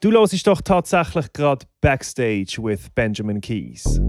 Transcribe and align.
Du 0.00 0.12
hörst 0.12 0.46
doch 0.46 0.60
tatsächlich 0.60 1.32
gerade 1.32 1.66
Backstage 1.80 2.62
with 2.62 2.88
Benjamin 2.94 3.40
Keys. 3.40 4.00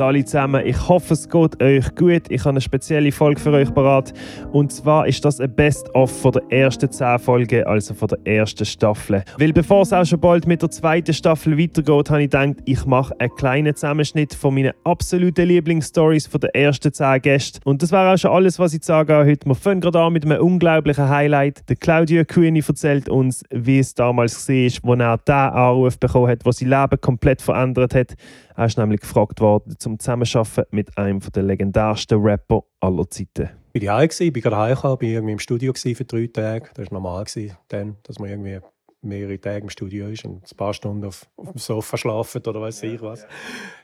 Alle 0.00 0.24
zusammen. 0.24 0.66
Ich 0.66 0.88
hoffe, 0.88 1.14
es 1.14 1.28
geht 1.28 1.62
euch 1.62 1.94
gut. 1.94 2.22
Ich 2.28 2.40
habe 2.40 2.50
eine 2.50 2.60
spezielle 2.60 3.12
Folge 3.12 3.40
für 3.40 3.52
euch 3.52 3.72
parat. 3.72 4.12
Und 4.52 4.72
zwar 4.72 5.06
ist 5.06 5.24
das 5.24 5.40
ein 5.40 5.54
Best-of 5.54 6.10
von 6.10 6.32
der 6.32 6.42
ersten 6.50 6.90
10 6.90 7.18
Folgen, 7.18 7.64
also 7.64 7.94
von 7.94 8.08
der 8.08 8.18
ersten 8.24 8.64
Staffel. 8.64 9.22
Weil 9.38 9.52
bevor 9.52 9.82
es 9.82 9.92
auch 9.92 10.04
schon 10.04 10.20
bald 10.20 10.46
mit 10.46 10.62
der 10.62 10.70
zweiten 10.70 11.12
Staffel 11.12 11.58
weitergeht, 11.58 12.10
habe 12.10 12.22
ich 12.22 12.30
gedacht, 12.30 12.56
ich 12.64 12.84
mache 12.86 13.14
einen 13.18 13.34
kleinen 13.36 13.74
Zusammenschnitt 13.74 14.34
von 14.34 14.54
meinen 14.54 14.72
absoluten 14.84 15.48
Lieblingsstories 15.48 16.26
von 16.26 16.40
den 16.40 16.50
ersten 16.50 16.92
10 16.92 17.22
Gästen. 17.22 17.60
Und 17.64 17.82
das 17.82 17.92
war 17.92 18.12
auch 18.12 18.18
schon 18.18 18.30
alles, 18.30 18.58
was 18.58 18.74
ich 18.74 18.82
zu 18.82 18.88
sagen 18.88 19.12
habe 19.12 19.28
heute. 19.30 19.46
Wir 19.46 19.54
fangen 19.54 19.80
gerade 19.80 20.00
an 20.00 20.12
mit 20.12 20.24
einem 20.24 20.40
unglaublichen 20.40 21.08
Highlight. 21.08 21.68
Der 21.68 21.76
Claudio 21.76 22.24
Cuini 22.24 22.62
erzählt 22.66 23.08
uns, 23.08 23.42
wie 23.50 23.78
es 23.78 23.94
damals 23.94 24.48
war, 24.48 24.54
als 24.56 24.80
er 24.82 25.18
diesen 25.18 25.34
Anruf 25.34 25.98
bekommen 25.98 26.28
hat, 26.28 26.44
der 26.44 26.52
sein 26.52 26.68
Leben 26.68 27.00
komplett 27.00 27.42
verändert 27.42 27.94
hat. 27.94 28.14
Er 28.56 28.66
ist 28.66 28.78
nämlich 28.78 29.00
gefragt 29.00 29.40
worden 29.40 29.74
zum 29.78 29.98
Zusammenarbeiten 29.98 30.64
mit 30.70 30.96
einem 30.96 31.20
der 31.20 31.42
legendärsten 31.42 32.20
Rapper 32.20 32.64
aller 32.80 33.08
Zeiten. 33.10 33.50
Ich 33.74 33.86
war 33.86 33.98
heim, 33.98 34.08
bin 34.18 34.42
gerade 34.42 34.56
heimgekommen, 34.56 34.98
bin 34.98 35.10
irgendwie 35.10 35.32
im 35.32 35.38
Studio 35.38 35.74
für 35.74 36.04
drei 36.04 36.26
Tage. 36.28 36.70
Das 36.74 36.90
war 36.90 37.00
normal, 37.00 37.26
dann, 37.68 37.96
dass 38.04 38.18
man 38.18 38.30
irgendwie 38.30 38.60
mehrere 39.02 39.38
Tage 39.38 39.64
im 39.64 39.68
Studio 39.68 40.08
ist 40.08 40.24
und 40.24 40.50
ein 40.50 40.56
paar 40.56 40.72
Stunden 40.72 41.04
auf, 41.04 41.26
auf 41.36 41.52
dem 41.52 41.58
Sofa 41.58 41.98
schlafen 41.98 42.42
oder 42.46 42.60
weiß 42.62 42.82
ich 42.84 43.00
was. 43.02 43.26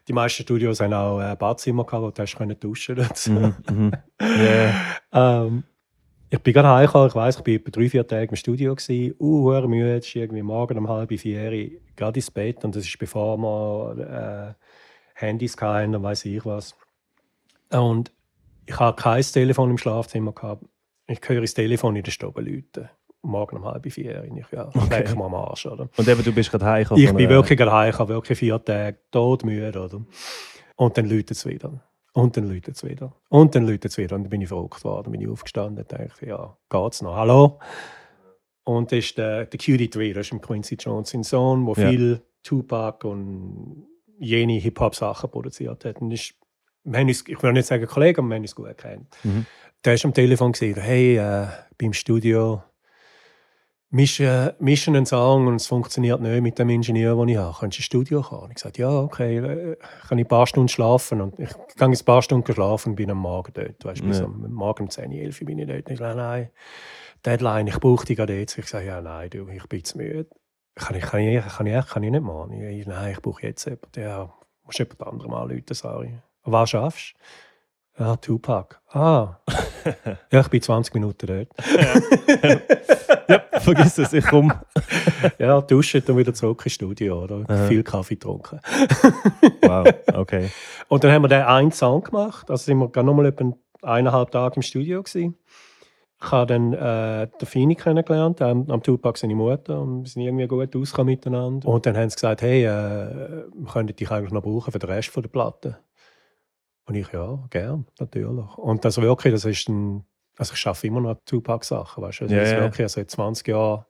Die 0.08 0.12
meisten 0.14 0.42
Studios 0.42 0.80
haben 0.80 0.94
auch 0.94 1.18
ein 1.18 1.36
Badzimmer 1.36 1.84
gehabt, 1.84 2.02
wo 2.02 2.10
du 2.10 2.22
hast 2.22 2.62
duschen 2.62 2.96
konntest. 2.96 3.28
Mm 3.28 3.54
-hmm. 3.66 3.98
yeah. 4.22 4.74
ähm, 5.12 5.64
ich 6.32 6.38
bin 6.38 6.54
gerade 6.54 6.68
heimgekommen, 6.68 7.08
ich 7.08 7.14
weiss, 7.14 7.38
ich 7.38 7.46
war 7.46 7.54
etwa 7.54 7.70
drei, 7.70 7.88
vier 7.90 8.06
Tage 8.06 8.30
im 8.30 8.36
Studio. 8.36 8.74
Gewesen. 8.74 9.14
Uh, 9.20 9.50
müde, 9.68 9.98
ist 9.98 10.16
irgendwie 10.16 10.42
morgen 10.42 10.78
um 10.78 10.88
halb 10.88 11.12
vier, 11.20 11.70
gerade 11.94 12.18
ins 12.18 12.30
Bett. 12.30 12.64
Und 12.64 12.74
das 12.74 12.86
ist 12.86 12.98
bevor 12.98 13.36
wir 13.36 14.56
äh, 14.56 14.64
Handys 15.14 15.58
hatten 15.60 15.94
und 15.94 16.02
weiß 16.02 16.24
ich 16.24 16.42
was. 16.46 16.74
Und 17.70 18.12
ich 18.64 18.78
habe 18.80 18.96
kein 19.00 19.22
Telefon 19.22 19.70
im 19.72 19.76
Schlafzimmer 19.76 20.32
gehabt. 20.32 20.64
Ich 21.06 21.20
höre 21.26 21.42
das 21.42 21.52
Telefon 21.52 21.96
in 21.96 22.02
der 22.02 22.12
Stube 22.12 22.40
läuten. 22.40 22.88
Morgen 23.20 23.58
um 23.58 23.66
halb 23.66 23.92
vier. 23.92 24.24
Ich, 24.24 24.50
ja, 24.52 24.68
okay. 24.68 25.14
mal 25.14 25.26
am 25.26 25.34
Arsch, 25.34 25.66
oder? 25.66 25.90
Und 25.98 26.08
eben, 26.08 26.24
du 26.24 26.32
bist 26.32 26.50
gerade 26.50 26.64
heimgekommen? 26.64 27.04
Ich 27.04 27.12
bin 27.12 27.28
wirklich 27.28 27.58
gerade 27.58 27.72
heimgekommen, 27.72 28.14
wirklich 28.14 28.38
vier 28.38 28.64
Tage, 28.64 28.96
todmüde, 29.10 29.78
oder? 29.78 30.02
Und 30.76 30.96
dann 30.96 31.10
läutet 31.10 31.32
es 31.32 31.44
wieder. 31.44 31.78
Und 32.12 32.36
dann 32.36 32.48
läutet 32.48 32.76
es 32.76 32.84
wieder. 32.84 33.14
Und 33.28 33.54
dann 33.54 33.66
läutet 33.66 33.86
es 33.86 33.98
wieder. 33.98 34.16
Und 34.16 34.24
dann 34.24 34.30
bin 34.30 34.42
ich 34.42 34.48
verrückt 34.48 34.84
worden, 34.84 35.12
bin 35.12 35.20
ich 35.20 35.28
aufgestanden 35.28 35.84
und 35.84 35.92
dachte, 35.92 36.26
ja, 36.26 36.56
geht's 36.68 37.00
noch? 37.02 37.16
Hallo? 37.16 37.58
Und 38.64 38.92
das 38.92 38.98
ist 38.98 39.18
der, 39.18 39.46
der 39.46 39.58
QD3, 39.58 40.12
das 40.12 40.26
ist 40.26 40.32
ein 40.32 40.40
Quincy 40.40 40.76
Jones 40.76 41.10
Sohn, 41.22 41.66
wo 41.66 41.74
ja. 41.74 41.88
viel 41.88 42.22
Tupac 42.42 43.04
und 43.04 43.86
jene 44.18 44.54
Hip-Hop-Sachen 44.54 45.30
produziert 45.30 45.84
hat. 45.84 46.00
Und 46.00 46.10
ist, 46.12 46.34
uns, 46.84 47.24
ich 47.26 47.42
will 47.42 47.52
nicht 47.52 47.66
sagen 47.66 47.86
Kollege, 47.86 48.20
aber 48.20 48.28
wir 48.28 48.36
haben 48.36 48.42
uns 48.42 48.54
gut 48.54 48.66
erkannt. 48.66 49.06
Mhm. 49.24 49.46
Der 49.84 49.94
ist 49.94 50.04
am 50.04 50.14
Telefon 50.14 50.52
gesagt, 50.52 50.76
hey, 50.76 51.16
äh, 51.16 51.46
beim 51.78 51.92
Studio 51.92 52.62
mischen, 53.92 54.50
mischen 54.58 54.96
einen 54.96 55.06
Song 55.06 55.46
und 55.46 55.56
es 55.56 55.66
funktioniert 55.66 56.20
nicht 56.20 56.40
mit 56.42 56.58
dem 56.58 56.70
Ingenieur, 56.70 57.14
den 57.16 57.28
ich 57.28 57.36
habe. 57.36 57.56
Kannst 57.60 57.76
du 57.76 57.80
ins 57.80 57.84
Studio 57.84 58.22
kommen? 58.22 58.44
Und 58.44 58.50
ich 58.50 58.56
gesagt, 58.56 58.78
ja, 58.78 58.90
okay, 58.90 59.36
äh, 59.36 59.76
kann 60.08 60.18
ich 60.18 60.24
ein 60.24 60.28
paar 60.28 60.46
Stunden 60.46 60.68
schlafen? 60.68 61.20
Und 61.20 61.38
ich 61.38 61.50
gehe 61.76 61.86
ein 61.86 61.98
paar 62.04 62.22
Stunden 62.22 62.52
schlafen 62.52 62.90
und 62.90 62.96
bin 62.96 63.10
am 63.10 63.18
Morgen 63.18 63.52
dort. 63.54 63.84
Weißt, 63.84 64.00
ja. 64.00 64.08
bis 64.08 64.20
am 64.20 64.52
Morgen 64.52 64.84
um 64.84 64.90
10, 64.90 65.12
11 65.12 65.40
bin 65.40 65.58
ich 65.58 65.68
dort. 65.68 65.86
Und 65.86 65.92
ich 65.92 65.98
sage, 65.98 66.16
nein, 66.16 66.50
Deadline, 67.24 67.68
ich 67.68 67.78
brauche 67.78 68.06
dich 68.06 68.16
gerade 68.16 68.38
jetzt. 68.38 68.58
Ich 68.58 68.66
sage, 68.66 68.86
ja, 68.86 69.00
nein, 69.00 69.30
du, 69.30 69.46
ich 69.48 69.66
bin 69.68 69.84
zu 69.84 69.98
müde. 69.98 70.26
Kann 70.74 70.96
ich, 70.96 71.04
kann 71.04 71.20
ich, 71.20 71.44
kann 71.44 71.66
ich, 71.66 71.86
kann 71.86 72.02
ich 72.02 72.10
nicht 72.10 72.24
machen. 72.24 72.52
Ich, 72.52 72.86
nein, 72.86 73.12
ich 73.12 73.20
brauche 73.20 73.42
jetzt 73.42 73.66
jemanden. 73.66 74.00
Ja, 74.00 74.32
musst 74.64 74.78
jemand 74.78 75.02
anderem 75.02 75.48
Leute 75.50 75.74
sagen. 75.74 76.22
Was 76.44 76.70
schaffst 76.70 77.14
du? 77.14 77.18
Ja, 77.98 78.16
Tupac. 78.16 78.80
Ah. 78.88 79.36
ja, 80.32 80.40
ich 80.40 80.48
bin 80.48 80.62
20 80.62 80.94
Minuten 80.94 81.26
dort. 81.26 81.48
Ja. 81.68 82.60
ja, 83.28 83.60
vergiss 83.60 83.98
es, 83.98 84.12
ich 84.12 84.24
komme. 84.26 84.60
ja, 85.38 85.60
duschen 85.60 86.02
und 86.08 86.16
wieder 86.16 86.32
zurück 86.32 86.62
ins 86.64 86.74
Studio, 86.74 87.22
oder? 87.22 87.44
Aha. 87.46 87.66
Viel 87.66 87.82
Kaffee 87.82 88.14
getrunken. 88.14 88.60
wow, 89.62 89.86
okay. 90.14 90.50
Und 90.88 91.04
dann 91.04 91.12
haben 91.12 91.22
wir 91.22 91.28
den 91.28 91.42
einen 91.42 91.72
Song 91.72 92.02
gemacht. 92.02 92.50
Also 92.50 92.64
sind 92.64 92.78
wir 92.78 92.88
gerade 92.88 93.06
nochmal 93.06 93.26
etwa 93.26 93.52
eineinhalb 93.82 94.30
Tage 94.30 94.56
im 94.56 94.62
Studio 94.62 95.02
gewesen. 95.02 95.36
Ich 96.24 96.30
habe 96.30 96.46
dann 96.46 96.72
äh, 96.72 97.28
den 97.40 97.46
Fini 97.46 97.74
kennengelernt, 97.74 98.40
ähm, 98.40 98.66
am 98.68 98.82
Tupac 98.82 99.18
seine 99.18 99.34
Mutter, 99.34 99.80
und 99.80 100.04
wir 100.04 100.08
sind 100.08 100.22
irgendwie 100.22 100.46
gut 100.46 100.74
ausgekommen 100.76 101.14
miteinander. 101.14 101.66
Und 101.68 101.84
dann 101.84 101.96
haben 101.96 102.08
sie 102.10 102.14
gesagt, 102.14 102.42
hey, 102.42 102.64
äh, 102.64 102.68
wir 103.52 103.72
könnten 103.72 103.96
dich 103.96 104.08
eigentlich 104.08 104.30
noch 104.30 104.42
brauchen 104.42 104.70
für 104.70 104.78
den 104.78 104.88
Rest 104.88 105.14
der 105.16 105.22
Platte. 105.22 105.78
Und 106.86 106.94
ich, 106.94 107.12
ja, 107.12 107.38
gern, 107.50 107.86
natürlich. 108.00 108.58
Und 108.58 108.84
das 108.84 109.00
wirklich, 109.00 109.32
das 109.32 109.44
ist 109.44 109.68
ein 109.68 110.04
also 110.38 110.54
ich 110.54 110.66
arbeite 110.66 110.86
immer 110.86 111.00
noch 111.00 111.16
Tupac-Sachen, 111.24 112.02
weißt 112.02 112.20
du? 112.20 112.24
Also 112.24 112.34
ja, 112.34 112.40
das 112.40 112.52
ist 112.52 112.58
wirklich 112.58 112.88
seit 112.88 113.10
20 113.10 113.48
Jahren 113.48 113.84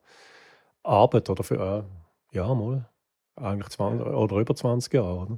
Arbeit 0.82 1.30
oder 1.30 1.44
für, 1.44 1.84
äh, 2.32 2.36
ja, 2.36 2.52
mal, 2.54 2.88
eigentlich 3.36 3.68
20 3.68 4.06
oder 4.06 4.36
über 4.36 4.54
20 4.54 4.92
Jahre, 4.92 5.18
oder? 5.18 5.36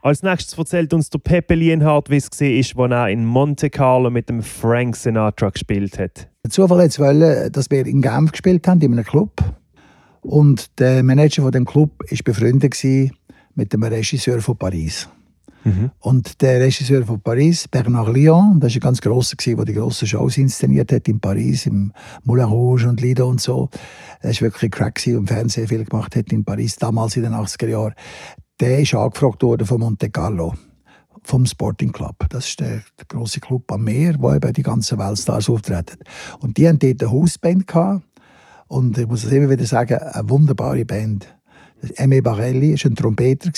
Als 0.00 0.22
nächstes 0.22 0.56
erzählt 0.56 0.94
uns 0.94 1.10
der 1.10 1.18
Pepe 1.18 1.54
Lienhardt, 1.54 2.08
wie 2.08 2.16
es 2.16 2.30
war, 2.76 2.84
als 2.84 2.92
er 2.92 3.08
in 3.08 3.24
Monte 3.24 3.68
Carlo 3.68 4.10
mit 4.10 4.28
dem 4.28 4.42
Frank 4.42 4.96
Sinatra 4.96 5.50
gespielt 5.50 5.98
hat. 5.98 6.28
Der 6.44 6.50
Zufall 6.50 6.82
jetzt 6.82 7.00
wollte, 7.00 7.50
dass 7.50 7.70
wir 7.70 7.84
in 7.84 8.00
Genf 8.00 8.32
gespielt 8.32 8.66
haben, 8.68 8.80
in 8.80 8.92
einem 8.92 9.04
Club. 9.04 9.32
Und 10.20 10.78
der 10.78 11.02
Manager 11.02 11.42
von 11.42 11.52
dem 11.52 11.64
Club 11.64 11.90
war 11.98 12.18
befreundet 12.24 12.76
mit 13.54 13.72
dem 13.72 13.82
Regisseur 13.82 14.40
von 14.40 14.56
Paris. 14.56 15.08
Und 16.00 16.40
der 16.40 16.60
Regisseur 16.60 17.04
von 17.04 17.20
Paris, 17.20 17.68
Bernard 17.68 18.14
Lyon, 18.14 18.58
das 18.60 18.72
war 18.72 18.76
ein 18.76 18.80
ganz 18.80 19.00
grosser, 19.00 19.36
der 19.36 19.64
die 19.64 19.74
grossen 19.74 20.06
Shows 20.06 20.38
inszeniert 20.38 20.92
hat 20.92 21.08
in 21.08 21.20
Paris, 21.20 21.66
im 21.66 21.92
Moulin 22.24 22.46
Rouge 22.46 22.88
und 22.88 23.00
Lido 23.00 23.28
und 23.28 23.40
so. 23.40 23.68
Er 24.20 24.30
war 24.30 24.40
wirklich 24.40 24.70
crack 24.70 25.02
und 25.08 25.26
Fernsehen 25.26 25.68
viel 25.68 25.84
gemacht 25.84 26.16
hat 26.16 26.32
in 26.32 26.44
Paris, 26.44 26.76
damals 26.76 27.16
in 27.16 27.22
den 27.22 27.34
80er 27.34 27.68
Jahren. 27.68 27.94
Der 28.60 28.80
ist 28.80 28.94
angefragt 28.94 29.42
worden 29.42 29.66
von 29.66 29.80
Monte 29.80 30.10
Carlo 30.10 30.54
vom 31.22 31.44
Sporting 31.44 31.92
Club. 31.92 32.16
Das 32.30 32.48
ist 32.48 32.60
der, 32.60 32.82
der 32.98 33.06
große 33.06 33.40
Club 33.40 33.70
am 33.70 33.84
Meer, 33.84 34.14
wo 34.18 34.32
eben 34.32 34.52
die 34.52 34.62
ganzen 34.62 34.98
Weltstars 34.98 35.50
auftreten. 35.50 35.98
Und 36.40 36.56
die 36.56 36.66
hatten 36.66 36.78
dort 36.78 37.02
eine 37.02 37.10
Hausband 37.10 37.66
gehabt. 37.66 38.02
Und 38.66 38.98
ich 38.98 39.06
muss 39.06 39.24
es 39.24 39.32
immer 39.32 39.50
wieder 39.50 39.66
sagen, 39.66 39.98
eine 39.98 40.28
wunderbare 40.28 40.84
Band. 40.84 41.34
Aimé 41.96 42.22
Barelli 42.22 42.72
war 42.72 42.90
ein 42.90 42.96
Trompeter. 42.96 43.50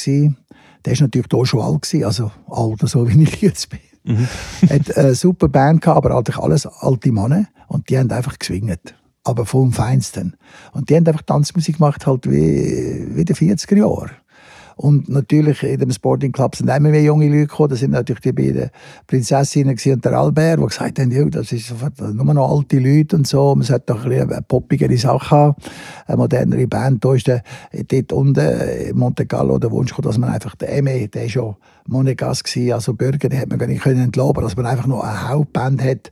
Der 0.84 0.94
war 0.94 1.02
natürlich 1.02 1.28
hier 1.30 1.46
schon 1.46 1.60
alt, 1.60 1.82
gewesen, 1.82 2.04
also 2.04 2.30
alt, 2.48 2.80
so 2.88 3.08
wie 3.08 3.22
ich 3.22 3.40
jetzt 3.42 3.68
bin. 3.68 3.80
Mhm. 4.04 4.26
hat 4.70 4.96
eine 4.96 5.14
super 5.14 5.48
Band 5.48 5.82
gehabt, 5.82 5.98
aber 5.98 6.16
eigentlich 6.16 6.38
alles 6.38 6.66
alte 6.66 7.12
Männer. 7.12 7.46
Und 7.68 7.88
die 7.88 7.98
haben 7.98 8.10
einfach 8.10 8.38
geswingt. 8.38 8.94
Aber 9.22 9.44
vom 9.44 9.72
Feinsten. 9.72 10.36
Und 10.72 10.88
die 10.88 10.96
haben 10.96 11.06
einfach 11.06 11.22
Tanzmusik 11.22 11.76
gemacht, 11.76 12.06
halt 12.06 12.26
wie, 12.26 13.06
wie 13.14 13.20
in 13.20 13.26
den 13.26 13.36
40er 13.36 13.76
Jahren. 13.76 14.10
Und 14.80 15.10
natürlich 15.10 15.62
in 15.62 15.78
dem 15.78 15.90
Sporting 15.90 16.32
Club 16.32 16.56
sind 16.56 16.70
immer 16.70 16.88
mehr 16.88 17.02
junge 17.02 17.28
Leute 17.28 17.48
gekommen. 17.48 17.68
Das 17.68 17.80
sind 17.80 17.90
natürlich 17.90 18.22
die 18.22 18.32
beiden 18.32 18.70
Prinzessinnen 19.06 19.76
und 19.84 20.04
der 20.06 20.18
Albert, 20.18 20.58
die 20.58 20.66
gesagt 20.66 20.98
haben, 20.98 21.30
das 21.30 21.52
ist 21.52 21.74
nur 22.14 22.32
noch 22.32 22.56
alte 22.56 22.78
Leute 22.78 23.16
und 23.16 23.26
so. 23.26 23.54
Man 23.54 23.64
sollte 23.64 23.92
doch 23.92 24.06
ein 24.06 24.26
bisschen 24.26 24.44
poppigere 24.48 24.96
Sache 24.96 25.30
haben, 25.30 25.54
eine 26.06 26.16
modernere 26.16 26.66
Band. 26.66 27.04
Da 27.04 27.12
ist 27.12 27.28
dort 27.28 28.12
unten 28.14 28.40
in 28.88 28.96
Monte 28.96 29.26
Carlo 29.26 29.58
der 29.58 29.70
Wunsch 29.70 29.90
gekommen, 29.90 30.08
dass 30.08 30.16
man 30.16 30.30
einfach, 30.30 30.54
der 30.54 30.74
Eme, 30.74 31.08
der 31.08 31.24
war 31.24 31.28
schon 31.28 31.56
Monegas, 31.86 32.42
also 32.72 32.94
Bürger, 32.94 33.28
den 33.28 33.38
hat 33.38 33.50
man 33.50 33.58
gar 33.58 33.66
nicht 33.66 33.84
entlassen 33.84 34.42
dass 34.42 34.56
man 34.56 34.64
einfach 34.64 34.86
noch 34.86 35.02
eine 35.02 35.28
Hauptband 35.28 35.82
hat, 35.84 36.10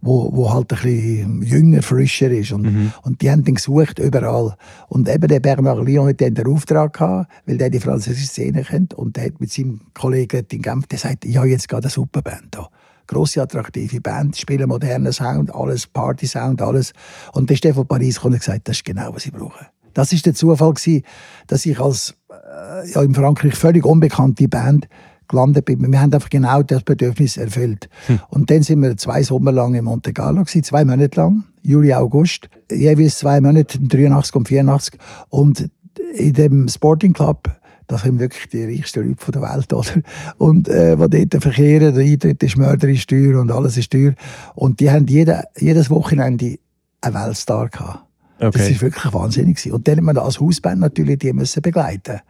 wo, 0.00 0.30
wo 0.32 0.52
halt 0.52 0.72
ein 0.72 0.76
bisschen 0.76 1.42
jünger, 1.42 1.82
frischer 1.82 2.30
ist. 2.30 2.52
Und, 2.52 2.62
mhm. 2.62 2.92
und 3.02 3.20
die 3.20 3.30
haben 3.30 3.44
den 3.44 3.56
gesucht 3.56 3.98
überall. 3.98 4.54
Und 4.88 5.08
eben 5.08 5.28
der 5.28 5.40
Bernard 5.40 5.84
Lyon 5.84 6.08
hat 6.08 6.20
den 6.20 6.46
Auftrag 6.46 6.94
gehabt, 6.94 7.30
weil 7.46 7.58
der 7.58 7.70
die 7.70 7.80
französische 7.80 8.26
Szene 8.26 8.62
kennt. 8.62 8.94
Und 8.94 9.16
der 9.16 9.26
hat 9.26 9.40
mit 9.40 9.52
seinem 9.52 9.80
Kollegen 9.94 10.46
in 10.50 10.62
Genf, 10.62 10.86
der 10.86 10.98
sagt, 10.98 11.24
ja, 11.24 11.44
jetzt 11.44 11.68
geht 11.68 11.82
eine 11.82 11.90
super 11.90 12.22
Band 12.22 12.48
da. 12.50 12.68
Grosse, 13.06 13.40
attraktive 13.40 14.00
Band, 14.00 14.36
spielen 14.36 14.68
modernen 14.68 15.12
Sound, 15.12 15.54
alles 15.54 15.86
Party-Sound, 15.86 16.60
alles. 16.60 16.92
Und 17.32 17.48
der 17.48 17.54
ist 17.54 17.64
der 17.64 17.74
von 17.74 17.86
Paris 17.86 18.16
gekommen 18.16 18.34
und 18.34 18.40
gesagt, 18.40 18.68
das 18.68 18.76
ist 18.76 18.84
genau, 18.84 19.14
was 19.14 19.24
ich 19.24 19.32
brauche. 19.32 19.66
Das 19.94 20.12
ist 20.12 20.26
der 20.26 20.34
Zufall 20.34 20.74
gewesen, 20.74 21.02
dass 21.46 21.64
ich 21.64 21.80
als 21.80 22.14
äh, 22.30 22.90
ja, 22.90 23.02
in 23.02 23.14
Frankreich 23.14 23.54
völlig 23.54 23.84
unbekannte 23.84 24.46
Band 24.46 24.88
gelandet 25.28 25.64
bin. 25.66 25.80
Wir 25.80 26.00
haben 26.00 26.12
einfach 26.12 26.30
genau 26.30 26.62
das 26.62 26.82
Bedürfnis 26.82 27.36
erfüllt. 27.36 27.88
Hm. 28.06 28.20
Und 28.30 28.50
dann 28.50 28.62
sind 28.62 28.82
wir 28.82 28.96
zwei 28.96 29.22
Sommer 29.22 29.52
lang 29.52 29.74
in 29.74 29.84
Monte 29.84 30.12
Carlo 30.12 30.42
gewesen, 30.42 30.64
zwei 30.64 30.84
Monate 30.84 31.20
lang, 31.20 31.44
Juli, 31.62 31.92
August, 31.94 32.48
jeweils 32.70 33.18
zwei 33.18 33.40
Monate, 33.40 33.78
83 33.78 34.34
und 34.34 34.48
84. 34.48 34.98
Und 35.28 35.70
in 36.14 36.32
dem 36.32 36.68
Sporting 36.68 37.12
Club 37.12 37.50
das 37.88 38.02
sind 38.02 38.20
wirklich 38.20 38.48
die 38.50 38.64
reichsten 38.64 39.08
Leute 39.08 39.32
der 39.32 39.42
Welt, 39.42 39.72
oder? 39.72 40.02
Und 40.36 40.68
äh, 40.68 40.98
wo 40.98 41.08
dort 41.08 41.42
verkehren, 41.42 41.94
der 41.94 42.04
Eintritt 42.04 42.42
ist 42.42 42.56
mörderisch 42.56 43.06
teuer 43.06 43.40
und 43.40 43.50
alles 43.50 43.76
ist 43.76 43.90
teuer. 43.90 44.14
Und 44.54 44.80
die 44.80 44.90
haben 44.90 45.06
jede, 45.06 45.44
jedes 45.56 45.90
Wochenende 45.90 46.58
einen 47.00 47.14
Weltstar 47.14 47.68
gehabt. 47.70 48.07
Okay. 48.40 48.58
Das 48.58 48.70
war 48.70 48.80
wirklich 48.82 49.12
wahnsinnig. 49.12 49.72
Und 49.72 49.88
dann 49.88 49.96
hat 49.96 50.04
man 50.04 50.18
als 50.18 50.40
Hausband 50.40 50.80
natürlich 50.80 51.18
die 51.18 51.32
müssen 51.32 51.60
begleiten 51.60 52.20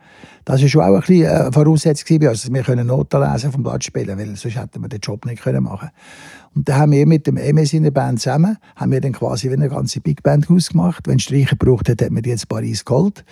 Das 0.44 0.62
war 0.62 0.68
schon 0.68 0.80
auch 0.80 0.94
ein 0.94 1.00
bisschen 1.00 1.26
eine 1.26 1.52
Voraussetzung 1.52 2.18
bei 2.18 2.30
uns, 2.30 2.42
dass 2.42 2.52
wir 2.52 2.84
Noten 2.84 3.20
lesen 3.20 3.52
vom 3.52 3.62
Blatt 3.62 3.84
spielen 3.84 4.18
weil 4.18 4.34
sonst 4.36 4.56
hätten 4.56 4.80
wir 4.80 4.88
den 4.88 5.00
Job 5.00 5.26
nicht 5.26 5.44
machen 5.44 5.60
können. 5.78 5.90
Und 6.54 6.68
dann 6.68 6.76
haben 6.76 6.92
wir 6.92 7.06
mit 7.06 7.26
dem 7.26 7.36
MS 7.36 7.74
in 7.74 7.82
der 7.82 7.90
Band 7.90 8.20
zusammen, 8.20 8.56
haben 8.74 8.90
wir 8.90 9.00
dann 9.00 9.12
quasi 9.12 9.50
eine 9.50 9.68
ganze 9.68 10.00
Big 10.00 10.22
Band 10.22 10.50
ausgemacht. 10.50 11.06
Wenn 11.06 11.18
Streicher 11.18 11.56
gebraucht 11.56 11.88
hat, 11.88 12.00
hat 12.00 12.10
man 12.10 12.22
die 12.22 12.30
jetzt 12.30 12.48
Paris 12.48 12.84
geholt. 12.84 13.24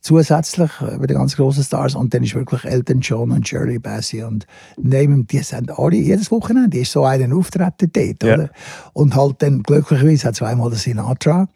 Zusätzlich 0.00 0.70
über 0.80 1.06
die 1.06 1.14
ganz 1.14 1.36
großen 1.36 1.62
Stars. 1.62 1.94
Und 1.94 2.12
dann 2.12 2.24
ist 2.24 2.34
wirklich 2.34 2.64
Elton 2.64 3.00
John 3.00 3.30
und 3.30 3.46
Shirley 3.48 3.78
Bassey 3.78 4.24
und 4.24 4.46
Name, 4.76 5.24
die 5.24 5.38
sind 5.38 5.70
alle 5.78 5.96
jedes 5.96 6.30
Wochenende 6.30 6.78
ist 6.78 6.92
so 6.92 7.04
einen 7.04 7.32
Auftreten 7.32 7.90
dort, 7.92 8.22
ja. 8.22 8.34
oder? 8.34 8.50
Und 8.92 9.14
halt 9.14 9.40
dann 9.40 9.62
glücklicherweise 9.62 10.28
hat 10.28 10.36
zweimal 10.36 10.68
der 10.68 10.78
Sinatra. 10.78 11.48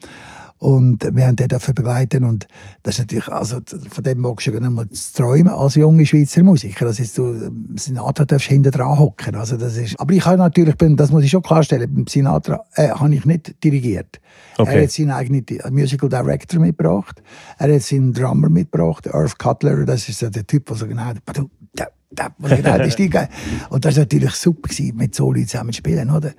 Und 0.58 1.05
wir 1.14 1.26
haben 1.26 1.37
den 1.37 1.49
dafür 1.49 1.72
begleiten 1.72 2.25
und 2.25 2.49
das 2.82 2.96
ist 2.96 3.00
natürlich, 3.00 3.28
also 3.28 3.58
von 3.90 4.05
dem 4.05 4.19
magst 4.19 4.49
du 4.49 4.50
nicht 4.50 4.70
mal 4.70 4.88
träumen 5.14 5.52
als 5.52 5.76
junge 5.76 6.05
Schweizer 6.05 6.43
Musiker. 6.43 6.87
Das 6.87 6.99
ist 6.99 7.14
so, 7.14 7.32
Sinatra 7.76 8.25
darfst 8.25 8.49
du 8.49 8.55
hinten 8.55 8.72
dran 8.72 8.99
hocken. 8.99 9.37
Also 9.37 9.56
das 9.56 9.76
ist, 9.76 9.99
aber 10.00 10.12
ich 10.14 10.26
habe 10.26 10.38
natürlich, 10.38 10.75
das 10.75 11.12
muss 11.12 11.22
ich 11.22 11.31
schon 11.31 11.43
klarstellen, 11.43 11.93
beim 11.94 12.06
Sinatra 12.08 12.64
äh, 12.75 12.88
habe 12.88 13.14
ich 13.14 13.25
nicht 13.25 13.62
dirigiert. 13.62 14.20
Okay. 14.56 14.75
Er 14.75 14.82
hat 14.82 14.90
seinen 14.90 15.12
eigenen 15.12 15.44
Musical 15.70 16.08
Director 16.08 16.60
mitgebracht. 16.60 17.22
Er 17.58 17.72
hat 17.72 17.82
seinen 17.82 18.12
Drummer 18.12 18.49
mitgebracht, 18.49 19.06
Irv 19.06 19.38
Cutler. 19.38 19.84
Das 19.84 20.08
ist 20.08 20.22
der 20.22 20.46
Typ, 20.46 20.66
der 20.66 20.76
so 20.76 20.88
genau, 20.88 21.12
das 22.10 22.96
geil. 22.96 23.28
Und 23.69 23.84
das 23.84 23.96
war 23.96 24.02
natürlich 24.02 24.34
super, 24.34 24.69
gewesen, 24.69 24.96
mit 24.96 25.14
so 25.14 25.31
Leuten 25.31 25.46
zusammen 25.46 25.72
zu 25.72 25.78
spielen. 25.78 26.10
Oder? 26.10 26.32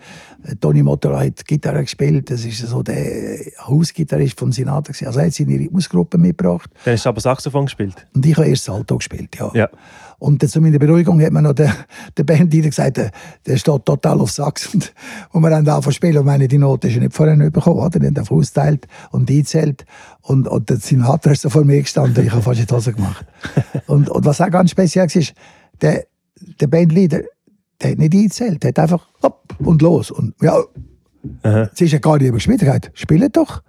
Tony 0.60 0.82
Motola 0.82 1.20
hat 1.20 1.46
Gitarre 1.46 1.84
gespielt, 1.84 2.32
das 2.32 2.44
ist 2.44 2.60
so 2.60 2.82
der 2.82 3.40
Hausgitarrist 3.68 4.40
von 4.40 4.52
Sinatra. 4.52 4.94
Gewesen. 4.94 5.08
Also 5.08 5.20
er 5.20 5.28
hat 5.28 5.34
seine 5.34 5.54
Rhythmusgruppe 5.54 6.18
mitgebracht. 6.18 6.72
Dann 6.86 6.94
hast 6.94 7.06
du 7.06 7.10
aber 7.10 7.22
Saxophon 7.22 7.66
gespielt? 7.66 8.08
Und 8.16 8.26
ich 8.26 8.36
habe 8.36 8.48
erst 8.48 8.66
Salto 8.66 8.98
gespielt, 8.98 9.36
ja. 9.38 9.52
ja. 9.54 9.70
Und 10.20 10.48
zu 10.48 10.60
meiner 10.60 10.80
Beruhigung 10.80 11.22
hat 11.22 11.32
man 11.32 11.46
noch 11.46 11.54
der, 11.54 11.74
der 12.18 12.24
Bandleader 12.24 12.70
gesagt, 12.70 12.98
der, 12.98 13.12
der 13.46 13.56
steht 13.56 13.86
total 13.86 14.20
auf 14.20 14.32
Sax. 14.32 14.74
Und, 14.74 14.94
und 15.32 15.42
wir 15.42 15.50
haben 15.50 15.60
angefangen 15.60 15.84
zu 15.84 15.92
spielen 15.92 16.18
und 16.18 16.26
meine, 16.26 16.48
die 16.50 16.58
Note 16.58 16.90
ist 16.90 16.98
nicht 16.98 17.14
vorher 17.14 17.38
nicht 17.38 17.54
bekommen. 17.54 17.80
Oder? 17.80 18.00
Die 18.00 18.08
haben 18.08 18.18
einfach 18.18 18.36
austeilt 18.36 18.86
und 19.12 19.30
eingezählt. 19.30 19.86
Und, 20.22 20.48
und 20.48 20.70
der 20.70 20.78
Sinatra 20.78 21.32
ist 21.32 21.42
so 21.42 21.50
vor 21.50 21.64
mir 21.64 21.82
gestanden, 21.82 22.26
ich 22.26 22.32
habe 22.32 22.42
fast 22.42 22.60
die 22.60 22.74
Hose 22.74 22.92
gemacht. 22.92 23.26
und, 23.88 24.10
und 24.10 24.26
was 24.26 24.42
auch 24.42 24.50
ganz 24.50 24.72
speziell 24.72 25.08
war, 25.08 25.24
der, 25.82 26.06
der 26.60 26.68
Bandleader, 26.68 27.22
der 27.82 27.92
hat 27.92 27.98
nicht 27.98 28.14
eingezählt, 28.14 28.64
der 28.64 28.70
hat 28.70 28.80
einfach 28.80 29.08
hopp 29.24 29.56
und 29.60 29.82
los. 29.82 30.12
Und 30.12 30.36
ja, 30.42 30.58
jetzt 31.44 31.82
ist 31.82 31.92
ja 31.92 32.00
gar 32.00 32.18
nicht 32.18 32.34
gespielt. 32.34 32.62
Er 32.62 32.74
hat 32.76 32.92
spielt 32.94 33.36
doch. 33.36 33.64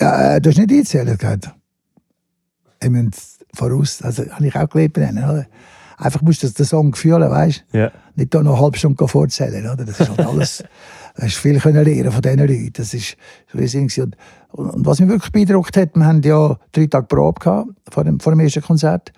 Ja, 0.00 0.36
äh, 0.36 0.40
du 0.40 0.50
hast 0.50 0.58
nicht 0.58 0.70
eingezählt. 0.70 1.22
Er 1.22 1.30
hat 1.30 1.54
ich 2.82 2.90
meine, 2.90 3.10
voraus, 3.54 4.02
also 4.02 4.24
habe 4.30 4.46
ich 4.46 4.56
auch 4.56 4.68
gelebt. 4.68 4.98
Oder? 4.98 5.46
Einfach 5.98 6.22
musst 6.22 6.42
du 6.42 6.48
den 6.48 6.66
Song 6.66 6.94
fühlen, 6.94 7.30
weißt 7.30 7.64
du? 7.72 7.78
Ja. 7.78 7.92
Nicht 8.16 8.34
da 8.34 8.42
noch 8.42 8.54
eine 8.54 8.62
halbe 8.62 8.78
Stunde 8.78 9.08
vorzählen, 9.08 9.64
oder? 9.66 9.84
Das 9.84 9.98
ist 9.98 10.08
halt 10.08 10.20
alles, 10.26 10.64
hast 11.18 11.36
viel 11.36 11.58
können 11.58 11.84
lernen 11.84 12.12
von 12.12 12.22
diesen 12.22 12.38
Leuten. 12.38 12.72
Das 12.74 12.92
ist 12.92 13.16
so 13.50 13.58
riesig. 13.58 13.98
Und, 14.00 14.16
und, 14.52 14.70
und, 14.70 14.86
was 14.86 15.00
mich 15.00 15.08
wirklich 15.08 15.32
beeindruckt 15.32 15.76
hat, 15.76 15.94
wir 15.94 16.04
haben 16.04 16.22
ja 16.22 16.58
drei 16.72 16.86
Tage 16.86 17.06
Probe 17.06 17.40
gehabt 17.40 17.70
vor 17.90 18.04
dem, 18.04 18.20
vor 18.20 18.32
dem 18.32 18.40
ersten 18.40 18.62
Konzert. 18.62 19.12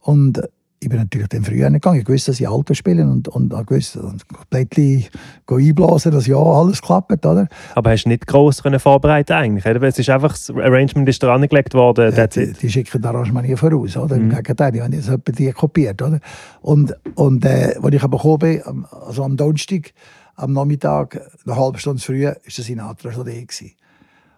Und 0.00 0.40
ich 0.80 0.88
bin 0.88 0.98
natürlich 0.98 1.28
dann 1.28 1.42
früher 1.42 1.70
gegangen. 1.70 2.00
Ich 2.00 2.08
wusste, 2.08 2.30
dass 2.30 2.40
ich 2.40 2.48
Alter 2.48 2.74
spiele 2.74 3.02
und, 3.02 3.26
und 3.28 3.52
ich 3.52 3.70
wusste, 3.70 4.00
komplett 4.32 5.10
einblasen, 5.46 6.12
dass 6.12 6.26
ja 6.26 6.36
alles 6.36 6.80
klappt, 6.80 7.26
oder? 7.26 7.48
Aber 7.74 7.90
hast 7.90 8.04
du 8.04 8.10
nicht 8.10 8.26
gross 8.26 8.62
können 8.62 8.78
vorbereiten 8.78 9.32
eigentlich? 9.32 9.66
Es 9.66 9.98
ist 9.98 10.08
einfach, 10.10 10.32
das 10.32 10.50
Arrangement 10.50 11.08
ist 11.08 11.22
dran 11.22 11.46
gelegt 11.48 11.74
worden. 11.74 12.14
Ja, 12.14 12.26
die, 12.28 12.52
die, 12.52 12.70
schicken 12.70 13.02
das 13.02 13.10
Arrangement 13.10 13.48
nie 13.48 13.56
voraus, 13.56 13.96
oder? 13.96 14.16
Mhm. 14.16 14.30
Im 14.30 14.36
Gegenteil, 14.36 14.72
die 14.72 14.82
haben 14.82 14.92
jetzt 14.92 15.10
die 15.26 15.52
kopiert, 15.52 16.00
oder? 16.00 16.20
Und, 16.60 16.94
und 17.16 17.44
äh, 17.44 17.74
als 17.82 17.94
ich 17.94 18.02
aber 18.02 18.18
gekommen 18.18 18.38
bin, 18.38 18.84
also 18.90 19.24
am 19.24 19.36
Donnerstag, 19.36 19.92
am 20.36 20.52
Nachmittag, 20.52 21.20
eine 21.44 21.56
halbe 21.56 21.78
Stunde 21.78 22.00
früher, 22.00 22.30
war 22.30 22.36
das 22.44 22.54
Sinatra 22.54 23.12
schon 23.12 23.24
da. 23.24 23.32
Gewesen. 23.32 23.72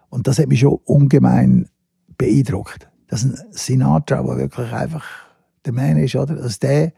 Und 0.09 0.27
das 0.27 0.39
hat 0.39 0.47
mich 0.47 0.59
schon 0.59 0.79
ungemein 0.85 1.69
beeindruckt. 2.17 2.89
Das 3.07 3.23
ist 3.23 3.39
ein 3.39 3.47
Sinatra, 3.51 4.23
der 4.23 4.37
wirklich 4.37 4.71
einfach 4.73 5.05
der 5.65 5.73
Mann 5.73 5.97
ist, 5.97 6.15
oder? 6.15 6.35
dass 6.35 6.59
der 6.59 6.93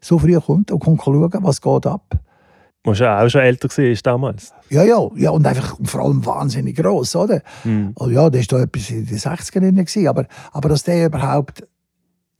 so 0.00 0.18
früh 0.18 0.38
kommt 0.38 0.70
und 0.70 0.80
kommt 0.80 1.02
schauen, 1.02 1.30
was 1.42 1.60
geht 1.60 1.86
ab. 1.86 2.18
Du 2.84 2.92
ja 2.92 3.22
auch 3.22 3.28
schon 3.28 3.40
älter 3.40 3.68
gewesen 3.68 4.00
damals. 4.04 4.52
Ja, 4.70 4.82
ja, 4.82 4.98
ja, 5.16 5.30
und 5.30 5.46
einfach 5.46 5.76
vor 5.82 6.02
allem 6.02 6.24
wahnsinnig 6.24 6.76
gross, 6.76 7.14
oder? 7.16 7.42
Mhm. 7.64 7.92
Also, 7.96 8.10
ja, 8.12 8.30
der 8.30 8.40
war 8.40 8.46
da 8.58 8.62
etwas 8.62 8.90
in 8.90 9.04
den 9.04 9.18
60ern 9.18 9.72
gewesen, 9.72 10.08
aber, 10.08 10.26
aber 10.52 10.68
dass 10.68 10.84
der 10.84 11.06
überhaupt 11.06 11.66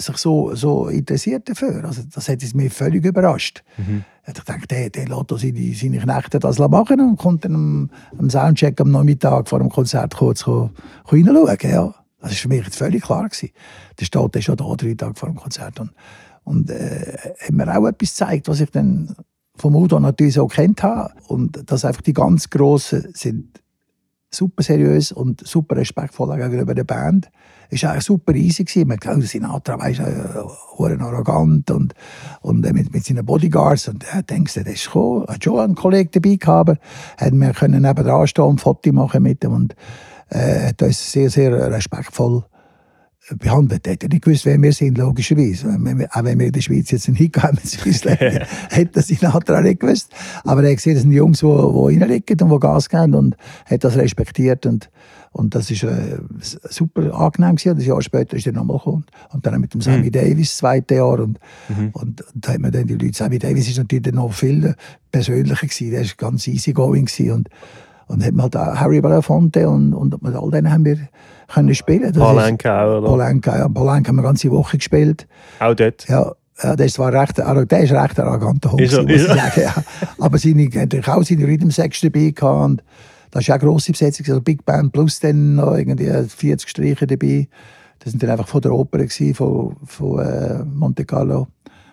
sich 0.01 0.17
so, 0.17 0.55
so 0.55 0.87
interessiert 0.89 1.49
dafür, 1.49 1.85
also 1.85 2.03
das 2.15 2.29
hat 2.29 2.41
mich 2.55 2.73
völlig 2.73 3.05
überrascht. 3.05 3.65
Mhm. 3.77 4.05
Ich 4.27 4.33
dachte, 4.35 4.67
der, 4.69 4.91
der 4.91 5.09
lässt 5.09 5.31
seine, 5.31 5.75
seine 5.75 5.99
Knechte 5.99 6.39
das 6.39 6.59
machen 6.59 7.01
und 7.01 7.17
kommt 7.17 7.45
dann 7.45 7.55
am, 7.55 7.91
am 8.19 8.31
Soundcheck 8.31 8.81
am 8.81 8.91
Nachmittag 8.93 9.49
vor 9.49 9.59
dem 9.59 9.71
Konzert 9.71 10.15
kurz 10.17 10.47
reinschauen. 10.47 11.59
Ja. 11.63 11.95
Das 12.21 12.31
war 12.31 12.37
für 12.37 12.49
mich 12.49 12.69
völlig 12.71 13.03
klar. 13.03 13.29
Gewesen. 13.29 13.51
Der 13.99 14.05
steht 14.05 14.37
ist 14.37 14.45
schon 14.45 14.57
da, 14.57 14.75
drei 14.77 14.95
Tage 14.95 15.15
vor 15.15 15.29
dem 15.29 15.37
Konzert. 15.37 15.79
Und, 15.81 15.93
und 16.45 16.71
äh, 16.71 17.17
hat 17.41 17.53
mir 17.53 17.69
auch 17.69 17.87
etwas 17.87 18.11
gezeigt, 18.11 18.49
was 18.49 18.61
ich 18.61 18.71
dann 18.71 19.15
vom 19.57 19.75
Udo 19.77 20.01
natürlich 20.01 20.35
so 20.35 20.47
kennt 20.47 20.83
habe. 20.83 21.13
Und 21.29 21.71
dass 21.71 21.85
einfach 21.85 22.03
die 22.03 22.13
ganz 22.13 22.51
Grossen 22.51 23.11
sind 23.15 23.61
super 24.31 24.63
seriös 24.63 25.11
und 25.11 25.47
super 25.47 25.77
respektvoll 25.77 26.37
gegenüber 26.37 26.75
der 26.75 26.85
Band. 26.85 27.31
Es 27.71 27.83
war 27.83 27.93
eigentlich 27.93 28.05
super 28.05 28.35
easy. 28.35 28.65
Gewesen. 28.65 28.89
Man 28.89 28.99
glaubt, 28.99 29.23
Sinatra 29.23 29.79
weißt, 29.79 30.01
äh, 30.01 31.03
arrogant 31.03 31.71
und, 31.71 31.95
und 32.41 32.65
äh, 32.65 32.73
mit, 32.73 32.93
mit 32.93 33.05
seinen 33.05 33.25
Bodyguards. 33.25 33.89
Und 33.89 34.05
er 34.13 34.21
äh, 34.21 34.23
denkt, 34.23 34.55
der 34.57 34.67
ist 34.67 34.87
gekommen. 34.87 35.27
Hat 35.27 35.45
schon 35.45 35.61
einen 35.61 35.75
Kollegen 35.75 36.11
dabei 36.13 36.37
gehabt, 36.37 36.81
aber 37.19 37.53
können 37.53 37.83
nebenan 37.83 38.27
stehen 38.27 38.45
und 38.45 38.55
ein 38.55 38.59
Foto 38.59 38.93
machen 38.93 39.23
mit 39.23 39.45
ihm. 39.45 39.53
Und, 39.53 39.75
äh, 40.31 40.69
hat 40.69 40.83
uns 40.83 41.13
sehr, 41.13 41.31
sehr 41.31 41.71
respektvoll 41.71 42.45
behandelt. 43.37 43.87
Er 43.87 43.95
hat 43.95 44.03
nicht 44.03 44.25
gewusst, 44.25 44.47
wer 44.47 44.61
wir 44.61 44.73
sind, 44.73 44.99
logischerweise. 44.99 45.69
Auch 45.69 46.25
wenn 46.25 46.39
wir 46.39 46.47
in 46.47 46.53
der 46.53 46.61
Schweiz 46.61 46.91
jetzt 46.91 47.09
einen 47.09 47.17
Hit 47.17 47.37
haben, 47.37 47.59
hat 47.59 48.97
das 48.97 49.11
in 49.11 49.27
Atra 49.27 49.61
nicht 49.61 49.81
gewusst. 49.81 50.13
Aber 50.45 50.63
er 50.63 50.71
hat 50.71 50.77
gesehen, 50.77 50.95
das 50.95 51.03
sind 51.03 51.13
Jungs, 51.13 51.41
die, 51.41 51.47
die 51.47 52.43
und 52.43 52.51
die 52.51 52.59
Gas 52.61 52.89
geben 52.89 53.15
und 53.15 53.37
hat 53.67 53.85
das 53.85 53.97
respektiert. 53.97 54.67
Und, 54.67 54.91
und 55.33 55.55
das 55.55 55.71
war 55.83 55.91
äh, 55.91 56.19
super 56.41 57.15
angenehm 57.15 57.57
gewesen. 57.57 57.79
Ein 57.79 57.87
Jahr 57.87 58.03
später 58.03 58.37
ist 58.37 58.47
er 58.47 58.53
nochmal 58.53 58.79
gekommen. 58.79 59.05
Und 59.31 59.45
dann 59.45 59.61
mit 59.61 59.75
dem 59.75 59.81
Sammy 59.81 60.07
mhm. 60.07 60.13
Davis, 60.13 60.51
das 60.51 60.57
zweite 60.59 60.95
Jahr. 60.95 61.21
Und, 61.21 61.39
mhm. 61.69 61.91
und, 61.93 62.23
und 62.23 62.47
da 62.47 62.53
hat 62.53 62.61
man 62.61 62.73
dann 62.73 62.87
die 62.87 62.95
Leute, 62.95 63.17
Sammy 63.17 63.39
Davis 63.39 63.69
ist 63.69 63.79
natürlich 63.79 64.15
noch 64.15 64.33
viel 64.33 64.75
persönlicher 65.11 65.67
gewesen. 65.67 65.91
Der 65.91 66.01
war 66.01 66.09
ganz 66.17 66.47
easygoing 66.47 67.07
gewesen. 67.07 67.33
Und, 67.33 67.49
und 68.09 68.25
hat 68.25 68.35
man 68.35 68.45
halt 68.45 68.55
Harry 68.57 69.01
Belafonte 69.01 69.69
und, 69.69 69.95
und 69.95 70.23
mit 70.23 70.35
all 70.35 70.51
denen 70.51 70.73
haben 70.73 70.85
wir 70.85 70.99
können 71.47 71.75
spielen. 71.75 72.13
Polanka 72.13 72.85
auch, 72.85 72.99
oder? 72.99 73.09
Polanka, 73.09 73.59
ja. 73.59 73.69
Polanka 73.69 74.09
haben 74.09 74.17
wir 74.17 74.23
eine 74.23 74.29
ganze 74.29 74.51
Woche 74.51 74.79
gespielt. 74.79 75.27
Auch 75.61 75.75
dort? 75.75 76.09
Ja. 76.09 76.33
Ja, 76.61 76.75
der 76.75 76.87
ist 76.87 76.99
recht, 76.99 77.39
der 77.39 77.81
ist 77.81 77.93
recht 77.93 78.19
arroganter 78.19 78.73
Hund, 78.73 78.81
muss 78.81 78.93
ich 78.93 79.23
sagen. 79.23 79.61
Ja. 79.61 79.75
Aber 80.19 80.39
seine, 80.39 80.69
natürlich 80.69 81.07
auch 81.07 81.23
seine 81.23 81.47
Rhythm 81.47 81.71
Sex 81.71 82.01
dabei 82.01 82.31
gehabt. 82.31 82.65
Und 82.65 82.83
das 83.31 83.45
ist 83.45 83.51
auch 83.51 83.55
eine 83.55 83.63
grosse 83.63 83.93
Besetzung, 83.93 84.27
also 84.27 84.41
Big 84.41 84.65
Band 84.65 84.93
plus 84.93 85.21
dann 85.21 85.55
noch 85.55 85.77
irgendwie 85.77 86.11
40 86.11 86.69
Streicher 86.69 87.07
dabei. 87.07 87.49
Das 88.01 88.11
sind 88.11 88.23
dann 88.25 88.31
einfach 88.31 88.49
von 88.49 88.61
der 88.61 88.73
Oper 88.73 88.99
gewesen, 88.99 89.35
von, 89.35 89.77
von 89.85 90.19
äh, 90.19 90.65
Monte 90.65 91.05
Carlo, 91.05 91.47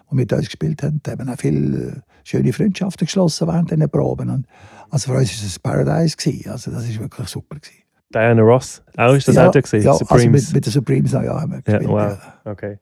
wo 0.10 0.18
wir 0.18 0.26
da 0.26 0.38
gespielt 0.38 0.82
haben. 0.82 1.00
Da 1.04 1.12
haben 1.12 1.30
auch 1.30 1.38
viele 1.38 1.88
äh, 1.88 1.94
schöne 2.26 2.52
Freundschaften 2.52 3.06
geschlossen 3.06 3.48
während 3.48 3.72
diesen 3.72 3.90
Proben. 3.90 4.30
Und 4.30 4.48
also 4.90 5.12
für 5.12 5.18
uns 5.18 5.30
war 5.30 5.48
es 5.48 5.58
ein 5.58 5.62
Paradise. 5.62 6.18
Gewesen. 6.18 6.52
Also 6.52 6.72
das 6.72 6.90
war 6.90 7.04
wirklich 7.04 7.28
super. 7.28 7.56
Gewesen. 7.56 7.84
Diana 8.14 8.42
Ross, 8.42 8.82
auch 8.98 9.14
ist 9.14 9.28
das 9.28 9.36
ja, 9.36 9.50
auch 9.50 9.52
gesehen? 9.52 9.84
Ja, 9.84 9.94
Supremes. 9.94 10.24
also 10.24 10.30
mit, 10.30 10.54
mit 10.54 10.66
den 10.66 10.72
Supremes 10.72 11.12
ja, 11.12 11.42
haben 11.42 11.52
wir 11.52 11.62
gespielt. 11.62 11.84
Ja, 11.84 11.90
wow, 11.90 12.18
ja. 12.46 12.52
okay. 12.52 12.78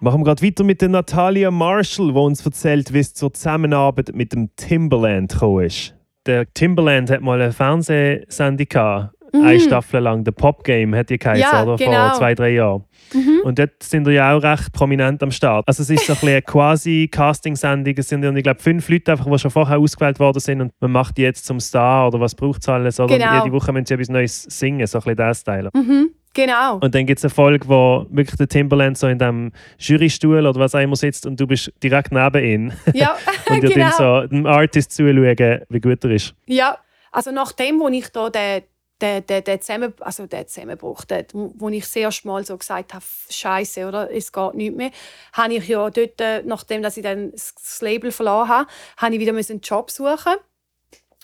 Machen 0.00 0.20
wir 0.20 0.24
gerade 0.24 0.46
weiter 0.46 0.64
mit 0.64 0.82
der 0.82 0.90
Natalia 0.90 1.50
Marshall, 1.50 2.12
die 2.12 2.18
uns 2.18 2.44
erzählt, 2.44 2.92
wie 2.92 2.98
es 2.98 3.14
zur 3.14 3.32
Zusammenarbeit 3.32 4.14
mit 4.14 4.32
dem 4.32 4.54
Timberland 4.56 5.32
gekommen 5.32 5.64
ist. 5.64 5.94
Der 6.26 6.52
Timberland 6.52 7.10
hat 7.10 7.20
mal 7.20 7.40
eine 7.40 7.52
Fernsehsendung 7.52 8.66
gehabt, 8.68 9.13
eine 9.42 9.60
Staffel 9.60 10.00
lang. 10.00 10.24
The 10.24 10.32
Pop 10.32 10.64
Game 10.64 10.94
hat 10.94 11.10
die 11.10 11.18
geheißen, 11.18 11.42
Ja, 11.42 11.62
oder? 11.64 11.76
genau. 11.76 12.08
Vor 12.10 12.18
zwei, 12.18 12.34
drei 12.34 12.50
Jahren. 12.50 12.84
Mhm. 13.12 13.40
Und 13.44 13.58
dort 13.58 13.82
sind 13.82 14.06
wir 14.06 14.12
ja 14.14 14.34
auch 14.36 14.42
recht 14.42 14.72
prominent 14.72 15.22
am 15.22 15.30
Start. 15.30 15.64
Also 15.68 15.82
es 15.82 15.90
ist 15.90 16.06
so 16.06 16.12
ein 16.12 16.16
bisschen 16.16 16.28
eine 16.30 16.42
quasi 16.42 17.08
Casting-Sendung. 17.10 17.94
Es 17.96 18.08
sind, 18.08 18.24
ich 18.24 18.42
glaube, 18.42 18.60
fünf 18.60 18.88
Leute, 18.88 19.12
einfach, 19.12 19.26
die 19.30 19.38
schon 19.38 19.50
vorher 19.50 19.78
ausgewählt 19.78 20.18
worden 20.20 20.40
sind 20.40 20.60
und 20.60 20.72
man 20.80 20.92
macht 20.92 21.16
die 21.18 21.22
jetzt 21.22 21.44
zum 21.46 21.60
Star 21.60 22.08
oder 22.08 22.20
was 22.20 22.34
braucht 22.34 22.62
es 22.62 22.68
alles. 22.68 22.98
Oder 23.00 23.18
Genau. 23.18 23.44
jede 23.44 23.52
Woche 23.54 23.72
müssen 23.72 23.86
sie 23.86 23.94
etwas 23.94 24.08
Neues 24.08 24.42
singen, 24.44 24.86
so 24.86 24.98
ein 24.98 25.02
bisschen 25.02 25.16
das 25.16 25.40
Style. 25.40 25.70
Mhm. 25.74 26.10
Genau. 26.36 26.78
Und 26.78 26.92
dann 26.96 27.06
gibt 27.06 27.18
es 27.20 27.24
eine 27.24 27.30
Folge, 27.30 27.68
wo 27.68 28.06
wirklich 28.10 28.36
der 28.36 28.48
Timberland 28.48 28.98
so 28.98 29.06
in 29.06 29.18
dem 29.20 29.52
Jurystuhl 29.78 30.44
oder 30.44 30.58
was 30.58 30.74
auch 30.74 30.80
immer 30.80 30.96
sitzt 30.96 31.26
und 31.26 31.38
du 31.38 31.46
bist 31.46 31.72
direkt 31.80 32.10
neben 32.10 32.44
ihm. 32.44 32.72
Ja, 32.92 33.14
und 33.48 33.62
ihr 33.62 33.70
genau. 33.74 33.90
dann 33.96 34.22
so 34.22 34.26
dem 34.28 34.46
Artist 34.46 34.90
zuschauen, 34.92 35.60
wie 35.68 35.80
gut 35.80 36.02
er 36.04 36.10
ist. 36.10 36.34
Ja, 36.46 36.76
also 37.12 37.30
nachdem, 37.30 37.78
wo 37.78 37.86
ich 37.88 38.08
da 38.08 38.30
den, 38.30 38.62
den, 39.00 39.26
den, 39.26 39.44
den, 39.44 39.60
Zusammen, 39.60 39.94
also 40.00 40.26
den 40.26 40.46
Zusammenbruch, 40.46 41.04
den, 41.04 41.26
wo 41.32 41.68
ich 41.68 41.84
das 41.84 41.96
erste 41.96 42.26
Mal 42.28 42.44
so 42.44 42.56
gesagt 42.56 42.94
habe, 42.94 43.04
Scheiße, 43.28 43.86
oder? 43.86 44.10
Es 44.10 44.32
geht 44.32 44.54
nicht 44.54 44.76
mehr, 44.76 44.90
habe 45.32 45.54
ich 45.54 45.68
ja 45.68 45.90
dort, 45.90 46.20
äh, 46.20 46.42
nachdem 46.44 46.82
dass 46.82 46.96
ich 46.96 47.02
dann 47.02 47.32
das 47.32 47.80
Label 47.80 48.12
verloren 48.12 48.48
habe, 48.48 48.70
habe 48.96 49.14
ich 49.14 49.20
wieder 49.20 49.32
einen 49.32 49.60
Job 49.60 49.90
suchen. 49.90 50.34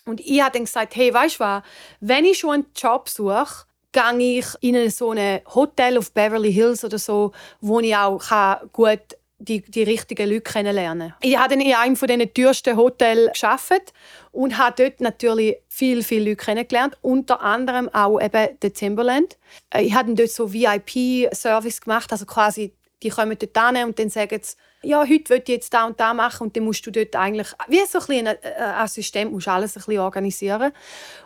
Und 0.05 0.21
ich 0.21 0.41
habe 0.41 0.53
dann 0.53 0.65
gesagt, 0.65 0.97
hey, 0.97 1.13
weißt 1.13 1.37
du 1.37 1.41
was, 1.41 1.63
wenn 2.01 2.25
ich 2.25 2.39
schon 2.39 2.51
einen 2.51 2.67
Job 2.75 3.09
suche, 3.09 3.67
gehe 3.93 4.39
ich 4.39 4.47
in 4.61 4.91
so 4.91 5.11
ein 5.11 5.41
Hotel 5.55 5.99
auf 5.99 6.13
Beverly 6.13 6.53
Hills 6.53 6.85
oder 6.85 6.99
so, 6.99 7.33
wo 7.61 7.81
ich 7.81 7.95
auch 7.97 8.23
gut 8.73 9.01
die, 9.41 9.63
die 9.63 9.83
richtigen 9.83 10.29
Leute 10.29 10.43
kennenlernen 10.43 11.15
Ich 11.23 11.37
habe 11.37 11.51
dann 11.51 11.61
in 11.61 11.75
einem 11.75 11.97
von 11.97 12.07
diesen 12.07 12.33
teuersten 12.33 12.77
Hotels 12.77 13.41
gearbeitet 13.41 13.93
und 14.33 14.59
habe 14.59 14.83
dort 14.83 15.01
natürlich 15.01 15.57
viel, 15.69 16.03
viele 16.03 16.31
Leute 16.31 16.45
kennengelernt, 16.45 16.97
unter 17.01 17.41
anderem 17.41 17.89
auch 17.89 18.21
eben 18.21 18.61
den 18.61 18.75
Timberland. 18.75 19.37
Äh, 19.71 19.83
Ich 19.83 19.95
habe 19.95 20.15
dort 20.15 20.31
so 20.31 20.53
VIP-Service 20.53 21.81
gemacht, 21.81 22.13
also 22.13 22.27
quasi, 22.27 22.73
die 23.03 23.09
kommen 23.09 23.37
dort 23.39 23.77
hin 23.77 23.87
und 23.87 23.99
dann 23.99 24.11
sagen 24.11 24.39
sie, 24.43 24.57
ja, 24.83 25.01
heute 25.01 25.29
will 25.31 25.43
ich 25.43 25.49
jetzt 25.49 25.75
da 25.75 25.87
und 25.87 26.01
da 26.01 26.15
machen 26.15 26.47
und 26.47 26.57
dann 26.57 26.65
musst 26.65 26.87
du 26.87 26.91
dort 26.91 27.15
eigentlich, 27.15 27.49
wie 27.69 27.81
so 27.87 27.99
ein, 28.09 28.27
ein 28.27 28.37
äh, 28.43 28.63
Assistent, 28.63 29.31
musst 29.31 29.49
alles 29.49 29.77
ein 29.77 29.83
bisschen 29.85 29.99
organisieren. 29.99 30.73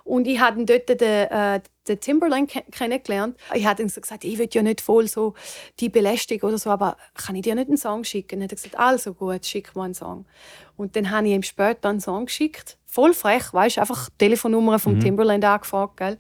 Und 0.02 0.26
ich 0.26 0.40
habe 0.40 0.64
dort 0.64 0.88
den, 0.88 1.00
äh, 1.00 1.61
den 1.87 2.00
Timberland 2.00 2.50
ke- 2.50 2.64
kennengelernt. 2.70 3.38
Ich 3.54 3.64
habe 3.64 3.80
dann 3.80 3.88
so 3.88 4.00
gesagt, 4.00 4.25
ich 4.25 4.38
will 4.38 4.49
ja 4.52 4.62
nicht 4.62 4.80
voll 4.80 5.06
so 5.06 5.34
die 5.78 5.88
belästigen 5.88 6.49
oder 6.49 6.58
so, 6.58 6.70
aber 6.70 6.96
kann 7.14 7.37
ich 7.37 7.42
dir 7.42 7.54
nicht 7.54 7.68
einen 7.68 7.76
Song 7.76 8.04
schicken? 8.04 8.37
Und 8.37 8.40
dann 8.40 8.44
hat 8.44 8.52
er 8.52 8.56
gesagt, 8.56 8.78
also 8.78 9.14
gut, 9.14 9.46
schick 9.46 9.76
mir 9.76 9.84
einen 9.84 9.94
Song. 9.94 10.26
Und 10.76 10.96
dann 10.96 11.11
habe 11.11 11.28
ich 11.28 11.34
ihm 11.34 11.42
später 11.42 11.90
einen 11.90 12.00
Song 12.00 12.26
geschickt. 12.26 12.76
Voll 12.87 13.14
frech, 13.14 13.52
weißt 13.52 13.76
du, 13.76 13.80
einfach 13.80 14.08
die 14.11 14.18
Telefonnummer 14.18 14.78
vom 14.78 14.94
Timberland 15.00 15.44
angefragt, 15.44 15.96
gell? 15.96 16.18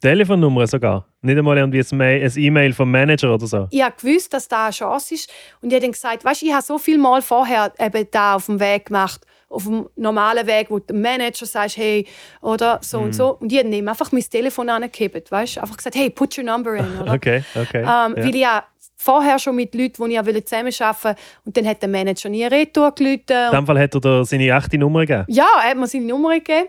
Telefonnummer 0.00 0.66
sogar. 0.66 1.06
Nicht 1.22 1.38
einmal 1.38 1.56
irgendwie 1.56 1.78
ein 1.80 1.96
Ma- 1.96 2.04
ein 2.04 2.32
E-Mail 2.36 2.72
vom 2.72 2.90
Manager 2.90 3.34
oder 3.34 3.46
so. 3.46 3.68
ich 3.70 3.80
habe 3.82 3.94
gewusst, 4.00 4.32
dass 4.34 4.48
da 4.48 4.64
eine 4.64 4.72
Chance 4.72 5.14
ist. 5.14 5.30
Und 5.60 5.68
ich 5.70 5.74
habe 5.74 5.82
dann 5.82 5.92
gesagt, 5.92 6.24
weißt, 6.24 6.42
ich 6.42 6.52
habe 6.52 6.62
so 6.62 6.78
viel 6.78 6.98
Mal 6.98 7.22
vorher 7.22 7.72
eben 7.78 8.06
da 8.10 8.34
auf 8.34 8.46
dem 8.46 8.58
Weg 8.58 8.86
gemacht, 8.86 9.24
auf 9.48 9.64
dem 9.64 9.88
normalen 9.96 10.46
Weg, 10.46 10.70
wo 10.70 10.78
der 10.80 10.96
Manager 10.96 11.46
sagt, 11.46 11.76
hey, 11.76 12.06
oder 12.40 12.80
so 12.82 12.98
Mhm. 12.98 13.04
und 13.04 13.12
so. 13.14 13.36
Und 13.38 13.52
ich 13.52 13.58
habe 13.58 13.68
ihm 13.68 13.86
einfach 13.88 14.10
mein 14.10 14.22
Telefon 14.22 14.68
angegeben, 14.68 15.22
weißt, 15.28 15.58
einfach 15.58 15.76
gesagt, 15.76 15.94
hey, 15.94 16.10
put 16.10 16.36
your 16.36 16.44
number 16.44 16.74
in, 16.74 16.98
oder? 17.00 17.12
Okay, 17.14 17.44
okay. 17.54 17.78
Ähm, 17.82 17.84
ja. 17.84 18.16
Weil 18.16 18.28
ich 18.34 18.40
ja 18.40 18.64
vorher 18.96 19.38
schon 19.38 19.54
mit 19.56 19.74
Leuten, 19.74 20.02
die 20.04 20.10
ich 20.10 20.14
ja 20.14 20.24
zusammenarbeiten 20.44 21.04
wollte, 21.04 21.16
und 21.44 21.56
dann 21.56 21.66
hat 21.66 21.82
der 21.82 21.88
Manager 21.88 22.28
nie 22.30 22.44
Retour 22.44 22.92
gerufen. 22.94 23.20
In 23.28 23.50
dem 23.52 23.66
Fall 23.66 23.78
hat 23.80 23.94
er 23.94 24.00
dir 24.00 24.24
seine 24.24 24.48
echte 24.48 24.78
Nummer 24.78 25.00
gegeben. 25.06 25.24
Ja, 25.28 25.46
er 25.62 25.70
hat 25.70 25.76
mir 25.76 25.86
seine 25.86 26.04
Nummer 26.06 26.34
gegeben. 26.34 26.68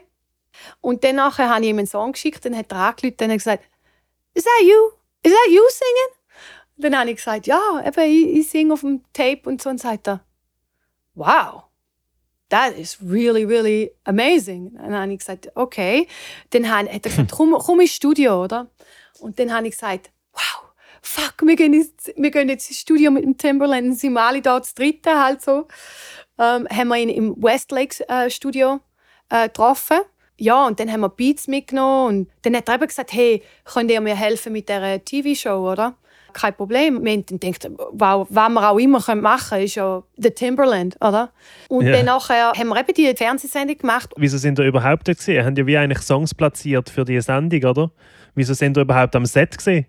Und 0.81 1.03
dann 1.03 1.15
nachher 1.15 1.49
habe 1.49 1.63
ich 1.63 1.69
ihm 1.69 1.77
einen 1.79 1.87
Song 1.87 2.11
geschickt, 2.11 2.45
dann 2.45 2.55
hat 2.55 2.71
er 2.71 2.77
angerufen 2.77 3.15
und 3.21 3.29
hat 3.31 3.37
gesagt, 3.37 3.63
Is 4.33 4.43
that 4.43 4.61
you? 4.63 4.91
Is 5.23 5.31
that 5.31 5.49
you 5.49 5.63
singing? 5.69 6.23
Und 6.77 6.83
dann 6.83 6.97
habe 6.97 7.11
ich 7.11 7.17
gesagt, 7.17 7.47
ja, 7.47 7.83
eben, 7.85 8.01
ich, 8.01 8.39
ich 8.39 8.49
singe 8.49 8.73
auf 8.73 8.81
dem 8.81 9.03
Tape 9.13 9.41
und 9.45 9.61
so. 9.61 9.69
Und 9.69 9.79
sagt 9.79 10.07
er, 10.07 10.21
wow, 11.13 11.63
that 12.49 12.77
is 12.77 12.97
really, 13.01 13.43
really 13.43 13.91
amazing. 14.05 14.67
Und 14.69 14.91
dann 14.91 14.95
habe 14.95 15.13
ich 15.13 15.19
gesagt, 15.19 15.51
okay. 15.55 16.07
Dann 16.49 16.69
hat 16.69 16.87
er 16.87 16.99
gesagt, 16.99 17.31
komm, 17.35 17.53
komm 17.53 17.79
ins 17.79 17.91
Studio, 17.91 18.43
oder? 18.43 18.69
Und 19.19 19.39
dann 19.39 19.53
habe 19.53 19.67
ich 19.67 19.73
gesagt, 19.73 20.11
wow, 20.33 20.63
fuck, 21.01 21.35
wir 21.43 21.55
gehen, 21.55 21.73
ins, 21.73 21.91
wir 22.15 22.31
gehen 22.31 22.49
jetzt 22.49 22.69
ins 22.69 22.79
Studio 22.79 23.11
mit 23.11 23.23
dem 23.23 23.37
Timberland. 23.37 23.87
Dann 23.87 23.95
sind 23.95 24.13
wir 24.13 24.21
alle 24.21 24.41
da 24.41 24.61
zu 24.61 24.73
dritten 24.73 25.21
halt 25.21 25.41
so. 25.41 25.67
Ähm, 26.39 26.67
haben 26.69 26.87
wir 26.87 26.97
ihn 26.97 27.09
im 27.09 27.35
Westlake 27.41 28.07
äh, 28.09 28.29
Studio 28.29 28.79
äh, 29.29 29.47
getroffen. 29.47 29.99
Ja, 30.39 30.65
und 30.65 30.79
dann 30.79 30.91
haben 30.91 31.01
wir 31.01 31.09
Beats 31.09 31.47
mitgenommen 31.47 32.07
und 32.21 32.29
dann 32.41 32.55
hat 32.55 32.67
er 32.67 32.75
eben 32.75 32.87
gesagt, 32.87 33.13
hey, 33.13 33.41
könnt 33.65 33.91
ihr 33.91 34.01
mir 34.01 34.15
helfen 34.15 34.51
mit 34.53 34.67
dieser 34.67 35.03
TV-Show, 35.03 35.71
oder? 35.71 35.95
Kein 36.33 36.55
Problem. 36.55 37.03
Wir 37.05 37.11
haben 37.13 37.25
dann 37.27 37.39
gedacht, 37.39 37.69
wow, 37.91 38.25
was 38.29 38.49
wir 38.49 38.69
auch 38.69 38.79
immer 38.79 38.99
machen 39.15 39.49
können, 39.49 39.65
ist 39.65 39.75
ja 39.75 40.01
The 40.17 40.31
Timberland, 40.31 40.95
oder? 40.99 41.31
Und 41.69 41.85
Ja. 41.85 41.91
dann 41.93 42.05
nachher 42.05 42.53
haben 42.53 42.69
wir 42.69 42.79
eben 42.79 42.93
die 42.95 43.15
Fernsehsendung 43.15 43.77
gemacht. 43.77 44.11
Wieso 44.17 44.39
sind 44.39 44.57
ihr 44.57 44.65
überhaupt 44.65 45.05
gewesen? 45.05 45.31
Ihr 45.35 45.45
habt 45.45 45.57
ja 45.57 45.67
wie 45.67 45.77
eigentlich 45.77 46.01
Songs 46.01 46.33
platziert 46.33 46.89
für 46.89 47.05
die 47.05 47.21
Sendung, 47.21 47.63
oder? 47.63 47.91
Wieso 48.33 48.55
sind 48.55 48.75
ihr 48.77 48.81
überhaupt 48.81 49.15
am 49.15 49.27
Set 49.27 49.55
gewesen? 49.55 49.85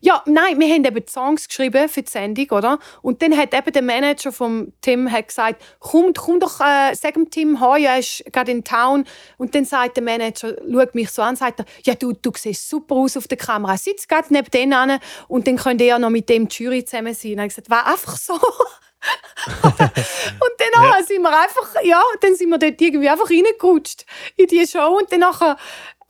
Ja, 0.00 0.22
nein, 0.26 0.58
wir 0.58 0.66
haben 0.74 0.84
eben 0.84 1.06
Songs 1.06 1.46
geschrieben 1.46 1.88
für 1.88 2.02
die 2.02 2.10
Sendung, 2.10 2.50
oder? 2.50 2.78
Und 3.02 3.22
dann 3.22 3.36
hat 3.36 3.54
eben 3.54 3.72
der 3.72 3.82
Manager 3.82 4.32
vom 4.32 4.72
Tim 4.80 5.10
hat 5.10 5.28
gesagt, 5.28 5.62
komm, 5.78 6.12
komm 6.12 6.40
doch, 6.40 6.60
äh, 6.60 6.94
sag 6.94 7.14
dem 7.14 7.30
Tim, 7.30 7.60
hey, 7.60 7.84
er 7.84 7.98
ist 7.98 8.24
gerade 8.32 8.50
in 8.50 8.64
Town. 8.64 9.04
Und 9.38 9.54
dann 9.54 9.64
sagt 9.64 9.96
der 9.96 10.02
Manager, 10.04 10.56
schaut 10.70 10.94
mich 10.94 11.10
so 11.10 11.22
an, 11.22 11.36
sagt 11.36 11.60
er, 11.60 11.66
ja, 11.84 11.94
du, 11.94 12.12
du 12.12 12.32
siehst 12.36 12.68
super 12.68 12.96
aus 12.96 13.16
auf 13.16 13.28
der 13.28 13.38
Kamera, 13.38 13.76
sitz 13.76 14.08
gerade 14.08 14.26
neben 14.32 14.50
denen 14.50 14.72
an 14.72 14.98
und 15.28 15.46
dann 15.46 15.56
könnt 15.56 15.80
ihr 15.80 15.86
ja 15.86 15.98
noch 15.98 16.10
mit 16.10 16.28
dem 16.28 16.48
die 16.48 16.62
Jury 16.64 16.84
zusammen 16.84 17.14
sein. 17.14 17.32
Und 17.38 17.40
ich 17.46 17.48
gesagt, 17.54 17.70
war 17.70 17.86
einfach 17.86 18.16
so. 18.16 18.34
und 19.62 19.78
dann 19.78 20.82
Ja. 20.84 21.02
sind 21.06 21.22
wir 21.22 21.30
einfach, 21.30 21.74
ja, 21.82 22.02
dann 22.20 22.34
sind 22.34 22.50
wir 22.50 22.58
dort 22.58 22.80
irgendwie 22.80 23.08
einfach 23.08 23.30
reingerutscht 23.30 24.04
in 24.36 24.46
die 24.46 24.66
Show 24.66 24.98
und 24.98 25.10
dann 25.12 25.20
nachher 25.20 25.56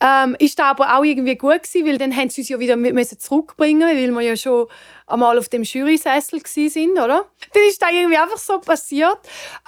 ähm, 0.01 0.35
ist 0.39 0.57
das 0.57 0.65
aber 0.65 0.97
auch 0.97 1.03
irgendwie 1.03 1.35
gut 1.35 1.63
gewesen, 1.63 1.85
weil 1.85 1.97
dann 1.99 2.15
haben 2.15 2.29
sie 2.29 2.41
uns 2.41 2.49
ja 2.49 2.59
wieder 2.59 2.75
müssen 2.75 3.19
zurückbringen, 3.19 3.87
weil 3.87 4.11
wir 4.11 4.21
ja 4.21 4.35
schon 4.35 4.65
einmal 5.05 5.37
auf 5.37 5.47
dem 5.49 5.61
Jurysessel 5.61 6.41
sind, 6.45 6.93
oder? 6.93 7.25
Dann 7.53 7.63
ist 7.67 7.81
das 7.81 7.89
irgendwie 7.91 8.17
einfach 8.17 8.37
so 8.37 8.59
passiert. 8.59 9.19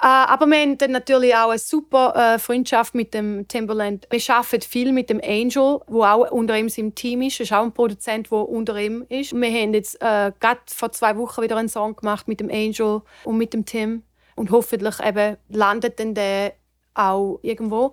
Äh, 0.02 0.06
aber 0.06 0.46
wir 0.46 0.58
haben 0.58 0.76
dann 0.76 0.90
natürlich 0.90 1.34
auch 1.36 1.50
eine 1.50 1.58
super 1.58 2.34
äh, 2.34 2.38
Freundschaft 2.40 2.94
mit 2.96 3.14
dem 3.14 3.46
Timberland. 3.46 4.08
Wir 4.10 4.20
arbeiten 4.34 4.62
viel 4.62 4.92
mit 4.92 5.08
dem 5.08 5.20
Angel, 5.22 5.80
wo 5.86 6.02
auch 6.02 6.30
unter 6.32 6.58
ihm 6.58 6.68
im 6.74 6.94
Team 6.94 7.22
ist. 7.22 7.38
Er 7.38 7.44
ist 7.44 7.52
auch 7.52 7.62
ein 7.62 7.72
Produzent, 7.72 8.30
der 8.32 8.38
unter 8.38 8.76
ihm 8.76 9.06
ist. 9.08 9.32
Wir 9.32 9.50
haben 9.50 9.72
jetzt 9.72 10.02
äh, 10.02 10.32
gerade 10.40 10.60
vor 10.66 10.90
zwei 10.90 11.16
Wochen 11.16 11.42
wieder 11.42 11.56
einen 11.56 11.68
Song 11.68 11.94
gemacht 11.94 12.26
mit 12.26 12.40
dem 12.40 12.50
Angel 12.50 13.02
und 13.22 13.38
mit 13.38 13.52
dem 13.52 13.64
Tim. 13.64 14.02
Und 14.34 14.50
hoffentlich 14.50 14.98
eben 15.00 15.36
landet 15.48 16.00
dann 16.00 16.14
der 16.14 16.54
auch 16.94 17.38
irgendwo. 17.42 17.92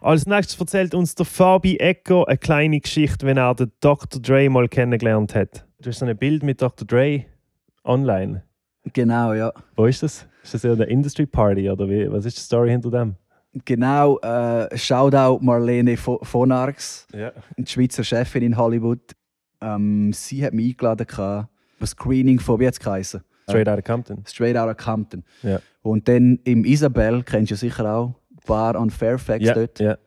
Als 0.00 0.26
nächstes 0.26 0.58
erzählt 0.60 0.94
uns 0.94 1.14
der 1.14 1.26
Fabi 1.26 1.76
Echo 1.78 2.24
eine 2.24 2.38
kleine 2.38 2.80
Geschichte, 2.80 3.26
wenn 3.26 3.36
er 3.38 3.54
den 3.54 3.72
Dr. 3.80 4.20
Dre 4.20 4.48
mal 4.50 4.68
kennengelernt 4.68 5.34
hat. 5.34 5.66
Du 5.80 5.88
hast 5.90 5.98
so 5.98 6.06
ein 6.06 6.16
Bild 6.16 6.42
mit 6.42 6.60
Dr. 6.62 6.86
Dre 6.86 7.24
online. 7.84 8.42
Genau, 8.92 9.32
ja. 9.32 9.52
Wo 9.74 9.86
ist 9.86 10.02
das? 10.02 10.26
Ist 10.42 10.54
das 10.54 10.62
ja 10.62 10.72
eine 10.72 10.84
Industry 10.84 11.26
Party 11.26 11.68
oder 11.70 11.88
wie? 11.88 12.10
Was 12.10 12.24
ist 12.24 12.36
die 12.36 12.42
Story 12.42 12.70
hinter 12.70 12.90
dem? 12.90 13.16
Genau, 13.64 14.18
äh, 14.20 14.76
Shoutout 14.76 15.42
Marlene 15.42 15.96
Vo- 15.96 16.22
von 16.24 16.52
Arx, 16.52 17.08
Ja. 17.12 17.32
die 17.56 17.66
Schweizer 17.66 18.04
Chefin 18.04 18.42
in 18.42 18.56
Hollywood. 18.56 19.00
Ähm, 19.60 20.12
sie 20.12 20.44
hat 20.44 20.52
mich 20.52 20.72
eingeladen, 20.74 21.06
ein 21.80 21.86
Screening 21.86 22.38
von, 22.38 22.60
wie 22.60 22.66
hat 22.66 22.74
es 22.74 22.80
geheißen? 22.80 23.22
Straight 23.48 23.68
out 23.68 23.78
of 23.78 23.84
Compton. 23.84 24.24
Straight 24.26 24.56
Outta 24.56 24.74
Compton. 24.74 25.24
Ja. 25.42 25.60
Und 25.82 26.06
dann 26.08 26.38
im 26.44 26.64
Isabel, 26.64 27.22
kennst 27.22 27.50
du 27.50 27.54
ja 27.54 27.58
sicher 27.58 27.90
auch, 27.94 28.14
Bar 28.46 28.76
an 28.76 28.90
Fairfax 28.90 29.44
Ja, 29.44 29.54
dort. 29.54 29.78
ja. 29.80 29.98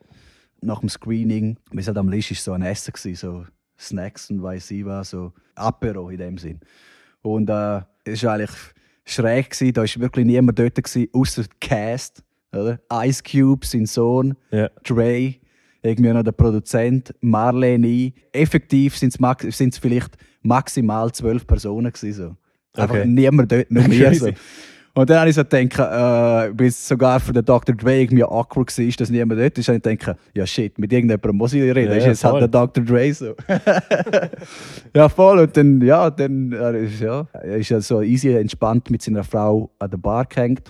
Nach 0.61 0.79
dem 0.79 0.89
Screening, 0.89 1.57
wir 1.71 1.85
halt 1.85 1.97
am 1.97 2.09
Lisch 2.09 2.31
ist 2.31 2.43
so 2.43 2.51
ein 2.53 2.61
Essen 2.61 2.91
gewesen, 2.93 3.15
so 3.15 3.45
Snacks 3.79 4.29
und 4.29 4.41
weiss 4.43 4.69
ich 4.71 4.83
was, 4.85 5.11
so 5.11 5.31
Apero 5.55 6.09
in 6.09 6.17
dem 6.17 6.37
Sinn. 6.37 6.59
Und 7.21 7.49
äh, 7.49 7.81
es 8.03 8.23
war 8.23 8.33
eigentlich 8.33 8.51
schräg 9.05 9.49
gewesen, 9.51 9.73
da 9.73 9.81
war 9.81 10.01
wirklich 10.01 10.25
niemand 10.25 10.59
dort 10.59 10.75
gewesen, 10.75 11.07
außer 11.13 11.43
Cast, 11.61 12.23
oder? 12.51 12.79
Ice 13.05 13.23
Cube, 13.23 13.65
sein 13.65 13.85
Sohn, 13.85 14.35
ja. 14.51 14.69
Dre, 14.83 15.35
irgendwie 15.81 16.11
noch 16.11 16.23
der 16.23 16.33
Produzent, 16.33 17.13
Marlene. 17.21 18.11
Effektiv 18.33 18.97
sind 18.97 19.15
es 19.17 19.77
vielleicht 19.77 20.17
maximal 20.41 21.11
zwölf 21.13 21.47
Personen 21.47 21.91
gewesen, 21.93 22.13
so. 22.13 22.81
Einfach 22.81 22.95
Okay. 22.95 23.07
niemand 23.07 23.51
dort, 23.51 23.71
nur. 23.71 23.83
Crazy. 23.85 24.15
So. 24.19 24.31
Und 24.99 25.09
dann 25.09 25.19
habe 25.19 25.29
ich 25.29 25.35
so 25.37 25.45
gedacht, 25.45 26.49
äh, 26.49 26.53
bis 26.53 26.85
sogar 26.85 27.21
für 27.21 27.31
den 27.31 27.45
Dr. 27.45 27.73
Dre 27.73 28.01
irgendwie 28.01 28.21
awkward 28.21 28.77
war, 28.77 28.91
dass 28.97 29.09
niemand 29.09 29.39
dort 29.39 29.57
ist. 29.57 29.69
Und 29.69 29.75
ich 29.75 29.81
denke, 29.81 30.17
ja 30.33 30.45
shit, 30.45 30.77
mit 30.77 30.91
irgendjemandem 30.91 31.37
muss 31.37 31.53
ich 31.53 31.61
reden. 31.61 31.89
Ja, 31.91 31.95
ist 31.95 32.05
jetzt 32.05 32.25
halt 32.25 32.33
voll. 32.33 32.39
der 32.41 32.49
Dr. 32.49 32.83
Dre 32.83 33.13
so. 33.13 33.33
ja, 34.93 35.07
voll. 35.07 35.39
Und 35.39 35.55
dann, 35.55 35.79
ja, 35.79 36.09
dann 36.09 36.51
äh, 36.51 36.83
ist, 36.83 36.99
ja, 36.99 37.25
er 37.31 37.55
ist 37.55 37.69
ja 37.69 37.79
so 37.79 38.01
easy 38.01 38.33
entspannt 38.33 38.91
mit 38.91 39.01
seiner 39.01 39.23
Frau 39.23 39.71
an 39.79 39.89
der 39.89 39.97
Bar 39.99 40.25
gehängt. 40.25 40.69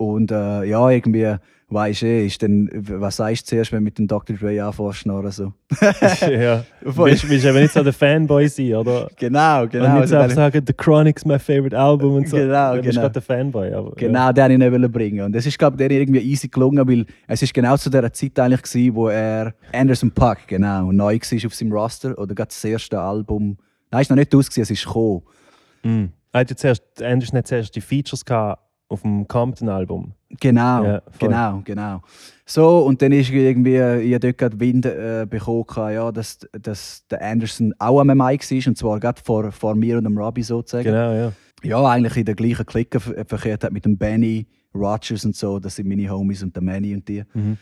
Und 0.00 0.30
äh, 0.30 0.64
ja, 0.64 0.88
irgendwie, 0.88 1.36
weisst 1.68 2.00
du, 2.00 2.06
eh, 2.06 2.24
ist 2.24 2.42
dann, 2.42 2.70
was 2.72 3.16
sagst 3.16 3.42
du 3.42 3.50
zuerst, 3.50 3.70
wenn 3.70 3.80
du 3.80 3.84
mit 3.84 3.98
dem 3.98 4.08
Dr. 4.08 4.34
Dre 4.34 4.64
anfängst, 4.64 5.06
oder 5.06 5.30
so? 5.30 5.52
ja. 6.22 6.64
Du 6.82 6.96
willst, 6.96 7.28
willst 7.28 7.44
aber 7.44 7.60
nicht 7.60 7.74
so 7.74 7.82
der 7.82 7.92
Fanboy 7.92 8.48
sein, 8.48 8.76
oder? 8.76 9.10
Genau, 9.18 9.66
genau. 9.66 9.84
Und 9.84 10.00
nicht 10.00 10.08
so 10.08 10.16
Also, 10.16 10.36
sagen, 10.36 10.64
The 10.66 10.72
Chronic's 10.72 11.26
my 11.26 11.38
favorite 11.38 11.78
album 11.78 12.14
und 12.14 12.28
so. 12.30 12.38
Genau, 12.38 12.76
Du 12.76 12.80
bist 12.80 12.92
genau. 12.92 13.02
gerade 13.02 13.12
der 13.12 13.22
Fanboy. 13.22 13.74
Aber, 13.74 13.90
Genau, 13.96 14.32
den 14.32 14.58
wollte 14.58 14.64
ich 14.64 14.80
nicht 14.80 14.92
bringen. 14.92 15.20
Und 15.26 15.36
es 15.36 15.44
ist, 15.44 15.58
glaube 15.58 15.84
ich, 15.84 15.90
irgendwie 15.90 16.20
easy 16.20 16.48
gelungen, 16.48 16.88
weil 16.88 17.04
es 17.26 17.42
ist 17.42 17.52
genau 17.52 17.76
zu 17.76 17.90
der 17.90 18.10
Zeit 18.10 18.38
eigentlich 18.38 18.62
gewesen, 18.62 18.94
wo 18.94 19.08
er 19.08 19.52
Anderson 19.70 20.10
Paak, 20.12 20.48
genau, 20.48 20.90
neu 20.92 21.18
war 21.18 21.46
auf 21.46 21.54
seinem 21.54 21.72
Roster. 21.72 22.18
Oder 22.18 22.34
gerade 22.34 22.48
das 22.48 22.64
erste 22.64 22.98
Album. 22.98 23.58
Nein, 23.90 24.00
es 24.00 24.06
ist 24.06 24.10
noch 24.10 24.16
nicht 24.16 24.34
aus, 24.34 24.48
es 24.56 24.70
ist 24.70 24.86
gekommen. 24.86 25.22
Ja. 25.84 26.08
Er 26.32 26.40
hat 26.40 26.48
ja 26.48 26.56
zuerst, 26.56 27.02
Anderson 27.02 27.38
hat 27.40 27.48
zuerst 27.48 27.76
die 27.76 27.82
Features 27.82 28.24
gehabt 28.24 28.62
auf 28.90 29.02
dem 29.02 29.26
Compton-Album. 29.26 30.12
Genau, 30.40 30.84
Ja, 30.84 31.02
genau, 31.18 31.62
genau. 31.64 32.02
So, 32.44 32.80
und 32.80 33.00
dann 33.00 33.12
ist 33.12 33.30
irgendwie, 33.30 33.76
ich 33.76 34.12
habe 34.14 34.20
dort 34.20 34.38
gerade 34.38 34.60
Wind 34.60 34.84
äh, 34.84 35.26
bekommen, 35.28 35.64
ja, 35.94 36.10
dass, 36.12 36.38
dass 36.60 37.06
der 37.08 37.22
Anderson 37.22 37.72
auch 37.78 38.00
am 38.00 38.08
Mic 38.08 38.50
war, 38.50 38.66
und 38.68 38.76
zwar 38.76 39.00
gerade 39.00 39.20
vor, 39.24 39.50
vor 39.52 39.74
mir 39.74 39.96
und 39.98 40.04
dem 40.04 40.18
Robbie 40.18 40.42
sozusagen. 40.42 40.84
Genau, 40.84 41.12
ja. 41.12 41.32
Ja, 41.62 41.84
eigentlich 41.84 42.16
in 42.16 42.24
der 42.24 42.34
gleichen 42.34 42.66
Clique 42.66 42.98
ver- 43.00 43.24
verkehrt 43.26 43.64
hat 43.64 43.72
mit 43.72 43.84
dem 43.84 43.96
Benny, 43.96 44.46
Rogers 44.74 45.24
und 45.24 45.36
so, 45.36 45.58
das 45.58 45.76
sind 45.76 45.88
meine 45.88 46.08
Homies 46.10 46.42
und 46.42 46.54
der 46.54 46.62
Manny 46.62 46.94
und 46.94 47.06
die. 47.08 47.22
Mhm. 47.34 47.58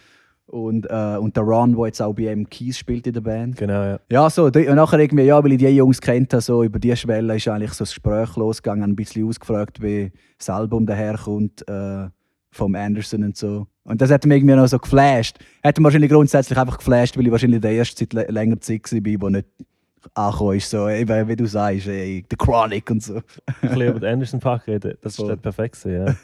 Und, 0.50 0.86
äh, 0.88 1.16
und 1.18 1.36
der 1.36 1.42
Ron, 1.44 1.76
der 1.76 1.86
jetzt 1.86 2.00
auch 2.00 2.14
bei 2.14 2.24
M 2.28 2.48
Keys 2.48 2.78
spielt 2.78 3.06
in 3.06 3.12
der 3.12 3.20
Band. 3.20 3.56
Genau, 3.56 3.82
ja. 3.84 4.00
Ja, 4.10 4.30
so, 4.30 4.46
und 4.46 4.54
nachher 4.56 4.98
irgendwie, 4.98 5.24
ja, 5.24 5.44
weil 5.44 5.52
ich 5.52 5.58
die 5.58 5.68
Jungs 5.68 6.00
kennt 6.00 6.32
habe, 6.32 6.40
so 6.40 6.62
über 6.64 6.78
die 6.78 6.96
Schwelle 6.96 7.36
ist 7.36 7.46
eigentlich 7.48 7.72
so 7.74 7.82
das 7.84 7.90
Gespräch 7.90 8.34
losgegangen, 8.34 8.84
ein 8.90 8.96
bisschen 8.96 9.28
ausgefragt, 9.28 9.82
wie 9.82 10.10
das 10.38 10.48
Album 10.48 10.86
daherkommt 10.86 11.68
äh, 11.68 12.08
vom 12.50 12.74
Anderson 12.74 13.24
und 13.24 13.36
so. 13.36 13.66
Und 13.84 14.00
das 14.00 14.10
hat 14.10 14.24
mich 14.24 14.38
irgendwie 14.38 14.54
noch 14.54 14.66
so 14.68 14.78
geflasht. 14.78 15.38
Hat 15.62 15.76
mich 15.76 15.84
wahrscheinlich 15.84 16.10
grundsätzlich 16.10 16.58
einfach 16.58 16.78
geflasht, 16.78 17.18
weil 17.18 17.26
ich 17.26 17.32
wahrscheinlich 17.32 17.60
der 17.60 17.72
erste 17.72 17.98
seit 18.10 18.14
lä- 18.14 18.30
längerer 18.32 18.60
Zeit 18.60 18.90
war, 18.90 19.20
wo 19.20 19.28
nicht 19.28 19.46
angekommen 20.14 20.56
ist, 20.56 20.70
so, 20.70 20.88
eben, 20.88 21.28
wie 21.28 21.36
du 21.36 21.44
sagst, 21.46 21.88
ey, 21.88 22.24
The 22.30 22.36
Chronic 22.36 22.90
und 22.90 23.02
so. 23.02 23.16
Ein 23.16 23.22
bisschen 23.60 23.82
über 23.82 24.00
den 24.00 24.12
Anderson-Fach 24.14 24.66
reden, 24.66 24.94
das 25.02 25.16
dort 25.16 25.42
perfekt 25.42 25.78
ja. 25.84 26.06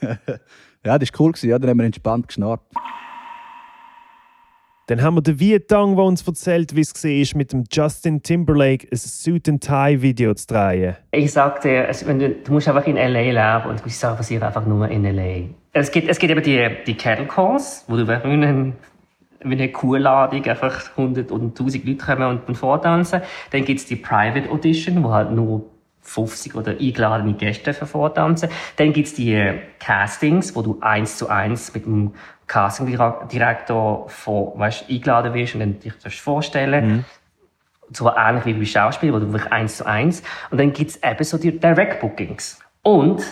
Ja, 0.86 0.98
das 0.98 1.10
war 1.12 1.20
cool, 1.20 1.32
ja, 1.42 1.58
dann 1.58 1.68
haben 1.70 1.78
wir 1.78 1.84
entspannt 1.86 2.28
geschnarrt. 2.28 2.60
Dann 4.86 5.00
haben 5.00 5.14
wir 5.14 5.22
den 5.22 5.40
Vietang, 5.40 5.96
der 5.96 6.04
uns 6.04 6.26
erzählt, 6.26 6.76
wie 6.76 6.82
es 6.82 6.92
war, 6.92 7.38
mit 7.38 7.52
dem 7.52 7.64
Justin 7.72 8.22
Timberlake 8.22 8.86
ein 8.92 8.98
Suit 8.98 9.48
and 9.48 9.64
Tie 9.64 10.02
Video 10.02 10.34
zu 10.34 10.46
drehen. 10.46 10.96
Ich 11.10 11.32
sag 11.32 11.62
dir, 11.62 11.88
es, 11.88 12.06
wenn 12.06 12.18
du, 12.18 12.28
du 12.28 12.52
musst 12.52 12.68
einfach 12.68 12.86
in 12.86 12.98
L.A. 12.98 13.58
leben 13.58 13.70
und 13.70 13.78
gewisse 13.78 14.00
Sachen 14.00 14.18
passieren 14.18 14.42
einfach 14.42 14.66
nur 14.66 14.86
in 14.88 15.06
L.A. 15.06 15.48
Es 15.72 15.90
gibt, 15.90 16.08
es 16.08 16.18
gibt 16.18 16.32
eben 16.32 16.42
die, 16.42 16.68
die 16.86 16.94
Cattle 16.96 17.26
Calls, 17.26 17.84
wo 17.88 17.96
du 17.96 18.06
wie 18.06 18.12
eine, 18.12 18.74
wie 19.42 19.54
eine 19.54 19.72
Kuhladung 19.72 20.44
einfach 20.44 20.90
100 20.98 21.30
und 21.30 21.58
1000 21.58 21.86
Leute 21.86 22.04
kommen 22.04 22.28
und 22.28 22.46
dann 22.46 22.54
vortanzen. 22.54 23.22
Dann 23.52 23.64
gibt's 23.64 23.86
die 23.86 23.96
Private 23.96 24.50
Audition, 24.50 25.02
wo 25.02 25.12
halt 25.12 25.30
nur 25.30 25.64
50 26.02 26.54
oder 26.54 26.72
eingeladene 26.72 27.32
Gäste 27.32 27.72
vortanzen. 27.72 28.50
Dann 28.76 28.92
gibt's 28.92 29.14
die 29.14 29.32
äh, 29.32 29.60
Castings, 29.80 30.54
wo 30.54 30.60
du 30.60 30.78
eins 30.82 31.16
zu 31.16 31.28
eins 31.28 31.72
mit 31.72 31.86
dem 31.86 32.12
Castingdirektor 32.46 34.08
vor, 34.08 34.58
weißt, 34.58 34.90
eingeladen 34.90 35.34
wirst 35.34 35.54
und 35.54 35.60
dann 35.60 35.78
dich 35.80 36.20
vorstellen 36.20 37.04
so 37.92 38.10
ähnlich 38.14 38.46
wie 38.46 38.52
bei 38.54 38.64
Schauspiel, 38.64 39.12
wo 39.12 39.18
du 39.18 39.32
wirklich 39.32 39.52
eins 39.52 39.78
zu 39.78 39.86
eins. 39.86 40.22
Und 40.50 40.58
dann 40.58 40.72
gibt's 40.72 40.98
eben 41.02 41.24
so 41.24 41.38
die 41.38 41.58
Direct 41.58 42.00
Bookings. 42.00 42.58
Und, 42.82 43.22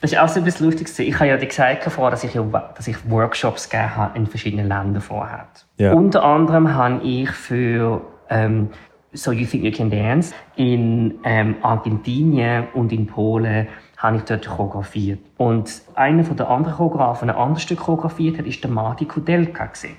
das 0.00 0.12
ist 0.12 0.18
auch 0.18 0.28
so 0.28 0.40
ein 0.40 0.44
bisschen 0.44 0.66
lustig, 0.66 0.88
gewesen. 0.88 1.08
ich 1.08 1.14
habe 1.14 1.28
ja 1.28 1.36
gesagt 1.36 1.84
vorher, 1.84 2.10
dass 2.10 2.24
ich, 2.24 2.34
ja, 2.34 2.42
dass 2.42 2.88
ich 2.88 2.96
Workshops 3.08 3.68
gegeben 3.68 3.96
habe 3.96 4.18
in 4.18 4.26
verschiedenen 4.26 4.68
Ländern 4.68 5.00
vorher. 5.00 5.46
Ja. 5.76 5.92
Unter 5.92 6.24
anderem 6.24 6.74
habe 6.74 7.00
ich 7.02 7.30
für 7.30 8.02
ähm, 8.28 8.70
So 9.12 9.30
You 9.30 9.46
Think 9.46 9.64
You 9.64 9.70
Can 9.70 9.90
Dance 9.90 10.34
in 10.56 11.18
ähm, 11.24 11.56
Argentinien 11.62 12.68
und 12.74 12.92
in 12.92 13.06
Polen 13.06 13.68
habe 14.02 14.16
ich 14.16 14.24
dort 14.24 14.46
choreografiert. 14.46 15.20
Und 15.38 15.70
einer 15.94 16.24
von 16.24 16.36
der 16.36 16.50
anderen 16.50 16.76
Choreografen, 16.76 17.30
ein 17.30 17.36
anderes 17.36 17.62
Stück 17.62 17.78
choreografiert 17.78 18.38
hat, 18.38 18.46
ist 18.46 18.62
der 18.64 18.70
Marty 18.70 19.04
Kudelka 19.04 19.66
gewesen. 19.66 19.96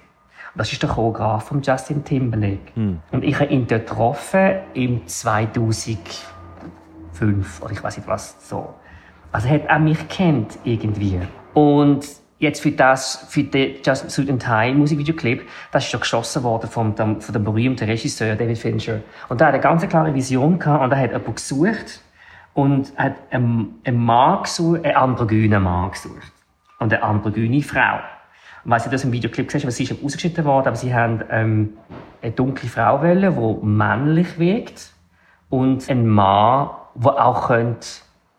Das 0.55 0.71
ist 0.71 0.83
der 0.83 0.89
Choreograf 0.89 1.45
von 1.45 1.61
Justin 1.61 2.03
Timberlake. 2.03 2.73
Und 3.11 3.23
ich 3.23 3.39
habe 3.39 3.51
ihn 3.51 3.65
dort 3.65 3.87
getroffen 3.87 4.57
im 4.73 5.07
2005 5.07 7.61
oder 7.61 7.71
ich 7.71 7.81
weiß 7.81 7.97
nicht 7.97 8.07
was 8.07 8.35
so. 8.47 8.73
Also 9.31 9.47
er 9.47 9.55
hat 9.55 9.69
auch 9.69 9.79
mich 9.79 10.07
kennt 10.09 10.59
irgendwie. 10.63 11.19
Und 11.53 12.05
jetzt 12.37 12.61
für 12.61 12.71
das, 12.71 13.25
für 13.29 13.43
den 13.43 13.77
Justin 13.83 14.09
Suit 14.09 14.29
and 14.29 14.43
Tie 14.43 14.73
Musikvideoclip, 14.73 15.47
das 15.71 15.85
ist 15.85 15.89
schon 15.89 16.01
geschossen 16.01 16.43
worden 16.43 16.69
vom, 16.69 16.93
dem, 16.93 17.21
von 17.21 17.33
dem 17.33 17.45
berühmten 17.45 17.85
Regisseur 17.85 18.35
David 18.35 18.57
Fincher. 18.57 18.99
Und 19.29 19.41
da 19.41 19.45
hat 19.45 19.53
er 19.53 19.55
eine 19.55 19.63
ganz 19.63 19.87
klare 19.87 20.13
Vision 20.13 20.59
gehabt 20.59 20.83
und 20.83 20.91
er 20.91 20.99
hat 20.99 21.11
jemanden 21.11 21.33
gesucht 21.33 22.01
und 22.53 22.95
hat 22.97 23.15
einen, 23.31 23.79
einen 23.83 24.03
Mann 24.03 24.43
gesucht, 24.43 24.85
einen 24.85 24.95
androgynen 24.95 25.63
Mann 25.63 25.91
gesucht. 25.91 26.31
Und 26.79 26.93
eine 26.93 27.03
androgyne 27.03 27.61
Frau. 27.61 27.99
Und 28.63 28.71
weiss 28.71 28.85
nicht, 28.85 28.93
dass 28.93 29.03
im 29.03 29.11
Videoclip 29.11 29.51
siehst, 29.51 29.65
aber 29.65 29.71
sie 29.71 29.83
ist 29.83 30.03
ausgeschnitten 30.03 30.45
worden, 30.45 30.67
aber 30.67 30.75
sie 30.75 30.93
haben 30.93 31.23
ähm, 31.29 31.73
eine 32.21 32.31
dunkle 32.31 32.69
Frau 32.69 33.01
wollen, 33.01 33.35
die 33.35 33.65
männlich 33.65 34.39
wirkt 34.39 34.93
und 35.49 35.89
einen 35.89 36.07
Mann, 36.07 36.69
der 36.95 37.25
auch 37.25 37.47
könnte 37.47 37.87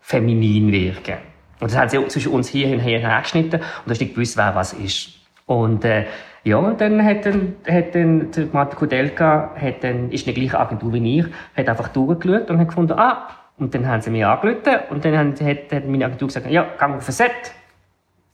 feminin 0.01 0.71
wirken 0.71 1.17
Und 1.59 1.71
das 1.71 1.77
haben 1.77 1.89
sie 1.89 2.07
zwischen 2.07 2.31
uns 2.31 2.47
hier 2.47 2.71
und 2.73 2.79
her 2.79 2.99
hergeschnitten 2.99 3.59
und 3.59 3.87
da 3.87 3.91
ist 3.91 4.01
nicht 4.01 4.15
gewusst, 4.15 4.37
wer 4.37 4.55
was 4.55 4.73
ist. 4.73 5.09
Und 5.45 5.85
äh, 5.85 6.05
ja, 6.43 6.57
und 6.57 6.79
dann 6.79 7.03
hat 7.03 7.25
dann, 7.25 7.55
hat 7.67 7.95
dann 7.95 8.31
der 8.31 8.47
Martin 8.51 8.77
Kudelka 8.77 9.51
hat 9.55 9.83
dann, 9.83 10.11
ist 10.11 10.27
in 10.27 10.33
der 10.33 10.41
gleichen 10.41 10.55
Agentur 10.55 10.93
wie 10.93 11.19
ich, 11.19 11.25
hat 11.55 11.69
einfach 11.69 11.87
durchgeschaut 11.89 12.49
und 12.49 12.59
hat 12.59 12.67
gefunden, 12.67 12.93
ah, 12.93 13.29
und 13.57 13.73
dann 13.73 13.87
haben 13.87 14.01
sie 14.01 14.09
mich 14.09 14.25
angerufen 14.25 14.79
und 14.89 15.03
dann 15.05 15.17
haben- 15.17 15.33
hat, 15.39 15.71
hat 15.71 15.87
meine 15.87 16.05
Agentur 16.05 16.27
gesagt, 16.27 16.49
ja, 16.49 16.67
geh 16.77 16.85
auf 16.85 17.07
ein 17.07 17.11
Set 17.13 17.31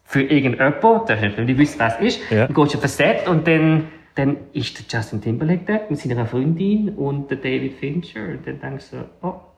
für 0.03 0.21
irgendjemanden, 0.23 1.05
der 1.07 1.21
hat 1.21 1.37
nicht 1.37 1.47
gewusst, 1.57 1.79
wer 1.79 1.87
es 1.87 1.99
ist, 2.15 2.31
Ja. 2.31 2.47
dann 2.47 2.55
gehst 2.55 2.73
du 2.73 2.77
auf 2.77 2.83
ein 2.83 2.89
Set 2.89 3.27
und 3.27 3.47
dann, 3.47 3.87
dann 4.15 4.37
ist 4.53 4.77
der 4.77 4.99
Justin 4.99 5.21
Timberlake 5.21 5.61
dort 5.65 5.89
mit 5.89 5.99
seiner 5.99 6.25
Freundin 6.25 6.89
und 6.95 7.29
der 7.29 7.37
David 7.37 7.73
Fincher 7.79 8.19
und 8.21 8.45
dann 8.45 8.59
denkst 8.59 8.89
du 8.91 8.97
so, 8.97 9.03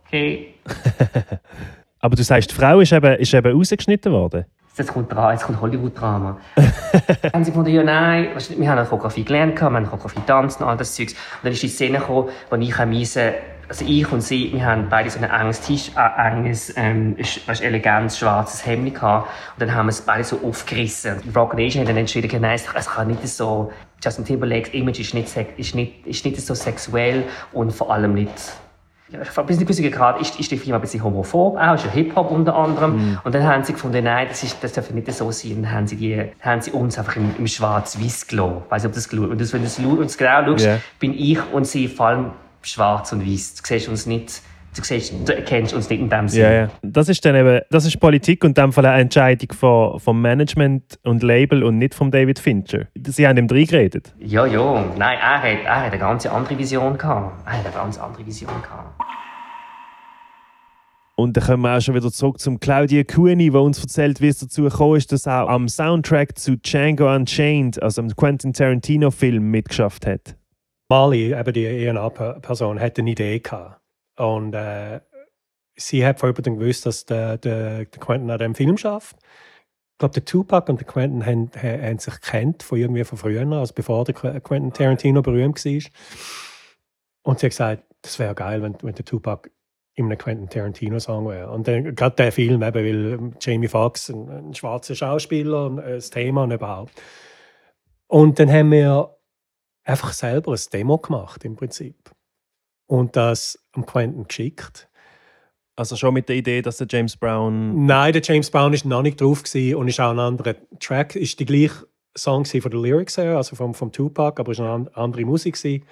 okay, 0.05 0.53
Aber 1.99 2.15
du 2.17 2.23
sagst, 2.23 2.51
die 2.51 2.55
Frau 2.55 2.81
ist 2.81 2.91
eben, 2.91 3.15
ist 3.15 3.33
eben 3.33 3.55
rausgeschnitten 3.55 4.11
worden. 4.11 4.43
jetzt 4.77 4.91
kommt, 4.93 5.09
jetzt 5.31 5.43
kommt 5.45 5.61
Hollywood-Drama. 5.61 6.37
dann 6.55 7.31
haben 7.33 7.43
sie 7.45 7.51
gefunden, 7.51 7.71
ja 7.73 7.81
nein, 7.83 8.27
wir 8.57 8.69
haben 8.69 8.85
Choreografie 8.85 9.23
gelernt, 9.23 9.55
wir 9.55 9.61
haben 9.61 9.85
Choreografie 9.85 10.19
tanzt 10.27 10.59
und 10.61 10.67
all 10.67 10.75
das 10.75 10.93
Zeugs. 10.95 11.13
Und 11.13 11.19
dann 11.43 11.53
ist 11.53 11.63
die 11.63 11.69
Szene 11.69 11.99
gekommen, 11.99 12.27
wo 12.49 12.55
ich 12.57 12.85
müssen, 12.85 13.31
also 13.69 13.85
ich 13.87 14.11
und 14.11 14.21
sie, 14.21 14.51
wir 14.53 14.65
haben 14.65 14.87
beide 14.89 15.09
so 15.09 15.19
ein 15.19 15.29
enges 15.29 15.61
T-Shirt, 15.61 15.95
äh, 15.95 16.27
enges, 16.27 16.73
ähm, 16.75 17.15
weisst, 17.17 17.61
elegantes, 17.61 18.17
schwarzes 18.19 18.65
Hemd 18.65 18.93
gehabt. 18.93 19.29
Und 19.53 19.61
dann 19.61 19.73
haben 19.73 19.85
wir 19.87 19.91
es 19.91 20.01
beide 20.01 20.23
so 20.23 20.39
aufgerissen. 20.43 21.21
Und 21.25 21.35
Rock 21.35 21.55
Nation 21.55 21.81
hat 21.81 21.89
dann 21.89 21.97
entschieden, 21.97 22.41
nein, 22.41 22.59
es 22.75 22.89
kann 22.89 23.07
nicht 23.07 23.27
so, 23.27 23.71
Justin 24.03 24.25
Timberlake's 24.25 24.69
Image 24.69 24.99
ist 24.99 25.13
nicht, 25.13 25.35
ist 25.57 25.75
nicht, 25.75 26.05
ist 26.05 26.25
nicht 26.25 26.41
so 26.41 26.53
sexuell 26.53 27.23
und 27.53 27.71
vor 27.71 27.91
allem 27.93 28.13
nicht 28.13 28.31
ja, 29.13 29.19
bis 29.19 29.33
zu 29.33 29.41
einem 29.41 29.59
gewissen 29.59 29.91
Grad 29.91 30.19
ist, 30.19 30.39
ist 30.39 30.49
die 30.49 30.57
Firma 30.57 30.77
ein 30.77 30.81
bisschen 30.81 31.03
homophob, 31.03 31.55
auch, 31.57 31.75
ist 31.75 31.85
ja 31.85 31.91
Hip-Hop 31.91 32.31
unter 32.31 32.55
anderem. 32.55 33.19
Und 33.23 33.35
dann 33.35 33.45
haben 33.45 33.63
sie 33.63 33.73
gefunden, 33.73 34.03
nein, 34.03 34.27
das, 34.27 34.41
ist, 34.43 34.63
das 34.63 34.73
darf 34.73 34.89
nicht 34.89 35.11
so 35.11 35.29
sein. 35.31 35.57
Und 35.57 35.63
dann 35.63 35.71
haben 35.71 35.87
sie, 35.87 35.97
die, 35.97 36.31
haben 36.41 36.61
sie 36.61 36.71
uns 36.71 36.97
einfach 36.97 37.15
im, 37.17 37.35
im 37.37 37.45
Schwarz-Weiß 37.45 38.27
gelassen. 38.27 38.63
Ich 38.65 38.71
weiss 38.71 38.83
nicht, 38.83 38.89
ob 38.89 38.95
das 38.95 39.09
geschaut 39.09 39.29
Und 39.29 39.39
das, 39.39 39.53
wenn 39.53 39.61
du 39.61 39.67
es 39.67 39.77
uns 39.77 40.17
genau 40.17 40.45
schaust, 40.45 40.65
Ja. 40.65 40.79
bin 40.99 41.13
ich 41.13 41.37
und 41.51 41.67
sie 41.67 41.87
vor 41.87 42.07
allem 42.07 42.31
schwarz 42.67 43.11
und 43.11 43.25
weiß. 43.25 43.55
Du 43.55 43.61
siehst 43.65 43.87
uns 43.87 44.05
nicht, 44.05 44.41
du, 44.75 44.83
siehst, 44.83 45.13
du 45.25 45.35
erkennst 45.35 45.73
uns 45.73 45.89
nicht 45.89 45.99
in 45.99 46.09
dem 46.09 46.27
Sinne. 46.27 46.43
Ja, 46.43 46.53
ja. 46.53 46.69
Das 46.81 47.09
ist 47.09 47.23
dann 47.25 47.35
eben, 47.35 47.61
das 47.69 47.85
ist 47.85 47.99
Politik 47.99 48.43
und 48.43 48.57
in 48.57 48.63
dem 48.63 48.73
Fall 48.73 48.85
eine 48.85 49.01
Entscheidung 49.01 49.51
von, 49.53 49.99
vom 49.99 50.21
Management 50.21 50.99
und 51.03 51.23
Label 51.23 51.63
und 51.63 51.77
nicht 51.77 51.93
von 51.93 52.11
David 52.11 52.39
Fincher. 52.39 52.87
Sie 52.95 53.27
haben 53.27 53.37
ihm 53.37 53.47
reingeredet. 53.47 54.13
Ja, 54.19 54.45
ja. 54.45 54.85
Nein, 54.97 55.17
er 55.19 55.41
hat, 55.41 55.65
er 55.65 55.75
hat 55.75 55.91
eine 55.91 55.99
ganz 55.99 56.25
andere 56.25 56.57
Vision 56.57 56.97
gehabt. 56.97 57.45
Er 57.45 57.59
hat 57.59 57.65
eine 57.65 57.75
ganz 57.75 57.97
andere 57.97 58.25
Vision 58.25 58.53
gehabt. 58.61 59.01
Und 61.15 61.37
dann 61.37 61.43
kommen 61.43 61.63
wir 61.63 61.77
auch 61.77 61.81
schon 61.81 61.93
wieder 61.93 62.11
zurück 62.11 62.39
zum 62.39 62.59
Claudia 62.59 63.03
Cooney, 63.03 63.51
der 63.51 63.61
uns 63.61 63.79
erzählt, 63.79 64.19
wie 64.19 64.29
es 64.29 64.39
dazu 64.39 64.63
gekommen 64.63 64.97
ist, 64.97 65.11
dass 65.11 65.27
er 65.27 65.43
auch 65.43 65.49
am 65.49 65.69
Soundtrack 65.69 66.39
zu 66.39 66.57
Django 66.57 67.13
Unchained, 67.13 67.81
also 67.83 68.01
am 68.01 68.09
Quentin 68.15 68.51
Tarantino-Film, 68.51 69.43
mitgeschafft 69.51 70.07
hat. 70.07 70.35
Mali, 70.93 71.33
eben 71.33 71.53
die 71.53 71.65
ENA-Person, 71.65 72.79
hat 72.79 72.99
eine 72.99 73.09
Idee 73.09 73.39
gehabt. 73.39 73.81
Und 74.15 74.53
äh, 74.53 74.99
sie 75.75 76.05
hat 76.05 76.19
vor 76.19 76.31
dann 76.33 76.59
gewusst, 76.59 76.85
dass 76.85 77.05
der, 77.05 77.37
der, 77.39 77.85
der 77.85 77.99
Quentin 77.99 78.29
an 78.29 78.37
dem 78.37 78.53
Film 78.53 78.77
schafft. 78.77 79.15
Ich 79.93 79.97
glaube, 79.97 80.13
der 80.13 80.25
Tupac 80.25 80.69
und 80.69 80.79
der 80.79 80.87
Quentin 80.87 81.25
haben, 81.25 81.49
haben, 81.55 81.97
sich 81.97 82.21
kennt 82.21 82.61
von 82.61 82.77
irgendwie 82.77 83.03
von 83.03 83.17
früher, 83.17 83.51
also 83.53 83.73
bevor 83.73 84.05
der 84.05 84.13
Qu- 84.15 84.39
Quentin 84.41 84.71
Tarantino 84.71 85.23
berühmt 85.23 85.65
war. 85.65 85.83
Und 87.23 87.39
sie 87.39 87.45
hat 87.47 87.51
gesagt, 87.51 87.83
das 88.03 88.19
wäre 88.19 88.35
geil, 88.35 88.61
wenn, 88.61 88.75
wenn 88.83 88.93
der 88.93 89.05
Tupac 89.05 89.49
in 89.95 90.05
einem 90.05 90.17
Quentin 90.19 90.49
Tarantino-Song 90.49 91.27
wäre. 91.27 91.49
Und 91.49 91.67
dann, 91.67 91.95
gerade 91.95 92.15
der 92.17 92.31
Film, 92.31 92.61
eben, 92.61 92.75
weil 92.85 93.31
Jamie 93.39 93.67
Foxx, 93.67 94.09
ein, 94.09 94.29
ein 94.29 94.53
schwarzer 94.53 94.93
Schauspieler, 94.93 95.69
ein, 95.69 95.77
das 95.77 96.11
Thema 96.11 96.43
und 96.43 96.51
überhaupt. 96.51 96.93
Und 98.07 98.37
dann 98.37 98.51
haben 98.51 98.71
wir 98.71 99.15
einfach 99.83 100.13
selber 100.13 100.53
ein 100.53 100.59
Demo 100.71 100.97
gemacht, 100.97 101.43
im 101.45 101.55
Prinzip. 101.55 102.11
Und 102.87 103.15
das 103.15 103.59
am 103.73 103.85
Quentin 103.85 104.27
geschickt. 104.27 104.89
Also 105.75 105.95
schon 105.95 106.13
mit 106.13 106.29
der 106.29 106.35
Idee, 106.35 106.61
dass 106.61 106.77
der 106.77 106.87
James 106.89 107.17
Brown. 107.17 107.85
Nein, 107.85 108.13
der 108.13 108.21
James 108.21 108.51
Brown 108.51 108.73
ist 108.73 108.85
noch 108.85 109.01
nicht 109.01 109.19
drauf 109.19 109.43
und 109.53 109.87
ist 109.87 109.99
auch 109.99 110.11
ein 110.11 110.19
anderer 110.19 110.55
Track. 110.79 111.15
Ist 111.15 111.39
die 111.39 111.45
gleiche 111.45 111.87
Song 112.15 112.45
von 112.45 112.71
den 112.71 112.83
Lyrics 112.83 113.17
her, 113.17 113.37
also 113.37 113.55
vom, 113.55 113.73
vom 113.73 113.91
Tupac, 113.91 114.39
aber 114.39 114.51
es 114.51 114.59
war 114.59 114.75
eine 114.75 114.95
andere 114.95 115.25
Musik 115.25 115.55
gewesen. 115.55 115.83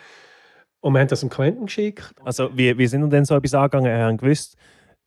Und 0.82 0.93
wir 0.93 0.99
haben 0.99 1.08
das 1.08 1.21
dem 1.21 1.30
Quentin 1.30 1.65
geschickt. 1.65 2.13
Also 2.23 2.56
wie, 2.56 2.77
wie 2.77 2.88
sind 2.88 3.01
wir 3.01 3.10
denn 3.10 3.25
so 3.25 3.36
etwas 3.36 3.54
angegangen? 3.54 3.91
Wir 3.91 4.06
haben 4.06 4.17
gewusst, 4.17 4.56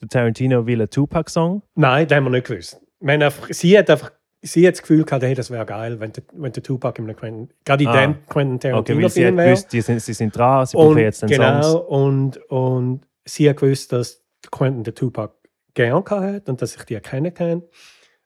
der 0.01 0.09
Tarantino 0.09 0.67
will 0.67 0.81
einen 0.81 0.91
Tupac-Song. 0.91 1.63
Nein, 1.75 2.09
das 2.09 2.17
haben 2.17 2.25
wir 2.25 2.31
nicht 2.31 2.47
gewusst. 2.47 2.81
Wir 3.01 3.15
haben 3.15 3.23
einfach, 3.23 3.49
sie 3.51 3.79
hat 3.79 3.91
einfach 3.91 4.11
sie 4.47 4.67
hat 4.67 4.75
das 4.75 4.83
Gefühl 4.83 5.05
gehabt, 5.05 5.25
hey, 5.25 5.35
das 5.35 5.51
wäre 5.51 5.65
geil, 5.67 5.99
wenn 6.01 6.13
der, 6.13 6.23
wenn 6.35 6.53
der 6.53 6.63
Tupac 6.63 6.99
in 7.01 7.07
einem 7.09 7.17
Quentin, 7.17 7.49
gerade 7.65 7.83
in 7.85 7.89
Ah. 7.89 8.01
dem 8.03 8.27
Quentin 8.27 8.57
Okay, 8.75 8.93
Tarantino 8.93 8.99
sie 9.01 9.05
hat 9.05 9.13
Film 9.29 9.37
wäre. 9.39 9.59
die 9.73 9.81
sind, 9.81 10.01
sie 10.03 10.13
sind 10.13 10.37
dran, 10.37 10.67
sie 10.67 10.77
Und, 10.77 10.87
brauchen 10.89 10.99
jetzt 10.99 11.23
den 11.23 11.29
genau, 11.31 11.63
Songs. 11.63 11.85
und, 11.89 12.37
und 12.51 13.01
sie 13.25 13.49
hat 13.49 13.57
gewusst, 13.57 13.93
dass 13.93 14.23
Quentin 14.51 14.85
den 14.85 14.95
Tupac 14.95 15.35
gern 15.75 16.05
gehabt 16.05 16.23
hat 16.23 16.49
und 16.49 16.61
dass 16.63 16.77
ich 16.77 16.83
die 16.85 16.95
erkennen 16.95 17.33
kann. 17.35 17.63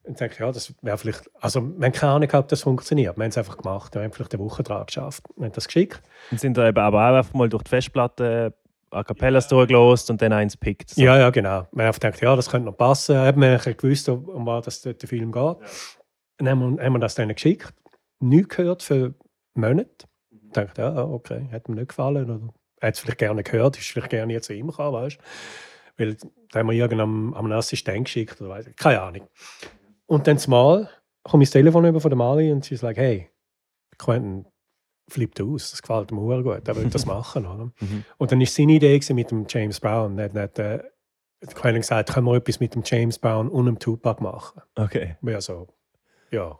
Und 0.05 0.13
ich 0.21 0.27
dachte, 0.27 0.43
ja, 0.43 0.51
das 0.51 0.75
wäre 0.83 0.97
vielleicht, 0.99 1.31
also 1.41 1.61
wir 1.63 1.85
haben 1.87 1.93
keine 1.93 2.13
Ahnung 2.15 2.31
ob 2.33 2.49
das 2.49 2.63
funktioniert. 2.63 3.17
Wir 3.17 3.25
haben 3.25 3.31
es 3.31 3.39
einfach 3.39 3.59
gemacht, 3.59 3.95
wir 3.95 4.03
haben 4.03 4.13
vielleicht 4.13 4.35
eine 4.35 4.43
Woche 4.43 4.63
dran 4.63 4.87
geschafft. 4.87 5.23
Wir 5.37 5.45
haben 5.47 5.53
das 5.53 5.67
geschickt. 5.67 6.01
Und 6.31 6.41
sind 6.41 6.57
da 6.57 6.67
eben 6.67 6.79
aber 6.79 6.99
auch 7.11 7.17
einfach 7.19 7.35
mal 7.35 7.49
durch 7.49 7.63
die 7.63 7.69
Festplatte 7.69 8.55
A 8.91 9.05
Cappellas 9.05 9.49
durchgelost 9.49 10.11
und 10.11 10.23
dann 10.23 10.33
eins 10.33 10.57
pickt. 10.57 10.91
So. 10.91 11.03
Ja, 11.03 11.19
ja, 11.19 11.29
genau. 11.29 11.51
Haben 11.71 11.81
einfach 11.81 12.01
gedacht, 12.01 12.23
ja, 12.23 12.35
das 12.35 12.49
könnte 12.49 12.65
noch 12.71 12.77
passen. 12.79 13.19
Haben 13.19 13.43
wir 13.43 13.49
eigentlich 13.53 13.77
gewusst, 13.77 14.09
um 14.09 14.47
was 14.47 14.65
das, 14.65 14.81
der 14.81 14.95
Film 15.07 15.31
geht. 15.31 15.57
Dann 16.39 16.49
haben 16.49 16.77
wir, 16.77 16.85
haben 16.85 16.93
wir 16.95 16.99
das 16.99 17.15
denen 17.15 17.35
geschickt. 17.35 17.73
Nichts 18.21 18.57
gehört 18.57 18.83
für 18.83 19.15
Monate. 19.55 20.07
Ich 20.31 20.53
dachte, 20.53 20.83
ja, 20.83 21.05
okay, 21.05 21.49
hat 21.53 21.69
mir 21.69 21.77
nicht 21.77 21.89
gefallen. 21.89 22.25
Oder 22.25 22.53
hat 22.81 22.95
es 22.95 23.01
vielleicht 23.01 23.19
gerne 23.19 23.43
gehört, 23.43 23.79
ist 23.79 23.89
vielleicht 23.89 24.11
gerne 24.11 24.33
jetzt 24.33 24.47
zu 24.47 24.55
ihm 24.55 24.69
gekommen, 24.69 24.93
weißt 24.95 25.19
du? 25.19 25.23
Weil 25.99 26.17
da 26.51 26.61
haben 26.61 26.69
wir 26.69 26.75
irgendeinem 26.75 27.35
am 27.35 27.53
Assistent 27.53 28.05
geschickt 28.05 28.41
oder 28.41 28.51
weiss. 28.51 28.71
Keine 28.77 29.03
Ahnung. 29.03 29.29
Und 30.07 30.27
dann 30.27 30.39
mal 30.47 30.89
komme 31.25 31.43
ich 31.43 31.49
das 31.49 31.55
Telefon 31.55 31.85
über 31.85 32.01
von 32.01 32.11
der 32.11 32.17
Mali 32.17 32.51
und 32.51 32.65
sie 32.65 32.77
sagt, 32.77 32.99
hey, 32.99 33.29
Quentin 33.99 34.47
flippt 35.09 35.41
aus, 35.41 35.71
das 35.71 35.83
gefällt 35.83 36.13
mir 36.13 36.27
sehr 36.27 36.43
gut, 36.43 36.69
er 36.69 36.77
will 36.77 36.89
das 36.89 37.07
machen. 37.07 37.47
Oder? 37.47 37.73
Mhm. 37.81 38.05
Und 38.17 38.33
dann 38.33 38.39
war 38.39 38.47
seine 38.47 38.73
Idee 38.73 39.01
mit 39.13 39.31
dem 39.31 39.47
James 39.49 39.81
Brown. 39.81 40.19
Er 40.19 40.27
hat, 40.27 40.37
hat 40.37 40.59
äh, 40.59 40.79
Quentin 41.55 41.81
gesagt, 41.81 42.13
können 42.13 42.27
wir 42.27 42.37
etwas 42.37 42.61
mit 42.61 42.75
dem 42.75 42.83
James 42.85 43.19
Brown 43.19 43.49
und 43.49 43.67
dem 43.67 43.79
Tupac 43.79 44.23
machen? 44.23 44.63
Okay. 44.77 45.17
Ja, 45.23 45.41
so, 45.41 45.69
ja, 46.31 46.59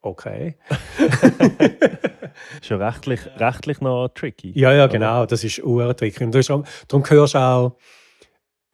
okay. 0.00 0.56
Schon 2.62 2.82
rechtlich, 2.82 3.20
rechtlich 3.36 3.80
noch 3.80 4.08
tricky. 4.08 4.52
Ja, 4.58 4.72
ja, 4.72 4.86
genau, 4.86 5.26
das 5.26 5.44
ist 5.44 5.60
urtricky. 5.60 6.24
Und 6.24 6.34
darum 6.34 7.08
hörst 7.08 7.34
du 7.34 7.38
auch, 7.38 7.76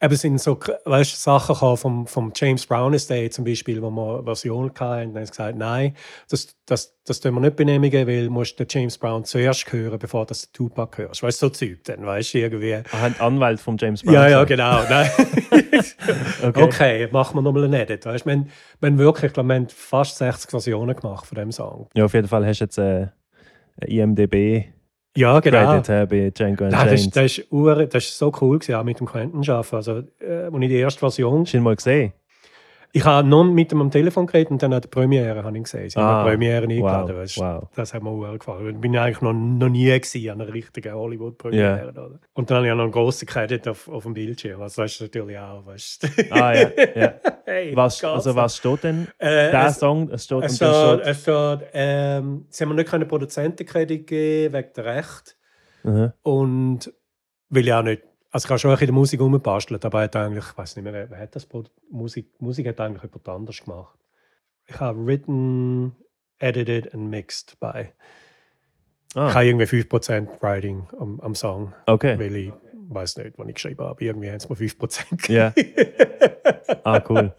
eben 0.01 0.15
sind 0.15 0.41
so 0.41 0.59
weißt, 0.85 1.21
Sachen 1.21 1.53
gekommen 1.53 1.77
vom, 1.77 2.07
vom 2.07 2.33
James 2.35 2.65
Brown 2.65 2.93
Estate 2.93 3.29
zum 3.29 3.45
Beispiel, 3.45 3.81
wo 3.81 3.91
wir 3.91 4.23
Versionen 4.23 4.69
hatten, 4.69 5.13
dann 5.13 5.15
haben 5.15 5.25
sie 5.25 5.31
gesagt, 5.31 5.57
nein, 5.57 5.95
das, 6.29 6.55
das, 6.65 6.97
das 7.05 7.19
tun 7.19 7.35
wir 7.35 7.41
nicht 7.41 7.57
genehmigen, 7.57 8.07
weil 8.07 8.25
du 8.25 8.31
musst 8.31 8.59
den 8.59 8.67
James 8.69 8.97
Brown 8.97 9.23
zuerst 9.23 9.71
hören, 9.71 9.99
bevor 9.99 10.25
du 10.25 10.33
den 10.33 10.41
Tupac 10.53 10.97
hörst. 10.97 11.21
Weißt 11.21 11.41
du, 11.41 11.47
so 11.47 11.49
Zeug 11.51 11.83
dann, 11.83 12.05
weißt 12.05 12.33
du, 12.33 12.37
irgendwie. 12.39 12.75
Ah, 12.75 13.01
haben 13.01 13.15
die 13.15 13.21
Anwälte 13.21 13.61
von 13.61 13.77
James 13.77 14.01
Brown 14.01 14.15
Ja, 14.15 14.27
ja, 14.27 14.43
genau. 14.43 14.83
Nein. 14.89 15.09
Okay. 16.43 16.63
okay, 16.63 17.09
machen 17.11 17.35
wir 17.35 17.41
nochmal 17.41 17.65
einen 17.65 17.73
Edit. 17.73 18.05
Weißt? 18.05 18.25
Wir, 18.25 18.33
haben, 18.33 18.49
wir 18.79 18.89
haben 18.89 18.97
wirklich, 18.97 19.25
ich 19.25 19.33
glaube, 19.33 19.49
wir 19.49 19.55
haben 19.55 19.69
fast 19.69 20.17
60 20.17 20.49
Versionen 20.49 20.95
gemacht 20.95 21.25
von 21.25 21.35
dem 21.35 21.51
Song. 21.51 21.87
Ja, 21.95 22.05
auf 22.05 22.13
jeden 22.13 22.27
Fall 22.27 22.45
hast 22.45 22.59
du 22.59 22.65
jetzt 22.65 22.77
äh, 22.77 23.07
IMDB-Credit 23.85 24.80
Ja, 25.15 25.39
genau. 25.39 25.77
äh, 25.77 26.05
bei 26.05 26.31
Django 26.33 26.63
Nein, 26.65 26.71
das, 26.71 27.05
Unchained. 27.05 27.15
das, 27.15 27.37
ist 27.37 27.51
ur, 27.51 27.85
das 27.85 28.03
ist 28.05 28.17
so 28.17 28.31
cool 28.41 28.59
gewesen, 28.59 28.75
auch 28.75 28.83
mit 28.83 28.99
dem 28.99 29.07
Quentin 29.07 29.49
arbeiten. 29.49 29.75
Also, 29.75 30.03
äh, 30.19 30.49
als 30.51 30.53
ich 30.53 30.69
die 30.69 30.75
erste 30.75 30.99
Version... 30.99 31.41
Hast 31.41 31.53
du 31.53 31.57
ihn 31.57 31.63
mal 31.63 31.75
gesehen? 31.75 32.13
Ich 32.93 33.05
habe 33.05 33.27
noch 33.27 33.43
mit 33.45 33.71
ihm 33.71 33.79
am 33.81 33.89
Telefon 33.89 34.27
geredet 34.27 34.51
und 34.51 34.61
dann 34.61 34.73
an 34.73 34.81
der 34.81 34.89
Premiere 34.89 35.43
habe 35.43 35.57
ich 35.57 35.63
gesehen. 35.63 35.89
Sie 35.89 35.97
Ah, 35.97 36.01
haben 36.23 36.29
Premiere 36.29 36.63
eingeladen. 36.63 37.09
wow, 37.15 37.17
weißt, 37.21 37.37
wow. 37.37 37.67
Das 37.75 37.93
hat 37.93 38.03
mir 38.03 38.11
ur 38.11 38.37
gefallen. 38.37 38.75
Ich 38.75 38.81
bin 38.81 38.97
eigentlich 38.97 39.21
noch, 39.21 39.31
noch 39.33 39.69
nie 39.69 39.85
gewesen 39.85 40.29
an 40.29 40.41
einer 40.41 40.53
richtigen 40.53 40.93
Hollywood-Premiere. 40.93 41.89
oder? 41.89 42.19
Und 42.33 42.49
dann 42.49 42.57
habe 42.57 42.67
ich 42.67 42.71
auch 42.73 42.75
noch 42.77 42.83
einen 42.83 42.91
grossen 42.91 43.27
Credit 43.27 43.67
auf, 43.69 43.87
auf 43.87 44.03
dem 44.03 44.13
Bildschirm. 44.13 44.61
Also 44.61 44.81
das 44.81 44.91
ist 44.93 45.01
natürlich 45.01 45.37
auch... 45.37 45.65
Weißt, 45.65 46.07
Ah, 46.31 46.53
ja. 46.53 46.69
ja. 46.95 47.13
hey, 47.45 47.75
Was, 47.75 48.03
also, 48.03 48.35
was 48.35 48.57
steht 48.57 48.83
denn? 48.83 49.07
Äh, 49.19 49.51
Der 49.51 49.67
es- 49.67 49.79
Song, 49.79 50.09
es 50.11 50.25
steht 50.25 50.43
Es 50.43 50.55
steht, 50.57 50.99
es 51.03 51.21
steht 51.21 51.59
ähm, 51.73 52.45
sie 52.49 52.63
haben 52.65 52.75
mir 52.75 52.83
nicht 52.83 53.07
Produzentenkredit 53.07 54.05
geben 54.07 54.53
wegen 54.53 54.69
der 54.75 54.85
Recht. 54.85 55.37
Mhm. 55.83 56.11
Und 56.23 56.93
will 57.49 57.65
ja 57.67 57.79
auch 57.79 57.83
nicht. 57.83 58.03
Also 58.31 58.45
ich 58.45 58.49
habe 58.49 58.59
schon 58.59 58.71
ein 58.71 58.75
bisschen 58.75 58.89
in 58.89 58.93
der 58.95 58.99
Musik 58.99 59.19
rumbastelt, 59.19 59.83
aber 59.85 59.99
er 59.99 60.03
hat 60.05 60.15
eigentlich, 60.15 60.45
ich 60.45 60.57
weiß 60.57 60.75
nicht 60.77 60.85
mehr, 60.85 61.09
wer- 61.09 61.19
hat 61.19 61.35
das 61.35 61.47
Musik, 61.89 62.27
Musik 62.39 62.67
hat 62.67 62.79
eigentlich 62.79 63.03
jemand 63.03 63.27
anders 63.29 63.61
gemacht. 63.63 63.99
Ich 64.67 64.79
habe 64.79 65.05
written, 65.05 65.95
edited 66.39 66.93
and 66.93 67.09
mixed 67.09 67.59
bei. 67.59 67.93
Ich 69.13 69.17
Ah, 69.17 69.33
habe 69.33 69.45
irgendwie 69.45 69.65
5% 69.65 70.29
Writing 70.41 70.87
am, 70.97 71.19
am 71.19 71.35
Song, 71.35 71.73
okay. 71.87 72.17
weil 72.17 72.33
ich 72.37 72.53
weiß 72.93 73.17
nicht, 73.17 73.33
wann 73.37 73.47
ich 73.49 73.55
geschrieben 73.55 73.83
habe. 73.83 74.03
Irgendwie 74.03 74.29
haben 74.29 74.37
es 74.37 74.49
mir 74.49 74.55
5% 74.55 75.31
Ja. 75.31 75.53
Ah, 76.83 77.01
cool. 77.09 77.31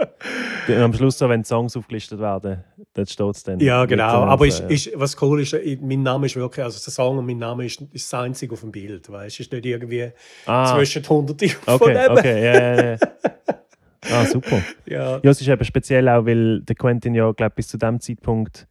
Am 0.68 0.92
Schluss, 0.92 1.18
so, 1.18 1.28
wenn 1.28 1.42
Songs 1.44 1.76
aufgelistet 1.76 2.20
werden, 2.20 2.62
dort 2.94 3.10
steht 3.10 3.34
es 3.34 3.42
dann. 3.42 3.58
Ja, 3.60 3.86
genau. 3.86 4.24
Aber 4.24 4.46
ist, 4.46 4.60
ist, 4.60 4.90
was 4.94 5.20
cool 5.20 5.40
ist, 5.40 5.54
ich- 5.54 5.80
mein 5.80 6.02
Name 6.02 6.26
ist 6.26 6.36
wirklich, 6.36 6.62
also 6.64 6.78
der 6.84 6.92
Song 6.92 7.18
und 7.18 7.26
mein 7.26 7.38
Name 7.38 7.64
ist, 7.64 7.80
ist 7.92 8.12
das 8.12 8.20
einzige 8.20 8.52
auf 8.52 8.60
dem 8.60 8.70
Bild. 8.70 9.10
Weißt? 9.10 9.34
Es 9.36 9.40
ist 9.46 9.52
nicht 9.52 9.64
irgendwie 9.66 10.10
ah, 10.46 10.76
zwischen 10.76 11.08
hunderte 11.08 11.48
von 11.48 11.74
okay, 11.74 11.94
dem. 11.94 12.12
okay, 12.12 12.44
ja, 12.44 12.74
ja, 12.74 12.90
ja. 12.92 12.96
Ah, 14.10 14.26
super. 14.26 14.60
Ja. 14.84 15.20
Ja, 15.22 15.30
es 15.30 15.40
ist 15.40 15.48
eben 15.48 15.64
speziell 15.64 16.08
auch, 16.08 16.26
weil 16.26 16.60
der 16.62 16.74
Quentin 16.74 17.14
ja, 17.14 17.30
glaube 17.32 17.54
bis 17.56 17.68
zu 17.68 17.78
dem 17.78 18.00
Zeitpunkt 18.00 18.66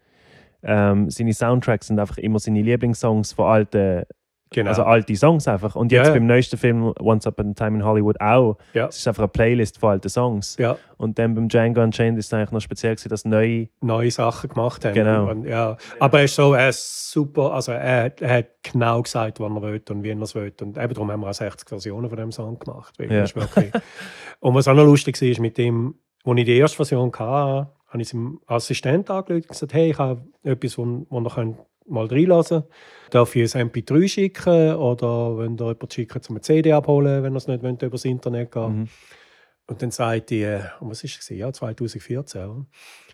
ähm, 0.61 1.09
seine 1.09 1.33
Soundtracks 1.33 1.87
sind 1.87 1.99
einfach 1.99 2.17
immer 2.17 2.37
seine 2.39 2.61
Lieblingssongs 2.61 3.33
von 3.33 3.45
alten, 3.45 4.03
Genau. 4.53 4.69
also 4.69 4.83
alte 4.83 5.15
Songs 5.15 5.47
einfach. 5.47 5.75
Und 5.77 5.91
Ja, 5.93 5.99
jetzt 5.99 6.07
ja. 6.09 6.13
beim 6.15 6.25
neuesten 6.27 6.57
Film 6.57 6.93
Once 6.99 7.25
Upon 7.25 7.51
a 7.51 7.53
Time 7.53 7.77
in 7.77 7.85
Hollywood 7.85 8.19
auch. 8.19 8.57
Ja. 8.73 8.87
Es 8.87 8.97
ist 8.97 9.07
einfach 9.07 9.23
eine 9.23 9.29
Playlist 9.29 9.77
von 9.79 9.91
alten 9.91 10.09
Songs. 10.09 10.57
ja, 10.59 10.75
Und 10.97 11.17
dann 11.17 11.33
beim 11.35 11.47
Django 11.47 11.81
Unchained 11.81 12.19
ist 12.19 12.25
es 12.27 12.33
eigentlich 12.33 12.51
noch 12.51 12.59
speziell 12.59 12.95
gewesen, 12.95 13.07
dass 13.09 13.23
neue 13.23 13.69
neue 13.79 14.11
Sachen 14.11 14.49
gemacht 14.49 14.83
haben. 14.83 14.93
Genau. 14.93 15.29
Und, 15.31 15.45
ja. 15.45 15.77
Aber 15.99 16.19
er 16.19 16.25
ist 16.25 16.35
so, 16.35 16.53
er 16.53 16.67
ist 16.69 17.11
super, 17.11 17.53
also 17.53 17.71
er, 17.71 18.03
hat- 18.05 18.21
er 18.21 18.37
hat 18.39 18.47
genau 18.61 19.01
gesagt, 19.01 19.39
wann 19.39 19.55
er 19.55 19.61
will 19.61 19.81
und 19.89 20.03
wie 20.03 20.09
er 20.09 20.21
es 20.21 20.35
will. 20.35 20.51
Und 20.61 20.77
eben 20.77 20.93
darum 20.93 21.09
haben 21.11 21.21
wir 21.21 21.29
auch 21.29 21.33
60 21.33 21.69
Versionen 21.69 22.09
von 22.09 22.17
dem 22.17 22.31
Song 22.33 22.59
gemacht. 22.59 22.93
Ja. 22.99 23.09
wirklich 23.09 23.71
und 24.41 24.53
was 24.53 24.67
auch 24.67 24.73
noch 24.73 24.83
lustig 24.85 25.21
war, 25.21 25.27
ist 25.29 25.39
mit 25.39 25.57
dem, 25.57 25.95
als 26.25 26.37
ich 26.39 26.45
die 26.45 26.57
erste 26.57 26.75
Version 26.75 27.09
hatte, 27.13 27.69
habe 27.87 28.01
ich 28.01 28.09
seinem 28.09 28.39
Assistent 28.47 29.09
angerufen 29.09 29.43
und 29.43 29.47
gesagt, 29.49 29.73
hey, 29.73 29.91
ich 29.91 29.97
habe 29.97 30.21
etwas, 30.43 30.77
wo, 30.77 31.05
wo 31.09 31.19
ihr 31.21 31.29
könnt 31.29 31.57
mal 31.87 32.05
reinlassen 32.05 32.63
Darf 33.09 33.35
ich 33.35 33.55
ein 33.55 33.69
MP3 33.69 34.07
schicken 34.07 34.75
oder 34.75 35.37
wenn 35.37 35.57
ihr 35.57 35.67
jemand 35.67 35.93
schicken, 35.93 36.21
zum 36.21 36.41
CD 36.41 36.71
abholen, 36.71 37.23
wenn 37.23 37.33
ihr 37.33 37.37
es 37.37 37.47
nicht 37.47 37.61
wollt, 37.63 37.81
über 37.81 37.91
das 37.91 38.05
Internet 38.05 38.51
gehen 38.51 38.79
Mhm. 38.79 38.87
Und 39.67 39.81
dann 39.81 39.91
sagt 39.91 40.31
die, 40.31 40.41
äh, 40.43 40.61
was 40.81 41.03
ist 41.03 41.19
es? 41.19 41.29
Ja, 41.29 41.51
2014. 41.53 42.41
Oder? 42.45 42.65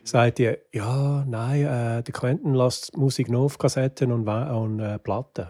Sagt 0.02 0.38
die, 0.38 0.56
ja, 0.72 1.24
nein, 1.28 1.60
äh, 1.62 2.02
der 2.02 2.12
Quentin 2.12 2.54
lässt 2.54 2.96
Musik 2.96 3.28
nur 3.28 3.42
auf 3.42 3.58
Kassetten 3.58 4.10
und, 4.10 4.26
und 4.26 4.80
äh, 4.80 4.98
Platten. 4.98 5.46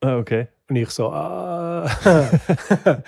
Ah, 0.00 0.18
okay. 0.18 0.48
Und 0.68 0.76
ich 0.76 0.90
so, 0.90 1.08
ah. 1.10 1.88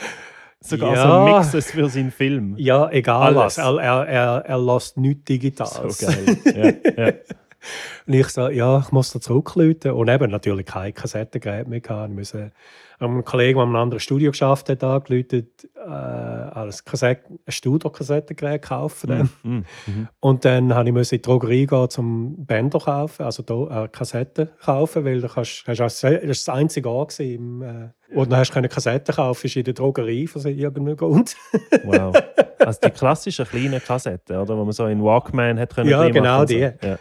Sogar 0.60 0.94
Ja. 0.94 1.02
so 1.02 1.36
Mixes 1.36 1.70
für 1.70 1.88
seinen 1.90 2.10
Film. 2.10 2.54
ja, 2.58 2.88
egal 2.90 3.36
Alles. 3.36 3.58
was. 3.58 3.58
Er, 3.58 3.76
er, 3.82 4.06
er, 4.08 4.44
er 4.46 4.58
lässt 4.58 4.96
nichts 4.96 5.20
So 5.20 5.24
Digitales. 5.34 5.98
geil. 5.98 6.38
ja, 6.96 7.06
ja. 7.06 7.12
Und 8.06 8.14
ich 8.14 8.28
so, 8.28 8.48
ja, 8.48 8.80
ich 8.80 8.92
muss 8.92 9.12
da 9.12 9.20
zurückrufen. 9.20 9.92
Und 9.92 10.08
eben 10.08 10.30
natürlich 10.30 10.66
kein 10.66 10.94
Kassettengerät 10.94 11.68
mehr 11.68 11.80
gehabt. 11.80 12.10
Ich 12.10 12.16
musste 12.16 12.52
einem 12.98 13.24
Kollegen, 13.24 13.58
der 13.58 13.64
in 13.64 13.68
einem 13.70 13.82
anderen 13.82 14.00
Studio 14.00 14.30
geschafft 14.30 14.68
hat, 14.68 14.82
angerufen, 14.82 15.48
äh, 15.76 15.90
als 15.90 16.84
Kassett, 16.84 17.20
ein 17.28 17.52
Studio-Kassettengerät 17.52 18.62
kaufen. 18.62 19.08
Dann. 19.08 19.30
Mhm. 19.42 19.64
Mhm. 19.86 20.08
Und 20.20 20.44
dann 20.44 20.74
habe 20.74 20.88
ich 20.88 20.94
in 20.94 21.18
die 21.18 21.22
Drogerie 21.22 21.66
gehen, 21.66 21.90
zum 21.90 22.46
Bänder 22.46 22.78
kaufen, 22.78 23.24
also 23.24 23.42
da, 23.42 23.84
äh, 23.84 23.88
Kassetten 23.88 24.48
kaufen, 24.64 25.04
weil 25.04 25.20
du 25.20 25.28
kannst, 25.28 25.64
hast, 25.66 25.78
das 25.78 26.02
war 26.02 26.12
das 26.12 26.48
einzige 26.48 26.88
Jahr, 26.88 27.06
im, 27.18 27.62
äh, 27.62 27.88
wo 28.14 28.24
du 28.24 28.36
hast 28.36 28.52
keine 28.52 28.68
Kassetten 28.68 29.14
kaufen 29.14 29.50
in 29.54 29.64
der 29.64 29.74
Drogerie 29.74 30.26
von 30.26 30.42
irgendeinem 30.42 30.96
Grund. 30.96 31.36
Wow. 31.84 32.14
Also 32.58 32.80
die 32.84 32.90
klassischen 32.90 33.46
kleinen 33.46 33.80
Kassetten, 33.80 34.36
oder? 34.36 34.56
Wo 34.56 34.64
man 34.64 34.72
so 34.72 34.86
in 34.86 35.00
Walkman 35.00 35.56
hat 35.56 35.74
können 35.74 35.88
Ja, 35.88 36.08
genau 36.08 36.40
und 36.40 36.48
so. 36.48 36.54
die. 36.54 36.60
Ja. 36.60 36.98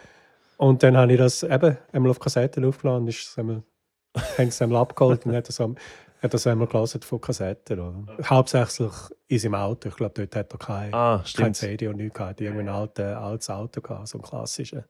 Und 0.56 0.82
dann 0.82 0.96
habe 0.96 1.12
ich 1.12 1.18
das 1.18 1.42
eben 1.42 1.76
einmal 1.92 2.10
auf 2.10 2.18
Kassetten 2.20 2.64
aufgeladen, 2.64 3.06
ist 3.08 3.38
einmal, 3.38 3.62
haben 4.16 4.24
sie 4.38 4.42
es 4.44 4.62
einmal 4.62 4.80
abgeholt 4.80 5.26
und 5.26 5.34
hat 5.34 5.48
das 5.48 5.58
Ja, 5.58 6.28
das 6.30 6.46
wir 6.46 6.66
gelesen 6.66 7.02
von 7.02 7.20
Kassetten. 7.20 7.78
Oder? 7.78 8.16
Hauptsächlich 8.24 8.92
ist 9.28 9.44
im 9.44 9.54
Auto. 9.54 9.88
Ich 9.90 9.96
glaube, 9.96 10.14
dort 10.14 10.34
hat 10.34 10.52
er 10.52 10.58
kein, 10.58 10.94
Ah, 10.94 11.22
kein. 11.36 11.52
CD 11.54 11.88
und 11.88 11.96
nichts 11.96 12.14
gehabt. 12.14 12.40
Irgendwie 12.40 12.62
ein 12.62 12.68
altes, 12.68 13.14
altes 13.16 13.50
Auto 13.50 13.80
gehabt, 13.80 14.08
so 14.08 14.18
ein 14.18 14.22
klassisches. 14.22 14.84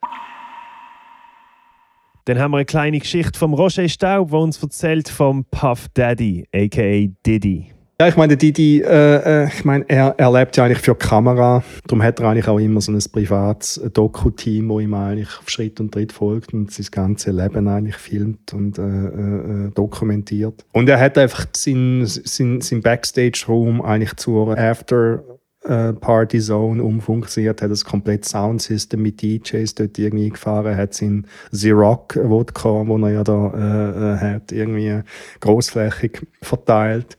Dann 2.26 2.38
haben 2.40 2.50
wir 2.52 2.58
eine 2.58 2.64
kleine 2.64 2.98
Geschichte 2.98 3.38
vom 3.38 3.54
Roger 3.54 3.88
Staub, 3.88 4.30
der 4.30 4.38
uns 4.40 4.60
erzählt 4.60 5.08
vom 5.08 5.44
Puff 5.44 5.88
Daddy, 5.94 6.46
a.k.a. 6.52 7.08
Diddy. 7.24 7.75
Ja, 7.98 8.08
ich 8.08 8.16
meine, 8.16 8.36
Didi, 8.36 8.82
äh, 8.82 9.44
äh, 9.44 9.48
ich 9.48 9.64
meine, 9.64 9.86
er, 9.88 10.14
er 10.18 10.30
lebt 10.30 10.54
ja 10.58 10.64
eigentlich 10.64 10.80
für 10.80 10.92
die 10.92 10.98
Kamera. 11.06 11.64
Darum 11.86 12.02
hat 12.02 12.20
er 12.20 12.28
eigentlich 12.28 12.46
auch 12.46 12.58
immer 12.58 12.82
so 12.82 12.92
ein 12.92 13.02
privates 13.10 13.80
Doku-Team, 13.94 14.68
wo 14.68 14.80
ihm 14.80 14.92
eigentlich 14.92 15.30
auf 15.38 15.48
Schritt 15.48 15.80
und 15.80 15.92
Tritt 15.92 16.12
folgt 16.12 16.52
und 16.52 16.70
sein 16.70 16.86
ganzes 16.90 17.32
Leben 17.32 17.66
eigentlich 17.68 17.96
filmt 17.96 18.52
und 18.52 18.78
äh, 18.78 18.82
äh, 18.82 19.70
dokumentiert. 19.70 20.66
Und 20.74 20.90
er 20.90 21.00
hat 21.00 21.16
einfach 21.16 21.46
sein, 21.56 22.02
sein, 22.04 22.60
sein 22.60 22.82
Backstage-Room 22.82 23.80
eigentlich 23.80 24.14
zur 24.16 24.58
After- 24.58 25.24
äh, 25.66 25.92
Party 25.92 26.40
Zone 26.40 26.82
umfunktioniert, 26.82 27.62
hat 27.62 27.70
das 27.70 27.84
komplette 27.84 28.28
Soundsystem 28.28 29.02
mit 29.02 29.20
DJs 29.22 29.74
dort 29.74 29.98
irgendwie 29.98 30.30
gefahren, 30.30 30.76
hat 30.76 30.94
sein 30.94 31.26
Xerox 31.50 32.16
Wodka, 32.16 32.86
wo 32.86 32.96
er 32.98 33.10
ja 33.10 33.24
da 33.24 33.52
äh, 33.54 34.14
äh, 34.14 34.18
hat, 34.34 34.52
irgendwie 34.52 35.00
großflächig 35.40 36.26
verteilt. 36.42 37.18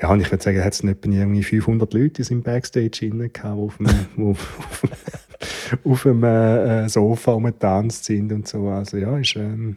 Ja, 0.00 0.10
und 0.10 0.20
ich 0.20 0.30
würde 0.30 0.44
sagen, 0.44 0.62
hat 0.62 0.74
es 0.74 0.84
etwa 0.84 1.10
irgendwie 1.10 1.42
500 1.42 1.92
Leute 1.94 2.22
in 2.30 2.42
Backstage 2.42 3.06
inne 3.06 3.30
gehabt, 3.30 3.58
auf 3.58 3.78
dem, 3.78 3.86
auf, 4.30 4.82
auf 5.84 6.02
dem 6.02 6.24
äh, 6.24 6.84
äh, 6.84 6.88
Sofa 6.88 7.32
rumgetanzt 7.32 8.04
sind 8.04 8.32
und 8.32 8.46
so. 8.46 8.68
Also 8.68 8.98
ja, 8.98 9.16
ist, 9.18 9.36
ähm, 9.36 9.76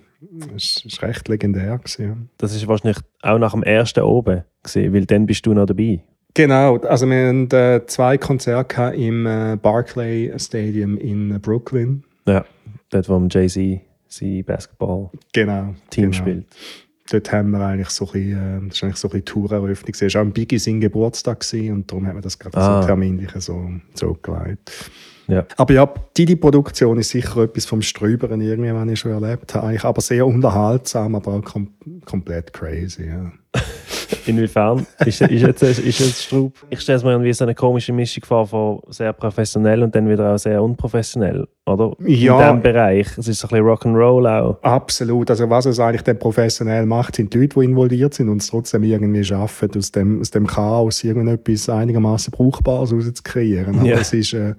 ist, 0.56 0.86
ist 0.86 1.02
recht 1.02 1.28
legendär 1.28 1.78
gewesen. 1.78 2.30
Das 2.38 2.54
ist 2.54 2.67
wahrscheinlich 2.67 3.00
auch 3.21 3.39
nach 3.39 3.54
dem 3.54 3.63
ersten 3.63 4.02
oben, 4.02 4.43
gewesen, 4.63 4.93
weil 4.93 5.06
dann 5.06 5.26
bist 5.26 5.45
du 5.45 5.54
noch 5.54 5.65
dabei. 5.65 6.04
Genau, 6.34 6.78
also 6.78 7.10
wir 7.10 7.28
haben 7.28 7.50
äh, 7.52 7.82
zwei 7.88 8.17
Konzerte 8.17 8.94
im 8.96 9.26
äh, 9.26 9.58
Barclay 9.62 10.32
Stadium 10.38 10.98
in 10.98 11.36
äh, 11.36 11.39
Brooklyn. 11.39 12.04
Ja, 12.26 12.46
dort, 12.89 13.10
wo 13.10 13.20
Jay-Z 13.30 13.82
sein 14.08 14.44
Basketball-Team 14.46 15.20
Genau. 15.34 15.74
genau. 15.89 16.12
spielt. 16.13 16.46
Dort 17.12 17.32
haben 17.34 17.52
wir 17.52 17.60
eigentlich 17.60 17.89
so 17.89 18.06
ein 18.06 18.12
bisschen, 18.13 18.65
äh, 18.65 18.67
das 18.70 18.78
ist 18.78 18.84
eigentlich 18.84 18.96
so 18.98 19.08
ein 19.08 19.12
bisschen 19.12 19.26
Toureröffnung. 19.26 19.94
Es 20.00 20.13
war 20.15 20.22
auch 20.22 20.26
ein 20.26 20.32
Biggie 20.32 20.60
sein 20.60 20.80
Geburtstag 20.80 21.41
gewesen, 21.41 21.74
und 21.74 21.91
darum 21.91 22.08
haben 22.08 22.15
wir 22.17 22.22
das 22.22 22.39
gerade 22.39 22.58
Ah. 22.58 22.82
so 22.82 22.88
terminlich 22.88 23.32
so, 23.39 23.70
so 23.94 24.17
gelegt. 24.22 24.72
Ja. 25.28 25.46
Aber 25.58 25.74
ja, 25.74 25.94
die 26.17 26.36
Produktion 26.36 26.98
ist 27.00 27.10
sicher 27.10 27.44
etwas 27.44 27.65
vom 27.65 27.82
Strüberen 27.82 28.41
irgendwie, 28.41 28.74
was 28.74 28.89
ich 28.89 29.00
schon 29.00 29.12
erlebt 29.12 29.54
habe. 29.56 29.67
Eigentlich 29.67 29.84
aber 29.84 30.02
sehr 30.02 30.26
unterhaltsam, 30.26 31.15
aber 31.15 31.34
auch 31.34 31.41
kom 31.44 31.70
komplett 32.06 32.52
crazy. 32.54 33.08
Ja. 33.08 33.32
Inwiefern? 34.26 34.86
ist, 35.06 35.21
ist, 35.21 35.41
jetzt, 35.41 35.63
ist 35.63 36.00
jetzt 36.00 36.24
Straub? 36.24 36.54
Ich 36.69 36.82
stelle 36.82 36.97
es 36.97 37.04
mir 37.04 37.12
irgendwie 37.12 37.34
so 37.34 37.43
eine 37.45 37.56
komische 37.56 37.93
Mischung 37.93 38.24
vor 38.26 38.47
von 38.47 38.80
sehr 38.89 39.13
professionell 39.13 39.84
und 39.84 39.93
dann 39.95 40.10
wieder 40.10 40.34
auch 40.34 40.38
sehr 40.38 40.62
unprofessionell, 40.62 41.47
oder? 41.65 41.93
Ja. 42.06 42.38
In 42.38 42.43
diesem 42.43 42.62
Bereich. 42.62 43.08
Es 43.17 43.28
ist 43.28 43.39
so 43.39 43.47
ein 43.47 43.63
bisschen 43.63 43.65
Rock'n'Roll 43.95 44.39
auch. 44.41 44.62
Absolut. 44.63 45.30
Also 45.30 45.50
was 45.50 45.65
es 45.65 45.80
eigentlich 45.80 46.04
dann 46.04 46.19
professionell 46.19 46.86
macht, 46.86 47.15
sind 47.15 47.34
die 47.34 47.39
Leute, 47.39 47.60
die 47.60 47.65
involviert 47.65 48.13
sind 48.13 48.30
und 48.30 48.41
es 48.41 48.47
trotzdem 48.47 48.84
irgendwie 48.84 49.24
schaffen, 49.24 49.69
aus 49.78 49.91
dem, 49.91 50.19
aus 50.21 50.32
dem 50.32 50.47
Chaos 50.47 51.04
irgendetwas 51.04 51.69
einigermaßen 51.69 52.32
Brauchbares 52.32 52.93
rauszukreieren. 52.93 53.80
Aber 53.80 53.88
Ja. 53.88 53.97
es 54.00 54.13
ist, 54.13 54.34
äh, 54.34 54.56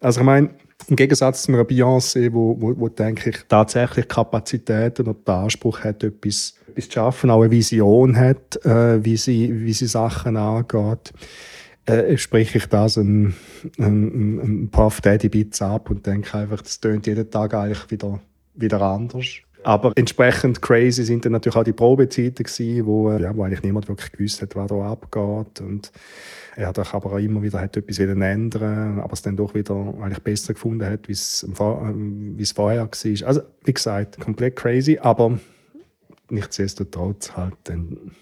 also 0.00 0.20
ich 0.20 0.26
meine, 0.26 0.50
im 0.88 0.96
Gegensatz 0.96 1.44
zu 1.44 1.52
einer 1.52 1.62
Beyoncé, 1.62 2.30
wo, 2.32 2.56
wo, 2.60 2.74
wo 2.78 2.88
denke 2.88 3.30
ich 3.30 3.36
tatsächlich 3.48 4.06
Kapazitäten 4.08 5.06
und 5.06 5.26
den 5.26 5.34
Anspruch 5.34 5.80
hat, 5.80 6.02
etwas, 6.04 6.54
etwas 6.74 6.88
zu 6.88 6.92
schaffen, 6.92 7.30
auch 7.30 7.42
eine 7.42 7.50
Vision 7.50 8.16
hat, 8.16 8.64
äh, 8.64 9.04
wie, 9.04 9.16
sie, 9.16 9.64
wie 9.64 9.72
sie 9.72 9.86
Sachen 9.86 10.36
angeht, 10.36 11.12
äh, 11.86 12.16
spreche 12.16 12.58
ich 12.58 12.66
das 12.66 12.96
ein, 12.96 13.34
ein, 13.78 14.38
ein 14.38 14.68
Puff 14.70 15.00
Daddy 15.00 15.28
Beats 15.28 15.62
ab 15.62 15.90
und 15.90 16.06
denke 16.06 16.36
einfach, 16.36 16.62
das 16.62 16.80
tönt 16.80 17.06
jeden 17.06 17.30
Tag 17.30 17.54
eigentlich 17.54 17.90
wieder, 17.90 18.20
wieder 18.54 18.82
anders. 18.82 19.26
Aber 19.64 19.92
entsprechend 19.96 20.60
crazy 20.60 21.04
sind 21.04 21.24
dann 21.24 21.32
natürlich 21.32 21.56
auch 21.56 21.64
die 21.64 21.72
Probezeiten 21.72 22.44
gewesen, 22.44 22.84
wo, 22.84 23.10
äh, 23.10 23.22
ja, 23.22 23.34
wo 23.34 23.44
eigentlich 23.44 23.62
niemand 23.62 23.88
wirklich 23.88 24.12
gewusst 24.12 24.42
hat, 24.42 24.54
was 24.56 24.68
da 24.68 24.74
abgeht. 24.74 25.60
Und 25.60 25.90
er 26.54 26.68
hat 26.68 26.78
aber 26.78 27.12
auch 27.12 27.18
immer 27.18 27.42
wieder 27.42 27.60
hat 27.60 27.76
etwas 27.76 27.98
wieder 27.98 28.14
ändern, 28.14 29.00
aber 29.00 29.14
es 29.14 29.22
dann 29.22 29.36
doch 29.36 29.54
wieder 29.54 29.94
eigentlich 30.02 30.22
besser 30.22 30.52
gefunden 30.52 30.84
hat, 30.84 31.08
wie 31.08 31.12
wie 31.12 32.42
es 32.42 32.52
vorher 32.52 32.82
war. 32.82 33.26
Also, 33.26 33.40
wie 33.64 33.72
gesagt, 33.72 34.20
komplett 34.20 34.56
crazy, 34.56 34.98
aber 35.00 35.38
nichtsdestotrotz 36.30 37.36
halt 37.36 37.54
dann 37.64 38.12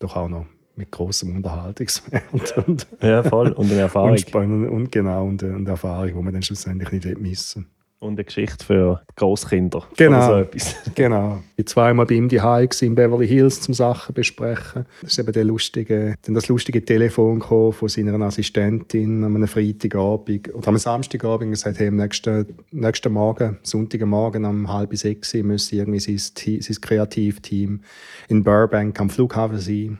doch 0.00 0.16
auch 0.16 0.28
noch 0.28 0.46
mit 0.74 0.90
großem 0.90 1.34
Unterhaltungswert 1.36 2.24
und, 2.32 2.86
Ja, 3.02 3.22
voll. 3.22 3.52
Und 3.52 3.70
eine 3.70 3.80
Erfahrung. 3.82 4.10
und, 4.10 4.20
Spannung 4.20 4.68
und 4.68 4.92
genau 4.92 5.26
und, 5.26 5.42
und 5.42 5.66
Erfahrung, 5.66 6.08
die 6.08 6.22
man 6.22 6.32
dann 6.34 6.42
schlussendlich 6.42 6.92
nicht 7.04 7.18
missen 7.18 7.70
Und 7.98 8.12
eine 8.12 8.24
Geschichte 8.24 8.64
für 8.64 9.02
Großkinder. 9.16 9.84
Genau. 9.96 10.26
So 10.26 10.36
etwas. 10.36 10.76
Genau. 10.94 11.42
Ich 11.56 11.64
war 11.64 11.66
zweimal 11.66 12.06
bei 12.06 12.14
ihm 12.14 12.28
die 12.28 12.40
in 12.82 12.94
Beverly 12.94 13.26
Hills 13.26 13.62
zum 13.62 13.74
Sachen 13.74 14.14
besprechen. 14.14 14.84
Das 15.00 15.12
ist 15.12 15.18
eben 15.18 15.32
der 15.32 15.44
lustige, 15.44 16.14
dann 16.22 16.34
das 16.34 16.48
lustige 16.48 16.84
Telefon 16.84 17.40
von 17.40 17.88
seiner 17.88 18.20
Assistentin 18.20 19.24
an 19.24 19.34
einem 19.34 19.48
Freitagabend 19.48 20.54
oder 20.54 20.68
am 20.68 20.76
Samstagabend 20.76 21.46
und 21.46 21.50
gesagt, 21.52 21.78
hey, 21.78 21.88
am 21.88 21.96
nächsten, 21.96 22.46
nächsten 22.70 23.12
Morgen, 23.12 23.58
Sonntagmorgen 23.62 24.44
um 24.44 24.72
halb 24.72 24.94
sechs 24.96 25.32
müsse 25.34 25.76
irgendwie 25.76 26.00
sein, 26.00 26.18
sein 26.60 26.80
Kreativteam 26.80 27.80
in 28.28 28.44
Burbank 28.44 29.00
am 29.00 29.10
Flughafen 29.10 29.58
sein. 29.58 29.98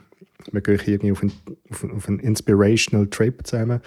Wir 0.51 0.61
gehen 0.61 0.79
irgendwie 0.85 1.11
auf 1.11 1.21
einen, 1.23 1.31
auf 1.71 1.83
auf 1.83 2.07
Inspirational 2.09 3.07
Trip 3.07 3.45
zusammen. 3.45 3.81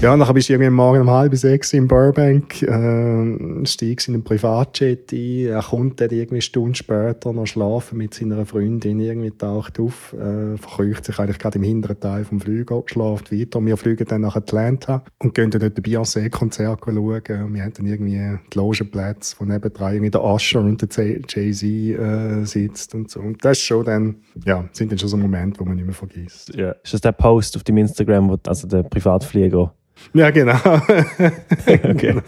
Ja, 0.00 0.16
dann 0.16 0.34
bist 0.34 0.48
du 0.48 0.52
irgendwie 0.52 0.70
Morgen 0.70 1.00
um 1.00 1.10
halb 1.10 1.34
sechs 1.34 1.72
in 1.72 1.88
Burbank, 1.88 2.62
äh, 2.62 3.66
steigst 3.66 4.08
in 4.08 4.14
einen 4.14 4.22
Privatjet 4.24 5.12
ein, 5.12 5.46
er 5.46 5.62
kommt 5.62 6.00
dann 6.00 6.10
irgendwie 6.10 6.36
eine 6.36 6.42
Stunde 6.42 6.76
später 6.76 7.32
noch 7.32 7.46
schlafen 7.46 7.98
mit 7.98 8.14
seiner 8.14 8.44
Freundin, 8.46 9.00
irgendwie 9.00 9.30
taucht 9.30 9.80
auf, 9.80 10.12
äh, 10.12 10.56
verkreucht 10.58 11.06
sich 11.06 11.18
eigentlich 11.18 11.38
gerade 11.38 11.58
im 11.58 11.64
hinteren 11.64 11.98
Teil 11.98 12.24
vom 12.24 12.40
Flüger, 12.40 12.82
schläft 12.86 13.32
weiter. 13.32 13.64
Wir 13.64 13.76
fliegen 13.76 14.06
dann 14.06 14.20
nach 14.20 14.36
Atlanta 14.36 15.02
und 15.18 15.34
gehen 15.34 15.50
dann 15.50 15.60
dort 15.60 15.76
ein 15.76 15.82
Beyoncé-Konzert 15.82 16.80
schauen. 16.84 17.22
Wir 17.54 17.62
haben 17.64 17.72
dann 17.72 17.86
irgendwie 17.86 18.18
die 18.52 18.56
Logenplätze, 18.58 19.36
wo 19.38 19.44
nebenan 19.44 19.94
irgendwie 19.94 20.10
der 20.10 20.22
Usher 20.24 20.60
und 20.60 20.80
der 20.82 20.88
Jay- 20.90 21.22
Jay-Z 21.26 21.62
äh, 21.62 22.44
sitzt 22.44 22.94
und 22.94 23.10
so. 23.10 23.20
Und 23.20 23.44
das 23.44 23.58
ist 23.58 23.64
schon 23.64 23.84
dann, 23.84 24.16
ja, 24.44 24.68
sind 24.72 24.92
dann 24.92 24.98
schon 24.98 25.08
so 25.08 25.16
Momente, 25.16 25.60
wo 25.60 25.69
man 25.70 25.76
nicht 25.76 25.86
mehr 25.86 25.94
vergisst. 25.94 26.54
Ja. 26.54 26.72
Ist 26.82 26.94
das 26.94 27.00
der 27.00 27.12
Post 27.12 27.56
auf 27.56 27.64
dem 27.64 27.78
Instagram, 27.78 28.28
wo 28.30 28.38
also 28.46 28.68
der 28.68 28.82
Privatflieger? 28.82 29.74
Ja, 30.14 30.30
genau. 30.30 30.58
Okay. 31.66 32.20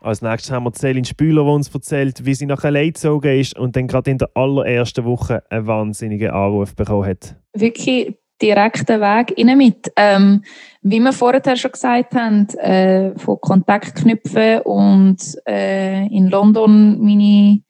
Als 0.00 0.20
nächstes 0.20 0.52
haben 0.52 0.64
wir 0.64 0.72
Celine 0.74 1.06
Spüler, 1.06 1.44
die 1.44 1.48
uns 1.48 1.74
erzählt, 1.74 2.26
wie 2.26 2.34
sie 2.34 2.44
nach 2.44 2.62
LA 2.62 2.84
gezogen 2.84 3.40
ist 3.40 3.58
und 3.58 3.74
dann 3.74 3.86
gerade 3.86 4.10
in 4.10 4.18
der 4.18 4.28
allerersten 4.34 5.04
Woche 5.06 5.42
einen 5.48 5.66
wahnsinnigen 5.66 6.30
Anruf 6.30 6.76
bekommen 6.76 7.08
hat. 7.08 7.36
wirklich 7.54 8.14
direkten 8.42 9.00
Weg 9.00 9.34
rein 9.38 9.58
mit. 9.58 9.90
Ähm, 9.96 10.42
wie 10.82 11.00
wir 11.00 11.12
vorher 11.12 11.56
schon 11.56 11.72
gesagt 11.72 12.14
haben, 12.14 12.48
äh, 12.58 13.18
von 13.18 13.40
Kontakt 13.40 13.94
knüpfen 13.94 14.60
und 14.62 15.18
äh, 15.46 16.06
in 16.08 16.28
London 16.28 17.00
meine 17.00 17.60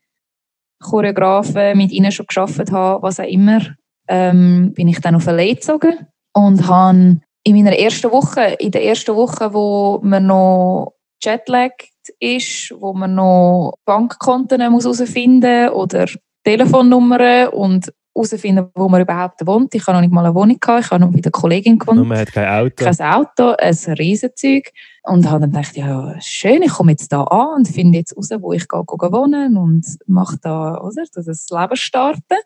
Choreografen 0.85 1.77
mit 1.77 1.90
ihnen 1.90 2.12
schon 2.12 2.27
geschafft 2.27 2.70
haben, 2.70 3.03
was 3.03 3.18
auch 3.18 3.25
immer, 3.25 3.61
ähm, 4.09 4.73
bin 4.75 4.88
ich 4.88 5.01
dann 5.01 5.16
auf 5.16 5.27
LA 5.27 5.55
gezogen 5.55 6.07
und 6.35 6.66
habe 6.68 7.20
in 7.44 7.57
meiner 7.57 7.79
ersten 7.79 8.11
Woche, 8.11 8.57
in 8.59 8.70
der 8.70 8.85
ersten 8.85 9.14
Woche, 9.16 9.53
wo 9.53 10.01
man 10.03 10.27
noch 10.27 10.94
jetlagged 11.23 11.90
ist, 12.20 12.75
wo 12.79 12.92
man 12.92 13.14
noch 13.14 13.75
Bankkonten 13.85 14.70
muss 14.70 14.85
herausfinden 14.85 15.70
oder 15.70 16.07
Telefonnummern 16.44 17.49
und 17.49 17.92
herausfinden, 18.14 18.70
wo 18.74 18.88
man 18.88 19.03
überhaupt 19.03 19.46
wohnt. 19.46 19.74
Ich 19.74 19.87
habe 19.87 19.96
noch 19.96 20.00
nicht 20.00 20.12
mal 20.12 20.24
eine 20.24 20.35
Wohnung 20.35 20.59
gehabt, 20.61 20.85
ich 20.85 20.90
habe 20.90 21.05
noch 21.05 21.12
bei 21.12 21.20
der 21.20 21.33
Kollegin 21.33 21.79
gewohnt 21.79 21.96
Nur 21.96 22.07
man 22.07 22.18
hat 22.18 22.33
kein 22.33 22.48
Auto. 22.48 22.85
kein 22.85 23.00
Auto, 23.00 23.55
ein 23.59 23.74
Riesenzeug. 23.98 24.72
Und 25.03 25.29
habe 25.29 25.40
dann 25.40 25.50
gedacht, 25.50 25.77
ja, 25.77 26.14
schön, 26.20 26.62
ich 26.62 26.72
komme 26.72 26.92
jetzt 26.92 27.12
da 27.12 27.24
an 27.24 27.57
und 27.57 27.68
finde 27.68 27.98
jetzt 27.98 28.16
raus, 28.16 28.31
wo 28.38 28.53
ich 28.53 28.68
gehe, 28.68 28.85
gehe 28.87 29.12
wohnen 29.12 29.57
und 29.57 29.85
mache 30.07 30.38
da, 30.40 30.81
oder, 30.81 31.05
das 31.12 31.46
Leben 31.50 31.77
starten. 31.77 32.38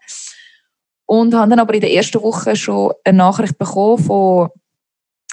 Und 1.07 1.35
habe 1.35 1.51
dann 1.51 1.61
aber 1.61 1.75
in 1.75 1.81
der 1.81 1.93
ersten 1.93 2.23
Woche 2.23 2.57
schon 2.57 2.93
eine 3.05 3.19
Nachricht 3.19 3.59
bekommen 3.59 3.99
von 3.99 4.49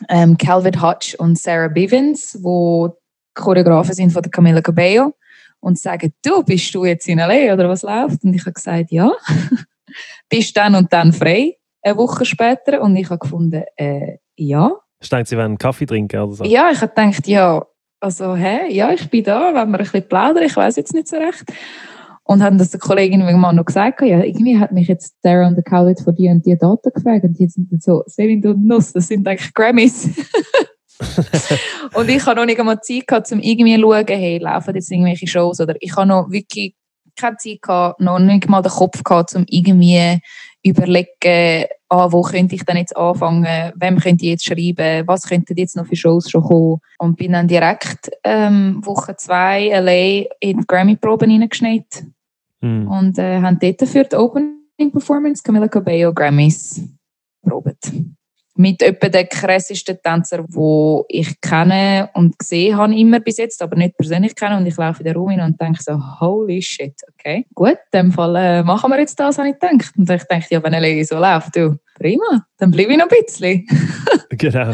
ähm, 0.10 0.38
Calvin 0.38 0.82
Hutch 0.82 1.16
und 1.16 1.40
Sarah 1.40 1.68
Bivens, 1.68 2.38
wo 2.42 2.98
Choreografen 3.34 3.94
sind 3.94 4.12
von 4.12 4.22
der 4.22 4.32
Camila 4.32 4.62
Cabello 4.62 5.14
und 5.60 5.80
sagen, 5.80 6.14
du, 6.24 6.44
bist 6.44 6.74
du 6.76 6.86
jetzt 6.86 7.08
in 7.08 7.20
L.A. 7.20 7.54
oder 7.54 7.68
was 7.68 7.82
läuft? 7.82 8.24
Und 8.24 8.34
ich 8.34 8.42
habe 8.42 8.54
gesagt, 8.54 8.92
ja. 8.92 9.12
bist 10.30 10.56
dann 10.58 10.76
und 10.76 10.92
dann 10.92 11.14
frei, 11.14 11.58
eine 11.82 11.98
Woche 11.98 12.26
später. 12.26 12.82
Und 12.82 12.96
ich 12.96 13.10
habe 13.10 13.20
gefunden, 13.20 13.64
äh, 13.76 14.18
ja. 14.36 14.72
Ich 15.02 15.10
denke, 15.10 15.28
sie 15.28 15.36
wollen 15.36 15.46
einen 15.46 15.58
Kaffee 15.58 15.86
trinken 15.86 16.20
oder 16.20 16.34
so. 16.34 16.44
Ja, 16.46 16.70
ich 16.72 16.82
habe 16.82 16.94
gedacht, 16.94 17.28
ja, 17.28 17.66
also, 18.00 18.36
hä, 18.36 18.72
ja, 18.72 18.92
ich 18.92 19.10
bin 19.10 19.24
da, 19.24 19.54
wenn 19.54 19.70
wir 19.72 19.80
ein 19.80 19.84
bisschen 19.84 20.08
plaudern, 20.08 20.44
ich 20.44 20.56
weiß 20.56 20.76
jetzt 20.76 20.94
nicht 20.94 21.08
so 21.08 21.18
recht. 21.18 21.44
Und 22.24 22.42
haben 22.42 22.58
das 22.58 22.72
der 22.72 22.80
Kollegin 22.80 23.22
irgendwann 23.22 23.56
noch 23.56 23.66
gesagt, 23.66 24.02
ja, 24.02 24.24
irgendwie 24.24 24.58
hat 24.58 24.72
mich 24.72 24.88
jetzt 24.88 25.16
Darren 25.22 25.50
on 25.50 25.56
the 25.56 25.62
Cowlet 25.62 26.02
von 26.02 26.16
dir 26.16 26.32
und 26.32 26.44
die 26.46 26.58
Daten 26.58 26.92
gefragt 26.92 27.24
und 27.24 27.38
die 27.38 27.48
sind 27.48 27.72
dann 27.72 27.80
so, 27.80 28.04
Selin, 28.08 28.42
du 28.42 28.54
Nuss, 28.54 28.94
das 28.94 29.08
sind 29.08 29.28
eigentlich 29.28 29.54
Grammys. 29.54 30.10
und 31.94 32.10
ich 32.10 32.26
habe 32.26 32.40
noch 32.40 32.46
nicht 32.46 32.60
einmal 32.60 32.82
Zeit 32.82 33.06
gehabt, 33.06 33.32
um 33.32 33.40
irgendwie 33.40 33.76
zu 33.76 33.82
schauen, 33.82 34.06
hey, 34.08 34.40
laufen 34.40 34.76
jetzt 34.76 34.92
irgendwelche 34.92 35.28
Shows 35.28 35.60
oder 35.60 35.76
ich 35.80 35.96
habe 35.96 36.08
noch 36.08 36.32
wirklich 36.32 36.76
keine 37.16 37.38
Zeit 37.38 37.62
gehabt, 37.62 38.00
noch 38.00 38.20
nicht 38.20 38.50
mal 38.50 38.62
den 38.62 38.72
Kopf 38.72 39.04
gehabt, 39.04 39.36
um 39.36 39.46
irgendwie 39.48 40.20
überlegen, 40.64 41.66
ah, 41.90 42.12
wo 42.12 42.22
könnte 42.24 42.56
ich 42.56 42.66
denn 42.66 42.78
jetzt 42.78 42.98
anfangen, 42.98 43.46
wem 43.76 44.00
könnte 44.00 44.26
ich 44.26 44.32
jetzt 44.32 44.46
schreiben, 44.46 45.08
was 45.08 45.28
könnten 45.28 45.56
jetzt 45.58 45.76
noch 45.76 45.86
für 45.86 45.96
Shows 45.96 46.30
schon 46.30 46.44
kommen. 46.44 46.82
Und 46.98 47.18
bin 47.18 47.34
dann 47.34 47.48
direkt 47.48 48.10
ähm, 48.24 48.82
Woche 48.84 49.16
zwei 49.16 49.70
LA 49.70 50.28
in 50.40 50.60
die 50.60 50.68
Grammy-Proben 50.68 51.30
reingeschneit 51.30 52.06
Hm. 52.66 52.88
und 52.88 53.20
äh, 53.20 53.42
haben 53.42 53.60
dort 53.60 53.88
für 53.88 54.04
die 54.04 54.16
Opening 54.16 54.92
Performance 54.92 55.44
Camila 55.44 55.68
Cabello 55.68 56.12
Grammys 56.12 56.82
probiert. 57.44 57.92
Mit 58.58 58.82
etwa 58.82 59.10
den 59.10 59.28
krassesten 59.28 59.98
Tänzer, 60.02 60.44
die 60.44 61.02
ich 61.10 61.42
kenne 61.42 62.10
und 62.14 62.40
gesehen 62.40 62.78
habe 62.78 62.96
immer 62.96 63.20
bis 63.20 63.38
jetzt, 63.38 63.62
aber 63.62 63.76
nicht 63.76 63.98
persönlich 63.98 64.36
kenne. 64.36 64.58
Und 64.58 64.66
ich 64.66 64.78
laufe 64.78 65.00
in 65.00 65.06
den 65.06 65.16
Raum 65.16 65.30
hin 65.30 65.42
und 65.42 65.60
denke 65.60 65.84
so, 65.84 66.00
holy 66.22 66.62
shit, 66.62 66.96
okay. 67.14 67.46
Gut, 67.54 67.78
in 67.92 68.00
dem 68.00 68.12
Fall 68.12 68.36
äh, 68.36 68.64
machen 68.64 68.90
wir 68.92 69.00
jetzt 69.00 69.20
das, 69.20 69.38
habe 69.38 69.50
ich 69.50 69.60
gedacht. 69.60 69.92
Und 69.98 70.10
ich 70.10 70.24
dachte, 70.24 70.48
ja, 70.50 70.64
wenn 70.64 70.74
LA 70.74 71.04
so 71.04 71.20
läuft, 71.20 71.56
du, 71.56 71.78
prima, 71.96 72.46
dann 72.58 72.72
bleibe 72.72 72.94
ich 72.94 72.98
noch 72.98 73.10
ein 73.10 73.24
bisschen. 73.26 73.68
Genau. 74.38 74.74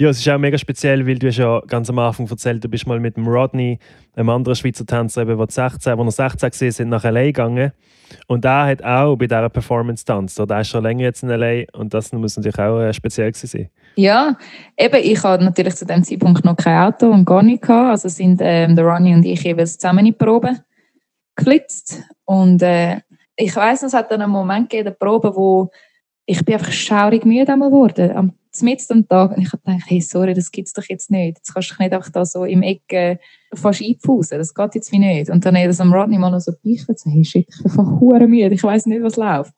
Ja, 0.00 0.08
es 0.08 0.18
ist 0.18 0.28
auch 0.30 0.38
mega 0.38 0.56
speziell, 0.56 1.06
weil 1.06 1.18
du 1.18 1.26
hast 1.26 1.36
ja 1.36 1.60
ganz 1.66 1.90
am 1.90 1.98
Anfang 1.98 2.26
erzählt, 2.26 2.64
du 2.64 2.70
bist 2.70 2.86
mal 2.86 2.98
mit 2.98 3.18
dem 3.18 3.28
Rodney, 3.28 3.78
einem 4.16 4.30
anderen 4.30 4.56
Schweizer 4.56 4.86
Tänzer, 4.86 5.20
eben, 5.20 5.36
wo, 5.36 5.44
die 5.44 5.52
16, 5.52 5.98
wo 5.98 6.04
er 6.04 6.10
16 6.10 6.50
war, 6.50 6.72
sind 6.72 6.88
nach 6.88 7.04
L.A. 7.04 7.24
gegangen. 7.24 7.72
Und 8.26 8.42
der 8.42 8.64
hat 8.64 8.82
auch 8.82 9.16
bei 9.16 9.26
dieser 9.26 9.50
Performance 9.50 10.06
tanzt. 10.06 10.38
Der 10.38 10.60
ist 10.62 10.68
schon 10.68 10.84
länger 10.84 11.02
jetzt 11.02 11.22
in 11.22 11.28
L.A. 11.28 11.66
und 11.78 11.92
das 11.92 12.10
muss 12.14 12.34
natürlich 12.34 12.58
auch 12.58 12.80
äh, 12.80 12.94
speziell 12.94 13.34
sein. 13.34 13.68
Ja, 13.96 14.38
eben, 14.78 15.02
ich 15.02 15.22
hatte 15.22 15.44
natürlich 15.44 15.76
zu 15.76 15.84
dem 15.84 16.02
Zeitpunkt 16.02 16.46
noch 16.46 16.56
kein 16.56 16.82
Auto 16.82 17.10
und 17.10 17.26
gar 17.26 17.42
nicht 17.42 17.60
gehabt. 17.60 17.90
Also 17.90 18.08
sind 18.08 18.40
ähm, 18.42 18.76
der 18.76 18.86
Ronnie 18.86 19.12
und 19.12 19.26
ich 19.26 19.42
jeweils 19.42 19.76
zusammen 19.76 19.98
in 19.98 20.04
die 20.06 20.12
Probe 20.12 20.64
geflitzt. 21.36 22.02
Und 22.24 22.62
äh, 22.62 23.02
ich 23.36 23.54
noch, 23.54 23.82
es 23.82 23.92
hat 23.92 24.10
dann 24.10 24.22
einen 24.22 24.32
Moment 24.32 24.70
gegeben, 24.70 24.86
der 24.86 24.92
Probe, 24.92 25.36
wo 25.36 25.70
ich 26.24 26.42
bin 26.42 26.54
einfach 26.54 26.72
schaurig 26.72 27.26
müde 27.26 27.52
geworden. 27.52 28.16
Am 28.16 28.32
mitten 28.62 28.92
am 28.92 29.08
Tag. 29.08 29.36
Und 29.36 29.42
ich 29.42 29.52
habe 29.52 29.62
gedacht, 29.64 29.84
hey, 29.86 30.00
sorry, 30.00 30.34
das 30.34 30.50
gibt 30.50 30.68
es 30.68 30.74
doch 30.74 30.84
jetzt 30.88 31.10
nicht. 31.10 31.38
Jetzt 31.38 31.54
kannst 31.54 31.70
du 31.70 31.74
dich 31.74 31.78
nicht 31.78 31.92
einfach 31.92 32.10
da 32.10 32.24
so 32.24 32.44
im 32.44 32.62
Eck 32.62 32.82
äh, 32.92 33.18
fast 33.54 33.82
einpfusen. 33.82 34.38
Das 34.38 34.54
geht 34.54 34.74
jetzt 34.74 34.92
wie 34.92 34.98
nicht. 34.98 35.30
Und 35.30 35.44
dann 35.44 35.56
hat 35.56 35.68
das 35.68 35.80
am 35.80 35.92
Rodney 35.92 36.18
mal 36.18 36.30
noch 36.30 36.40
so 36.40 36.52
beichtet, 36.64 36.98
so, 36.98 37.10
hey, 37.10 37.24
shit, 37.24 37.46
ich 37.48 37.62
bin 37.62 37.72
voll 37.72 37.86
hure 38.00 38.26
müde, 38.26 38.54
ich 38.54 38.62
weiß 38.62 38.86
nicht, 38.86 39.02
was 39.02 39.16
läuft. 39.16 39.52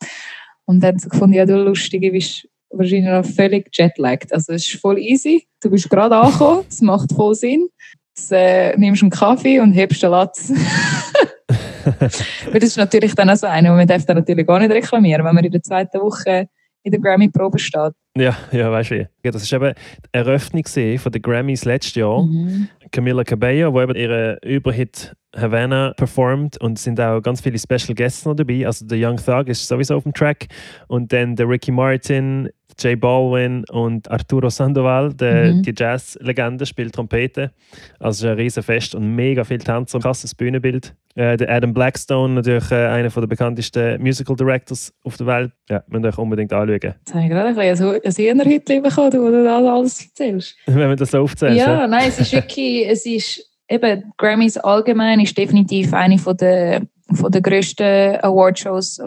Und 0.65 0.81
dann 0.81 0.97
so 0.99 1.09
gefunden, 1.09 1.35
ja, 1.35 1.45
du 1.45 1.55
Lustige 1.55 2.11
bist 2.11 2.47
wahrscheinlich 2.69 3.09
noch 3.09 3.25
völlig 3.25 3.69
jetlagged. 3.73 4.33
Also 4.33 4.53
es 4.53 4.65
ist 4.67 4.79
voll 4.79 4.97
easy. 4.99 5.47
Du 5.61 5.69
bist 5.69 5.89
gerade 5.89 6.15
angekommen, 6.15 6.63
es 6.69 6.81
macht 6.81 7.11
voll 7.13 7.35
Sinn. 7.35 7.67
Jetzt, 8.15 8.31
äh, 8.31 8.77
nimmst 8.77 9.01
einen 9.01 9.11
Kaffee 9.11 9.59
und 9.59 9.73
hebst 9.73 10.03
den 10.03 10.11
Latz. 10.11 10.51
Weil 11.83 12.59
das 12.59 12.69
ist 12.69 12.77
natürlich 12.77 13.13
dann 13.15 13.29
auch 13.29 13.35
so 13.35 13.47
eine, 13.47 13.71
man 13.71 13.87
darf 13.87 14.05
dann 14.05 14.17
natürlich 14.17 14.47
gar 14.47 14.59
nicht 14.59 14.71
reklamieren, 14.71 15.25
wenn 15.25 15.35
man 15.35 15.43
in 15.43 15.51
der 15.51 15.61
zweiten 15.61 15.99
Woche 15.99 16.47
in 16.83 16.91
der 16.91 17.01
Grammy-Probe 17.01 17.59
steht. 17.59 17.93
Ja, 18.15 18.37
ja, 18.51 18.71
weißt 18.71 18.91
du 18.91 18.95
wie. 18.99 19.07
Ja, 19.23 19.31
das 19.31 19.51
war 19.51 19.61
eben 19.61 19.73
die 19.75 20.09
Eröffnung 20.11 20.65
von 20.65 21.11
den 21.11 21.21
Grammys 21.21 21.65
letztes 21.65 21.95
Jahr. 21.95 22.21
Mhm. 22.21 22.69
Camila 22.91 23.23
Cabello, 23.23 23.71
die 23.71 23.79
eben 23.79 23.95
ihren 23.95 24.37
Überhit 24.43 25.15
Havana 25.35 25.93
performt 25.97 26.61
und 26.61 26.77
es 26.77 26.83
sind 26.83 26.99
auch 27.01 27.19
ganz 27.21 27.41
viele 27.41 27.57
Special 27.57 27.95
Guests 27.95 28.25
noch 28.25 28.35
dabei. 28.35 28.67
Also 28.67 28.85
der 28.85 28.99
Young 28.99 29.17
Thug 29.17 29.47
ist 29.47 29.67
sowieso 29.67 29.95
auf 29.95 30.03
dem 30.03 30.13
Track 30.13 30.47
und 30.87 31.11
dann 31.11 31.35
der 31.35 31.49
Ricky 31.49 31.71
Martin, 31.71 32.49
Jay 32.79 32.95
Baldwin 32.95 33.63
und 33.69 34.09
Arturo 34.09 34.49
Sandoval, 34.49 35.13
der, 35.13 35.53
Mhm. 35.53 35.61
die 35.63 35.73
Jazz-Legende, 35.75 36.65
spielt 36.65 36.93
Trompete. 36.93 37.51
Also 37.99 38.09
es 38.09 38.19
ist 38.19 38.25
ein 38.31 38.37
riesen 38.37 38.63
Fest 38.63 38.95
und 38.95 39.15
mega 39.15 39.43
viele 39.43 39.59
Tänzer, 39.59 39.99
krasses 39.99 40.33
Bühnenbild. 40.35 40.95
Äh, 41.15 41.37
der 41.37 41.49
Adam 41.51 41.73
Blackstone, 41.73 42.33
natürlich 42.33 42.71
äh, 42.71 42.87
einer 42.87 43.09
der 43.09 43.27
bekanntesten 43.27 44.01
Musical 44.01 44.35
Directors 44.35 44.91
auf 45.03 45.15
der 45.17 45.27
Welt. 45.27 45.51
Ja, 45.69 45.83
müsst 45.87 46.03
ihr 46.05 46.09
euch 46.09 46.17
unbedingt 46.17 46.51
anschauen, 46.51 46.79
Jetzt 46.81 47.13
habe 47.13 47.23
ich 47.23 47.29
gerade 47.29 47.49
ein 47.49 48.01
bisschen 48.01 48.01
ein 48.03 48.39
Hühnerhütchen 48.39 48.81
bekommen, 48.81 49.13
wo 49.13 49.29
du 49.29 49.43
das 49.43 49.53
alles 49.53 50.05
erzählst. 50.05 50.55
wenn 50.65 50.87
man 50.87 50.97
das 50.97 51.11
so 51.11 51.19
aufzählt. 51.21 51.55
Ja, 51.57 51.85
nein, 51.87 52.05
es 52.07 52.19
ist 52.19 52.33
wirklich, 52.33 52.87
es 52.89 53.05
ist 53.05 53.47
eben, 53.69 54.11
Grammys 54.17 54.57
allgemein 54.57 55.19
ist 55.19 55.37
definitiv 55.37 55.93
eine 55.93 56.17
von 56.17 56.35
der, 56.35 56.81
von 57.13 57.31
der 57.31 57.41
grössten 57.41 58.17
Awardshows, 58.21 58.99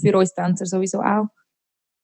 für 0.00 0.16
uns 0.16 0.34
Tänzer 0.34 0.64
sowieso 0.64 1.00
auch. 1.00 1.26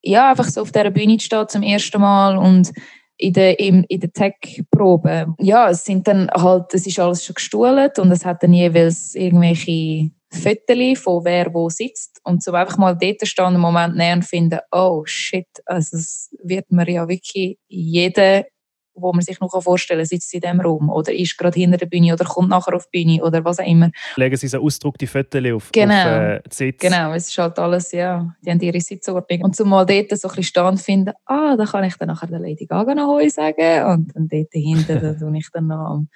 Ja, 0.01 0.29
einfach 0.29 0.45
so 0.45 0.61
auf 0.61 0.71
dieser 0.71 0.91
Bühne 0.91 1.17
zu 1.17 1.25
stehen 1.25 1.49
zum 1.49 1.63
ersten 1.63 2.01
Mal 2.01 2.37
und 2.37 2.71
in 3.17 3.33
der, 3.33 3.59
in, 3.59 3.83
in 3.83 3.99
der 3.99 4.13
Tech-Probe. 4.13 5.35
Ja, 5.39 5.69
es 5.69 5.83
sind 5.83 6.07
dann 6.07 6.29
halt, 6.31 6.73
es 6.73 6.87
ist 6.87 6.99
alles 6.99 7.25
schon 7.25 7.33
gestuhlt 7.35 7.99
und 7.99 8.11
es 8.11 8.23
hat 8.23 8.41
dann 8.41 8.53
jeweils 8.53 9.13
irgendwelche 9.13 10.11
Fotos 10.31 10.99
von 10.99 11.25
wer 11.25 11.53
wo 11.53 11.69
sitzt 11.69 12.21
und 12.23 12.43
so 12.43 12.53
einfach 12.53 12.77
mal 12.77 12.95
dort 12.95 13.27
stehen 13.27 13.45
und 13.45 13.53
einen 13.53 13.61
Moment 13.61 13.95
näher 13.95 14.13
und 14.13 14.23
finden, 14.23 14.59
oh 14.71 15.03
shit, 15.05 15.47
also 15.65 15.97
es 15.97 16.29
wird 16.43 16.71
mir 16.71 16.89
ja 16.89 17.07
wirklich 17.09 17.57
jeder 17.67 18.45
wo 18.93 19.13
man 19.13 19.21
sich 19.21 19.39
noch 19.39 19.49
vorstellen 19.61 19.99
kann, 19.99 20.05
sitzt 20.05 20.33
in 20.33 20.41
diesem 20.41 20.61
Raum 20.61 20.89
oder 20.89 21.13
ist 21.13 21.37
gerade 21.37 21.59
hinter 21.59 21.77
der 21.77 21.85
Bühne 21.85 22.13
oder 22.13 22.25
kommt 22.25 22.49
nachher 22.49 22.75
auf 22.75 22.87
die 22.91 23.03
Bühne 23.03 23.23
oder 23.23 23.43
was 23.45 23.59
auch 23.59 23.65
immer. 23.65 23.89
Legen 24.15 24.35
sie 24.35 24.47
so 24.47 24.59
ausgedruckte 24.59 25.07
Fotos 25.07 25.43
auf, 25.53 25.71
Genau. 25.71 25.93
auf 25.93 26.05
äh, 26.05 26.41
die 26.49 26.55
Sitz. 26.55 26.81
Genau, 26.81 27.13
es 27.13 27.29
ist 27.29 27.37
halt 27.37 27.57
alles, 27.59 27.91
ja, 27.91 28.35
die 28.41 28.51
haben 28.51 28.59
ihre 28.59 28.81
Sitzordnung. 28.81 29.41
Und 29.43 29.55
zumal 29.55 29.85
dort 29.85 30.17
so 30.17 30.27
ein 30.29 30.35
bisschen 30.35 30.65
und 30.65 30.79
finden, 30.79 31.13
ah, 31.25 31.55
da 31.55 31.65
kann 31.65 31.83
ich 31.83 31.95
dann 31.95 32.07
nachher 32.09 32.27
der 32.27 32.39
Lady 32.39 32.65
Gaga 32.65 32.95
noch 32.95 33.07
Hoi 33.07 33.29
sagen 33.29 33.85
und 33.85 34.15
dann 34.15 34.27
dort 34.27 34.51
hinten, 34.51 35.01
da 35.01 35.13
tue 35.13 35.37
ich 35.37 35.47
dann 35.51 35.67
noch 35.67 35.85
am 35.89 36.09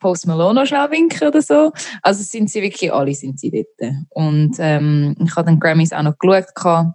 Post 0.00 0.26
Malone 0.26 0.60
noch 0.60 0.66
schnell 0.66 0.90
winken 0.90 1.28
oder 1.28 1.42
so. 1.42 1.72
Also 2.02 2.22
sind 2.22 2.50
sie 2.50 2.62
wirklich, 2.62 2.92
alle 2.92 3.14
sind 3.14 3.38
sie 3.38 3.50
dort. 3.50 3.92
Und 4.08 4.56
ähm, 4.58 5.14
ich 5.22 5.36
habe 5.36 5.46
dann 5.46 5.60
Grammys 5.60 5.92
auch 5.92 6.02
noch 6.02 6.18
geschaut. 6.18 6.94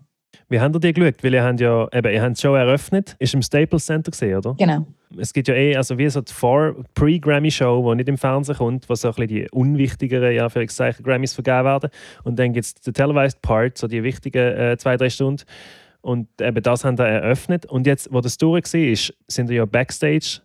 Wie 0.49 0.59
habt 0.59 0.75
ihr 0.75 0.79
die 0.79 0.93
geschaut? 0.93 1.23
Weil 1.23 1.33
ihr 1.33 1.43
habt 1.43 1.59
ja, 1.59 1.87
eben, 1.93 2.13
ihr 2.13 2.21
habt 2.21 2.37
die 2.37 2.41
Show 2.41 2.53
eröffnet. 2.55 3.15
Ist 3.19 3.33
im 3.33 3.41
Staples 3.41 3.85
Center 3.85 4.11
gesehen, 4.11 4.37
oder? 4.37 4.55
Genau. 4.57 4.85
Es 5.17 5.31
gibt 5.33 5.47
ja 5.47 5.53
eh, 5.55 5.75
also 5.75 5.97
wie 5.97 6.09
so 6.09 6.21
die 6.21 6.33
Vor- 6.33 6.75
Pre-Grammy-Show, 6.93 7.89
die 7.89 7.95
nicht 7.97 8.09
im 8.09 8.17
Fernsehen 8.17 8.57
kommt, 8.57 8.89
wo 8.89 8.95
so 8.95 9.07
ein 9.09 9.13
bisschen 9.13 9.27
die 9.27 9.47
unwichtigeren, 9.51 10.33
ja, 10.33 10.43
Anführungszeichen, 10.43 11.03
Grammys 11.05 11.33
vergeben 11.33 11.63
werden. 11.65 11.89
Und 12.23 12.37
dann 12.39 12.53
gibt 12.53 12.65
es 12.65 12.73
den 12.75 12.93
Televised 12.93 13.41
Part, 13.41 13.77
so 13.77 13.87
die 13.87 14.03
wichtigen 14.03 14.57
äh, 14.57 14.77
zwei, 14.77 14.97
drei 14.97 15.09
Stunden. 15.09 15.43
Und 16.01 16.27
eben 16.41 16.61
das 16.61 16.83
haben 16.85 16.97
wir 16.97 17.05
eröffnet. 17.05 17.65
Und 17.65 17.87
jetzt, 17.87 18.11
wo 18.11 18.21
das 18.21 18.37
durch 18.37 18.65
war, 18.73 19.15
sind 19.27 19.49
wir 19.49 19.55
ja 19.55 19.65
Backstage. 19.65 20.41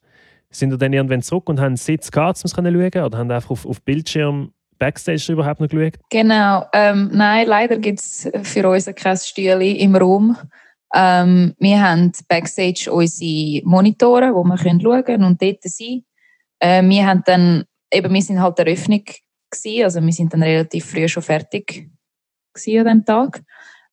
Sind 0.50 0.72
ihr 0.72 0.79
dann 0.79 0.92
irgendwann 0.92 1.22
zurück 1.22 1.48
und 1.48 1.59
haben 1.61 1.66
einen 1.66 1.76
Sitz 1.76 2.11
gehabt, 2.11 2.38
um 2.38 2.46
es 2.46 2.53
zu 2.53 2.57
schauen? 2.62 3.05
Oder 3.05 3.18
haben 3.18 3.31
einfach 3.31 3.50
auf, 3.50 3.66
auf 3.66 3.83
Bildschirm 3.83 4.53
Backstage 4.81 5.33
überhaupt 5.33 5.61
noch 5.61 5.69
geschaut? 5.69 6.01
Genau. 6.11 6.66
Ähm, 6.73 7.11
nein, 7.12 7.47
leider 7.47 7.77
gibt 7.77 8.01
es 8.01 8.29
für 8.43 8.69
uns 8.69 8.90
kein 8.97 9.16
Stühle 9.16 9.71
im 9.77 9.95
Raum. 9.95 10.37
Ähm, 10.93 11.55
wir 11.59 11.81
haben 11.81 12.11
Backstage 12.27 12.90
unsere 12.90 13.64
Monitore, 13.64 14.35
wo 14.35 14.43
wir 14.43 14.57
können 14.57 14.81
schauen 14.81 15.23
und 15.23 15.40
dort 15.40 15.62
sein. 15.62 16.03
Äh, 16.59 16.83
wir 16.83 17.07
haben 17.07 17.23
dann, 17.25 17.64
eben, 17.93 18.12
wir 18.12 18.23
sind 18.23 18.40
halt 18.40 18.59
der 18.59 18.66
Eröffnung 18.66 19.05
gewesen, 19.05 19.85
also 19.85 20.01
wir 20.01 20.12
sind 20.12 20.33
dann 20.33 20.43
relativ 20.43 20.87
früh 20.87 21.09
schon 21.09 21.23
fertig 21.23 21.88
an 22.66 22.85
dem 22.85 23.05
Tag. 23.05 23.43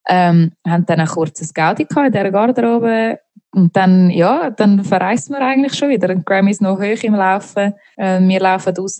Ähm, 0.10 0.54
haben 0.66 0.86
dann 0.86 1.02
ein 1.02 1.08
kurzes 1.08 1.54
Gaudi 1.54 1.84
in 1.84 2.12
dieser 2.12 2.32
Garderobe 2.32 3.20
und 3.52 3.76
dann, 3.76 4.10
ja, 4.10 4.50
dann 4.50 4.84
verreisen 4.84 5.36
wir 5.36 5.42
eigentlich 5.42 5.74
schon 5.74 5.90
wieder. 5.90 6.14
Die 6.14 6.24
Grammy 6.24 6.52
ist 6.52 6.62
noch 6.62 6.80
hoch 6.80 7.04
im 7.04 7.16
Laufen. 7.16 7.74
Äh, 7.98 8.22
wir 8.22 8.40
laufen 8.40 8.76
raus, 8.76 9.00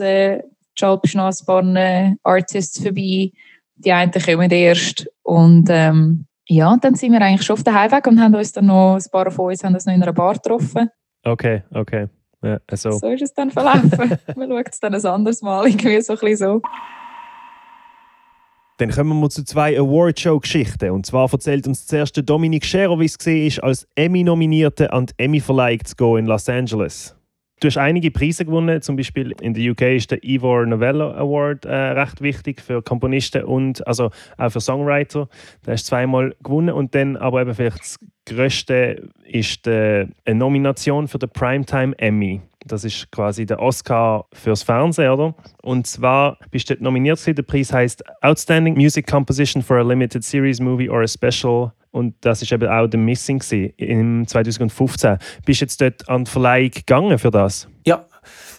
Schalpschnassbahnen, 0.80 2.18
Artists 2.24 2.82
vorbei. 2.82 3.32
Die 3.76 3.92
einen 3.92 4.12
kommen 4.12 4.52
erst. 4.52 5.08
Und 5.24 5.68
ähm, 5.70 6.26
ja, 6.48 6.78
dann 6.78 6.96
sind 6.96 7.12
wir 7.12 7.22
eigentlich 7.22 7.46
schon 7.46 7.56
auf 7.56 7.64
der 7.64 7.74
Heimweg 7.74 8.08
und 8.08 8.20
haben 8.20 8.36
uns 8.36 8.52
dann 8.54 8.68
noch, 8.68 8.96
ein 8.96 9.12
paar 9.12 9.30
von 9.32 9.52
uns 9.52 9.64
haben 9.64 9.74
uns 9.74 9.86
noch 9.86 9.94
in 9.94 10.02
einer 10.02 10.14
Bar 10.14 10.36
getroffen. 10.36 10.90
Okay, 11.24 11.64
okay. 11.74 12.08
Ja, 12.42 12.60
also. 12.68 12.92
So 12.92 13.08
ist 13.08 13.22
es 13.22 13.34
dann 13.34 13.52
verlaufen. 13.52 14.18
Man 14.36 14.50
schaut 14.50 14.70
es 14.72 14.80
dann 14.80 14.94
ein 14.94 15.06
anderes 15.06 15.42
Mal, 15.42 15.68
irgendwie 15.68 16.02
so 16.02 16.14
ein 16.14 16.20
bisschen 16.20 16.38
so. 16.38 16.62
Dann 18.78 18.92
kommen 18.92 19.20
wir 19.20 19.30
zu 19.30 19.44
zwei 19.44 19.78
Awardshow-Geschichten. 19.78 20.92
Und 20.92 21.08
zwar 21.08 21.32
erzählt 21.34 21.68
uns 21.68 21.88
zuerst 21.88 22.22
Dominik 22.30 22.64
Scherer, 22.64 23.00
wie 23.00 23.06
es 23.06 23.18
war, 23.18 23.64
als 23.64 23.88
Emmy-Nominierte 23.96 24.94
an 24.94 25.08
die 25.08 25.14
Emmy-Verleihung 25.18 25.84
zu 25.84 25.96
gehen 25.96 26.18
in 26.18 26.26
Los 26.28 26.48
Angeles. 26.48 27.17
Du 27.60 27.68
hast 27.68 27.78
einige 27.78 28.12
Preise 28.12 28.46
gewonnen, 28.46 28.84
zum 28.84 28.98
Beispiel 28.98 29.34
in 29.42 29.56
der 29.56 29.72
UK 29.72 29.82
ist 29.96 30.12
der 30.12 30.24
Ivor 30.24 30.68
Novello 30.68 31.10
Award 31.12 31.66
äh, 31.66 31.74
recht 31.74 32.22
wichtig 32.22 32.62
für 32.62 32.84
Komponisten 32.84 33.46
und 33.46 33.86
also 33.88 34.12
auch 34.38 34.52
für 34.52 34.62
Songwriter. 34.62 35.28
Da 35.64 35.72
hast 35.72 35.86
du 35.86 35.90
zweimal 35.90 36.36
gewonnen 36.44 36.70
und 36.70 36.94
dann 36.94 37.18
aber 37.18 37.42
eben 37.42 37.56
vielleicht 37.56 37.80
das 37.80 37.98
Größte 38.28 39.10
ist 39.24 39.66
die, 39.66 40.08
eine 40.26 40.36
Nomination 40.36 41.08
für 41.08 41.18
den 41.18 41.30
Primetime 41.30 41.98
Emmy. 41.98 42.42
Das 42.64 42.84
ist 42.84 43.12
quasi 43.12 43.48
der 43.48 43.60
Oscar 43.60 44.26
fürs 44.34 44.62
Fernsehen, 44.62 45.10
oder? 45.10 45.34
Und 45.64 45.88
zwar 45.88 46.38
bist 46.52 46.70
du 46.70 46.76
dort 46.76 46.84
nominiert. 46.84 47.26
Der 47.26 47.42
Preis 47.42 47.74
heißt 47.74 48.04
Outstanding 48.22 48.76
Music 48.76 49.08
Composition 49.08 49.64
for 49.64 49.78
a 49.78 49.84
Limited 49.84 50.24
Series 50.24 50.60
Movie 50.60 50.90
or 50.90 51.02
a 51.02 51.08
Special. 51.08 51.72
Und 51.98 52.14
das 52.22 52.44
ist 52.44 52.52
eben 52.52 52.70
auch 52.70 52.88
The 52.92 52.98
Missing 52.98 53.42
im 53.78 54.28
2015. 54.28 55.18
Bist 55.46 55.62
du 55.62 55.66
jetzt 55.66 55.82
dort 55.82 56.08
an 56.08 56.26
die 56.26 56.32
Verleihung 56.32 56.70
gegangen 56.70 57.18
für 57.18 57.32
das? 57.32 57.68
Ja, 57.86 58.06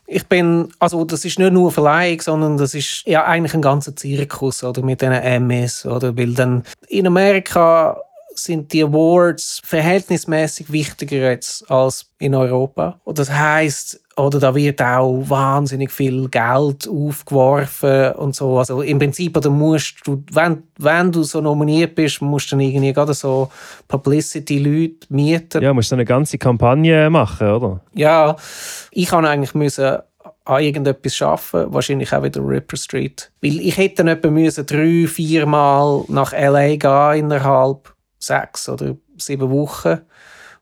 ich 0.06 0.26
bin, 0.26 0.72
also 0.80 1.04
das 1.04 1.24
ist 1.24 1.38
nicht 1.38 1.52
nur 1.52 1.70
Verleihung, 1.70 2.20
sondern 2.20 2.56
das 2.56 2.74
ist 2.74 3.04
ja 3.06 3.24
eigentlich 3.24 3.54
ein 3.54 3.62
ganzer 3.62 3.94
Zirkus 3.94 4.64
oder 4.64 4.82
mit 4.82 5.02
diesen 5.02 5.12
Emmys 5.12 5.86
oder 5.86 6.16
weil 6.16 6.34
dann 6.34 6.64
in 6.88 7.06
Amerika 7.06 8.00
sind 8.34 8.72
die 8.72 8.82
Awards 8.82 9.60
verhältnismäßig 9.64 10.72
wichtiger 10.72 11.30
jetzt 11.30 11.70
als 11.70 12.10
in 12.18 12.34
Europa. 12.34 13.00
Und 13.04 13.18
das 13.18 13.30
heißt, 13.30 14.00
oder 14.18 14.40
da 14.40 14.54
wird 14.54 14.82
auch 14.82 15.22
wahnsinnig 15.28 15.92
viel 15.92 16.28
Geld 16.28 16.88
aufgeworfen 16.88 18.12
und 18.12 18.34
so. 18.34 18.58
Also 18.58 18.82
im 18.82 18.98
Prinzip, 18.98 19.36
oder 19.36 19.50
musst 19.50 19.96
du, 20.04 20.22
wenn, 20.32 20.64
wenn 20.78 21.12
du 21.12 21.22
so 21.22 21.40
nominiert 21.40 21.94
bist, 21.94 22.20
musst 22.20 22.50
du 22.50 22.56
dann 22.56 22.60
irgendwie 22.60 22.92
gerade 22.92 23.14
so 23.14 23.50
Publicity-Leute 23.86 25.06
mieten. 25.10 25.62
Ja, 25.62 25.72
musst 25.72 25.92
du 25.92 25.96
eine 25.96 26.04
ganze 26.04 26.36
Kampagne 26.36 27.08
machen, 27.10 27.48
oder? 27.48 27.80
Ja, 27.94 28.36
ich 28.90 29.06
kann 29.06 29.24
eigentlich 29.24 29.54
müssen 29.54 29.98
an 30.44 30.62
irgendetwas 30.62 31.20
arbeiten, 31.22 31.72
wahrscheinlich 31.72 32.12
auch 32.12 32.22
wieder 32.22 32.40
Ripper 32.40 32.76
Street. 32.76 33.30
Weil 33.42 33.60
ich 33.60 33.76
hätte 33.76 33.96
dann 33.96 34.08
etwa 34.08 34.30
müssen 34.30 34.66
drei, 34.66 35.06
vier 35.06 35.46
Mal 35.46 36.04
nach 36.08 36.32
L.A. 36.32 36.76
gehen 36.76 37.24
innerhalb 37.24 37.94
sechs 38.18 38.68
oder 38.68 38.96
sieben 39.16 39.50
Wochen. 39.50 40.00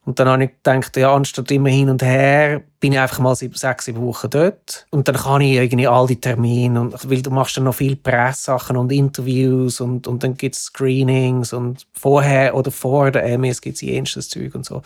Und 0.07 0.21
dann 0.21 0.29
habe 0.29 0.45
ich 0.45 0.51
gedacht, 0.63 0.97
ja, 0.97 1.13
anstatt 1.13 1.51
immer 1.51 1.69
hin 1.69 1.91
und 1.91 2.01
her, 2.01 2.63
bin 2.79 2.93
ich 2.93 2.99
einfach 2.99 3.19
mal 3.19 3.35
sechs, 3.35 3.87
sieben 3.87 4.01
Wochen 4.03 4.31
dort. 4.31 4.87
Und 4.91 5.09
dann 5.09 5.17
kann 5.17 5.41
ich 5.41 5.55
irgendwie 5.55 5.89
all 5.89 6.07
die 6.07 6.21
Termine, 6.21 6.81
und, 6.81 7.11
weil 7.11 7.23
du 7.23 7.31
machst 7.31 7.57
dann 7.57 7.65
noch 7.65 7.75
viel 7.75 7.97
Presssachen 7.97 8.77
und 8.77 8.93
Interviews 8.93 9.81
und, 9.81 10.07
und 10.07 10.23
dann 10.23 10.37
gibt 10.37 10.55
es 10.55 10.67
Screenings 10.67 11.53
und 11.53 11.87
vorher 11.93 12.55
oder 12.55 12.71
vor 12.71 13.11
der 13.11 13.25
MS 13.25 13.61
gibt 13.61 13.75
es 13.75 13.81
jenstes 13.83 14.29
Zeug 14.29 14.55
und 14.55 14.65
so. 14.65 14.81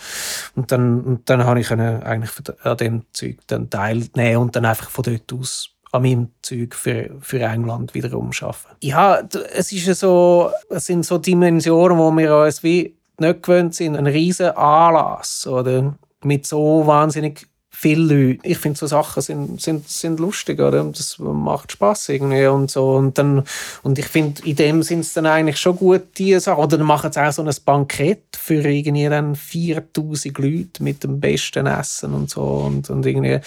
Und 0.54 0.72
dann, 0.72 1.02
und 1.02 1.28
dann 1.28 1.44
habe 1.44 1.60
ich 1.60 1.68
können 1.68 2.02
eigentlich 2.02 2.30
an 2.64 2.76
dem 2.78 3.02
Zeug 3.12 3.36
dann 3.46 3.68
teilnehmen 3.68 4.38
und 4.38 4.56
dann 4.56 4.64
einfach 4.64 4.88
von 4.88 5.04
dort 5.04 5.32
aus 5.32 5.70
an 5.92 6.02
meinem 6.02 6.28
Zeug 6.42 6.74
für, 6.74 7.10
für 7.20 7.40
England 7.40 7.94
wiederum 7.94 8.30
arbeiten. 8.40 8.76
Ja, 8.80 9.20
es 9.54 9.72
ist 9.72 10.00
so, 10.00 10.50
es 10.68 10.86
sind 10.86 11.04
so 11.04 11.18
Dimensionen, 11.18 11.98
wo 11.98 12.10
wir 12.12 12.36
uns 12.36 12.62
wie 12.62 12.94
nicht 13.20 13.42
gewöhnt 13.42 13.74
sind. 13.74 13.96
Ein 13.96 14.06
riesen 14.06 14.50
Anlass 14.50 15.46
oder 15.46 15.96
mit 16.22 16.46
so 16.46 16.86
wahnsinnig 16.86 17.46
vielen 17.80 18.08
Leuten. 18.08 18.40
Ich 18.42 18.58
finde, 18.58 18.78
so 18.78 18.86
Sachen 18.86 19.22
sind, 19.22 19.60
sind, 19.60 19.88
sind 19.88 20.20
lustig, 20.20 20.60
oder? 20.60 20.84
Das 20.84 21.18
macht 21.18 21.72
Spaß 21.72 22.10
irgendwie 22.10 22.46
und 22.46 22.70
so. 22.70 22.90
Und, 22.90 23.16
dann, 23.16 23.44
und 23.82 23.98
ich 23.98 24.06
finde, 24.06 24.42
in 24.44 24.56
dem 24.56 24.82
sind 24.82 25.00
es 25.00 25.14
dann 25.14 25.24
eigentlich 25.24 25.58
schon 25.58 25.76
gut, 25.76 26.02
diese 26.18 26.40
Sachen. 26.40 26.62
Oder 26.62 26.76
dann 26.76 26.86
machen 26.86 27.10
sie 27.10 27.22
auch 27.22 27.32
so 27.32 27.42
ein 27.42 27.54
Bankett 27.64 28.36
für 28.36 28.62
irgendwie 28.62 29.08
dann 29.08 29.34
4000 29.34 30.36
Leute 30.38 30.82
mit 30.82 31.02
dem 31.04 31.20
besten 31.20 31.66
Essen 31.66 32.12
und 32.12 32.28
so. 32.28 32.42
Und, 32.42 32.90
und 32.90 33.06
irgendwie, 33.06 33.40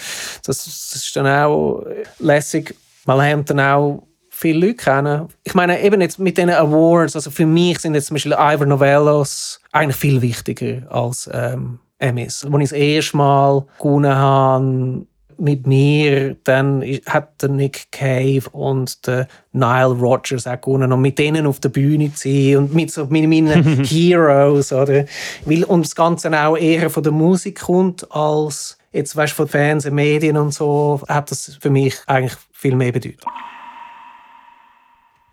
das, 0.44 0.64
das 0.64 0.94
ist 0.96 1.14
dann 1.14 1.28
auch 1.28 1.84
lässig. 2.18 2.74
Man 3.06 3.18
lernt 3.18 3.50
dann 3.50 3.60
auch 3.60 4.02
viele 4.44 4.66
Leute 4.66 4.74
kennen. 4.74 5.28
Ich 5.42 5.54
meine, 5.54 5.80
eben 5.80 6.02
jetzt 6.02 6.18
mit 6.18 6.36
diesen 6.36 6.50
Awards, 6.50 7.16
also 7.16 7.30
für 7.30 7.46
mich 7.46 7.78
sind 7.78 7.94
jetzt 7.94 8.08
zum 8.08 8.16
Beispiel 8.16 8.36
Ivor 8.38 8.66
Novellos 8.66 9.58
eigentlich 9.72 9.96
viel 9.96 10.20
wichtiger 10.20 10.82
als 10.90 11.30
ähm, 11.32 11.78
Emmys. 11.98 12.44
Als 12.44 12.54
ich 12.54 12.60
das 12.60 12.72
erste 12.72 13.16
Mal 13.16 13.64
gewonnen 13.78 14.14
habe, 14.14 15.06
mit 15.38 15.66
mir, 15.66 16.36
dann 16.44 16.84
hat 17.06 17.42
der 17.42 17.48
Nick 17.48 17.86
Cave 17.90 18.44
und 18.52 19.06
der 19.06 19.26
Nile 19.52 19.86
Rodgers 19.98 20.46
auch 20.46 20.60
gewonnen 20.60 20.92
und 20.92 21.00
mit 21.00 21.18
denen 21.18 21.46
auf 21.46 21.58
der 21.58 21.70
Bühne 21.70 22.12
zu 22.12 22.28
sein 22.28 22.56
und 22.58 22.74
mit, 22.74 22.92
so, 22.92 23.06
mit 23.06 23.26
meinen 23.26 23.82
Heroes, 23.84 24.72
oder? 24.72 25.06
Weil, 25.46 25.64
und 25.64 25.86
das 25.86 25.96
Ganze 25.96 26.30
auch 26.38 26.56
eher 26.56 26.90
von 26.90 27.02
der 27.02 27.12
Musik 27.12 27.60
kommt, 27.62 28.06
als 28.12 28.76
jetzt, 28.92 29.16
weißt, 29.16 29.32
von 29.32 29.48
Fernsehen, 29.48 29.94
Medien 29.94 30.36
und 30.36 30.52
so, 30.52 31.00
hat 31.08 31.30
das 31.30 31.56
für 31.58 31.70
mich 31.70 31.96
eigentlich 32.06 32.36
viel 32.52 32.76
mehr 32.76 32.92
Bedeutung. 32.92 33.32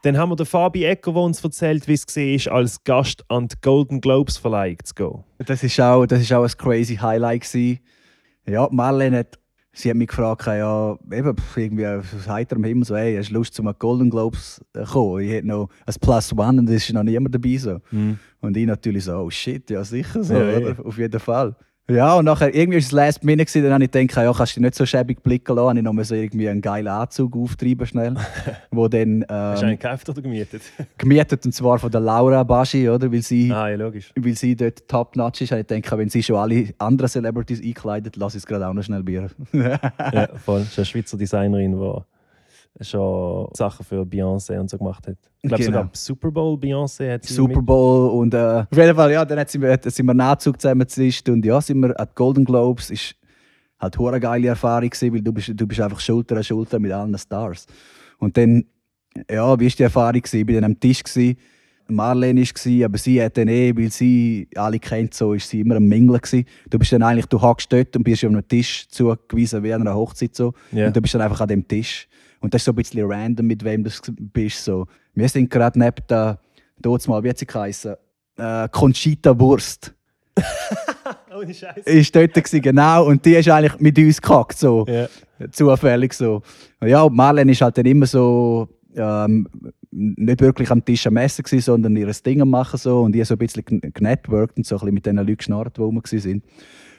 Dann 0.03 0.17
haben 0.17 0.31
wir 0.31 0.35
den 0.35 0.47
Fabi 0.47 0.83
Ecker, 0.83 1.13
der 1.13 1.21
uns 1.21 1.43
erzählt, 1.43 1.87
wie 1.87 1.93
es 1.93 2.47
war, 2.47 2.55
als 2.55 2.83
Gast 2.83 3.23
an 3.27 3.47
die 3.47 3.55
Golden 3.61 4.01
Globes 4.01 4.37
Verleihung 4.37 4.77
zu 4.83 4.95
gehen. 4.95 5.23
Das 5.45 5.61
war 5.77 5.95
auch, 5.95 6.05
das 6.07 6.21
ist 6.21 6.33
auch 6.33 6.43
ein 6.43 6.57
crazy 6.57 6.95
Highlight. 6.95 7.43
Gewesen. 7.43 7.79
Ja, 8.47 8.67
Marlene 8.71 9.19
hat, 9.19 9.37
sie 9.73 9.91
hat 9.91 9.97
mich 9.97 10.07
gefragt, 10.07 10.47
ja, 10.47 10.97
eben, 11.11 11.35
irgendwie 11.55 11.85
aus 11.85 12.27
heiterem 12.27 12.63
Himmel, 12.63 12.85
so, 12.85 12.95
hey, 12.95 13.15
hast 13.15 13.29
du 13.29 13.35
Lust, 13.35 13.53
zum 13.53 13.71
Golden 13.77 14.09
Globes 14.09 14.59
zu 14.73 14.83
kommen? 14.85 15.21
Ich 15.21 15.31
hätte 15.31 15.47
noch 15.47 15.69
ein 15.85 15.95
Plus 16.01 16.33
One 16.35 16.61
und 16.61 16.69
es 16.69 16.89
ist 16.89 16.93
noch 16.93 17.03
niemand 17.03 17.35
dabei. 17.35 17.57
So. 17.57 17.77
Mm. 17.91 18.13
Und 18.41 18.57
ich 18.57 18.65
natürlich 18.65 19.03
so, 19.03 19.13
oh 19.17 19.29
shit, 19.29 19.69
ja 19.69 19.83
sicher, 19.83 20.23
so, 20.23 20.33
ja, 20.33 20.59
ja. 20.59 20.79
auf 20.79 20.97
jeden 20.97 21.19
Fall. 21.19 21.55
Ja, 21.91 22.15
und 22.15 22.25
nachher 22.25 22.53
irgendwie 22.53 22.77
war 22.77 22.79
es 22.79 22.91
Last 22.91 23.23
Minute, 23.23 23.45
gewesen, 23.45 23.63
dann 23.63 23.73
habe 23.73 23.83
ich 23.83 23.91
gedacht, 23.91 24.15
ja, 24.17 24.31
kannst 24.31 24.55
du 24.55 24.61
nicht 24.61 24.75
so 24.75 24.85
schäbig 24.85 25.21
blicken 25.21 25.55
lassen. 25.55 25.77
Ich 25.77 25.83
noch 25.83 26.03
so 26.03 26.15
irgendwie 26.15 26.47
einen 26.47 26.61
geilen 26.61 26.87
Anzug 26.87 27.35
auftreiben 27.35 27.85
schnell. 27.85 28.15
wo 28.71 28.87
dann, 28.87 29.21
ähm, 29.21 29.25
Hast 29.29 29.61
du 29.61 29.65
einen 29.67 29.77
gekauft 29.77 30.07
oder 30.09 30.21
gemietet? 30.21 30.61
gemietet, 30.97 31.45
und 31.45 31.53
zwar 31.53 31.79
von 31.79 31.91
der 31.91 31.99
Laura 31.99 32.43
Baschi, 32.43 32.89
oder? 32.89 33.11
Weil 33.11 33.21
sie, 33.21 33.51
ah, 33.51 33.69
ja, 33.69 33.75
logisch. 33.75 34.13
Weil 34.15 34.35
sie 34.35 34.55
dort 34.55 34.87
top-notch 34.87 35.41
ist. 35.41 35.51
Und 35.51 35.59
ich 35.59 35.67
denke, 35.67 35.97
wenn 35.97 36.09
sie 36.09 36.23
schon 36.23 36.37
alle 36.37 36.69
anderen 36.77 37.09
Celebrities 37.09 37.61
einkleidet, 37.61 38.15
lasse 38.15 38.37
ich 38.37 38.43
es 38.43 38.47
gerade 38.47 38.67
auch 38.67 38.73
noch 38.73 38.83
schnell 38.83 39.03
bieren. 39.03 39.29
ja, 39.51 40.27
voll. 40.37 40.61
Das 40.61 40.69
ist 40.69 40.79
eine 40.79 40.85
Schweizer 40.85 41.17
Designerin, 41.17 41.73
die 41.73 42.01
schon 42.79 43.49
Sachen 43.53 43.85
für 43.85 44.03
Beyoncé 44.03 44.59
und 44.59 44.69
so 44.69 44.77
gemacht 44.77 45.07
hat. 45.07 45.17
Ich 45.41 45.49
glaube 45.49 45.63
genau. 45.63 45.77
sogar 45.77 45.89
Super 45.93 46.31
Bowl 46.31 46.57
Beyoncé 46.57 47.13
hat 47.13 47.25
sie 47.25 47.33
Super 47.33 47.61
Bowl 47.61 48.09
und 48.11 48.33
äh, 48.33 48.63
auf 48.69 48.77
jeden 48.77 48.95
Fall, 48.95 49.11
ja, 49.11 49.25
dann 49.25 49.39
hat 49.39 49.49
sie, 49.49 49.59
sind 49.59 50.05
wir 50.05 50.13
Nachzug 50.13 50.59
zusammen 50.61 50.87
und 51.27 51.45
ja, 51.45 51.61
sind 51.61 51.79
wir 51.79 51.99
an 51.99 52.07
Golden 52.15 52.45
Globes. 52.45 52.89
Ist 52.89 53.15
halt 53.79 53.99
eine 53.99 54.19
geile 54.19 54.47
Erfahrung 54.47 54.89
gewesen, 54.89 55.13
weil 55.13 55.21
du 55.21 55.33
bist, 55.33 55.51
du 55.53 55.67
bist 55.67 55.81
einfach 55.81 55.99
Schulter 55.99 56.37
an 56.37 56.43
Schulter 56.43 56.79
mit 56.79 56.91
allen 56.91 57.17
Stars. 57.17 57.65
Und 58.19 58.37
dann, 58.37 58.65
ja, 59.29 59.59
wie 59.59 59.65
war 59.65 59.71
die 59.77 59.83
Erfahrung 59.83 60.21
gewesen? 60.21 60.39
Ich 60.39 60.47
war 60.47 60.61
dann 60.61 60.71
am 60.71 60.79
Tisch 60.79 61.03
gewesen. 61.03 61.37
Marlene 61.87 62.41
war, 62.41 62.85
aber 62.85 62.97
sie 62.97 63.21
hat 63.21 63.37
dann 63.37 63.47
eh, 63.47 63.75
weil 63.75 63.91
sie 63.91 64.47
alle 64.55 64.79
kennt, 64.79 65.13
so 65.13 65.33
ist 65.33 65.49
sie 65.49 65.59
immer 65.59 65.75
am 65.75 65.87
Mingeln 65.87 66.21
gewesen. 66.21 66.45
Du 66.69 66.79
bist 66.79 66.93
dann 66.93 67.03
eigentlich, 67.03 67.25
du 67.25 67.41
hockst 67.41 67.71
dort 67.71 67.95
und 67.95 68.03
bist 68.03 68.23
auf 68.23 68.31
einem 68.31 68.47
Tisch 68.47 68.87
zugewiesen 68.87 69.63
wie 69.63 69.73
an 69.73 69.81
einer 69.81 69.95
Hochzeit 69.95 70.35
so. 70.35 70.53
Yeah. 70.73 70.87
Und 70.87 70.95
du 70.95 71.01
bist 71.01 71.13
dann 71.13 71.21
einfach 71.21 71.41
an 71.41 71.49
dem 71.49 71.67
Tisch. 71.67 72.07
Und 72.41 72.53
das 72.53 72.61
ist 72.61 72.65
so 72.65 72.71
ein 72.71 72.75
bisschen 72.75 73.09
random, 73.09 73.47
mit 73.47 73.63
wem 73.63 73.83
du 73.83 73.91
bist. 74.19 74.65
So. 74.65 74.87
Wir 75.13 75.29
sind 75.29 75.49
gerade 75.49 75.79
neben 75.79 76.05
der, 76.09 76.39
dort 76.79 77.07
mal, 77.07 77.23
wie 77.23 77.29
hat 77.29 77.37
sie 77.37 77.45
geheißen? 77.45 77.95
Äh, 78.37 78.67
Conchita 78.69 79.39
Wurst. 79.39 79.93
Ohne 81.35 81.53
Scheiße. 81.53 81.89
Ist 81.89 82.15
dort 82.15 82.33
gewesen, 82.33 82.61
genau. 82.61 83.05
Und 83.05 83.23
die 83.25 83.35
ist 83.35 83.47
eigentlich 83.47 83.79
mit 83.79 83.97
uns 83.97 84.21
gehackt, 84.21 84.57
so. 84.57 84.85
Yeah. 84.87 85.09
Zufällig 85.51 86.13
so. 86.13 86.41
Ja, 86.83 87.03
und 87.03 87.15
Marlene 87.15 87.51
ist 87.51 87.61
halt 87.61 87.77
dann 87.77 87.85
immer 87.85 88.05
so, 88.05 88.67
ähm, 88.95 89.47
nicht 89.91 90.41
wirklich 90.41 90.71
am 90.71 90.83
Tisch 90.83 91.05
am 91.07 91.17
Essen 91.17 91.43
gewesen, 91.43 91.63
sondern 91.63 91.95
ihr 91.95 92.11
Ding 92.25 92.41
am 92.41 92.49
machen 92.49 92.77
so. 92.77 93.01
Und 93.01 93.15
ich 93.15 93.27
so 93.27 93.35
ein 93.35 93.37
bisschen 93.37 93.63
genetworked 93.93 94.57
und 94.57 94.65
so 94.65 94.75
ein 94.75 94.79
bisschen 94.79 94.93
mit 94.93 95.05
den 95.05 95.17
Leuten 95.17 95.37
geschnarrt, 95.37 95.77
die 95.77 95.81
rum 95.81 95.97
waren. 95.97 96.43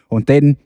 Und 0.09 0.29
dann 0.29 0.57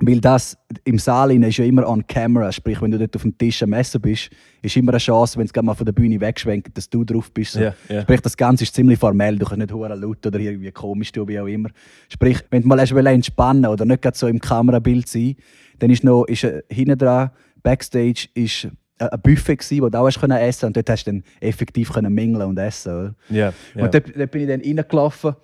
weil 0.00 0.20
das 0.20 0.56
im 0.84 0.98
Saal 0.98 1.30
ist 1.44 1.58
ja 1.58 1.64
immer 1.64 1.86
on 1.88 2.06
camera, 2.06 2.50
sprich, 2.50 2.80
wenn 2.80 2.90
du 2.90 2.98
dort 2.98 3.14
auf 3.14 3.22
dem 3.22 3.36
Tisch 3.36 3.62
am 3.62 3.72
Essen 3.74 4.00
bist, 4.00 4.30
ist 4.62 4.76
immer 4.76 4.92
eine 4.92 4.98
Chance, 4.98 5.38
wenn 5.38 5.46
es 5.46 5.62
mal 5.62 5.74
von 5.74 5.84
der 5.84 5.92
Bühne 5.92 6.20
wegschwenkt, 6.20 6.76
dass 6.76 6.88
du 6.88 7.04
drauf 7.04 7.30
bist. 7.30 7.52
So. 7.52 7.60
Yeah, 7.60 7.74
yeah. 7.90 8.02
Sprich, 8.02 8.20
das 8.22 8.36
Ganze 8.36 8.64
ist 8.64 8.74
ziemlich 8.74 8.98
formell, 8.98 9.38
du 9.38 9.44
kannst 9.44 9.58
nicht 9.58 9.72
hure 9.72 9.94
laut 9.94 10.26
oder 10.26 10.38
irgendwie 10.38 10.72
komisch 10.72 11.12
tun, 11.12 11.28
wie 11.28 11.38
auch 11.38 11.46
immer. 11.46 11.68
Sprich, 12.08 12.38
wenn 12.50 12.62
du 12.62 12.68
mal 12.68 12.80
hast 12.80 12.92
entspannen 12.92 13.66
oder 13.66 13.84
nicht 13.84 14.16
so 14.16 14.26
im 14.26 14.40
Kamerabild 14.40 15.08
sein, 15.08 15.36
dann 15.78 15.90
ist 15.90 16.04
noch 16.04 16.24
ist, 16.24 16.44
äh, 16.44 16.62
hinten 16.70 16.98
dran, 16.98 17.30
Backstage, 17.62 18.28
ist 18.34 18.64
äh, 18.98 19.08
ein 19.10 19.20
Buffet 19.20 19.56
gewesen, 19.56 19.82
wo 19.82 19.88
du 19.88 19.98
auch 19.98 20.06
hast 20.06 20.20
können 20.20 20.38
essen 20.38 20.66
und 20.66 20.76
dort 20.76 20.88
hast 20.88 21.04
du 21.04 21.12
dann 21.12 21.24
effektiv 21.40 21.92
können 21.92 22.12
mingeln 22.14 22.48
und 22.48 22.58
essen. 22.58 22.92
Oder? 22.92 23.14
Yeah, 23.30 23.52
Und 23.74 23.92
dort, 23.94 24.16
dort, 24.16 24.30
bin 24.30 24.42
ich 24.42 24.48
dann 24.48 24.60
reingelaufen 24.60 25.34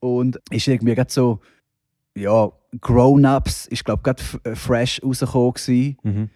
und 0.00 0.40
ist 0.50 0.66
irgendwie 0.66 0.94
gerade 0.94 1.12
so, 1.12 1.40
ja, 2.16 2.50
Grown-Ups 2.80 3.66
ist, 3.66 3.84
glaube 3.84 4.00
ich, 4.00 4.04
gerade 4.04 4.22
äh, 4.50 4.54
fresh 4.54 5.00
rausgekommen. 5.02 5.96
Mhm. 6.02 6.30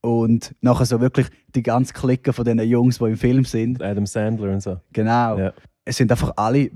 Und 0.00 0.54
nachher 0.60 0.84
so 0.84 1.00
wirklich 1.00 1.28
die 1.54 1.62
ganze 1.62 1.94
Clique 1.94 2.32
von 2.32 2.44
den 2.44 2.58
Jungs, 2.60 2.98
die 2.98 3.04
im 3.04 3.16
Film 3.16 3.44
sind. 3.44 3.82
Adam 3.82 4.06
Sandler 4.06 4.52
und 4.52 4.62
so. 4.62 4.78
Genau. 4.92 5.38
Ja. 5.38 5.52
Es 5.86 5.96
sind 5.96 6.10
einfach 6.10 6.32
alle, 6.36 6.70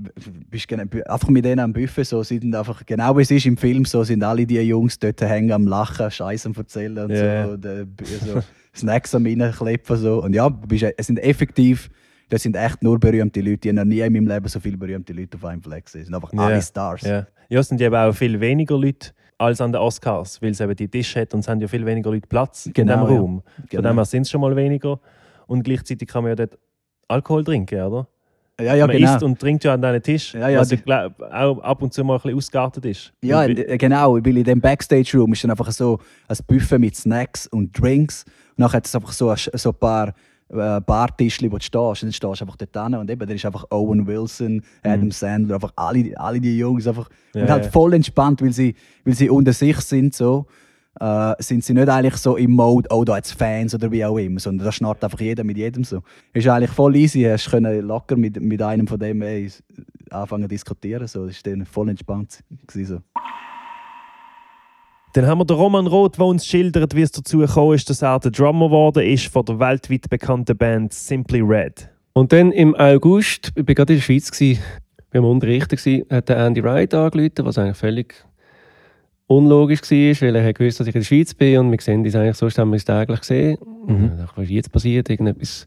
bist 0.49 0.71
einfach 0.71 1.29
mit 1.29 1.43
denen 1.43 1.59
am 1.59 1.73
Buffet, 1.73 2.03
so 2.03 2.21
sind 2.21 2.55
einfach, 2.55 2.85
genau 2.85 3.17
wie 3.17 3.23
es 3.23 3.31
ist 3.31 3.45
im 3.47 3.57
Film, 3.57 3.85
so 3.85 4.03
sind 4.03 4.23
alle 4.23 4.45
die 4.45 4.59
Jungs 4.59 4.99
dort 4.99 5.19
hängen 5.21 5.51
am 5.51 5.65
Lachen, 5.65 6.11
Scheiße 6.11 6.47
am 6.49 6.55
Erzählen 6.55 7.05
und 7.05 7.11
yeah. 7.11 7.45
so, 7.45 7.53
und, 7.53 7.65
äh, 7.65 7.85
so 8.23 8.41
Snacks 8.75 9.15
am 9.15 9.25
reinklippen. 9.25 9.97
So. 9.97 10.23
Und 10.23 10.33
ja, 10.33 10.49
bist, 10.49 10.85
es 10.95 11.07
sind 11.07 11.17
effektiv 11.19 11.89
das 12.29 12.43
sind 12.43 12.55
echt 12.55 12.83
nur 12.83 12.99
berühmte 12.99 13.41
Leute. 13.41 13.67
Ich 13.67 13.75
habe 13.75 13.85
noch 13.85 13.85
nie 13.85 14.01
in 14.01 14.13
meinem 14.13 14.27
Leben 14.27 14.47
so 14.47 14.59
viele 14.59 14.77
berühmte 14.77 15.13
Leute 15.13 15.35
auf 15.37 15.45
einem 15.45 15.61
Fleck 15.61 15.85
gesehen. 15.85 16.01
Es 16.01 16.07
sind 16.07 16.15
einfach 16.15 16.31
yeah. 16.31 16.45
alle 16.45 16.61
Stars. 16.61 17.03
Ja, 17.49 17.59
es 17.59 17.67
sind 17.67 17.81
eben 17.81 17.95
auch 17.95 18.13
viel 18.13 18.39
weniger 18.39 18.77
Leute 18.77 19.09
als 19.37 19.59
an 19.61 19.71
den 19.71 19.81
Oscars, 19.81 20.41
weil 20.41 20.51
es 20.51 20.59
eben 20.59 20.75
die 20.75 20.87
Tische 20.87 21.21
hat 21.21 21.33
und 21.33 21.39
es 21.41 21.47
haben 21.47 21.59
ja 21.61 21.67
viel 21.67 21.85
weniger 21.85 22.11
Leute 22.11 22.27
Platz 22.27 22.69
Genau, 22.73 22.93
in 22.93 22.99
diesem 23.07 23.17
Raum. 23.17 23.41
Von 23.55 23.65
Genau. 23.69 23.89
dem 23.89 23.95
her 23.97 24.05
sind 24.05 24.21
es 24.23 24.29
schon 24.31 24.41
mal 24.41 24.55
weniger. 24.55 24.99
Und 25.47 25.63
gleichzeitig 25.63 26.07
kann 26.07 26.23
man 26.23 26.31
ja 26.31 26.35
dort 26.35 26.57
Alkohol 27.07 27.43
trinken, 27.43 27.81
oder? 27.81 28.07
Ja, 28.61 28.75
ja, 28.75 28.85
man 28.85 28.97
genau. 28.97 29.13
isst 29.15 29.23
und 29.23 29.39
trinkt 29.39 29.63
ja 29.63 29.73
an 29.73 29.81
diesen 29.81 30.03
Tisch, 30.03 30.33
Ja, 30.33 30.49
ja, 30.49 30.59
was 30.59 30.71
ich 30.73 30.83
glaub, 30.83 31.19
auch 31.21 31.59
ab 31.59 31.81
und 31.81 31.93
zu 31.93 32.03
mal 32.03 32.15
ein 32.15 32.21
bisschen 32.21 32.37
ausgeartet 32.37 32.85
ist. 32.85 33.13
Ja, 33.23 33.43
Und 33.45 33.55
genau, 33.79 34.15
weil 34.15 34.37
in 34.37 34.43
dem 34.43 34.59
Backstage-Room 34.59 35.31
ist 35.31 35.43
dann 35.45 35.51
einfach 35.51 35.71
so 35.71 35.99
ein 36.27 36.37
Buffet 36.45 36.77
mit 36.77 36.95
Snacks 36.97 37.47
und 37.47 37.71
Drinks. 37.81 38.25
Und 38.25 38.59
nachher 38.59 38.77
hat 38.77 38.85
es 38.85 38.93
einfach 38.93 39.13
so 39.13 39.33
so 39.35 39.69
ein 39.69 39.75
paar 39.75 40.13
äh, 40.49 40.81
Bartischli, 40.81 41.51
wo 41.51 41.57
du 41.57 41.63
stehst. 41.63 42.03
Und 42.03 42.03
dann 42.03 42.13
stehst 42.13 42.41
du 42.41 42.45
einfach 42.45 42.57
dort 42.57 42.85
hin. 42.85 42.95
Und 42.95 43.09
eben, 43.09 43.27
da 43.27 43.33
ist 43.33 43.45
einfach 43.45 43.65
Owen 43.71 44.07
Wilson, 44.07 44.61
Adam 44.83 45.11
Sandler, 45.11 45.55
einfach 45.55 45.73
alle, 45.75 46.17
alle 46.17 46.39
die 46.39 46.57
Jungs. 46.57 46.87
Einfach, 46.87 47.09
Ja, 47.33 47.43
und 47.43 47.49
halt 47.49 47.65
ja. 47.65 47.71
voll 47.71 47.93
entspannt, 47.93 48.41
weil 48.41 48.51
sie, 48.51 48.75
weil 49.05 49.13
sie 49.13 49.29
unter 49.29 49.53
sich 49.53 49.79
sind. 49.81 50.15
So. 50.15 50.45
Äh, 50.99 51.35
sind 51.39 51.63
sie 51.63 51.73
nicht 51.73 51.87
eigentlich 51.87 52.17
so 52.17 52.35
im 52.35 52.51
Mode, 52.51 52.89
oh, 52.91 53.05
da 53.05 53.15
jetzt 53.15 53.31
Fans 53.31 53.73
oder 53.73 53.89
wie 53.91 54.03
auch 54.03 54.17
immer, 54.17 54.39
sondern 54.39 54.65
da 54.65 54.71
schnarrt 54.71 55.01
einfach 55.03 55.21
jeder 55.21 55.45
mit 55.45 55.55
jedem 55.55 55.83
so. 55.83 56.01
Ist 56.33 56.47
eigentlich 56.47 56.71
voll 56.71 56.95
easy, 56.95 57.21
hast 57.23 57.49
können 57.49 57.81
locker 57.87 58.17
mit, 58.17 58.41
mit 58.41 58.61
einem 58.61 58.85
von 58.85 58.99
dem 58.99 59.21
ey, 59.21 59.49
anfangen 60.09 60.43
zu 60.43 60.49
diskutieren. 60.49 61.07
So. 61.07 61.27
Das 61.27 61.45
war 61.45 61.53
dann 61.53 61.65
voll 61.65 61.89
entspannt. 61.89 62.43
gewesen, 62.67 62.97
So. 62.97 63.19
Dann 65.13 65.25
haben 65.25 65.39
wir 65.39 65.45
den 65.45 65.57
Roman 65.57 65.87
Roth, 65.87 66.17
der 66.17 66.25
uns 66.25 66.45
schildert, 66.45 66.95
wie 66.95 67.01
es 67.01 67.11
dazu 67.11 67.39
gekommen 67.39 67.73
ist, 67.73 67.89
dass 67.89 68.03
er 68.03 68.19
der 68.19 68.29
Drummer 68.29 68.67
geworden 68.67 69.03
ist 69.03 69.27
von 69.27 69.43
der 69.43 69.59
weltweit 69.59 70.07
bekannten 70.09 70.55
Band 70.55 70.93
Simply 70.93 71.41
Red. 71.41 71.89
Und 72.13 72.31
dann 72.31 72.51
im 72.51 72.75
August, 72.75 73.51
ich 73.55 73.67
war 73.67 73.75
gerade 73.75 73.93
in 73.93 73.99
der 73.99 74.03
Schweiz, 74.03 74.29
gewesen, 74.29 74.61
wir 75.11 75.23
waren 75.23 76.05
hat 76.11 76.29
der 76.29 76.37
Andy 76.45 76.63
Wright 76.63 76.93
angerufen, 76.93 77.43
was 77.45 77.57
eigentlich 77.57 77.77
völlig 77.77 78.13
unlogisch 79.25 79.81
war, 79.81 80.27
weil 80.27 80.35
er 80.35 80.47
hat 80.47 80.55
gewusst, 80.55 80.79
dass 80.79 80.87
ich 80.87 80.93
in 80.93 81.01
der 81.01 81.05
Schweiz 81.05 81.33
bin 81.33 81.57
und 81.59 81.71
wir 81.71 81.79
sehen 81.81 82.03
uns 82.03 82.15
eigentlich 82.15 82.35
sonst 82.35 82.59
haben 82.59 82.69
wir 82.69 82.75
uns 82.75 82.85
täglich 82.85 83.19
gesehen. 83.19 83.57
Ich 83.87 84.17
dachte, 84.17 84.33
was 84.35 84.43
ist 84.43 84.49
jetzt 84.51 84.71
passiert? 84.71 85.09
Irgendetwas 85.09 85.65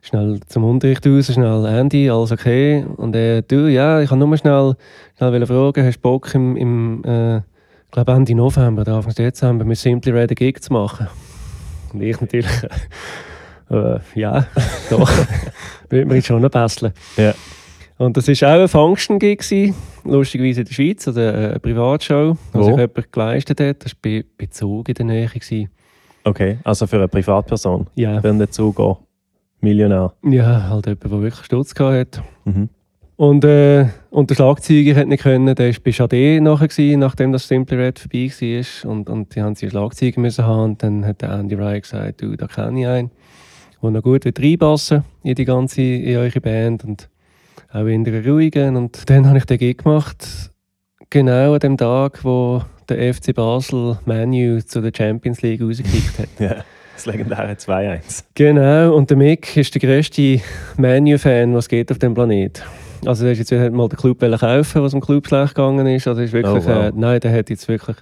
schnell 0.00 0.40
zum 0.46 0.64
Unterricht 0.64 1.06
raus, 1.06 1.32
schnell 1.32 1.66
Andy, 1.66 2.08
alles 2.08 2.32
okay. 2.32 2.86
Und 2.96 3.14
er, 3.14 3.42
du, 3.42 3.70
ja, 3.70 4.00
ich 4.00 4.08
kann 4.08 4.18
nur 4.18 4.36
schnell, 4.36 4.74
schnell 5.16 5.46
fragen, 5.46 5.84
hast 5.84 5.96
du 5.96 6.00
Bock 6.00 6.34
im, 6.34 6.56
im 6.56 7.04
äh, 7.04 7.40
ich 7.92 7.94
glaube 7.94 8.12
Ende 8.12 8.34
November 8.34 8.80
oder 8.80 8.94
Anfang 8.94 9.12
Dezember 9.12 9.66
mit 9.66 9.76
Simply 9.76 10.12
Red 10.12 10.30
einen 10.30 10.36
Gig 10.36 10.62
zu 10.62 10.72
machen? 10.72 11.08
Und 11.92 12.00
ich 12.00 12.18
natürlich, 12.18 12.50
äh, 13.70 13.98
ja, 14.14 14.46
doch, 14.90 15.10
würde 15.90 16.06
mir 16.06 16.14
jetzt 16.14 16.26
schon 16.28 16.40
noch 16.40 16.48
basteln. 16.48 16.94
Ja. 17.18 17.34
Und 17.98 18.16
das 18.16 18.28
war 18.28 18.56
auch 18.56 18.62
ein 18.62 18.68
Function-Gig, 18.68 19.74
lustigerweise 20.04 20.62
in 20.62 20.66
der 20.68 20.72
Schweiz, 20.72 21.06
oder 21.06 21.34
eine 21.34 21.60
Privatshow, 21.60 22.38
die 22.54 22.62
sich 22.64 22.76
jemand 22.76 23.12
geleistet 23.12 23.60
hat. 23.60 23.84
Das 23.84 23.92
war 23.92 23.98
bei, 24.00 24.24
bei 24.38 24.46
Zug 24.46 24.88
in 24.88 24.94
der 24.94 25.04
Nähe. 25.04 25.26
Gewesen. 25.26 25.68
Okay, 26.24 26.60
also 26.64 26.86
für 26.86 26.96
eine 26.96 27.08
Privatperson. 27.08 27.88
Ja. 27.94 28.22
Wenn 28.22 28.38
der 28.38 28.50
Zuger 28.50 29.00
Millionär. 29.60 30.14
ja, 30.24 30.70
halt 30.70 30.86
jemand, 30.86 31.04
der 31.04 31.10
wirklich 31.10 31.44
Stutz 31.44 31.74
hatte. 31.78 32.22
Mhm. 32.46 32.70
Und, 33.22 33.44
äh, 33.44 33.86
und 34.10 34.30
der 34.30 34.34
Schlagzeuger 34.34 34.96
hat 34.96 35.06
nicht 35.06 35.22
können, 35.22 35.54
der 35.54 35.68
war 35.68 35.76
bei 35.84 35.92
Chade 35.92 36.40
nachher, 36.40 36.66
gewesen, 36.66 36.98
nachdem 36.98 37.30
das 37.30 37.46
Simply 37.46 37.76
Red 37.76 38.00
vorbei 38.00 38.28
war. 38.28 38.90
Und, 38.90 39.08
und 39.08 39.36
die 39.36 39.40
haben 39.40 39.54
sie 39.54 39.70
Schlagzeuger 39.70 40.20
müssen 40.20 40.44
haben. 40.44 40.62
Und 40.64 40.82
dann 40.82 41.06
hat 41.06 41.22
der 41.22 41.30
Andy 41.30 41.56
Wright 41.56 41.84
gesagt, 41.84 42.20
du, 42.20 42.34
da 42.34 42.48
kenne 42.48 42.80
ich 42.80 42.86
einen, 42.88 43.12
der 43.80 43.90
noch 43.92 44.02
gut 44.02 44.24
wird 44.24 44.40
reinpassen 44.40 45.04
in 45.22 45.36
die 45.36 45.44
ganze, 45.44 45.82
in 45.82 46.16
eure 46.16 46.40
Band. 46.40 46.82
Und 46.82 47.08
auch 47.72 47.86
in 47.86 48.02
der 48.02 48.26
ruhigen. 48.26 48.74
Und 48.74 49.08
dann 49.08 49.28
habe 49.28 49.38
ich 49.38 49.44
den 49.44 49.58
Gig 49.58 49.78
gemacht, 49.78 50.50
genau 51.08 51.52
an 51.52 51.60
dem 51.60 51.76
Tag, 51.76 52.24
wo 52.24 52.62
der 52.88 53.14
FC 53.14 53.32
Basel 53.32 54.00
Manu 54.04 54.58
zu 54.62 54.80
der 54.80 54.90
Champions 54.92 55.42
League 55.42 55.62
rausgekickt 55.62 56.18
hat. 56.18 56.28
Ja, 56.40 56.64
das 56.96 57.06
legendäre 57.06 57.52
2-1. 57.52 58.24
Genau, 58.34 58.96
und 58.96 59.10
der 59.10 59.16
Mick 59.16 59.56
ist 59.56 59.72
der 59.76 59.80
grösste 59.80 60.40
Manu-Fan, 60.76 61.54
was 61.54 61.68
geht 61.68 61.92
auf 61.92 62.00
dem 62.00 62.14
Planet. 62.14 62.64
Also 63.04 63.24
der 63.24 63.32
ist 63.32 63.38
jetzt 63.38 63.50
wieder 63.50 63.70
mal 63.70 63.88
den 63.88 63.98
Club 63.98 64.20
kaufen, 64.20 64.82
was 64.82 64.94
im 64.94 65.00
Club 65.00 65.26
schlecht 65.26 65.54
gegangen 65.54 65.86
ist. 65.86 66.06
Also 66.06 66.20
ist 66.22 66.32
wirklich, 66.32 66.64
Oh, 66.64 66.68
wow. 66.68 66.84
äh, 66.86 66.92
nein, 66.94 67.20
der 67.20 67.32
hat 67.32 67.50
jetzt 67.50 67.66
wirklich 67.68 67.96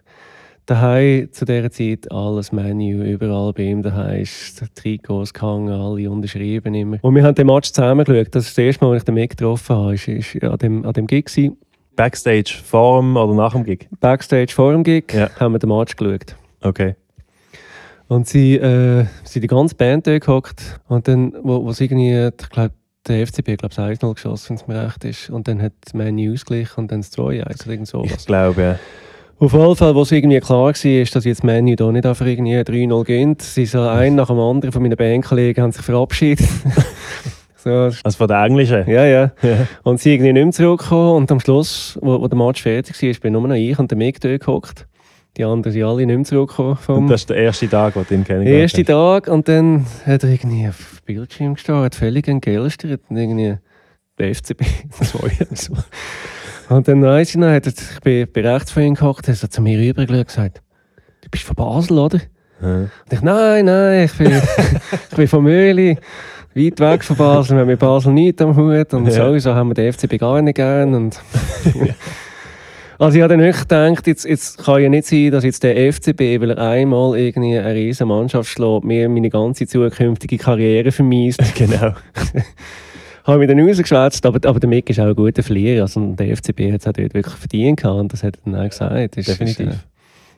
daheim 0.67 1.29
zu 1.33 1.45
dieser 1.47 1.71
Zeit 1.71 2.11
alles 2.13 2.53
Menu 2.53 3.03
überall 3.03 3.53
bei 3.53 3.63
ihm 3.65 3.83
daheim 3.83 4.21
ist 4.23 4.63
Trikots 4.75 5.33
gehangen, 5.33 5.73
alle 5.73 6.11
unterschrieben 6.11 6.75
immer. 6.75 6.99
Und 7.03 7.15
wir 7.15 7.23
haben 7.25 7.35
den 7.35 7.47
Match 7.47 7.73
zusammen 7.73 8.05
geschaut. 8.05 8.35
Das 8.35 8.47
ist 8.47 8.57
das 8.59 8.65
erste 8.65 8.85
Mal, 8.85 8.93
als 8.93 9.01
ich 9.03 9.05
den 9.07 9.15
Mick 9.15 9.31
getroffen 9.31 9.75
habe, 9.77 9.95
ist, 9.95 10.07
ist 10.07 10.43
an 10.45 10.59
dem, 10.59 10.85
an 10.85 10.93
dem 10.93 11.07
Gig 11.07 11.27
gewesen. 11.27 11.57
Backstage, 11.97 12.55
vor 12.65 13.01
dem 13.01 13.17
oder 13.17 13.35
nach 13.35 13.53
dem 13.53 13.65
Gig? 13.65 13.89
Backstage 14.01 14.53
vor 14.53 14.73
dem 14.73 14.85
Gig 14.85 15.13
Ja. 15.13 15.29
haben 15.41 15.53
wir 15.53 15.59
den 15.59 15.69
Match 15.71 15.97
geschaut. 15.97 16.37
Okay. 16.63 16.95
Und 18.09 18.27
sie 18.29 18.57
äh, 18.57 19.07
sind 19.25 19.43
die 19.43 19.47
ganze 19.49 19.75
Band 19.75 20.07
dort 20.07 20.21
gehockt. 20.25 20.81
Und 20.89 21.07
dann, 21.09 21.33
wo, 21.43 21.65
wo 21.65 21.73
sie 21.73 21.85
irgendwie, 21.85 22.29
ich 22.41 22.51
glaube, 22.51 22.75
der 23.09 23.27
FCB, 23.27 23.57
glaube 23.57 23.69
ich, 23.71 23.79
1-0 23.79 24.15
geschossen, 24.15 24.49
wenn 24.51 24.57
es 24.57 24.67
mir 24.67 24.85
recht 24.85 25.05
ist. 25.05 25.31
Und 25.31 25.49
dann 25.49 25.63
hat 25.63 25.73
Man 25.95 26.19
U 26.19 26.33
ausgeglichen 26.33 26.77
und 26.77 26.93
dann 26.93 27.01
das 27.01 27.13
2-1 27.13 27.63
oder 27.63 27.71
irgend 27.71 27.89
sowas. 27.89 28.11
Ich 28.19 28.27
glaube, 28.27 28.63
ja. 28.63 28.79
Auf 29.39 29.55
jeden 29.55 29.77
Fall, 29.77 29.95
wo 29.95 30.03
es 30.03 30.13
irgendwie 30.13 30.39
klar 30.41 30.65
war, 30.65 30.85
ist, 30.85 31.17
dass 31.17 31.25
jetzt 31.25 31.43
Man 31.43 31.67
U 31.67 31.75
da 31.75 31.91
nicht 31.91 32.05
einfach 32.05 32.27
irgendwie 32.27 32.57
3-0 32.57 33.05
gewinnt. 33.05 33.43
Sie 33.43 33.65
so 33.65 33.81
ein 33.81 34.15
nach 34.15 34.27
dem 34.29 34.39
anderen 34.39 34.73
von 34.73 34.83
meinen 34.83 34.97
Bandkollegen 34.97 35.63
haben 35.63 35.73
sich 35.73 35.83
verabschiedet. 35.83 36.47
so, 37.57 37.71
Also 37.71 38.11
von 38.19 38.29
der 38.29 38.45
englischen. 38.45 38.87
ja, 38.87 39.07
ja. 39.07 39.33
Ja. 39.43 39.67
Und 39.83 39.99
sie 39.99 40.13
irgendwie 40.13 40.35
nicht 40.35 40.45
mehr 40.45 40.53
zurückgekommen. 40.53 41.15
Und 41.17 41.33
am 41.33 41.41
Schluss, 41.41 41.99
wo, 42.03 42.21
wo 42.21 42.29
der 42.29 42.37
Match 42.37 42.63
fertig 42.63 43.03
war, 43.03 43.21
bin 43.21 43.33
nur 43.33 43.49
noch 43.49 43.55
ich 43.55 43.79
und 43.79 43.91
der 43.91 43.97
Mick 43.97 44.21
dort 44.21 44.41
gehockt. 44.41 44.87
Die 45.37 45.45
anderen 45.45 45.73
sind 45.73 45.85
alle 45.85 46.05
nicht 46.07 46.17
mehr 46.17 46.25
zurückgekommen. 46.25 46.77
Vom 46.77 46.99
Und 47.05 47.09
das 47.09 47.23
ist 47.23 47.31
der 47.31 47.37
erste 47.37 47.69
Tag, 47.69 47.95
wo 47.97 48.03
du 48.03 48.15
ihn 48.15 48.25
kennengelernt 48.25 48.63
erste 48.63 48.85
Tag 48.85 49.29
und 49.29 49.49
dann 49.49 49.87
hat 50.05 50.25
er 50.25 50.31
irgendwie 50.31 50.69
auf 50.69 51.01
dem 51.07 51.15
Bildschirm 51.15 51.55
gestartet, 51.55 51.95
völlig 51.95 52.27
entgeistert 52.29 53.01
und 53.09 53.17
irgendwie 53.17 53.57
der 54.19 54.35
FCB 54.35 54.63
2 55.01 55.19
oder 55.19 55.33
so. 55.55 55.75
Und 56.69 56.87
dann 56.89 57.03
weiss 57.03 57.31
ich 57.31 57.37
noch, 57.37 57.49
hat 57.49 57.67
er, 57.67 57.73
ich 57.73 58.01
bin, 58.01 58.27
bin 58.29 58.47
rechts 58.47 58.71
von 58.73 58.83
ihm 58.83 58.95
gehockt, 58.95 59.29
hat 59.29 59.43
er 59.43 59.51
zu 59.51 59.63
mir 59.63 59.79
rübergeschaut 59.79 60.19
und 60.19 60.27
gesagt, 60.27 60.63
du 61.23 61.29
bist 61.31 61.45
von 61.45 61.57
Basel, 61.57 61.99
oder? 61.99 62.21
Ja. 62.61 62.75
Und 62.83 62.91
ich, 63.13 63.23
nein, 63.23 63.65
nein, 63.65 64.05
ich 64.05 64.13
bin, 64.19 64.33
ich 65.11 65.17
bin 65.17 65.29
von 65.29 65.43
Möhli, 65.45 65.97
weit 66.55 66.81
weg 66.81 67.05
von 67.05 67.17
Basel, 67.17 67.57
wir 67.57 67.61
haben 67.63 67.69
mit 67.69 67.79
Basel 67.79 68.13
nichts 68.13 68.43
am 68.43 68.57
Hut 68.57 68.93
und 68.95 69.07
Ja. 69.07 69.13
sowieso 69.13 69.55
haben 69.55 69.69
wir 69.71 69.75
den 69.75 69.93
FCB 69.93 70.19
gar 70.19 70.43
nicht 70.43 70.57
gern. 70.57 70.95
Und 70.95 71.21
also 73.01 73.17
ich 73.17 73.23
habe 73.23 73.35
dann 73.35 73.41
wirklich 73.41 73.63
gedacht, 73.63 74.07
jetzt, 74.07 74.25
jetzt 74.25 74.59
kann 74.59 74.83
ja 74.83 74.89
nicht 74.89 75.07
sein, 75.07 75.31
dass 75.31 75.43
jetzt 75.43 75.63
der 75.63 75.93
FCB, 75.93 76.41
weil 76.41 76.51
er 76.51 76.59
einmal 76.59 77.19
irgendwie 77.19 77.59
eine 77.59 77.75
riesen 77.75 78.09
Mannschaft 78.09 78.51
schlägt, 78.51 78.85
mir 78.85 79.09
meine 79.09 79.31
ganze 79.31 79.67
zukünftige 79.67 80.39
Karriere 80.39 80.93
vermisst. 80.93 81.41
Genau. 81.55 81.95
habe 83.25 83.39
mich 83.39 83.49
dann 83.49 83.61
rausgeschwätzt, 83.61 84.25
aber, 84.27 84.47
aber 84.49 84.61
der 84.61 84.69
Mick 84.69 84.89
ist 84.91 85.01
auch 85.01 85.07
ein 85.07 85.15
guter 85.15 85.43
Verlierer. 85.43 85.83
Also 85.83 86.13
der 86.13 86.37
FCB 86.37 86.73
hat 86.73 86.81
es 86.81 86.87
auch 86.87 86.93
dort 86.93 87.15
wirklich 87.15 87.35
verdient 87.35 87.81
gehabt 87.81 88.01
und 88.01 88.13
das 88.13 88.23
hat 88.23 88.37
er 88.37 88.51
dann 88.51 88.61
auch 88.61 88.69
gesagt. 88.69 89.17
Das 89.17 89.27
Definitiv. 89.27 89.69
Ist, 89.69 89.75
äh, 89.75 89.79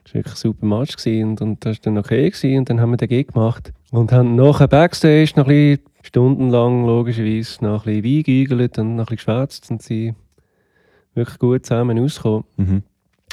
das 0.04 0.14
war 0.14 0.14
wirklich 0.14 0.34
ein 0.34 0.36
super 0.36 0.66
Match 0.66 0.96
gewesen 0.96 1.30
und, 1.30 1.40
und 1.40 1.64
das 1.64 1.76
war 1.78 1.82
dann 1.82 1.98
okay 1.98 2.30
gewesen. 2.30 2.58
und 2.58 2.70
dann 2.70 2.80
haben 2.80 2.90
wir 2.90 2.96
den 2.96 3.08
Gig 3.08 3.28
gemacht 3.32 3.72
und 3.90 4.12
haben 4.12 4.34
nachher 4.34 4.68
Backstage 4.68 5.32
noch 5.36 5.46
ein 5.46 5.76
bisschen 5.76 5.84
stundenlang 6.02 6.86
logischerweise 6.86 7.64
noch 7.64 7.86
ein 7.86 8.02
bisschen 8.02 8.16
Wein 8.16 8.22
geügelt 8.24 8.78
und 8.78 8.96
noch 8.96 9.08
ein 9.10 9.16
bisschen 9.16 9.34
geschwätzt 9.34 9.70
und 9.70 9.82
sie 9.82 10.14
wirklich 11.14 11.38
gut 11.38 11.66
zusammen 11.66 11.98
rausgekommen. 11.98 12.44
Mhm. 12.56 12.82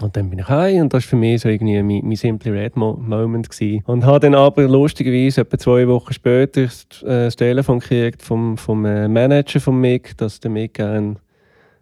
Und 0.02 0.16
dann 0.16 0.30
bin 0.30 0.40
ich 0.40 0.48
heim 0.48 0.84
und 0.84 0.94
das 0.94 1.04
war 1.04 1.10
für 1.10 1.16
mich 1.18 1.42
so 1.42 1.50
irgendwie 1.50 1.82
mein, 1.84 2.02
mein 2.06 2.16
Simply 2.16 2.52
Red 2.52 2.78
Mo 2.78 2.94
Moment. 2.94 3.50
Gewesen. 3.50 3.84
Und 3.86 4.06
habe 4.06 4.22
dann 4.22 4.36
aber 4.36 4.68
lustigerweise 4.68 5.42
etwa 5.42 5.58
zwei 5.58 5.88
Wochen 5.88 6.14
später 6.14 6.64
das, 6.64 6.86
äh, 7.04 7.26
das 7.26 7.36
Telefon 7.36 7.80
gekriegt 7.80 8.22
vom, 8.22 8.58
vom 8.58 8.86
äh, 8.86 9.08
Manager 9.08 9.60
von 9.60 9.80
Mick, 9.80 10.18
dass 10.18 10.40
der 10.40 10.52
Mick 10.52 10.76
gerne 10.76 11.16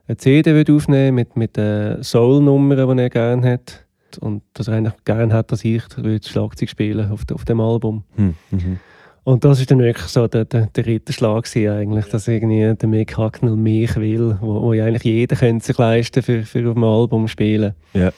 eine 0.07 0.17
CD 0.17 0.53
will 0.55 0.75
aufnehmen 0.75 1.15
mit, 1.15 1.35
mit 1.35 1.57
den 1.57 2.01
Soul-Nummern, 2.01 2.97
die 2.97 3.03
er 3.03 3.09
gerne 3.09 3.51
hat. 3.51 3.85
Und 4.19 4.41
dass 4.53 4.67
er 4.67 4.75
eigentlich 4.75 4.95
gerne 5.05 5.33
hat, 5.33 5.51
dass 5.51 5.63
ich 5.63 5.83
das 5.87 6.27
Schlagzeug 6.27 6.69
spielen 6.69 7.11
auf, 7.11 7.21
auf 7.31 7.45
dem 7.45 7.59
Album. 7.59 8.03
Mhm. 8.15 8.79
Und 9.28 9.43
das 9.43 9.59
ist 9.59 9.69
dann 9.69 9.80
wirklich 9.80 10.07
so 10.07 10.25
der, 10.25 10.45
der, 10.45 10.67
der 10.67 10.86
Ritterschlag 10.86 11.43
gewesen 11.43 11.69
eigentlich, 11.69 12.05
dass 12.05 12.30
irgendwie 12.30 12.73
der 12.73 12.88
Mick 12.88 13.17
Hacknell 13.17 13.57
mich 13.57 13.93
will, 13.97 14.38
wo, 14.39 14.61
wo 14.61 14.71
ja 14.71 14.86
eigentlich 14.86 15.03
jeder 15.03 15.36
könnte 15.36 15.65
sich 15.65 15.78
leisten 15.78 16.23
für, 16.23 16.43
für 16.43 16.65
auf 16.69 16.75
dem 16.75 16.84
Album 16.86 17.28
spielen. 17.28 17.75
Ja. 17.93 18.13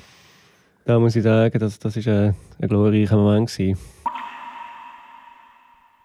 Da 0.85 0.99
muss 0.99 1.15
ich 1.15 1.23
sagen, 1.23 1.57
das, 1.57 1.79
das 1.79 1.97
ist 1.97 2.07
ein, 2.07 2.35
ein 2.61 2.67
glorreicher 2.67 3.17
Moment 3.17 3.51
gewesen. 3.51 3.79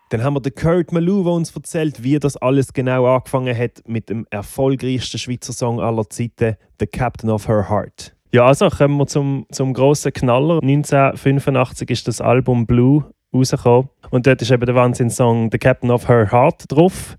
Dann 0.08 0.24
haben 0.24 0.36
wir 0.36 0.40
den 0.40 0.54
Kurt 0.54 0.90
Malou, 0.90 1.22
der 1.22 1.32
uns 1.34 1.54
erzählt, 1.54 2.02
wie 2.02 2.18
das 2.18 2.38
alles 2.38 2.72
genau 2.72 3.04
angefangen 3.04 3.54
hat 3.54 3.82
mit 3.86 4.08
dem 4.08 4.26
erfolgreichsten 4.30 5.18
Schweizer 5.18 5.52
Song 5.52 5.80
aller 5.80 6.08
Zeiten, 6.08 6.56
The 6.80 6.86
Captain 6.86 7.28
of 7.28 7.46
Her 7.46 7.68
Heart. 7.68 8.16
Ja, 8.32 8.46
also 8.46 8.70
kommen 8.70 8.96
wir 8.96 9.06
zum, 9.06 9.44
zum 9.52 9.74
grossen 9.74 10.14
Knaller. 10.14 10.62
1985 10.62 11.90
ist 11.90 12.08
das 12.08 12.22
Album 12.22 12.66
Blue 12.66 13.04
rausgekommen. 13.34 13.88
Und 14.10 14.26
dort 14.26 14.40
ist 14.42 14.50
eben 14.50 14.64
der 14.64 14.74
Wahnsinn-Song 14.74 15.50
«The 15.50 15.58
Captain 15.58 15.90
of 15.90 16.08
Her 16.08 16.30
Heart» 16.30 16.64
drauf. 16.68 17.16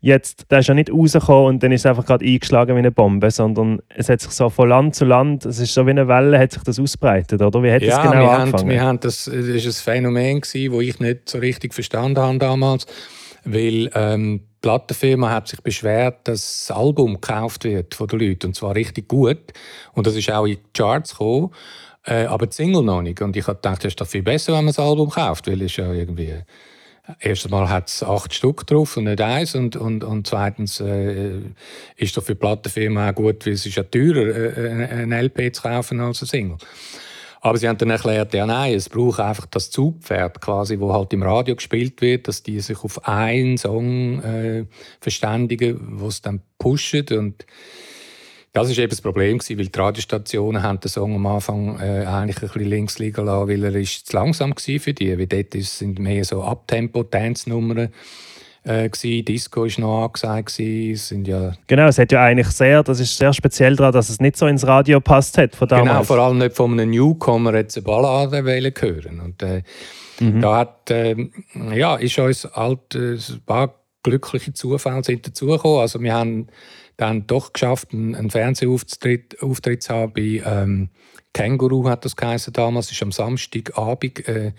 Jetzt, 0.00 0.50
der 0.50 0.60
ist 0.60 0.68
ja 0.68 0.74
nicht 0.74 0.92
rausgekommen 0.92 1.46
und 1.46 1.62
dann 1.62 1.72
ist 1.72 1.80
es 1.80 1.86
einfach 1.86 2.06
gerade 2.06 2.24
eingeschlagen 2.24 2.76
wie 2.76 2.78
eine 2.78 2.92
Bombe, 2.92 3.32
sondern 3.32 3.80
es 3.88 4.08
hat 4.08 4.20
sich 4.20 4.30
so 4.30 4.48
von 4.48 4.68
Land 4.68 4.94
zu 4.94 5.04
Land, 5.04 5.44
es 5.44 5.58
ist 5.58 5.74
so 5.74 5.84
wie 5.86 5.90
eine 5.90 6.06
Welle, 6.06 6.38
hat 6.38 6.52
sich 6.52 6.62
das 6.62 6.78
ausbreitet, 6.78 7.42
oder? 7.42 7.62
Wie 7.64 7.72
hat 7.72 7.82
ja, 7.82 7.96
das 7.96 8.02
genau 8.02 8.22
wir 8.22 8.30
angefangen? 8.30 8.62
Haben, 8.62 8.70
wir 8.70 8.80
haben 8.80 9.00
das, 9.00 9.24
das 9.24 9.34
ist 9.34 9.66
ein 9.66 9.72
Phänomen 9.72 10.40
gewesen, 10.40 10.72
das 10.72 10.82
ich 10.82 11.00
nicht 11.00 11.28
so 11.28 11.38
richtig 11.38 11.74
verstanden 11.74 12.20
habe 12.20 12.38
damals, 12.38 12.86
weil 13.44 13.90
ähm, 13.94 14.38
die 14.40 14.60
Plattenfirma 14.60 15.30
hat 15.30 15.48
sich 15.48 15.60
beschwert, 15.62 16.28
dass 16.28 16.66
das 16.68 16.76
Album 16.76 17.14
gekauft 17.14 17.64
wird 17.64 17.96
von 17.96 18.06
den 18.06 18.20
Leuten 18.20 18.46
und 18.46 18.54
zwar 18.54 18.76
richtig 18.76 19.08
gut 19.08 19.52
und 19.94 20.06
das 20.06 20.14
ist 20.14 20.30
auch 20.30 20.46
in 20.46 20.58
die 20.58 20.60
Charts 20.74 21.10
gekommen, 21.10 21.50
äh, 22.08 22.24
aber 22.26 22.46
die 22.46 22.54
Single 22.54 22.82
noch 22.82 23.02
nicht 23.02 23.20
und 23.20 23.36
ich 23.36 23.46
habe 23.46 23.56
gedacht, 23.56 23.84
das 23.84 23.92
ist 23.92 24.00
doch 24.00 24.06
viel 24.06 24.22
besser, 24.22 24.52
wenn 24.52 24.64
man 24.64 24.74
das 24.74 24.78
Album 24.78 25.10
kauft, 25.10 25.46
weil 25.46 25.62
es 25.62 25.76
ja 25.76 25.92
irgendwie 25.92 26.34
Erstens 27.20 27.50
mal 27.50 27.68
hat 27.70 27.88
es 27.88 28.02
acht 28.02 28.34
Stück 28.34 28.66
drauf 28.66 28.96
und 28.98 29.04
nicht 29.04 29.20
eins. 29.20 29.54
Und, 29.54 29.76
und, 29.76 30.04
und 30.04 30.26
zweitens 30.26 30.78
äh, 30.80 31.40
ist 31.96 32.16
doch 32.16 32.22
für 32.22 32.34
die 32.34 32.40
Plattenfirma 32.40 33.10
auch 33.10 33.14
gut, 33.14 33.46
weil 33.46 33.54
es 33.54 33.64
ist 33.64 33.76
ja 33.76 33.82
teurer, 33.82 34.26
äh, 34.26 35.02
ein 35.02 35.12
LP 35.12 35.54
zu 35.54 35.62
kaufen 35.62 36.00
als 36.00 36.20
ein 36.20 36.26
Single. 36.26 36.58
Aber 37.40 37.56
sie 37.56 37.68
haben 37.68 37.78
dann 37.78 37.90
erklärt, 37.90 38.34
ja 38.34 38.46
nein, 38.46 38.74
es 38.74 38.88
braucht 38.88 39.20
einfach 39.20 39.46
das 39.46 39.70
Zugpferd 39.70 40.40
quasi, 40.40 40.78
wo 40.80 40.92
halt 40.92 41.12
im 41.12 41.22
Radio 41.22 41.54
gespielt 41.54 42.00
wird, 42.02 42.28
dass 42.28 42.42
die 42.42 42.60
sich 42.60 42.82
auf 42.82 43.06
einen 43.06 43.56
Song 43.56 44.22
äh, 44.22 44.64
verständigen, 45.00 46.00
wo 46.00 46.08
es 46.08 46.20
dann 46.20 46.42
pushen 46.58 47.06
und 47.12 47.46
das 48.58 48.70
ist 48.70 48.78
eben 48.78 48.90
das 48.90 49.00
Problem 49.00 49.38
gewesen, 49.38 49.58
weil 49.58 49.66
die 49.68 49.78
Radiostationen 49.78 50.62
haben 50.62 50.80
den 50.80 50.88
Song 50.88 51.14
am 51.14 51.26
Anfang 51.26 51.78
äh, 51.80 52.04
eigentlich 52.06 52.42
ein 52.42 52.48
bisschen 52.48 52.64
links 52.64 52.98
liegen 52.98 53.24
lassen, 53.24 53.48
weil 53.48 53.64
er 53.64 53.74
ist 53.74 54.06
zu 54.06 54.16
langsam 54.16 54.50
war 54.50 54.80
für 54.80 54.94
die. 54.94 55.18
Weil 55.18 55.26
dort 55.26 55.52
sind 55.54 55.98
mehr 55.98 56.24
so 56.24 56.42
Abtempo-Dance-Nummern 56.42 57.90
äh, 58.64 58.90
Disco 59.22 59.64
ist 59.64 59.78
noch 59.78 60.04
angesagt 60.04 60.50
sind 60.50 61.26
ja 61.26 61.54
Genau, 61.66 61.86
es 61.86 61.98
hat 61.98 62.12
ja 62.12 62.22
eigentlich 62.22 62.48
sehr, 62.48 62.82
das 62.82 63.00
ist 63.00 63.16
sehr 63.16 63.32
speziell 63.32 63.76
daran, 63.76 63.92
dass 63.92 64.10
es 64.10 64.20
nicht 64.20 64.36
so 64.36 64.46
ins 64.46 64.66
Radio 64.66 65.00
passt 65.00 65.38
hat 65.38 65.54
von 65.54 65.68
damals. 65.68 65.88
Genau, 65.88 66.02
vor 66.02 66.18
allem 66.18 66.38
nicht 66.38 66.54
von 66.54 66.72
einem 66.72 66.90
Newcomer 66.90 67.54
jetzt 67.54 67.76
eine 67.76 67.84
Ballade 67.84 68.44
hören 68.80 69.20
und 69.20 69.42
äh, 69.42 69.62
mhm. 70.20 70.40
da 70.40 70.56
hat, 70.58 70.90
äh, 70.90 71.16
ja, 71.74 71.96
ist 71.96 72.18
uns 72.18 72.48
halt 72.52 72.94
äh, 72.94 73.14
ein 73.14 73.40
paar 73.46 73.74
glückliche 74.02 74.52
Zufälle 74.52 75.02
sind 75.04 75.26
dazugekommen. 75.26 75.80
Also 75.80 76.00
wir 76.00 76.14
haben 76.14 76.48
dann 76.98 77.26
doch 77.26 77.52
geschafft, 77.52 77.92
einen, 77.92 78.28
Fernsehauftritt 78.28 79.40
Auftritt 79.40 79.82
zu 79.84 79.94
haben 79.94 80.12
bei 80.12 80.42
ähm, 80.44 80.90
Känguru, 81.32 81.88
hat 81.88 82.04
das 82.04 82.16
geheißen 82.16 82.52
damals. 82.52 82.90
War 82.92 83.06
am 83.06 83.12
Samstagabend, 83.12 84.28
äh, 84.28 84.52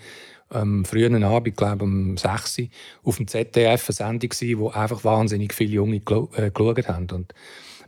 am 0.48 0.84
frühen 0.86 1.22
Abend, 1.22 1.56
glaube 1.56 1.84
um 1.84 2.16
6 2.16 2.58
Uhr, 2.58 2.66
auf 3.04 3.18
dem 3.18 3.28
ZDF 3.28 3.88
eine 3.88 3.94
Sendung 3.94 4.30
war, 4.30 4.58
wo 4.58 4.68
einfach 4.70 5.04
wahnsinnig 5.04 5.52
viele 5.52 5.74
Junge 5.74 5.96
äh, 5.96 6.50
geschaut 6.50 6.88
haben. 6.88 7.08
Und 7.12 7.34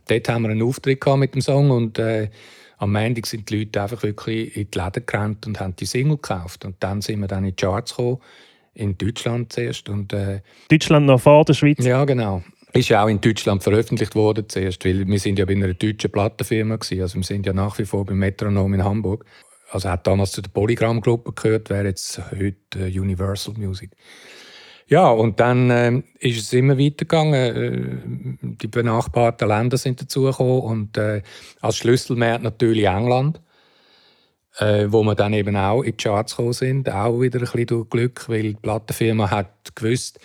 dort 0.07 0.29
haben 0.29 0.43
wir 0.43 0.49
einen 0.49 0.61
Auftritt 0.61 1.03
mit 1.17 1.33
dem 1.33 1.41
Song 1.41 1.71
und 1.71 1.97
äh, 1.97 2.29
am 2.77 2.95
Ende 2.95 3.21
sind 3.25 3.49
die 3.49 3.59
Leute 3.59 3.81
einfach 3.81 4.03
wirklich 4.03 4.55
in 4.55 4.69
die 4.69 4.77
Läden 4.77 5.05
gerannt 5.05 5.47
und 5.47 5.59
haben 5.59 5.75
die 5.75 5.85
Single 5.85 6.17
gekauft. 6.17 6.63
Und 6.63 6.75
dann 6.79 7.01
sind 7.01 7.21
wir 7.21 7.27
dann 7.27 7.43
in 7.43 7.55
die 7.55 7.61
Charts 7.61 7.95
gekommen, 7.95 8.19
in 8.75 8.97
Deutschland 8.99 9.51
zuerst. 9.51 9.89
Und, 9.89 10.13
äh, 10.13 10.41
Deutschland 10.69 11.07
noch 11.07 11.19
vor 11.19 11.43
der 11.43 11.55
Schweiz? 11.55 11.83
Ja, 11.83 12.05
genau 12.05 12.43
ist 12.73 12.89
ja 12.89 13.03
auch 13.03 13.07
in 13.07 13.21
Deutschland 13.21 13.63
veröffentlicht 13.63 14.15
worden 14.15 14.49
zuerst, 14.49 14.83
weil 14.85 15.07
wir 15.07 15.19
sind 15.19 15.39
ja 15.39 15.45
bei 15.45 15.53
einer 15.53 15.73
deutschen 15.73 16.11
Plattenfirma 16.11 16.77
gewesen. 16.77 17.01
Also 17.01 17.15
wir 17.15 17.23
sind 17.23 17.45
ja 17.45 17.53
nach 17.53 17.77
wie 17.77 17.85
vor 17.85 18.05
beim 18.05 18.17
Metronom 18.17 18.73
in 18.73 18.83
Hamburg. 18.83 19.25
Also 19.69 19.89
hat 19.89 20.05
damals 20.05 20.31
zu 20.31 20.41
der 20.41 20.49
Polygram-Gruppe 20.49 21.33
gehört, 21.33 21.69
wäre 21.69 21.87
jetzt 21.87 22.19
heute 22.31 22.79
äh, 22.87 22.99
Universal 22.99 23.55
Music. 23.57 23.91
Ja, 24.87 25.09
und 25.09 25.39
dann 25.39 25.69
äh, 25.69 26.03
ist 26.19 26.39
es 26.39 26.53
immer 26.53 26.77
weitergegangen. 26.77 27.33
Äh, 27.33 28.57
die 28.61 28.67
benachbarten 28.67 29.47
Länder 29.47 29.77
sind 29.77 30.01
dazugekommen 30.01 30.61
und 30.61 30.97
äh, 30.97 31.21
als 31.61 31.77
Schlüsselmarkt 31.77 32.43
natürlich 32.43 32.85
England, 32.85 33.41
äh, 34.57 34.85
wo 34.89 35.03
wir 35.03 35.15
dann 35.15 35.33
eben 35.33 35.55
auch 35.55 35.81
in 35.81 35.97
die 35.97 36.03
Charts 36.03 36.33
gekommen 36.33 36.53
sind. 36.53 36.89
Auch 36.89 37.19
wieder 37.21 37.39
ein 37.39 37.45
bisschen 37.45 37.65
durch 37.65 37.89
Glück, 37.89 38.29
weil 38.29 38.53
die 38.53 38.59
Plattenfirma 38.61 39.31
hat 39.31 39.73
gewusst, 39.75 40.19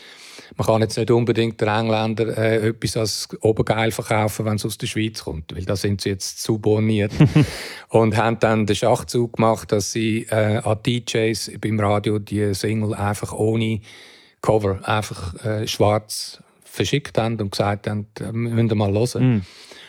man 0.56 0.66
kann 0.66 0.80
jetzt 0.80 0.96
nicht 0.96 1.10
unbedingt 1.10 1.60
den 1.60 1.68
Engländern 1.68 2.30
äh, 2.30 2.68
etwas 2.68 2.96
als 2.96 3.28
Obergeil 3.40 3.90
verkaufen, 3.90 4.46
wenn 4.46 4.56
es 4.56 4.64
aus 4.64 4.78
der 4.78 4.86
Schweiz 4.86 5.24
kommt, 5.24 5.54
weil 5.54 5.64
da 5.64 5.76
sind 5.76 6.00
sie 6.00 6.10
jetzt 6.10 6.42
zu 6.42 6.58
borniert. 6.58 7.12
und 7.88 8.16
haben 8.16 8.38
dann 8.40 8.66
den 8.66 8.76
Schachzug 8.76 9.36
gemacht, 9.36 9.72
dass 9.72 9.92
sie 9.92 10.26
äh, 10.30 10.58
an 10.58 10.78
DJs 10.84 11.52
beim 11.60 11.78
Radio 11.80 12.18
die 12.18 12.54
Single 12.54 12.94
einfach 12.94 13.32
ohne 13.32 13.80
Cover, 14.40 14.80
einfach 14.88 15.34
äh, 15.44 15.66
schwarz 15.66 16.42
verschickt 16.64 17.18
haben 17.18 17.40
und 17.40 17.50
gesagt 17.50 17.88
haben, 17.88 18.06
äh, 18.20 18.32
müssen 18.32 18.70
wir 18.70 18.76
mal 18.76 18.92
hören. 18.92 19.36
Mm. 19.36 19.42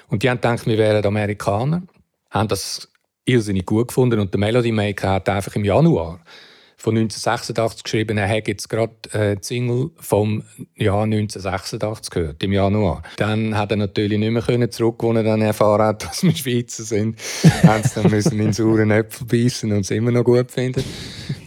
Und 0.09 0.23
die 0.23 0.29
haben 0.29 0.37
gedacht, 0.37 0.65
wir 0.65 0.77
wären 0.77 1.05
Amerikaner, 1.05 1.83
haben 2.31 2.47
das 2.47 2.89
irrsinnig 3.25 3.65
gut 3.65 3.89
gefunden 3.89 4.19
und 4.19 4.33
der 4.33 4.39
Melody 4.39 4.71
Maker 4.71 5.11
hat 5.11 5.29
einfach 5.29 5.55
im 5.55 5.63
Januar 5.63 6.19
von 6.79 6.95
1986 6.95 7.83
geschrieben, 7.83 8.17
er 8.17 8.29
hat 8.29 8.47
jetzt 8.47 8.69
gerade 8.69 8.93
äh, 9.11 9.35
Single 9.41 9.91
vom 9.97 10.43
Jahr 10.77 11.03
1986 11.03 12.09
gehört, 12.09 12.41
im 12.41 12.53
Januar. 12.53 13.03
Dann 13.17 13.57
hat 13.57 13.71
er 13.71 13.77
natürlich 13.77 14.17
nicht 14.17 14.31
mehr 14.31 14.41
können 14.41 14.71
zurück, 14.71 14.95
wo 14.99 15.11
er 15.11 15.23
dann 15.23 15.41
erfahren 15.41 15.87
hat, 15.87 16.03
dass 16.09 16.23
wir 16.23 16.33
Schweizer 16.33 16.83
sind. 16.83 17.19
haben 17.63 17.83
sie 17.83 18.01
dann 18.01 18.09
müssen 18.09 18.39
in 18.39 18.53
sauren 18.53 18.91
Äpfel 18.91 19.27
beißen 19.27 19.69
und 19.73 19.81
es 19.81 19.91
immer 19.91 20.11
noch 20.11 20.23
gut 20.23 20.51
finden. 20.51 20.85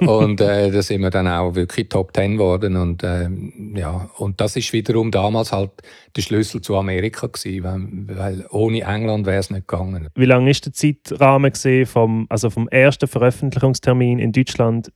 Und 0.00 0.42
äh, 0.42 0.70
da 0.70 0.82
sind 0.82 1.00
wir 1.00 1.10
dann 1.10 1.26
auch 1.26 1.54
wirklich 1.54 1.88
Top 1.88 2.12
Ten 2.12 2.36
geworden. 2.36 2.76
Und, 2.76 3.02
äh, 3.02 3.30
ja, 3.74 4.10
und 4.18 4.38
das 4.38 4.56
ist 4.56 4.70
wiederum 4.74 5.10
damals 5.10 5.50
halt 5.50 5.70
der 6.16 6.22
Schlüssel 6.22 6.60
zu 6.60 6.76
Amerika 6.76 7.26
gewesen, 7.26 7.64
weil, 8.08 8.16
weil 8.18 8.46
ohne 8.50 8.82
England 8.82 9.26
wäre 9.26 9.38
es 9.38 9.50
nicht 9.50 9.66
gegangen. 9.66 10.08
Wie 10.14 10.24
lange 10.26 10.50
ist 10.50 10.66
der 10.66 10.72
Zeitrahmen 10.72 11.52
vom, 11.86 12.26
also 12.28 12.50
vom 12.50 12.68
ersten 12.68 13.08
Veröffentlichungstermin 13.08 14.18
in 14.18 14.32
Deutschland 14.32 14.90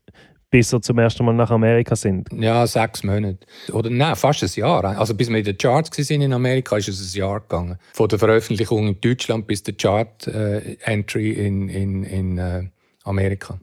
bis 0.50 0.70
sie 0.70 0.80
zum 0.80 0.98
ersten 0.98 1.24
Mal 1.24 1.34
nach 1.34 1.50
Amerika 1.50 1.96
sind? 1.96 2.28
Ja, 2.32 2.66
sechs 2.66 3.02
Monate. 3.02 3.38
Oder 3.72 3.90
nein, 3.90 4.16
fast 4.16 4.42
ein 4.42 4.50
Jahr. 4.54 4.84
Also 4.84 5.14
bis 5.14 5.28
wir 5.28 5.38
in 5.38 5.44
den 5.44 5.58
Charts 5.58 5.98
waren 5.98 6.20
in 6.22 6.32
Amerika, 6.32 6.76
ist 6.76 6.88
es 6.88 7.14
ein 7.14 7.18
Jahr 7.18 7.40
gegangen. 7.40 7.78
Von 7.92 8.08
der 8.08 8.18
Veröffentlichung 8.18 8.88
in 8.88 9.00
Deutschland 9.00 9.46
bis 9.46 9.62
der 9.62 9.74
Chart-Entry 9.74 11.30
äh, 11.32 11.46
in, 11.46 11.68
in, 11.68 12.04
in 12.04 12.38
äh, 12.38 12.62
Amerika. 13.04 13.58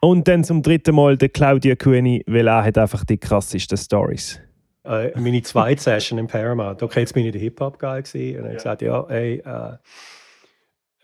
Und 0.00 0.28
dann 0.28 0.44
zum 0.44 0.62
dritten 0.62 0.94
Mal 0.94 1.16
der 1.16 1.28
Claudia 1.28 1.74
Cueni, 1.74 2.22
weil 2.26 2.46
er 2.46 2.64
hat 2.64 2.78
einfach 2.78 3.04
die 3.04 3.18
krassesten 3.18 3.76
Stories. 3.76 4.40
Äh, 4.88 5.12
meine 5.20 5.42
zweite 5.42 5.82
Session 5.82 6.18
im 6.18 6.26
Paramount, 6.26 6.82
okay, 6.82 7.00
jetzt 7.00 7.12
bin 7.12 7.26
ich 7.26 7.32
der 7.32 7.40
Hip-Hop-Guy 7.42 7.98
und 7.98 8.14
ich 8.14 8.36
habe 8.38 8.54
gesagt, 8.54 8.82
ja, 8.82 9.02
ey, 9.08 9.42
äh, 9.44 9.76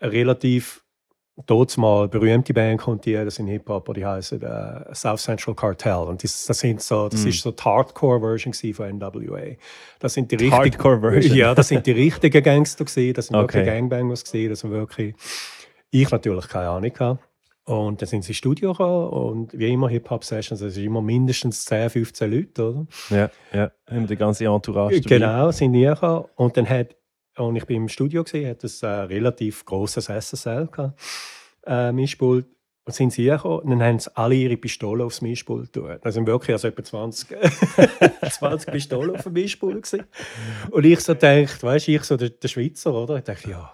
relativ 0.01 0.81
dort 1.45 1.77
mal 1.77 2.07
berühmte 2.07 2.53
Band 2.53 2.81
kommt 2.81 3.05
die, 3.05 3.13
das 3.13 3.35
sind 3.35 3.47
Hip-Hop, 3.47 3.93
die 3.93 4.05
heißen 4.05 4.41
uh, 4.41 4.93
South 4.93 5.21
Central 5.21 5.53
Cartel. 5.53 6.07
Und 6.07 6.23
das, 6.23 6.45
das, 6.45 6.59
sind 6.59 6.81
so, 6.81 7.09
das 7.09 7.25
mm. 7.25 7.27
ist 7.27 7.41
so 7.41 7.51
die 7.51 7.61
Hardcore-Version 7.61 8.73
von 8.73 8.97
NWA. 8.97 9.55
Das 9.99 10.13
sind 10.13 10.31
die 10.31 10.35
richtigen... 10.35 10.55
Hardcore-Version? 10.55 11.35
Ja, 11.35 11.53
das 11.53 11.67
sind 11.67 11.85
die 11.85 11.91
richtigen 11.91 12.41
Gangster 12.41 12.85
gewesen, 12.85 13.13
das 13.13 13.27
sind 13.27 13.35
okay. 13.35 13.55
wirklich 13.55 13.65
Gangbangers 13.65 14.23
gewesen, 14.23 14.49
das 14.49 14.59
sind 14.61 14.71
wirklich... 14.71 15.13
Ich 15.91 16.09
natürlich 16.09 16.47
keine 16.47 16.69
Ahnung 16.69 16.91
hatte. 16.91 17.19
Und 17.65 17.99
dann 17.99 18.07
sind 18.07 18.23
sie 18.23 18.29
ins 18.29 18.37
Studio 18.37 18.73
gekommen 18.73 19.09
und 19.09 19.57
wie 19.57 19.73
immer 19.73 19.89
Hip-Hop-Sessions, 19.89 20.59
das 20.59 20.77
ist 20.77 20.83
immer 20.83 21.01
mindestens 21.01 21.65
10, 21.65 21.89
15 21.89 22.31
Leute, 22.31 22.69
oder? 22.69 22.87
Ja, 23.09 23.31
ja, 23.51 23.71
immer 23.89 24.05
die 24.05 24.15
ganze 24.15 24.45
Entourage 24.45 25.01
dabei. 25.01 25.17
Genau, 25.17 25.51
sind 25.51 25.73
die 25.73 25.81
gekommen 25.81 26.25
und 26.35 26.55
dann 26.57 26.69
hat 26.69 26.95
und 27.37 27.55
ich 27.55 27.65
bin 27.65 27.77
im 27.77 27.89
Studio 27.89 28.23
gesehen, 28.23 28.49
hat 28.49 28.63
ein 28.63 28.71
äh, 28.81 29.13
relativ 29.13 29.65
großes 29.65 30.05
SSL 30.05 30.67
gehabt, 30.67 30.99
äh, 31.65 31.91
Mischpult. 31.91 32.45
Und 32.87 32.93
sind 32.93 33.11
sie 33.11 33.25
gekommen, 33.25 33.61
und 33.61 33.71
dann 33.71 33.81
haben 33.81 33.97
sie 33.97 34.15
alle 34.15 34.35
ihre 34.35 34.57
Pistolen 34.57 35.01
aufs 35.01 35.19
Mischpult 35.19 35.73
tun. 35.73 35.97
Da 35.99 36.11
sind 36.11 36.27
wirklich 36.27 36.53
also 36.53 36.67
etwa 36.67 36.83
20, 36.83 37.35
20 38.29 38.71
Pistolen 38.71 39.15
auf 39.15 39.23
dem 39.23 39.33
Mischpult 39.33 39.81
gewesen. 39.83 40.05
Und 40.69 40.85
ich 40.85 40.99
so 40.99 41.15
denkt, 41.15 41.63
weißt 41.63 41.87
du, 41.87 41.91
ich 41.93 42.03
so 42.03 42.15
der, 42.15 42.29
der 42.29 42.47
Schweizer, 42.47 42.93
oder? 42.93 43.17
Ich 43.17 43.23
dachte, 43.23 43.49
ja, 43.49 43.73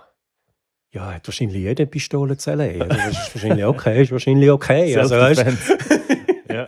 ja, 0.91 1.13
hat 1.13 1.27
wahrscheinlich 1.27 1.57
jede 1.57 1.85
Pistole 1.85 2.37
zu. 2.37 2.51
Also, 2.51 2.83
das 2.83 3.07
ist 3.07 3.35
wahrscheinlich 3.35 3.65
okay, 3.65 4.01
ist 4.03 4.11
wahrscheinlich 4.11 4.49
okay. 4.49 4.97
Also, 4.97 5.15
weißt 5.15 5.45
ja. 6.49 6.65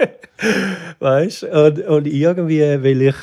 weißt, 0.99 1.43
und, 1.43 1.79
und 1.79 2.07
irgendwie 2.07 2.83
will 2.83 3.01
ich 3.01 3.15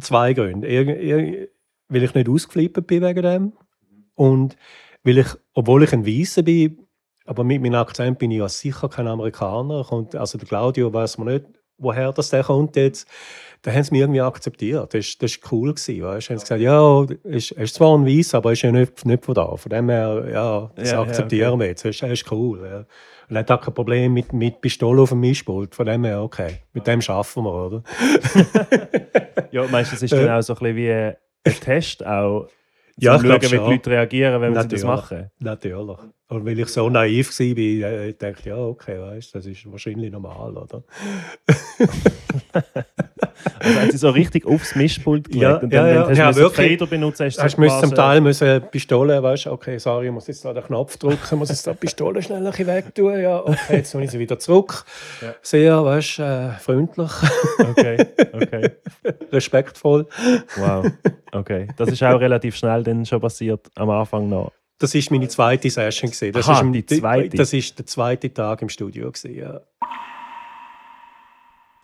zwei 0.00 0.32
Gründe. 0.32 0.66
Ir 0.66 1.48
weil 1.90 2.04
ich 2.04 2.14
nicht 2.14 2.28
ausgeflippt 2.28 2.86
bin 2.86 3.02
wegen 3.02 3.22
dem. 3.22 3.52
Und 4.14 4.56
weil 5.02 5.18
ich, 5.18 5.26
obwohl 5.52 5.82
ich 5.82 5.92
ein 5.92 6.06
Weißer 6.06 6.42
bin, 6.42 6.86
aber 7.26 7.44
mit 7.44 7.60
meinem 7.60 7.74
Akzent 7.74 8.18
bin 8.18 8.30
ich 8.30 8.38
ja 8.38 8.48
sicher 8.48 8.88
kein 8.88 9.06
Amerikaner. 9.06 9.90
Und 9.92 10.14
also 10.14 10.38
der 10.38 10.48
Claudio 10.48 10.92
weiß 10.92 11.18
man 11.18 11.28
nicht, 11.28 11.44
woher 11.80 12.12
das 12.12 12.30
der 12.30 12.44
kommt 12.44 12.76
jetzt, 12.76 13.08
dann 13.62 13.74
haben 13.74 13.82
sie 13.82 13.92
mich 13.92 14.00
irgendwie 14.00 14.20
akzeptiert. 14.22 14.94
Das, 14.94 15.20
war 15.20 15.52
cool. 15.52 15.74
Gewesen, 15.74 16.02
weißt? 16.02 16.30
Haben 16.30 16.38
sie 16.38 16.44
gesagt, 16.44 16.60
ja, 16.62 17.06
ist, 17.24 17.50
ist 17.50 17.74
zwar 17.74 17.96
ein 17.98 18.06
Weiss, 18.06 18.34
aber 18.34 18.52
ist 18.52 18.62
ja 18.62 18.72
nicht, 18.72 19.04
nicht 19.04 19.24
von 19.24 19.34
da. 19.34 19.54
Von 19.56 19.70
dem 19.70 19.88
her, 19.90 20.24
ja, 20.32 20.70
das 20.74 20.90
Ja, 20.90 20.96
ja, 20.96 21.02
akzeptieren 21.02 21.52
okay. 21.52 21.60
wir 21.60 21.66
jetzt. 21.66 21.84
Das 21.84 21.90
ist, 21.90 22.02
das 22.02 22.10
ist 22.10 22.32
cool. 22.32 22.60
Ja. 22.64 22.78
Und 23.28 23.36
er 23.36 23.40
hat 23.40 23.50
auch 23.50 23.60
kein 23.60 23.74
Problem 23.74 24.14
mit, 24.14 24.32
mit 24.32 24.60
Pistole 24.60 25.02
auf 25.02 25.10
dem 25.10 25.20
Mischpult. 25.20 25.74
Von 25.74 25.86
dem 25.86 26.04
her, 26.04 26.22
okay, 26.22 26.60
mit 26.72 26.86
dem 26.86 27.00
schaffen 27.02 27.44
wir, 27.44 27.52
oder? 27.66 27.82
Ja, 29.52 29.66
meinst 29.68 29.90
du, 29.90 29.96
das 29.96 30.02
ist 30.04 30.12
dann 30.12 30.30
auch 30.30 30.42
so 30.42 30.54
ein 30.54 30.58
bisschen 30.60 30.76
wie 30.76 30.92
ein 30.92 31.16
Test, 31.60 32.06
auch 32.06 32.46
Ja, 32.98 33.16
glaub 33.16 33.42
schauen, 33.42 33.52
wie 33.52 33.64
die. 33.64 33.70
Leute 33.72 33.90
reagieren, 33.90 34.40
wenn 34.40 34.50
sie 34.54 34.54
das 34.54 34.64
Natürlich. 34.64 34.84
machen? 34.84 35.30
Natürlich. 35.40 35.98
Und 36.30 36.46
weil 36.46 36.58
ich 36.60 36.68
so 36.68 36.88
naiv 36.88 37.36
war, 37.38 37.58
äh, 37.58 38.10
ich 38.10 38.18
dachte 38.18 38.48
ja, 38.50 38.56
okay, 38.56 39.00
weißt, 39.00 39.34
das 39.34 39.46
ist 39.46 39.70
wahrscheinlich 39.70 40.12
normal, 40.12 40.56
oder? 40.56 40.82
Also 43.58 43.80
haben 43.80 43.90
sie 43.90 43.96
so 43.98 44.10
richtig 44.10 44.46
aufs 44.46 44.74
Mischpult 44.74 45.28
gelegt 45.28 45.42
Ja, 45.42 45.56
und 45.56 45.72
dann, 45.72 45.86
ja, 45.86 45.92
ja. 45.94 46.06
du 46.08 46.14
Ja, 46.14 46.26
hast 46.26 46.36
wirklich. 46.36 46.72
Fader 46.78 46.86
benutzt 46.86 47.20
hast, 47.20 47.42
Hast 47.42 47.56
du 47.56 47.62
du 47.62 47.80
zum 47.80 47.94
Teil 47.94 48.20
müssen 48.20 48.62
Pistole, 48.70 49.22
weißt 49.22 49.46
du, 49.46 49.52
okay, 49.52 49.78
sorry, 49.78 50.06
ich 50.06 50.12
muss 50.12 50.26
jetzt 50.26 50.44
da 50.44 50.52
den 50.52 50.62
Knopf 50.62 50.96
drücken, 50.98 51.38
muss 51.38 51.48
jetzt 51.48 51.66
da 51.66 51.72
die 51.72 51.78
Pistole 51.78 52.22
schnell 52.22 52.38
ein 52.46 52.50
bisschen 52.50 52.66
weg 52.66 52.94
tun, 52.94 53.18
ja, 53.18 53.40
okay, 53.40 53.76
jetzt 53.76 53.94
hole 53.94 54.04
ich 54.04 54.10
sie 54.10 54.18
wieder 54.18 54.38
zurück. 54.38 54.84
Ja. 55.22 55.34
Sehr, 55.42 55.84
weißt 55.84 56.18
du, 56.18 56.22
äh, 56.22 56.50
freundlich, 56.58 57.10
Okay, 57.70 58.06
okay. 58.32 58.70
respektvoll. 59.32 60.06
Wow. 60.56 60.86
Okay. 61.32 61.68
Das 61.76 61.88
ist 61.90 62.02
auch 62.02 62.20
relativ 62.20 62.56
schnell 62.56 62.82
dann 62.82 63.06
schon 63.06 63.20
passiert, 63.20 63.68
am 63.76 63.88
Anfang 63.90 64.28
noch. 64.28 64.52
Das 64.80 64.94
war 64.94 65.02
meine 65.10 65.28
zweite 65.28 65.70
Session. 65.70 66.10
Gewesen. 66.10 66.32
Das 66.32 66.48
Aha, 66.48 66.54
ist 66.56 66.60
im- 66.62 66.72
die 66.72 66.84
zweite. 66.86 67.36
Das 67.36 67.52
ist 67.52 67.78
der 67.78 67.86
zweite 67.86 68.32
Tag 68.32 68.62
im 68.62 68.68
Studio. 68.68 69.12
Gewesen, 69.12 69.34
ja. 69.36 69.60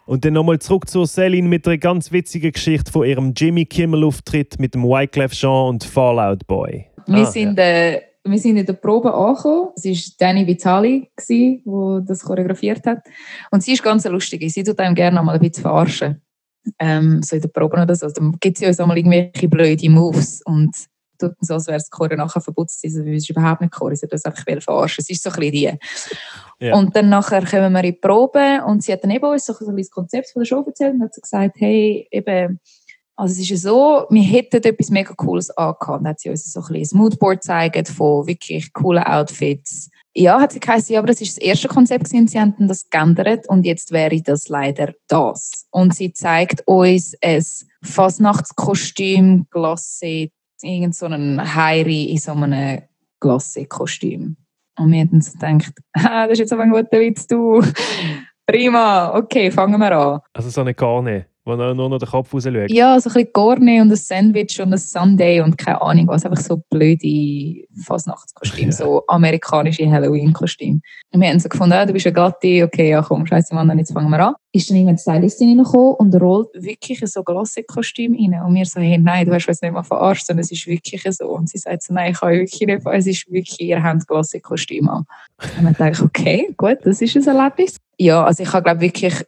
Und 0.06 0.24
dann 0.24 0.34
nochmal 0.34 0.58
zurück 0.60 0.88
zur 0.88 1.06
Celine 1.06 1.48
mit 1.48 1.66
einer 1.66 1.78
ganz 1.78 2.12
witzigen 2.12 2.52
Geschichte 2.52 2.92
von 2.92 3.06
ihrem 3.06 3.32
Jimmy 3.36 3.64
Kimmel-Auftritt 3.66 4.58
mit 4.60 4.74
dem 4.74 4.84
Wyclef 4.84 5.32
Jean 5.32 5.68
und 5.70 5.84
Fallout 5.84 6.46
Boy. 6.46 6.86
Wir, 7.06 7.16
Ah, 7.18 7.24
sind, 7.26 7.58
äh, 7.58 8.00
wir 8.24 8.38
sind 8.38 8.56
in 8.56 8.66
der 8.66 8.74
Probe 8.74 9.12
angekommen. 9.12 9.70
Es 9.76 9.84
war 9.84 10.14
Danny 10.18 10.46
Vitali, 10.46 11.10
der 11.28 12.00
das 12.02 12.20
choreografiert 12.22 12.86
hat. 12.86 13.00
Und 13.50 13.62
sie 13.64 13.72
ist 13.72 13.82
ganz 13.82 14.04
lustig. 14.04 14.48
Sie 14.52 14.62
tut 14.62 14.78
einem 14.78 14.94
gerne 14.94 15.20
mal 15.22 15.34
ein 15.34 15.40
bisschen 15.40 15.62
verarschen. 15.62 16.22
Ähm, 16.78 17.20
so 17.22 17.34
in 17.36 17.42
der 17.42 17.48
Probe 17.48 17.80
oder 17.80 17.94
so. 17.94 18.08
Dann 18.08 18.36
gibt 18.40 18.58
sie 18.58 18.66
uns 18.66 18.78
einmal 18.80 18.96
irgendwelche 18.98 19.48
blöde 19.48 19.90
Moves 19.90 20.40
und 20.44 20.70
tut 21.16 21.32
so, 21.40 21.54
als 21.54 21.66
wäre 21.66 21.76
es 21.78 21.90
Chore 21.90 22.16
nachher 22.16 22.40
verputzt. 22.40 22.84
Es 22.84 22.94
ist 22.94 23.30
überhaupt 23.30 23.60
nicht 23.60 23.72
Chore, 23.72 23.96
sie 23.96 24.06
tut 24.06 24.14
das 24.14 24.24
einfach 24.24 24.44
verarschen. 24.44 25.02
Es 25.02 25.10
ist 25.10 25.22
so 25.22 25.30
ein 25.30 25.36
bisschen 25.36 25.52
die. 25.52 26.66
Ja. 26.66 26.74
Und 26.74 26.96
dann 26.96 27.08
nachher 27.08 27.44
kommen 27.44 27.72
wir 27.72 27.84
in 27.84 27.92
die 27.92 27.98
Probe 27.98 28.62
und 28.66 28.82
sie 28.82 28.92
hat 28.92 29.04
dann 29.04 29.10
eben 29.10 29.26
uns 29.26 29.44
so 29.44 29.52
ein 29.52 29.58
bisschen 29.58 29.76
das 29.76 29.90
Konzept 29.90 30.30
von 30.30 30.40
der 30.40 30.46
Show 30.46 30.64
erzählt 30.66 30.94
und 30.94 31.02
hat 31.02 31.14
so 31.14 31.20
gesagt, 31.20 31.56
hey, 31.58 32.08
eben, 32.10 32.60
also 33.16 33.32
es 33.32 33.40
ist 33.40 33.48
ja 33.48 33.56
so, 33.56 34.06
wir 34.10 34.22
hätten 34.22 34.62
etwas 34.62 34.90
mega 34.90 35.14
Cooles 35.14 35.50
angehabt. 35.50 36.00
Dann 36.00 36.08
hat 36.08 36.20
sie 36.20 36.28
uns 36.28 36.52
so 36.52 36.60
ein, 36.60 36.72
bisschen 36.72 36.98
ein 36.98 37.02
Moodboard 37.02 37.40
gezeigt 37.40 37.88
von 37.88 38.26
wirklich 38.26 38.72
coolen 38.72 39.02
Outfits. 39.02 39.90
Ja, 40.14 40.40
hat 40.40 40.52
sie 40.52 40.60
gesagt, 40.60 40.88
ja, 40.88 40.98
aber 40.98 41.08
das 41.08 41.20
ist 41.20 41.36
das 41.36 41.44
erste 41.44 41.68
Konzept 41.68 42.04
gewesen, 42.04 42.26
sie 42.26 42.40
haben 42.40 42.54
das 42.58 42.88
geändert 42.88 43.46
und 43.48 43.66
jetzt 43.66 43.92
wäre 43.92 44.20
das 44.22 44.48
leider 44.48 44.94
das. 45.08 45.66
Und 45.70 45.94
sie 45.94 46.12
zeigt 46.12 46.66
uns 46.66 47.14
ein 47.22 47.44
Fasnachtskostüm, 47.82 49.46
Glasse, 49.50 50.28
irgend 50.62 50.94
so 50.94 51.06
einen 51.06 51.54
Heiri 51.54 52.04
in 52.04 52.18
so 52.18 52.32
einem 52.32 52.82
Glasse-Kostüm. 53.20 54.36
Und 54.78 54.92
wir 54.92 55.00
haben 55.00 55.20
so 55.20 55.32
gedacht, 55.32 55.72
ah, 55.94 56.24
das 56.24 56.32
ist 56.32 56.38
jetzt 56.40 56.52
aber 56.52 56.62
ein 56.62 56.70
guter 56.70 57.00
Witz, 57.00 57.26
du. 57.26 57.62
Prima, 58.46 59.14
okay, 59.16 59.50
fangen 59.50 59.80
wir 59.80 59.92
an. 59.92 60.20
Also 60.32 60.50
so 60.50 60.60
eine 60.60 60.74
Garne, 60.74 61.26
wo 61.46 61.54
nur 61.54 61.74
nur 61.74 61.88
noch 61.88 61.98
der 61.98 62.08
Kopf 62.08 62.34
rausschaut. 62.34 62.70
Ja, 62.70 62.98
so 63.00 63.08
ein 63.08 63.14
bisschen 63.14 63.30
Gorne 63.32 63.80
und 63.80 63.90
ein 63.90 63.96
Sandwich 63.96 64.60
und 64.60 64.72
ein 64.72 64.78
Sunday 64.78 65.40
und 65.40 65.56
keine 65.56 65.80
Ahnung 65.80 66.08
was. 66.08 66.26
Einfach 66.26 66.42
so 66.42 66.62
blöde 66.70 67.64
Fasnachtskostüme, 67.84 68.72
so 68.72 69.04
amerikanische 69.06 69.88
Halloween-Kostüme. 69.90 70.80
Und 71.12 71.20
wir 71.20 71.28
haben 71.28 71.38
so 71.38 71.48
gefunden, 71.48 71.74
ah, 71.74 71.86
du 71.86 71.92
bist 71.92 72.06
eine 72.06 72.14
Gatti, 72.14 72.64
okay, 72.64 72.90
ja 72.90 73.02
komm, 73.02 73.26
scheiße 73.26 73.54
Mann, 73.54 73.68
dann 73.68 73.78
jetzt 73.78 73.92
fangen 73.92 74.10
wir 74.10 74.18
an. 74.18 74.34
Ist 74.52 74.70
dann 74.70 74.76
irgendwann 74.76 74.96
die 74.96 75.02
Stylistin 75.02 75.48
reingekommen 75.50 75.94
und 75.94 76.14
rollt 76.20 76.48
wirklich 76.54 77.00
so 77.04 77.22
Glasse-Kostüm 77.22 78.14
rein. 78.14 78.42
Und 78.44 78.54
wir 78.54 78.66
so, 78.66 78.80
hey, 78.80 78.98
nein, 78.98 79.26
du 79.26 79.32
hast 79.32 79.46
uns 79.46 79.62
nicht 79.62 79.72
mal 79.72 79.84
verarscht, 79.84 80.26
sondern 80.26 80.42
es 80.42 80.50
ist 80.50 80.66
wirklich 80.66 81.02
so. 81.10 81.28
Und 81.28 81.48
sie 81.48 81.58
sagt 81.58 81.82
so, 81.82 81.94
nein, 81.94 82.12
ich 82.12 82.20
kann 82.20 82.30
wirklich 82.30 82.60
nicht, 82.60 82.82
es 82.84 83.06
ist 83.06 83.30
wirklich, 83.30 83.60
ihr 83.60 83.82
habt 83.82 84.06
Glasse-Kostüm 84.08 84.88
an. 84.88 85.04
Und 85.58 85.64
dann 85.64 85.74
dachte 85.74 85.92
ich, 85.92 86.02
okay, 86.02 86.54
gut, 86.56 86.78
das 86.82 87.00
ist 87.00 87.16
ein 87.16 87.36
Erlebnis. 87.36 87.76
Ja, 87.98 88.24
also 88.24 88.42
ich 88.42 88.52
habe 88.52 88.64
glaube 88.64 88.80
wirklich 88.80 89.24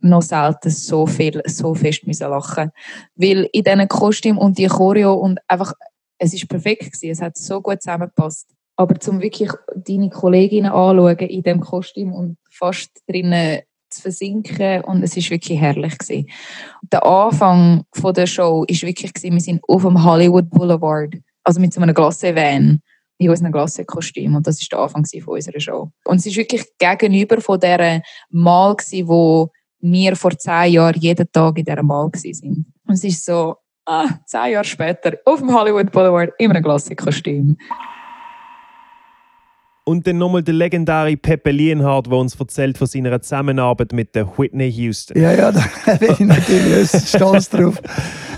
noch 0.00 0.22
selten 0.22 0.70
so 0.70 1.06
viel, 1.06 1.42
so 1.46 1.74
fest 1.74 2.06
müssen 2.06 2.28
lachen. 2.28 2.70
Weil 3.14 3.48
in 3.52 3.64
diesen 3.64 3.88
Kostüm 3.88 4.38
und 4.38 4.58
die 4.58 4.66
Choreo 4.66 5.14
und 5.14 5.38
einfach, 5.48 5.72
es 6.18 6.34
ist 6.34 6.48
perfekt 6.48 6.92
gewesen, 6.92 7.10
es 7.10 7.22
hat 7.22 7.36
so 7.36 7.60
gut 7.60 7.82
zusammengepasst. 7.82 8.48
Aber 8.76 8.98
zum 8.98 9.20
wirklich 9.20 9.50
deine 9.74 10.08
Kolleginnen 10.08 10.72
anschauen 10.72 11.18
in 11.18 11.42
dem 11.42 11.60
Kostüm 11.60 12.12
und 12.12 12.38
fast 12.50 12.90
drinnen 13.06 13.60
zu 13.90 14.02
versinken 14.02 14.82
und 14.84 15.02
es 15.02 15.16
ist 15.16 15.30
wirklich 15.30 15.60
herrlich 15.60 15.98
gewesen. 15.98 16.28
Der 16.90 17.04
Anfang 17.04 17.84
von 17.92 18.14
der 18.14 18.26
Show 18.26 18.64
ist 18.68 18.82
wirklich 18.82 19.12
gewesen, 19.12 19.34
wir 19.34 19.40
sind 19.40 19.60
auf 19.68 19.82
dem 19.82 20.02
Hollywood 20.02 20.48
Boulevard, 20.50 21.16
also 21.44 21.60
mit 21.60 21.74
so 21.74 21.80
einem 21.80 21.94
Glasse-Van 21.94 22.80
in 23.18 23.28
unserem 23.28 23.52
Glasse-Kostüm 23.52 24.36
und 24.36 24.46
das 24.46 24.60
ist 24.60 24.72
der 24.72 24.78
Anfang 24.78 25.04
von 25.04 25.34
unserer 25.34 25.60
Show. 25.60 25.90
Und 26.04 26.18
es 26.18 26.26
ist 26.26 26.36
wirklich 26.36 26.64
gegenüber 26.78 27.40
von 27.40 27.60
der 27.60 28.02
Mal 28.30 28.76
gewesen, 28.76 29.08
wo 29.08 29.50
wir 29.80 30.16
vor 30.16 30.36
zehn 30.36 30.72
Jahren 30.72 31.00
jeden 31.00 31.30
Tag 31.32 31.58
in 31.58 31.64
dieser 31.64 31.82
Mal 31.82 32.06
waren. 32.06 32.66
Und 32.86 32.94
es 32.94 33.04
ist 33.04 33.24
so, 33.24 33.56
ah, 33.86 34.08
zehn 34.26 34.52
Jahre 34.52 34.64
später, 34.64 35.14
auf 35.24 35.40
dem 35.40 35.52
Hollywood 35.52 35.90
Boulevard, 35.92 36.32
in 36.38 36.50
einem 36.50 36.62
Klassikkostüm. 36.62 37.56
Und 39.84 40.06
dann 40.06 40.18
nochmal 40.18 40.42
der 40.42 40.54
legendäre 40.54 41.16
Pepe 41.16 41.50
Lienhardt, 41.50 42.06
der 42.06 42.12
uns 42.12 42.38
erzählt 42.38 42.78
von 42.78 42.86
seiner 42.86 43.20
Zusammenarbeit 43.20 43.92
mit 43.92 44.14
der 44.14 44.26
Whitney 44.38 44.70
Houston. 44.70 45.20
Ja, 45.20 45.32
ja, 45.32 45.52
da 45.86 45.94
bin 45.96 46.12
ich 46.12 46.20
natürlich 46.20 46.90
stolz 47.06 47.48
drauf. 47.48 47.80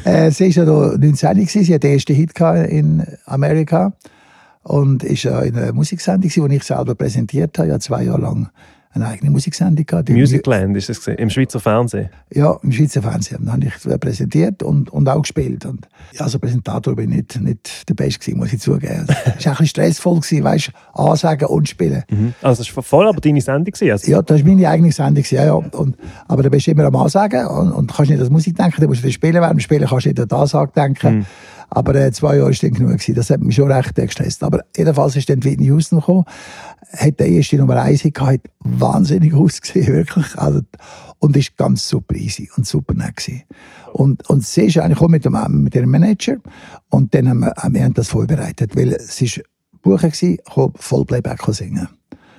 Äh, 0.05 0.31
sie 0.31 0.57
war 0.57 0.65
ja 0.65 0.65
da 0.65 0.97
19 0.97 1.31
gewesen, 1.35 1.65
sie 1.65 1.75
hatte 1.75 1.89
den 1.89 1.95
ersten 1.95 2.15
Hit 2.15 2.41
in 2.71 3.05
Amerika 3.27 3.93
und 4.63 5.05
ist 5.05 5.25
ja 5.25 5.43
in 5.43 5.57
einer 5.57 5.73
Musiksendung, 5.73 6.31
gewesen, 6.31 6.49
die 6.49 6.57
ich 6.57 6.65
selber 6.65 6.95
präsentiert 6.95 7.59
habe, 7.59 7.69
ja 7.69 7.79
zwei 7.79 8.05
Jahre 8.05 8.23
lang 8.23 8.51
eine 8.95 9.07
eigene 9.07 9.31
Musiksendung 9.31 9.87
gehabt. 9.87 10.09
Musicland 10.11 10.77
ist 10.77 10.91
es 10.91 11.07
im 11.07 11.31
Schweizer 11.31 11.61
Fernsehen. 11.61 12.11
Ja, 12.33 12.59
im 12.63 12.73
Schweizer 12.73 13.01
Fernsehen. 13.03 13.39
Dann 13.45 13.55
habe 13.55 13.67
ich 13.67 14.01
präsentiert 14.01 14.63
und, 14.63 14.91
und 14.91 15.09
auch 15.09 15.23
gespielt. 15.23 15.65
Und, 15.65 15.89
ja, 16.13 16.23
als 16.23 16.39
Präsentator 16.39 16.95
bin 16.95 17.11
ich 17.11 17.17
nicht, 17.17 17.41
nicht 17.41 17.89
der 17.89 17.95
Beste 17.95 18.21
gewesen, 18.21 18.39
muss 18.39 18.53
ich 18.53 18.61
zugeben. 18.61 19.07
Es 19.09 19.47
war 19.47 19.53
ein 19.53 19.59
bisschen 19.59 19.67
stressvoll, 19.67 20.21
gewesen, 20.21 20.45
weißt 20.45 20.73
ansagen 20.93 21.49
und 21.49 21.69
spielen. 21.69 22.03
Also 22.43 22.63
es 22.63 22.77
war 22.77 22.83
voll 22.83 23.09
aber 23.09 23.21
deine 23.21 23.41
Sendung. 23.41 23.73
gewesen, 23.73 23.93
Also. 23.93 24.11
Ja, 24.11 24.21
das 24.21 24.41
war 24.41 24.49
meine 24.49 24.69
eigene 24.69 24.93
Sendung. 24.93 25.23
gewesen, 25.23 25.37
Ja, 25.37 25.45
ja. 25.47 25.53
Und, 25.55 25.97
aber 26.29 26.43
da 26.43 26.49
bist 26.49 26.67
du 26.67 26.71
immer 26.73 26.85
am 26.85 26.97
Ansagen 26.97 27.47
und, 27.47 27.73
und 27.73 27.93
kannst 27.95 28.11
nicht 28.11 28.23
an 28.23 28.33
Musik 28.33 28.57
denken, 28.57 28.81
dann 28.81 28.89
musst 28.89 29.03
du 29.03 29.11
spielen. 29.11 29.35
Während 29.35 29.53
dem 29.53 29.61
Spielen 29.61 29.87
kannst 29.87 30.05
du 30.05 30.11
nicht 30.11 30.21
an 30.21 30.29
die 30.29 30.35
Ansage 30.35 30.73
denken. 30.77 31.27
Aber 31.71 31.95
äh, 31.95 32.13
zwei 32.13 32.37
Jahre 32.37 32.51
war 32.51 32.57
dann 32.61 32.73
genug. 32.73 32.93
Gewesen. 32.93 33.15
Das 33.15 33.31
hat 33.31 33.41
mich 33.41 33.57
schon 33.57 33.71
recht 33.71 33.99
äh, 33.99 34.07
gestresst. 34.07 34.43
Aber 34.43 34.61
jedenfalls 34.77 35.17
ist 35.17 35.29
dann 35.29 35.45
Whitney 35.45 35.67
Houston 35.67 36.01
gekommen. 36.01 36.25
Hat 36.97 37.19
der 37.21 37.29
erste 37.29 37.57
Nummer 37.57 37.81
1 37.81 38.03
Hit 38.03 38.15
gehabt, 38.15 38.49
wahnsinnig 38.61 39.35
ausgesehen, 39.35 39.87
wirklich. 39.87 40.39
Also, 40.39 40.61
und 41.19 41.37
ist 41.37 41.57
ganz 41.57 41.89
super 41.89 42.17
easy 42.17 42.51
und 42.57 42.67
super 42.67 42.95
nett. 42.95 43.31
Und, 43.93 44.29
und 44.29 44.45
sie 44.45 44.63
ist 44.63 44.79
eigentlich 44.79 45.01
auch 45.01 45.09
mit 45.09 45.25
dem, 45.25 45.39
mit 45.63 45.75
ihrem 45.75 45.91
Manager. 45.91 46.37
Und 46.89 47.15
dann 47.15 47.29
haben 47.29 47.41
wir, 47.41 47.55
wir 47.71 47.85
haben 47.85 47.95
das 47.95 48.09
vorbereitet, 48.09 48.75
weil 48.77 48.93
es 48.93 49.21
ist 49.21 49.41
Buchen 49.83 50.11
gewesen, 50.11 50.39
voll 50.77 51.05
Playback 51.05 51.43
singen. 51.49 51.89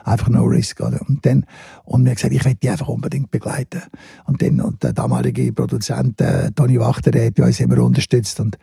Einfach 0.06 0.28
no 0.28 0.44
risk, 0.44 0.82
oder? 0.82 1.00
Und 1.08 1.26
dann, 1.26 1.46
und 1.86 2.04
mir 2.04 2.16
gesagt, 2.16 2.34
ich 2.34 2.44
will 2.44 2.56
die 2.56 2.70
einfach 2.70 2.90
unbedingt 2.90 3.32
begleiten. 3.32 3.84
Und 4.26 4.42
dann, 4.42 4.60
und 4.60 4.84
der 4.84 4.92
damalige 4.92 5.54
Produzent, 5.54 6.20
äh, 6.20 6.52
Toni 6.52 6.78
Wachter, 6.78 7.12
der 7.12 7.28
hat 7.28 7.40
uns 7.40 7.62
immer 7.62 7.82
unterstützt 7.82 8.40
und, 8.42 8.58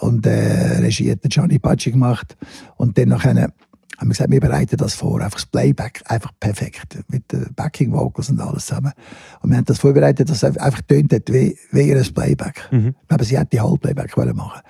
und, 0.00 0.26
äh, 0.26 0.78
Regie 0.78 1.10
hat 1.10 1.22
der 1.22 1.30
Gianni 1.30 1.58
Pacci 1.58 1.90
gemacht. 1.90 2.36
Und 2.76 2.98
dann 2.98 3.08
nachher, 3.08 3.34
haben 3.34 3.52
wir 3.98 4.08
gesagt, 4.08 4.30
wir 4.30 4.40
bereiten 4.40 4.76
das 4.76 4.94
vor, 4.94 5.20
einfach 5.20 5.38
das 5.38 5.46
Playback, 5.46 6.02
einfach 6.06 6.32
perfekt, 6.38 6.98
mit 7.08 7.30
den 7.32 7.52
Backing 7.54 7.92
Vocals 7.92 8.30
und 8.30 8.40
alles 8.40 8.66
zusammen. 8.66 8.92
Und 9.40 9.50
wir 9.50 9.56
haben 9.56 9.64
das 9.64 9.78
vorbereitet, 9.78 10.28
dass 10.28 10.42
es 10.42 10.58
einfach 10.58 10.82
tönt 10.82 11.12
hat 11.12 11.32
wie, 11.32 11.56
wie 11.72 11.88
ihr 11.88 12.02
Playback. 12.02 12.68
Aber 13.08 13.24
sie 13.24 13.38
hat 13.38 13.52
die 13.52 13.60
Halbplayback 13.60 14.16
wollen 14.16 14.36
machen. 14.36 14.60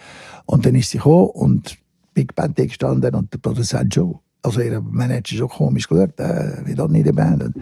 Und 0.46 0.64
dann 0.64 0.74
ist 0.74 0.90
sie 0.90 0.98
gekommen 0.98 1.30
und 1.30 1.76
Big 2.14 2.34
Band 2.34 2.58
da 2.58 2.64
gestanden 2.64 3.14
und 3.14 3.32
der 3.32 3.38
Produzent 3.38 3.94
schon, 3.94 4.18
also 4.42 4.60
ihr 4.60 4.80
Manager 4.80 5.36
schon 5.36 5.48
komisch 5.48 5.88
geschaut, 5.88 6.18
äh, 6.20 6.64
wie 6.64 6.74
das 6.74 6.88
nicht 6.88 7.06
die 7.06 7.12
Band. 7.12 7.42
Und, 7.42 7.56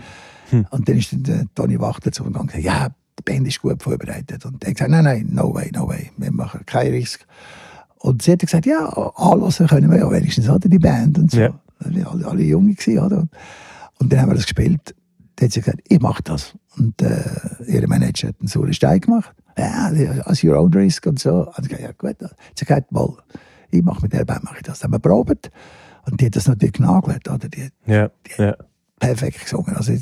und 0.71 0.89
dann 0.89 0.99
ist 0.99 1.13
dann 1.13 1.23
der 1.23 1.47
Toni 1.55 1.81
Wachter 1.81 2.13
zu 2.13 2.25
und 2.25 2.35
gesagt, 2.35 2.63
ja, 2.63 2.95
die 3.19 3.23
Band 3.23 3.47
ist 3.47 3.61
gut 3.61 3.83
vorbereitet. 3.83 4.45
Und 4.45 4.63
er 4.63 4.71
hat 4.71 4.77
gesagt, 4.77 4.91
nein, 4.91 5.05
nein, 5.05 5.29
no 5.33 5.55
way, 5.55 5.71
no 5.75 5.89
way, 5.89 6.11
wir 6.17 6.33
machen 6.33 6.65
keinen 6.67 6.93
Risk. 6.93 7.27
Und 7.99 8.23
sie 8.23 8.33
hat 8.33 8.41
gesagt, 8.41 8.67
ja, 8.67 8.87
anlassen 9.17 9.67
können 9.67 9.91
wir 9.91 9.99
ja 9.99 10.11
wenigstens, 10.11 10.49
oder, 10.49 10.69
die 10.69 10.79
Band 10.79 11.19
und 11.19 11.31
so. 11.31 11.41
Ja. 11.41 11.61
Wir 11.81 12.11
alle, 12.11 12.27
alle 12.27 12.43
Junge, 12.43 12.75
gewesen, 12.75 12.99
oder? 12.99 13.27
Und 13.99 14.13
dann 14.13 14.21
haben 14.21 14.31
wir 14.31 14.35
das 14.35 14.45
gespielt. 14.45 14.95
dann 15.37 15.47
hat 15.47 15.53
sie 15.53 15.61
gesagt, 15.61 15.81
ich 15.89 16.01
mache 16.01 16.23
das. 16.23 16.55
Und 16.77 17.01
äh, 17.03 17.23
ihr 17.67 17.87
Manager 17.89 18.29
hat 18.29 18.37
einen 18.41 18.49
sauren 18.49 18.73
Stein 18.75 19.01
gemacht. 19.01 19.35
Ja, 19.57 19.91
as 20.25 20.43
your 20.43 20.59
own 20.59 20.73
risk 20.75 21.07
und 21.07 21.19
so. 21.19 21.47
Und 21.47 21.61
ich 21.61 21.69
gesagt, 21.69 21.83
ja 21.83 21.93
gut. 21.93 22.17
Dann 22.19 22.31
hat 22.31 22.59
sie 22.59 22.65
gesagt, 22.65 22.93
mal, 22.93 23.09
ich 23.71 23.83
mache 23.83 24.03
mit 24.03 24.13
der 24.13 24.25
Band 24.25 24.45
mache 24.45 24.57
ich 24.57 24.63
das. 24.63 24.81
Dann 24.81 24.93
haben 24.93 25.03
wir 25.03 25.09
probiert. 25.09 25.51
Und 26.07 26.21
die 26.21 26.27
hat 26.27 26.37
das 26.37 26.49
natürlich 26.49 26.75
genagelt. 26.75 27.29
Oder? 27.29 27.49
Die, 27.49 27.71
Ja, 27.87 28.11
ja. 28.37 28.57
perfekt 28.99 29.41
gesungen. 29.41 29.75
Also, 29.77 29.93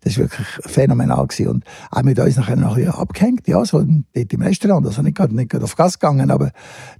das 0.00 0.16
war 0.16 0.24
wirklich 0.24 0.46
phänomenal. 0.66 1.26
Gewesen. 1.26 1.48
Und 1.48 1.64
auch 1.90 2.02
mit 2.02 2.18
uns 2.18 2.36
nachher 2.36 2.56
noch 2.56 2.76
ein 2.76 2.84
bisschen 2.84 3.00
abgehängt, 3.00 3.48
ja, 3.48 3.64
so 3.64 3.84
dort 4.14 4.32
im 4.32 4.42
Restaurant. 4.42 4.86
Also 4.86 5.02
nicht 5.02 5.16
gerade, 5.16 5.34
nicht 5.34 5.50
gerade 5.50 5.64
auf 5.64 5.76
Gas 5.76 5.98
gegangen, 5.98 6.30
aber 6.30 6.50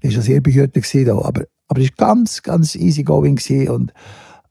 das 0.02 0.14
war 0.16 0.22
sehr 0.22 0.40
behütet. 0.40 0.74
Gewesen. 0.84 1.10
Aber, 1.10 1.42
aber 1.68 1.80
es 1.80 1.90
war 1.98 2.08
ganz, 2.14 2.42
ganz 2.42 2.74
easy 2.74 3.02
going 3.04 3.36
gewesen 3.36 3.68
und 3.68 3.92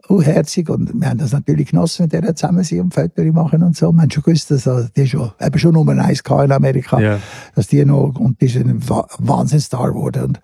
uh, 0.10 0.22
herzig. 0.22 0.70
Und 0.70 0.93
wir 1.00 1.10
haben 1.10 1.18
das 1.18 1.34
natürlich 1.34 1.70
genossen, 1.72 2.04
mit 2.04 2.14
der 2.14 2.36
zusammen 2.36 2.64
sind 2.64 2.80
und 2.82 2.93
Fotos 2.93 3.26
machen 3.34 3.64
und 3.64 3.76
so. 3.76 3.91
Wir 3.91 4.02
haben 4.04 4.12
schon 4.12 4.24
gewusst, 4.24 4.50
dass 4.52 4.66
äh, 4.66 4.88
die 4.95 5.08
schon, 5.08 5.32
eben 5.41 5.60
schon 5.60 5.74
Nummer 5.74 5.93
eins 6.04 6.24
gehabt 6.24 6.45
in 6.45 6.52
Amerika, 6.52 7.00
Ja. 7.00 7.20
dass 7.56 7.68
die 7.68 7.84
noch, 7.84 8.16
und 8.20 8.39
die 8.41 8.45
ist 8.45 8.56
ein 8.56 8.88
Wa- 8.89 9.08
Wahnsinnsstar 9.20 9.89
geworden. 9.91 10.24
Und 10.24 10.39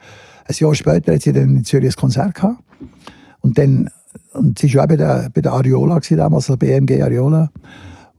ein 0.46 0.56
Jahr 0.58 0.76
später 0.76 1.14
hat 1.14 1.22
sie 1.22 1.32
dann 1.32 1.56
in 1.58 1.64
Zürich 1.64 1.96
ein 1.96 2.00
Konzert 2.00 2.36
gehabt. 2.36 2.62
Und 3.40 3.58
dann, 3.58 3.90
und 4.34 4.60
sie 4.60 4.74
war 4.76 4.84
auch 4.84 4.88
bei 4.88 4.98
der, 4.98 5.30
bei 5.34 5.42
der 5.42 5.54
Ariola, 5.54 5.96
gewesen, 6.00 6.18
damals 6.18 6.48
der 6.48 6.58
BMG 6.58 7.02
Ariola. 7.02 7.50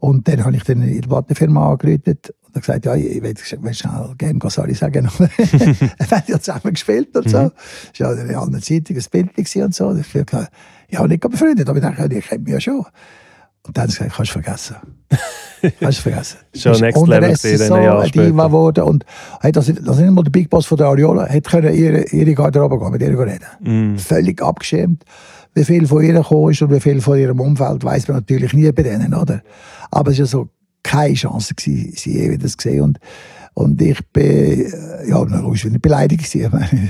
Und 0.04 0.28
dann 0.28 0.44
habe 0.44 0.54
ich 0.54 0.64
dann 0.64 0.82
in 0.82 1.00
der 1.00 1.08
Plattenfirma 1.08 1.72
angerufen 1.72 2.18
und 2.52 2.60
gesagt, 2.60 2.84
ja, 2.84 2.94
ich 2.94 3.22
will, 3.22 3.34
will 3.62 3.72
schnell 3.72 4.14
Game 4.18 4.38
Sorry 4.48 4.74
sagen. 4.74 5.08
wir 5.18 5.28
haben 6.10 6.22
ja 6.26 6.38
zusammen 6.38 6.74
gespielt 6.74 7.16
und 7.16 7.30
so. 7.30 7.38
Mhm. 7.38 7.52
Das 7.96 8.00
war 8.00 8.14
ja 8.14 8.22
in 8.22 8.34
allen 8.34 8.62
Zeitungen 8.62 9.02
ein 9.02 9.10
Bild 9.10 9.56
und 9.64 9.74
so. 9.74 9.96
Ich 9.96 10.14
habe 10.14 10.48
ja, 10.90 11.06
nicht 11.06 11.20
befreundet, 11.22 11.70
aber 11.70 11.78
ich 11.78 11.84
dachte, 11.84 12.14
ich 12.14 12.26
kenne 12.26 12.42
mich 12.42 12.52
ja 12.52 12.60
schon. 12.60 12.84
Und 13.66 13.78
dann 13.78 13.84
haben 13.84 13.90
sie 13.90 13.96
gesagt, 13.96 14.14
kannst 14.14 14.34
du 14.34 14.42
vergessen. 14.42 14.76
Kannst 15.80 15.98
du 15.98 16.02
vergessen. 16.02 16.36
Schon 16.54 16.72
Das 16.72 16.80
next 16.82 17.06
level 17.06 17.32
gewesen, 17.32 17.66
so 17.66 17.74
ein 17.74 18.10
Diva 18.10 18.46
geworden. 18.48 18.84
Und 18.84 19.06
hey, 19.40 19.52
dass, 19.52 19.72
dass 19.72 19.96
nicht 19.96 20.10
mal 20.10 20.22
der 20.22 20.30
Big 20.30 20.50
Boss 20.50 20.66
von 20.66 20.76
der 20.76 20.88
Ariola 20.88 21.24
hätte 21.24 21.48
können 21.48 21.74
ihre, 21.74 22.04
ihre 22.08 22.34
Garderobe 22.34 22.78
gehen, 22.78 22.90
mit 22.90 23.00
ihr 23.00 23.18
reden. 23.18 23.40
Mhm. 23.60 23.98
Völlig 23.98 24.42
abgeschämt. 24.42 25.04
Wie 25.54 25.64
viel 25.64 25.86
von 25.86 26.02
ihr 26.02 26.14
gekommen 26.14 26.50
ist 26.50 26.62
und 26.62 26.72
wie 26.72 26.80
viel 26.80 27.00
von 27.00 27.18
ihrem 27.18 27.40
Umfeld, 27.40 27.84
weiß 27.84 28.08
man 28.08 28.18
natürlich 28.18 28.52
nie 28.52 28.70
bei 28.72 28.82
denen, 28.82 29.14
oder? 29.14 29.42
Aber 29.90 30.10
es 30.10 30.18
war 30.18 30.24
ja 30.24 30.26
so 30.26 30.48
keine 30.82 31.14
Chance, 31.14 31.54
gewesen, 31.54 31.92
sie 31.96 32.18
je 32.18 32.30
wieder 32.30 32.48
zu 32.48 32.56
sehen. 32.60 32.82
Und, 32.82 32.98
und 33.54 33.80
ich 33.80 33.98
bin, 34.12 34.24
äh, 34.24 35.08
ja, 35.08 35.24
na, 35.28 35.40
logisch, 35.40 35.62
bin 35.62 35.76
ich 35.76 35.80
beleidigt. 35.80 36.34
Ich 36.34 36.52
meine, 36.52 36.88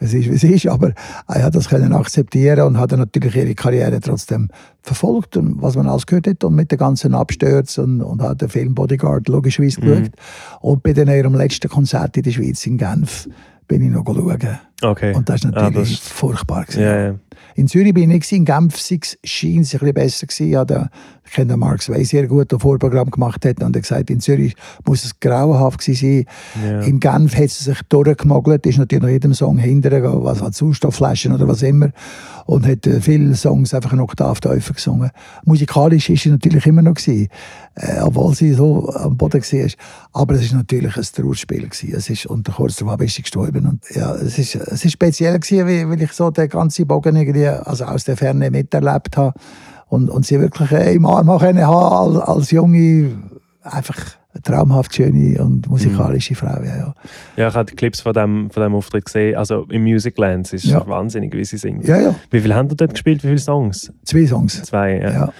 Es 0.00 0.14
ist, 0.14 0.30
wie 0.30 0.34
es 0.34 0.44
ist, 0.44 0.66
aber 0.68 0.92
er 1.26 1.42
hat 1.42 1.54
das 1.54 1.68
können 1.68 1.92
akzeptieren 1.92 2.66
und 2.66 2.78
hat 2.78 2.92
dann 2.92 3.00
natürlich 3.00 3.34
ihre 3.34 3.54
Karriere 3.54 3.98
trotzdem 4.00 4.48
verfolgt 4.82 5.36
und 5.36 5.60
was 5.60 5.74
man 5.74 5.88
alles 5.88 6.06
gehört 6.06 6.28
hat 6.28 6.44
und 6.44 6.54
mit 6.54 6.70
den 6.70 6.78
ganzen 6.78 7.14
Abstürzen 7.14 7.84
und, 7.84 8.02
und 8.02 8.22
hat 8.22 8.40
den 8.40 8.48
Film 8.48 8.74
Bodyguard 8.74 9.28
logischerweise 9.28 9.80
geschaut. 9.80 10.10
Und 10.60 10.82
bei 10.82 10.92
ihrem 10.92 11.34
letzten 11.34 11.68
Konzert 11.68 12.16
in 12.16 12.22
der 12.22 12.30
Schweiz 12.30 12.64
in 12.66 12.78
Genf 12.78 13.28
bin 13.66 13.82
ich 13.82 13.90
noch 13.90 14.04
schauen. 14.06 14.58
Okay. 14.82 15.14
Und 15.14 15.28
das 15.28 15.40
ist 15.44 15.46
Ah, 15.46 15.50
natürlich 15.62 15.74
das 15.74 15.90
ist- 15.90 16.08
furchtbar. 16.08 16.64
Gewesen. 16.64 16.82
Ja, 16.82 17.00
ja. 17.08 17.14
In 17.54 17.66
Zürich 17.66 17.92
bin 17.94 18.04
ich 18.04 18.16
nicht, 18.16 18.32
in 18.32 18.44
Genf 18.44 18.78
sei 18.78 19.00
es- 19.02 19.18
ein 19.42 19.58
bisschen 19.60 19.92
besser 19.94 20.26
gewesen. 20.26 20.48
Ja, 20.50 20.64
der, 20.64 20.90
ich 21.24 21.32
kenne 21.32 21.52
den 21.54 21.58
Mark 21.60 21.82
Sway 21.82 22.04
sehr 22.04 22.26
gut, 22.28 22.50
der 22.52 22.58
ein 22.58 22.60
Vorprogramm 22.60 23.10
gemacht 23.10 23.44
hat 23.44 23.60
und 23.62 23.74
er 23.74 23.80
hat 23.80 23.82
gesagt, 23.82 24.10
in 24.10 24.20
Zürich 24.20 24.54
muss 24.86 25.04
es 25.04 25.18
grauenhaft 25.18 25.80
gewesen 25.80 26.24
sein. 26.56 26.64
Ja. 26.64 26.80
In 26.82 27.00
Genf 27.00 27.34
hat 27.34 27.44
es 27.44 27.58
sich 27.58 27.78
durchgemogelt, 27.88 28.64
ist 28.66 28.78
natürlich 28.78 29.02
nach 29.02 29.10
jedem 29.10 29.34
Song 29.34 29.58
hinterher, 29.58 30.02
was 30.24 30.40
hat 30.40 30.54
Sauerstoffflaschen 30.54 31.32
oder 31.32 31.48
was 31.48 31.62
immer 31.62 31.90
und 32.46 32.66
hat 32.66 32.86
äh, 32.86 33.00
viele 33.00 33.34
Songs 33.34 33.74
einfach 33.74 33.92
eine 33.92 34.02
Oktav 34.04 34.40
tiefer 34.40 34.74
gesungen. 34.74 35.10
Musikalisch 35.44 36.08
ist 36.10 36.22
sie 36.22 36.30
natürlich 36.30 36.64
immer 36.66 36.82
noch 36.82 36.94
gewesen, 36.94 37.28
äh, 37.74 38.00
obwohl 38.02 38.34
sie 38.34 38.54
so 38.54 38.88
am 38.94 39.16
Boden 39.16 39.42
war. 39.42 39.70
Aber 40.12 40.34
es 40.34 40.42
ist 40.42 40.54
natürlich 40.54 40.96
ein 40.96 41.02
Trauerspiel 41.12 41.68
gewesen. 41.68 41.92
Es 41.94 42.08
ist, 42.08 42.26
und 42.26 42.50
kurz 42.54 42.76
darauf 42.76 43.00
ist 43.00 43.16
sie 43.16 43.22
gestorben. 43.22 43.66
Und, 43.66 43.80
ja, 43.94 44.14
es 44.14 44.38
ist, 44.38 44.54
es 44.70 44.84
ist 44.84 44.92
speziell 44.92 45.38
gewesen, 45.38 45.90
weil, 45.90 46.02
ich 46.02 46.12
so 46.12 46.30
den 46.30 46.48
ganzen 46.48 46.86
Bogen 46.86 47.16
irgendwie, 47.16 47.46
also 47.46 47.84
aus 47.84 48.04
der 48.04 48.16
Ferne 48.16 48.50
miterlebt 48.50 49.16
habe 49.16 49.34
und, 49.88 50.10
und 50.10 50.26
sie 50.26 50.38
wirklich 50.40 50.70
äh, 50.72 50.94
im 50.94 51.06
Arm 51.06 51.28
haben 51.30 51.58
als, 51.58 52.16
als 52.18 52.50
junge, 52.50 53.10
einfach 53.62 53.96
traumhaft 54.42 54.94
schöne 54.94 55.42
und 55.42 55.68
musikalische 55.68 56.34
Frau. 56.34 56.62
Ja, 56.62 56.76
ja. 56.76 56.94
Ja, 57.36 57.48
ich 57.48 57.54
habe 57.54 57.70
die 57.70 57.74
Clips 57.76 58.00
von 58.00 58.12
dem, 58.12 58.50
von 58.50 58.62
dem 58.62 58.74
Auftritt 58.74 59.06
gesehen. 59.06 59.36
Also 59.36 59.64
im 59.68 59.82
Musicland. 59.82 60.46
Es 60.46 60.52
ist 60.52 60.64
Ja. 60.66 60.86
wahnsinnig, 60.86 61.34
wie 61.34 61.44
sie 61.44 61.56
singt. 61.56 61.86
Ja, 61.88 61.98
ja. 61.98 62.14
Wie 62.30 62.40
viel 62.40 62.54
haben 62.54 62.68
Sie 62.68 62.76
dort 62.76 62.92
gespielt? 62.92 63.22
Wie 63.24 63.28
viele 63.28 63.38
Songs? 63.38 63.92
Zwei 64.04 64.26
Songs. 64.26 64.62
Zwei, 64.62 64.98
ja. 65.00 65.10
Ja. 65.12 65.32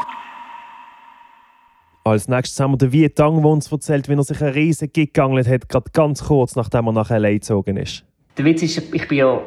Als 2.05 2.27
nächstes 2.27 2.59
haben 2.59 2.73
wir 2.73 2.79
den 2.79 2.91
Viet 2.93 3.17
Tang, 3.17 3.37
der 3.43 3.51
uns 3.51 3.71
erzählt, 3.71 4.09
wie 4.09 4.15
er 4.15 4.25
sich 4.25 4.43
einen 4.43 4.55
riesen 4.55 4.91
Gig 4.91 5.13
gegangen 5.13 5.47
hat, 5.47 5.69
gerade 5.69 5.91
ganz 5.93 6.25
kurz 6.25 6.57
nachdem 6.57 6.87
er 6.87 6.93
nach 6.93 7.11
L.A. 7.11 7.31
gezogen 7.31 7.77
ist. 7.77 8.05
Der 8.39 8.45
Witz 8.45 8.63
ist, 8.63 8.95
ich 8.95 9.09
bin 9.09 9.19
ja 9.19 9.41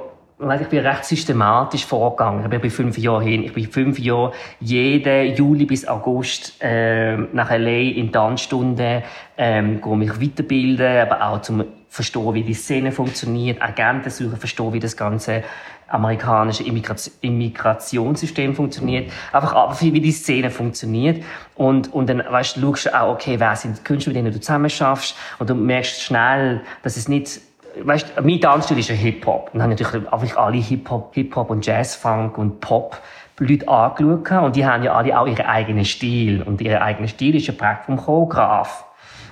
ich 0.60 0.68
bin 0.68 0.80
recht 0.80 1.06
systematisch 1.06 1.86
vorgegangen. 1.86 2.52
Ich 2.52 2.60
bin 2.60 2.72
fünf 2.72 2.98
Jahren 2.98 3.24
hin. 3.24 3.44
Ich 3.44 3.54
bin 3.54 3.72
fünf 3.72 4.00
Jahre 4.00 4.34
jeden 4.60 5.36
Juli 5.36 5.66
bis 5.66 5.88
August 5.88 6.56
ähm, 6.60 7.28
nach 7.32 7.52
L.A. 7.52 7.70
in 7.70 8.12
Tanzstunden, 8.12 9.04
ähm, 9.38 9.80
mich 9.98 10.20
weiterbilden, 10.20 10.98
aber 10.98 11.24
auch 11.28 11.42
zum 11.42 11.64
verstehen, 11.92 12.34
wie 12.34 12.44
die 12.44 12.54
Szene 12.54 12.92
funktioniert, 12.94 13.62
Agenten 13.62 14.10
suchen, 14.10 14.38
verstehen, 14.38 14.72
wie 14.72 14.80
das 14.80 14.96
ganze 14.96 15.44
amerikanische 15.90 16.64
Immigration 16.64 17.14
Immigrationssystem 17.20 18.56
funktioniert, 18.56 19.12
einfach 19.34 19.54
ab- 19.54 19.82
wie 19.82 20.00
die 20.00 20.12
Szene 20.14 20.50
funktioniert 20.50 21.22
und, 21.56 21.94
und 21.94 22.10
dann 22.10 22.24
weißt, 22.30 22.56
du, 22.56 22.62
schaust 22.62 22.86
du 22.86 22.98
auch, 22.98 23.14
okay, 23.14 23.38
wer 23.38 23.58
sind 23.58 23.78
die 23.78 23.84
Künstler, 23.84 24.14
mit 24.14 24.24
denen 24.24 24.34
du 24.34 24.40
zusammen 24.40 24.70
schaffst 24.70 25.18
und 25.38 25.50
du 25.50 25.54
merkst 25.54 26.02
schnell, 26.02 26.62
dass 26.82 26.96
es 26.96 27.10
nicht 27.10 27.42
weißt, 27.84 28.22
mein 28.24 28.42
Tanzstil 28.42 28.80
ist 28.80 28.90
ja 28.90 28.96
Hip-Hop. 28.96 29.52
Und 29.54 29.60
dann 29.60 29.64
habe 29.64 29.74
ich 29.74 29.80
natürlich 29.80 30.12
einfach 30.12 30.38
alle 30.38 30.58
Hip-Hop, 30.58 31.14
Hip-Hop 31.14 31.50
und 31.50 31.66
Jazz-Funk 31.66 32.38
und 32.38 32.60
Pop 32.60 32.98
Leute 33.42 33.68
angeschaut 33.68 34.44
und 34.44 34.56
die 34.56 34.66
haben 34.66 34.84
ja 34.84 34.94
alle 34.94 35.20
auch 35.20 35.26
ihren 35.26 35.46
eigenen 35.46 35.84
Stil 35.84 36.44
und 36.44 36.62
ihr 36.62 36.82
eigener 36.82 37.08
Stil 37.08 37.36
ist 37.36 37.48
ja 37.48 37.54
geprägt 37.54 37.86
vom 37.86 37.98
Choreograf. 37.98 38.86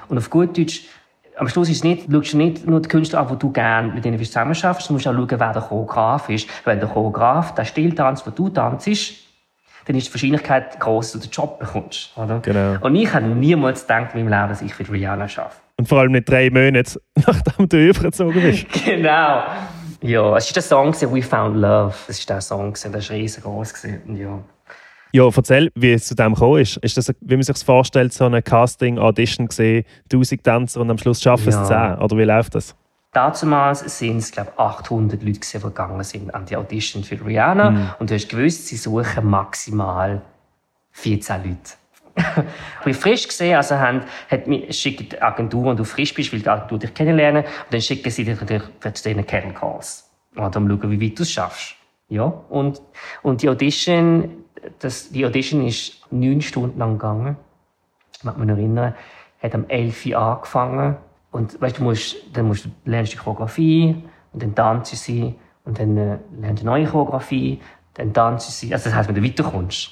Und 0.07 0.17
auf 0.17 0.29
gut 0.29 0.57
Deutsch, 0.57 0.85
am 1.37 1.47
Schluss 1.47 1.69
ist 1.69 1.77
es 1.77 1.83
nicht, 1.83 2.11
schaust 2.11 2.33
du 2.33 2.37
nicht 2.37 2.65
nur 2.65 2.81
die 2.81 2.89
Künstler 2.89 3.19
an, 3.19 3.27
die 3.27 3.37
du 3.37 3.51
gerne 3.51 3.93
mit 3.93 4.03
denen 4.03 4.17
du 4.17 4.23
zusammen 4.23 4.55
schaffst, 4.55 4.89
du 4.89 4.93
musst 4.93 5.07
auch 5.07 5.13
schauen, 5.13 5.29
wer 5.29 5.53
der 5.53 5.61
Choreograf 5.61 6.27
ist. 6.29 6.49
Wenn 6.65 6.79
der 6.79 6.89
Choreograf 6.89 7.53
den 7.53 7.65
Stil 7.65 7.93
tanzt, 7.93 8.25
den 8.25 8.33
du 8.33 8.49
tanzt, 8.49 8.87
dann 8.87 9.95
ist 9.95 10.07
die 10.07 10.13
Wahrscheinlichkeit 10.13 10.79
groß, 10.79 11.11
dass 11.11 11.21
du 11.21 11.27
den 11.27 11.31
Job 11.31 11.59
bekommst. 11.59 12.17
Oder? 12.17 12.39
Genau. 12.39 12.77
Und 12.81 12.95
ich 12.95 13.13
habe 13.13 13.25
niemals 13.27 13.81
gedacht 13.81 14.15
in 14.15 14.25
meinem 14.25 14.39
Leben, 14.39 14.49
dass 14.49 14.61
ich 14.61 14.73
für 14.73 14.91
Rihanna 14.91 15.25
arbeite. 15.25 15.55
Und 15.80 15.88
vor 15.88 15.99
allem 15.99 16.11
nicht 16.11 16.27
drei 16.27 16.49
Monate, 16.49 16.99
nachdem 17.15 17.69
du 17.69 17.77
übergezogen 17.89 18.41
bist. 18.41 18.65
Genau. 18.86 19.43
Ja, 20.01 20.36
es 20.36 20.47
war 20.49 20.53
der 20.53 20.61
Song 20.61 20.93
«We 20.93 21.21
Found 21.21 21.55
Love». 21.55 21.93
Das 22.05 22.19
war 22.27 22.36
der 22.36 22.41
Song, 22.41 22.73
der 22.84 22.93
war 22.93 23.09
riesengroß. 23.09 23.73
Ja. 24.13 24.39
Ja, 25.13 25.30
erzähl, 25.34 25.71
wie 25.75 25.93
es 25.93 26.05
zu 26.07 26.15
dem 26.15 26.34
gekommen 26.34 26.59
ist. 26.59 26.75
Ist 26.77 26.97
das, 26.97 27.13
wie 27.21 27.36
man 27.36 27.43
sich 27.43 27.57
vorstellt, 27.63 28.11
so 28.11 28.25
eine 28.25 28.41
Casting-Audition 28.41 29.47
gesehen, 29.47 29.86
1000 30.11 30.43
Tänzer 30.43 30.82
und 30.82 30.91
am 30.91 30.97
Schluss 30.97 31.21
schaffen 31.21 31.47
es 31.47 31.55
Ja. 31.55 31.95
10? 31.95 32.03
Oder 32.03 32.17
wie 32.17 32.23
läuft 32.25 32.55
das? 32.55 32.75
Damals 33.13 33.80
sind 33.97 34.17
es, 34.17 34.34
glaube 34.34 34.51
ich, 34.53 34.59
800 34.59 35.23
Leute, 35.23 35.39
die 35.39 35.59
gegangen 35.59 36.03
sind 36.03 36.36
an 36.36 36.45
die 36.45 36.57
Audition 36.57 37.05
für 37.05 37.25
Rihanna. 37.25 37.71
Mhm. 37.71 37.89
Und 37.99 38.09
du 38.09 38.15
hast 38.15 38.27
gewusst, 38.27 38.67
sie 38.67 38.75
suchen 38.75 39.25
maximal 39.30 40.21
14 40.91 41.38
Leute. 41.38 41.57
ich 42.86 42.97
frisch 42.97 43.28
gesehen, 43.28 43.55
also 43.55 43.76
haben, 43.76 44.01
hat 44.30 44.47
mir, 44.47 44.72
schickt 44.74 45.12
die 45.12 45.22
Agentur, 45.22 45.68
und 45.68 45.80
du 45.80 45.84
frisch 45.84 46.14
bist, 46.14 46.32
will 46.32 46.41
die 46.41 46.49
Agentur 46.49 46.80
dich 46.80 46.93
kennenlernen, 46.93 47.43
und 47.43 47.74
dann 47.74 47.82
schicken 47.82 48.10
sie 48.12 48.24
dich 48.24 48.39
natürlich 48.39 48.64
für 48.80 48.91
diesen 48.91 49.26
Cattle 49.26 49.53
Calls. 49.53 50.10
Und 50.36 50.55
dann 50.55 50.68
schauen, 50.68 50.91
wie 50.91 51.01
weit 51.01 51.18
du 51.18 51.24
es 51.24 51.32
schaffst. 51.32 51.76
Ja, 52.07 52.24
und, 52.24 52.82
und 53.22 53.41
die 53.41 53.49
Audition, 53.49 54.43
das, 54.80 55.12
die 55.12 55.26
Audition 55.26 55.66
ist 55.66 56.01
neun 56.12 56.41
Stunden 56.41 56.80
lang 56.80 56.93
gegangen. 56.93 57.38
Ich 58.16 58.24
mag 58.24 58.38
mich 58.38 58.47
noch 58.47 58.57
erinnern, 58.57 58.95
hat 59.41 59.55
am 59.55 59.66
11 59.68 60.05
Uhr 60.07 60.18
angefangen. 60.18 60.97
Und 61.32 61.62
weißt, 61.62 61.78
du 61.78 61.84
musst, 61.84 62.16
dann 62.34 62.47
musst 62.47 62.66
du, 62.66 62.70
lernst 62.86 63.14
die 63.14 63.18
Choreografie, 63.18 64.03
und 64.34 64.43
dann 64.43 64.55
tanzen 64.55 64.95
sie, 64.95 65.36
und 65.66 65.80
dann 65.80 65.97
äh, 65.97 66.18
lernst 66.39 66.64
du 66.64 66.66
neue 66.66 66.86
Choreografie, 66.86 67.62
dann 67.93 68.14
tanzen 68.14 68.51
sie, 68.51 68.74
also 68.74 68.86
das 68.86 68.95
heisst, 68.95 69.10
wenn 69.10 69.16
du 69.16 69.24
weiterkommst. 69.24 69.91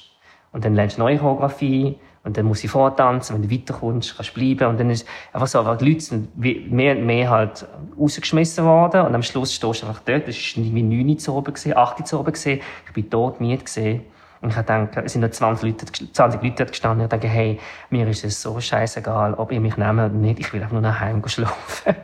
Und 0.52 0.64
dann 0.64 0.74
lernst 0.74 0.96
du 0.96 1.02
neue 1.02 1.18
Choreografie, 1.18 1.98
und 2.28 2.36
dann 2.36 2.44
musst 2.44 2.62
du 2.62 2.68
vortanzen, 2.68 3.34
wenn 3.34 3.48
du 3.48 3.50
weiterkommst, 3.50 4.14
kannst 4.14 4.36
du 4.36 4.40
bleiben. 4.40 4.68
Und 4.68 4.78
dann 4.78 4.90
ist 4.90 5.08
einfach 5.32 5.46
so, 5.46 5.74
die 5.76 5.88
Leute 5.88 6.00
sind 6.02 6.36
mehr 6.36 6.94
und 6.94 7.06
mehr 7.06 7.30
halt 7.30 7.66
rausgeschmissen 7.98 8.66
worden. 8.66 9.06
Und 9.06 9.14
am 9.14 9.22
Schluss 9.22 9.54
stehst 9.54 9.82
du 9.82 9.86
einfach 9.86 10.02
dort. 10.04 10.28
Das 10.28 10.36
war 10.36 10.62
irgendwie 10.62 10.82
9 10.82 11.08
Uhr 11.08 11.16
zu 11.16 11.34
oben, 11.34 11.54
gewesen, 11.54 11.74
8 11.74 12.00
Uhr 12.00 12.04
zu 12.04 12.20
oben. 12.20 12.34
Ich 12.34 12.92
bin 12.92 13.08
tot 13.08 13.40
müde. 13.40 13.64
gewesen. 13.64 14.02
Und 14.42 14.50
ich 14.50 14.56
gedacht, 14.56 14.90
es 15.02 15.12
sind 15.14 15.22
noch 15.22 15.30
20 15.30 15.64
Leute, 15.64 15.86
20 16.12 16.42
Leute 16.42 16.54
dort 16.56 16.70
gestanden. 16.72 17.06
Ich 17.06 17.08
dachte, 17.08 17.28
hey, 17.28 17.58
mir 17.88 18.06
ist 18.06 18.24
es 18.26 18.42
so 18.42 18.60
scheißegal, 18.60 19.32
ob 19.32 19.50
ihr 19.50 19.60
mich 19.62 19.78
nehmt 19.78 19.94
oder 19.94 20.10
nicht. 20.10 20.38
Ich 20.38 20.52
will 20.52 20.60
einfach 20.60 20.74
nur 20.74 20.82
nach 20.82 21.00
Hause 21.00 21.28
schlafen. 21.30 21.96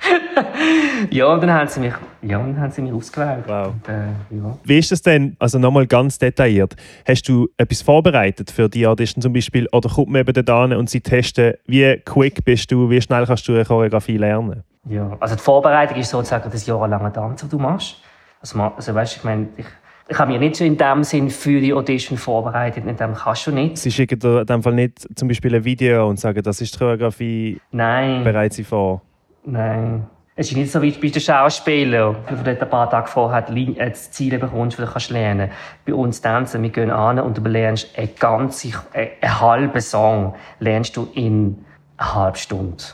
ja, 1.10 1.26
und 1.26 1.42
dann 1.42 1.52
haben 1.52 1.68
sie 1.68 1.80
mich, 1.80 1.92
ja, 2.22 2.38
dann 2.38 2.58
haben 2.58 2.70
sie 2.70 2.82
mich 2.82 2.92
ausgewählt. 2.92 3.44
Wow. 3.46 3.68
Und, 3.68 3.88
äh, 3.88 4.06
ja. 4.30 4.58
Wie 4.64 4.78
ist 4.78 4.92
das 4.92 5.02
denn, 5.02 5.36
also 5.38 5.58
nochmal 5.58 5.86
ganz 5.86 6.18
detailliert, 6.18 6.76
hast 7.06 7.28
du 7.28 7.48
etwas 7.56 7.82
vorbereitet 7.82 8.50
für 8.50 8.68
die 8.68 8.86
Audition 8.86 9.22
zum 9.22 9.32
Beispiel 9.32 9.66
oder 9.72 9.88
kommt 9.88 10.10
man 10.10 10.20
eben 10.20 10.44
da 10.44 10.64
und 10.64 10.90
sie 10.90 11.00
testen, 11.00 11.54
wie 11.66 12.00
quick 12.04 12.44
bist 12.44 12.70
du, 12.70 12.88
wie 12.90 13.00
schnell 13.00 13.26
kannst 13.26 13.46
du 13.48 13.54
eine 13.54 13.64
Choreografie 13.64 14.16
lernen? 14.16 14.62
Ja, 14.88 15.16
also 15.20 15.34
die 15.34 15.42
Vorbereitung 15.42 15.98
ist 15.98 16.10
sozusagen 16.10 16.50
das 16.50 16.66
jahrelange 16.66 17.12
Tanz, 17.12 17.40
das 17.40 17.50
du 17.50 17.58
machst. 17.58 17.96
Also, 18.40 18.60
also 18.60 18.94
weißt, 18.94 19.16
ich 19.16 19.24
meine, 19.24 19.48
ich, 19.56 19.66
ich 20.08 20.18
habe 20.18 20.32
mich 20.32 20.40
nicht 20.40 20.56
so 20.56 20.64
in 20.64 20.76
dem 20.78 21.04
Sinn 21.04 21.28
für 21.28 21.60
die 21.60 21.74
Audition 21.74 22.16
vorbereitet, 22.16 22.86
in 22.86 22.96
dem 22.96 23.14
kannst 23.14 23.46
du 23.46 23.52
nicht. 23.52 23.76
Sie 23.76 23.90
schicken 23.90 24.18
dir 24.18 24.40
in 24.40 24.46
dem 24.46 24.62
Fall 24.62 24.74
nicht 24.74 25.06
zum 25.18 25.28
Beispiel 25.28 25.54
ein 25.54 25.64
Video 25.64 26.08
und 26.08 26.18
sagen, 26.18 26.42
das 26.42 26.60
ist 26.60 26.74
die 26.74 26.78
Choreografie, 26.78 27.60
Nein. 27.72 28.24
bereiten 28.24 28.54
sie 28.54 28.64
vor. 28.64 29.02
Nein. 29.50 30.06
Es 30.36 30.50
ist 30.50 30.56
nicht 30.56 30.70
so 30.70 30.80
wie 30.82 30.92
bei 30.92 31.08
den 31.08 31.20
Schauspielern, 31.20 32.14
wo 32.28 32.44
du 32.44 32.50
ein 32.50 32.70
paar 32.70 32.88
Tage 32.88 33.08
vorher 33.08 33.42
die 33.42 33.76
äh, 33.78 33.88
das 33.88 34.12
Ziel 34.12 34.38
bekommst, 34.38 34.78
das 34.78 34.86
du 34.86 34.92
kannst 34.92 35.10
lernen 35.10 35.50
Bei 35.84 35.94
uns 35.94 36.20
tanzen, 36.20 36.62
wir 36.62 36.70
gehen 36.70 36.90
an 36.90 37.18
und 37.18 37.38
du 37.38 37.42
lernst 37.42 37.98
einen 37.98 38.14
ganzen, 38.14 38.74
äh, 38.92 39.08
einen 39.20 39.40
halben 39.40 39.80
Song 39.80 40.34
lernst 40.60 40.96
du 40.96 41.08
in 41.14 41.64
einer 41.96 42.14
halben 42.14 42.36
Stunde. 42.36 42.84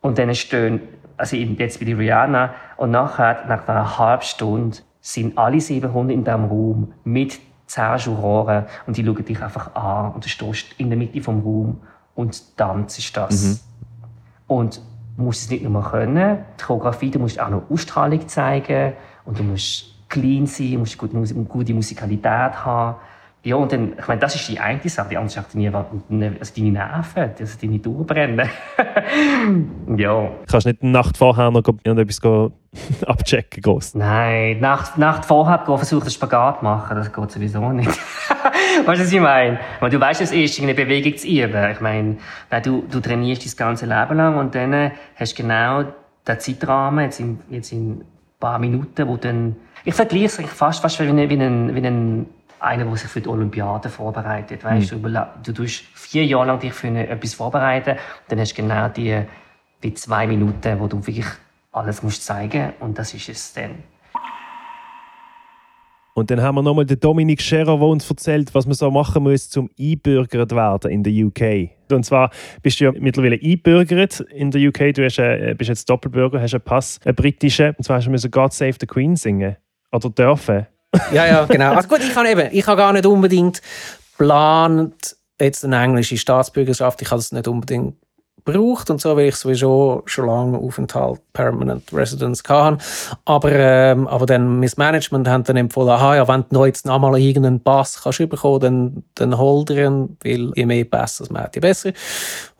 Und 0.00 0.18
dann 0.18 0.34
stehen, 0.34 0.80
also 1.16 1.36
jetzt 1.36 1.78
bei 1.78 1.86
der 1.86 1.96
Rihanna, 1.96 2.54
und 2.76 2.90
nachher, 2.90 3.44
nach 3.46 3.66
einer 3.66 3.98
halben 3.98 4.22
Stunde, 4.24 4.78
sind 5.00 5.38
alle 5.38 5.60
700 5.60 6.12
in 6.12 6.24
diesem 6.24 6.44
Raum 6.44 6.92
mit 7.04 7.38
10 7.66 7.98
Juroren 7.98 8.66
und 8.86 8.96
die 8.96 9.04
schauen 9.04 9.24
dich 9.24 9.40
einfach 9.40 9.74
an 9.74 10.12
und 10.12 10.24
du 10.24 10.28
stehst 10.28 10.74
in 10.78 10.90
der 10.90 10.98
Mitte 10.98 11.22
vom 11.22 11.40
Raum 11.40 11.80
und 12.14 12.56
tanzt 12.58 13.16
das. 13.16 13.64
Und 14.46 14.76
du 14.76 14.82
musst 15.22 15.42
es 15.42 15.50
nicht 15.50 15.64
nur 15.68 15.82
können, 15.82 16.38
die 16.58 16.64
Choreografie, 16.64 17.10
du 17.10 17.18
musst 17.18 17.40
auch 17.40 17.50
noch 17.50 17.62
Ausstrahlung 17.70 18.26
zeigen 18.28 18.92
und 19.24 19.38
du 19.38 19.42
musst 19.42 19.86
clean 20.08 20.46
sein, 20.46 20.72
du 20.72 20.78
musst 20.78 21.02
Mus- 21.02 21.34
gute 21.48 21.74
Musikalität 21.74 22.64
haben. 22.64 22.96
Ja, 23.44 23.54
und 23.56 23.70
dann, 23.72 23.92
ich 23.98 24.08
meine, 24.08 24.20
das 24.20 24.34
ist 24.34 24.48
die 24.48 24.58
eine 24.58 24.86
Sache, 24.88 25.08
die 25.10 25.16
andere 25.16 25.30
Sache, 25.32 25.46
deine, 25.54 26.36
also 26.40 26.52
deine 26.56 26.72
Nerven, 26.72 27.30
also 27.38 27.58
deine 27.60 27.78
durchbrennen. 27.78 28.48
ja. 29.96 30.12
Du 30.22 30.30
kannst 30.50 30.66
nicht 30.66 30.82
eine 30.82 30.90
Nacht 30.90 31.16
vorher 31.16 31.50
noch 31.50 31.62
go 31.62 32.52
abchecken. 33.06 33.62
Gross. 33.62 33.94
Nein, 33.94 34.58
Nacht, 34.60 34.98
Nacht 34.98 35.24
vorher 35.24 35.64
versuchen, 35.64 36.02
einen 36.02 36.10
Spagat 36.10 36.58
zu 36.58 36.64
machen, 36.64 36.96
das 36.96 37.12
geht 37.12 37.30
sowieso 37.30 37.70
nicht. 37.70 37.88
weißt 38.86 39.00
du, 39.00 39.04
was 39.04 39.12
ich 39.12 39.20
meine? 39.20 39.58
Weil 39.80 39.90
du 39.90 40.00
weißt, 40.00 40.20
es 40.20 40.32
ist, 40.32 40.60
eine 40.60 40.74
Bewegung 40.74 41.16
zu 41.16 41.26
üben. 41.26 41.70
Ich 41.70 41.80
meine, 41.80 42.16
nein, 42.50 42.62
du, 42.62 42.84
du 42.90 43.00
trainierst 43.00 43.44
dein 43.46 43.66
ganze 43.66 43.86
Leben 43.86 44.16
lang 44.16 44.36
und 44.36 44.54
dann 44.54 44.92
hast 45.16 45.38
du 45.38 45.42
genau 45.42 45.84
den 46.26 46.40
Zeitrahmen, 46.40 47.04
jetzt 47.04 47.20
in, 47.20 47.40
jetzt 47.50 47.72
in 47.72 47.92
ein 48.00 48.04
paar 48.40 48.58
Minuten, 48.58 49.06
wo 49.08 49.16
dann, 49.16 49.56
ich 49.84 49.94
vergleiche 49.94 50.42
es 50.42 50.50
fast, 50.50 50.82
fast 50.82 51.00
wie 51.00 51.04
ein, 51.08 51.16
wie 51.30 51.34
ein, 51.42 51.74
wie 51.74 51.86
ein 51.86 52.26
einer, 52.60 52.84
der 52.84 52.96
sich 52.96 53.08
für 53.08 53.20
die 53.20 53.28
Olympiade 53.28 53.88
vorbereitet. 53.88 54.64
Weißt, 54.64 54.90
du, 54.90 54.96
überla- 54.96 55.28
du 55.44 55.52
tust 55.52 55.84
vier 55.94 56.24
Jahre 56.26 56.46
lang 56.46 56.58
dich 56.58 56.72
für 56.72 56.88
eine, 56.88 57.06
etwas 57.08 57.34
vorbereiten 57.34 57.90
und 57.92 57.98
dann 58.28 58.40
hast 58.40 58.52
du 58.56 58.62
genau 58.62 58.88
die, 58.88 59.22
die 59.82 59.94
zwei 59.94 60.26
Minuten, 60.26 60.80
wo 60.80 60.88
du 60.88 61.06
wirklich 61.06 61.26
alles 61.70 62.02
musst 62.02 62.24
zeigen 62.24 62.72
und 62.80 62.98
das 62.98 63.14
ist 63.14 63.28
es 63.28 63.52
dann. 63.52 63.76
Und 66.18 66.30
dann 66.30 66.42
haben 66.42 66.56
wir 66.56 66.62
nochmal 66.62 66.84
den 66.84 66.98
Dominik 66.98 67.40
Scherer, 67.40 67.78
der 67.78 67.86
uns 67.86 68.10
erzählt, 68.10 68.52
was 68.54 68.66
man 68.66 68.74
so 68.74 68.90
machen 68.90 69.22
muss, 69.22 69.56
um 69.56 69.70
einbürgert 69.78 70.50
werden 70.52 70.90
in 70.90 71.02
der 71.04 71.12
UK. 71.12 71.70
Und 71.92 72.04
zwar 72.04 72.30
bist 72.60 72.80
du 72.80 72.84
ja 72.84 72.92
mittlerweile 72.92 73.38
einbürgert 73.40 74.20
in 74.20 74.50
der 74.50 74.68
UK. 74.68 74.92
Du 74.94 75.04
hast, 75.04 75.18
äh, 75.18 75.54
bist 75.56 75.68
jetzt 75.68 75.88
Doppelbürger, 75.88 76.40
hast 76.40 76.54
einen 76.54 76.62
Pass, 76.62 76.98
einen 77.04 77.14
britischen. 77.14 77.74
Und 77.76 77.84
zwar 77.84 78.02
hast 78.02 78.24
du 78.24 78.30
God 78.30 78.52
Save 78.52 78.74
the 78.80 78.86
Queen 78.86 79.16
singen. 79.16 79.56
Oder 79.92 80.10
dürfen. 80.10 80.66
Ja, 81.12 81.26
ja, 81.26 81.44
genau. 81.44 81.74
Also 81.74 81.86
gut, 81.86 82.00
ich 82.00 82.16
habe 82.16 82.30
eben, 82.30 82.48
ich 82.50 82.66
habe 82.66 82.78
gar 82.78 82.94
nicht 82.94 83.04
unbedingt 83.04 83.60
geplant, 84.16 85.16
jetzt 85.38 85.62
eine 85.62 85.82
englische 85.82 86.16
Staatsbürgerschaft, 86.16 87.02
ich 87.02 87.10
habe 87.10 87.20
es 87.20 87.30
nicht 87.30 87.46
unbedingt 87.46 87.94
gebraucht 88.44 88.90
und 88.90 89.00
so, 89.00 89.16
weil 89.16 89.28
ich 89.28 89.36
sowieso 89.36 90.02
schon 90.06 90.26
lange 90.26 90.58
Aufenthalt, 90.58 91.20
Permanent 91.32 91.92
Residence 91.92 92.42
hatte. 92.48 92.78
Aber, 93.24 93.52
ähm, 93.52 94.06
aber 94.08 94.26
dann 94.26 94.60
mein 94.60 94.70
Management 94.76 95.28
hat 95.28 95.48
dann 95.48 95.56
empfohlen, 95.56 95.90
aha, 95.90 96.16
ja, 96.16 96.28
wenn 96.28 96.44
du 96.50 96.64
jetzt 96.64 96.86
noch 96.86 96.98
mal 96.98 97.18
irgendeinen 97.18 97.60
Pass 97.60 98.02
kannst 98.02 98.18
bekommen, 98.18 98.60
dann, 98.60 99.04
dann 99.14 99.38
hol 99.38 99.64
dir 99.64 99.86
ihn, 99.86 100.16
weil 100.24 100.52
je 100.54 100.66
mehr 100.66 100.84
Pässe 100.84 101.24
man 101.30 101.44
hat, 101.44 101.54
je 101.54 101.60
besser. 101.60 101.92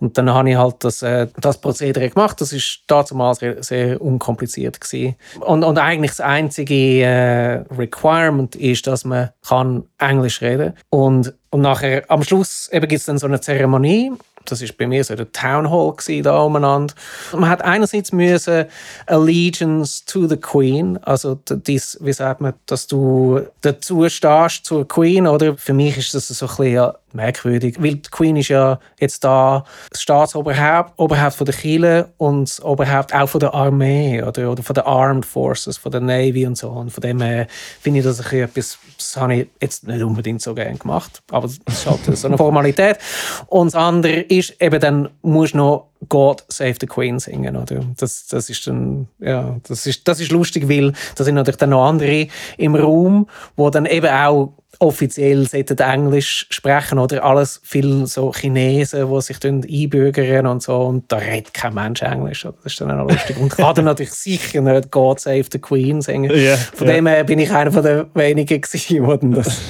Und 0.00 0.16
dann 0.16 0.32
habe 0.32 0.50
ich 0.50 0.56
halt 0.56 0.76
das, 0.80 1.02
äh, 1.02 1.26
das 1.40 1.60
Prozedere 1.60 2.08
gemacht. 2.10 2.40
Das 2.40 2.52
ist 2.52 2.82
damals 2.86 3.38
sehr, 3.38 3.62
sehr 3.62 4.00
unkompliziert 4.00 4.80
gewesen. 4.80 5.16
Und, 5.40 5.64
und 5.64 5.78
eigentlich 5.78 6.12
das 6.12 6.20
einzige 6.20 7.02
äh, 7.02 7.64
Requirement 7.76 8.54
ist, 8.56 8.86
dass 8.86 9.04
man 9.04 9.30
kann 9.46 9.84
Englisch 9.98 10.40
reden 10.40 10.74
und 10.90 11.34
und 11.50 11.62
nachher, 11.62 12.04
am 12.08 12.22
Schluss 12.22 12.68
gibt 12.70 12.92
es 12.92 13.06
dann 13.06 13.18
so 13.18 13.26
eine 13.26 13.40
Zeremonie. 13.40 14.12
Das 14.50 14.62
ist 14.62 14.76
bei 14.76 14.86
mir 14.86 15.04
so 15.04 15.14
der 15.14 15.30
Town 15.32 15.70
Hall 15.70 15.94
da 16.22 16.40
umeinander. 16.40 16.94
Man 17.32 17.48
hat 17.48 17.62
einerseits 17.62 18.12
müssen 18.12 18.64
Allegiance 19.06 20.04
to 20.06 20.26
the 20.26 20.36
Queen, 20.36 20.98
also 21.02 21.38
dies, 21.48 21.98
wie 22.00 22.12
sagt 22.12 22.40
man, 22.40 22.54
dass 22.66 22.86
du 22.86 23.40
dazu 23.60 24.08
stehst 24.08 24.64
zur 24.64 24.86
Queen, 24.88 25.26
oder? 25.26 25.56
Für 25.56 25.74
mich 25.74 25.98
ist 25.98 26.14
das 26.14 26.28
so 26.28 26.46
ein 26.46 26.56
bisschen 26.56 26.92
merkwürdig, 27.14 27.76
weil 27.82 27.96
die 27.96 28.10
Queen 28.10 28.36
ist 28.36 28.48
ja 28.48 28.78
jetzt 28.98 29.24
da 29.24 29.64
das 29.90 30.02
Staatsoberhaupt 30.02 30.92
Oberhaupt 30.96 31.34
von 31.34 31.44
der 31.44 31.54
Kirche 31.54 32.08
und 32.16 32.48
das 32.48 32.62
Oberhaupt 32.62 33.14
auch 33.14 33.28
von 33.28 33.40
der 33.40 33.54
Armee 33.54 34.22
oder, 34.22 34.50
oder 34.50 34.62
von 34.62 34.74
der 34.74 34.86
Armed 34.86 35.24
Forces, 35.24 35.76
von 35.76 35.92
der 35.92 36.00
Navy 36.00 36.46
und 36.46 36.56
so. 36.56 36.68
Und 36.68 36.90
von 36.90 37.00
dem 37.00 37.20
her 37.20 37.46
finde 37.80 38.00
ich 38.00 38.04
das 38.04 38.20
ein 38.20 38.38
etwas, 38.38 38.78
das 38.96 39.16
habe 39.16 39.34
ich 39.34 39.48
jetzt 39.60 39.86
nicht 39.86 40.02
unbedingt 40.02 40.42
so 40.42 40.54
gerne 40.54 40.76
gemacht, 40.76 41.22
aber 41.30 41.46
es 41.46 41.58
ist 41.66 41.86
halt 41.86 42.16
so 42.16 42.26
eine 42.26 42.36
Formalität. 42.36 42.98
Und 43.46 43.68
das 43.68 43.74
andere 43.74 44.20
ist 44.20 44.60
eben, 44.60 44.80
dann 44.80 45.08
musst 45.22 45.54
du 45.54 45.58
noch 45.58 45.88
God 46.08 46.44
Save 46.48 46.76
the 46.80 46.86
Queen 46.86 47.18
singen, 47.18 47.56
oder? 47.56 47.80
Das, 47.96 48.26
das 48.28 48.48
ist 48.50 48.66
dann, 48.66 49.08
ja, 49.18 49.56
das 49.66 49.86
ist, 49.86 50.06
das 50.06 50.20
ist 50.20 50.30
lustig, 50.30 50.68
weil 50.68 50.92
da 51.16 51.24
sind 51.24 51.34
natürlich 51.34 51.58
dann 51.58 51.70
noch 51.70 51.86
andere 51.86 52.28
im 52.56 52.74
Raum, 52.74 53.28
wo 53.56 53.70
dann 53.70 53.86
eben 53.86 54.06
auch 54.06 54.52
offiziell 54.80 55.46
sollten 55.48 55.78
Englisch 55.78 56.46
sprechen 56.50 56.98
oder 56.98 57.24
alles 57.24 57.60
viel 57.64 58.06
so 58.06 58.32
Chinesen, 58.32 59.12
die 59.12 59.20
sich 59.20 59.38
dann 59.40 59.64
einbürgern 59.68 60.46
und 60.46 60.62
so 60.62 60.82
und 60.82 61.10
da 61.10 61.16
redet 61.16 61.52
kein 61.52 61.74
Mensch 61.74 62.02
Englisch. 62.02 62.46
oder? 62.46 62.56
Das 62.62 62.72
ist 62.72 62.80
dann 62.80 62.90
auch 62.92 63.08
lustig. 63.10 63.36
Und 63.38 63.50
kann 63.56 63.74
dann 63.74 63.86
natürlich 63.86 64.12
sicher 64.12 64.60
nicht 64.60 64.90
God 64.90 65.18
Save 65.20 65.44
the 65.50 65.58
Queen 65.58 66.00
singen. 66.00 66.30
Ja, 66.34 66.56
Von 66.56 66.86
ja. 66.86 66.94
dem 66.94 67.06
her 67.06 67.24
bin 67.24 67.38
ich 67.40 67.50
einer 67.50 67.72
von 67.72 67.82
den 67.82 68.06
wenigen 68.14 68.60
gewesen, 68.60 69.30
der 69.30 69.42
das 69.42 69.60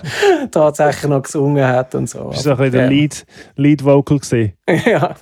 tatsächlich 0.50 1.10
noch 1.10 1.22
gesungen 1.22 1.66
hat 1.66 1.94
und 1.94 2.08
so. 2.08 2.30
Das 2.30 2.36
war 2.36 2.42
so 2.42 2.50
ein 2.52 2.56
bisschen 2.56 2.72
der 2.72 2.88
Lead, 2.88 3.26
Lead 3.56 3.84
Vocal. 3.84 4.18
Gewesen. 4.18 4.52
ja. 4.86 5.14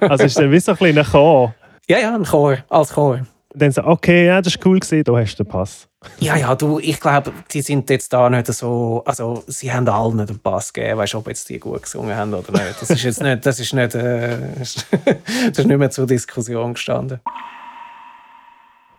Also 0.00 0.24
ist 0.24 0.38
dann 0.38 0.50
wie 0.52 0.60
so 0.60 0.72
ein 0.72 0.78
bisschen 0.78 0.98
ein 0.98 1.04
Chor. 1.04 1.54
ja, 1.88 1.98
ja, 1.98 2.14
ein 2.14 2.24
Chor, 2.24 2.58
als 2.68 2.92
Chor. 2.92 3.20
Dann 3.54 3.70
so, 3.72 3.82
okay, 3.84 4.26
ja, 4.26 4.40
das 4.40 4.54
ist 4.54 4.64
cool 4.64 4.78
gewesen, 4.78 5.04
da 5.04 5.16
hast 5.16 5.36
du 5.36 5.44
den 5.44 5.50
Pass. 5.50 5.88
Ja, 6.18 6.36
ja, 6.36 6.54
du, 6.54 6.78
ich 6.78 7.00
glaube, 7.00 7.32
die 7.50 7.62
sind 7.62 7.88
jetzt 7.90 8.12
da 8.12 8.30
nicht 8.30 8.46
so, 8.46 9.02
also 9.04 9.42
sie 9.46 9.72
haben 9.72 9.88
allen 9.88 10.16
nicht 10.16 10.30
einen 10.30 10.38
Pass 10.38 10.72
gegeben, 10.72 10.98
weißt 10.98 11.14
du, 11.14 11.18
ob 11.18 11.28
jetzt 11.28 11.48
die 11.48 11.58
gut 11.58 11.82
gesungen 11.82 12.14
haben 12.14 12.32
oder 12.34 12.52
nicht. 12.52 12.80
Das 12.80 12.90
ist 12.90 13.02
jetzt 13.02 13.22
nicht, 13.22 13.44
das 13.44 13.60
ist 13.60 13.72
nicht, 13.72 13.94
äh, 13.94 14.38
das 14.58 15.58
ist 15.58 15.66
nicht 15.66 15.78
mehr 15.78 15.90
zur 15.90 16.06
Diskussion 16.06 16.74
gestanden. 16.74 17.20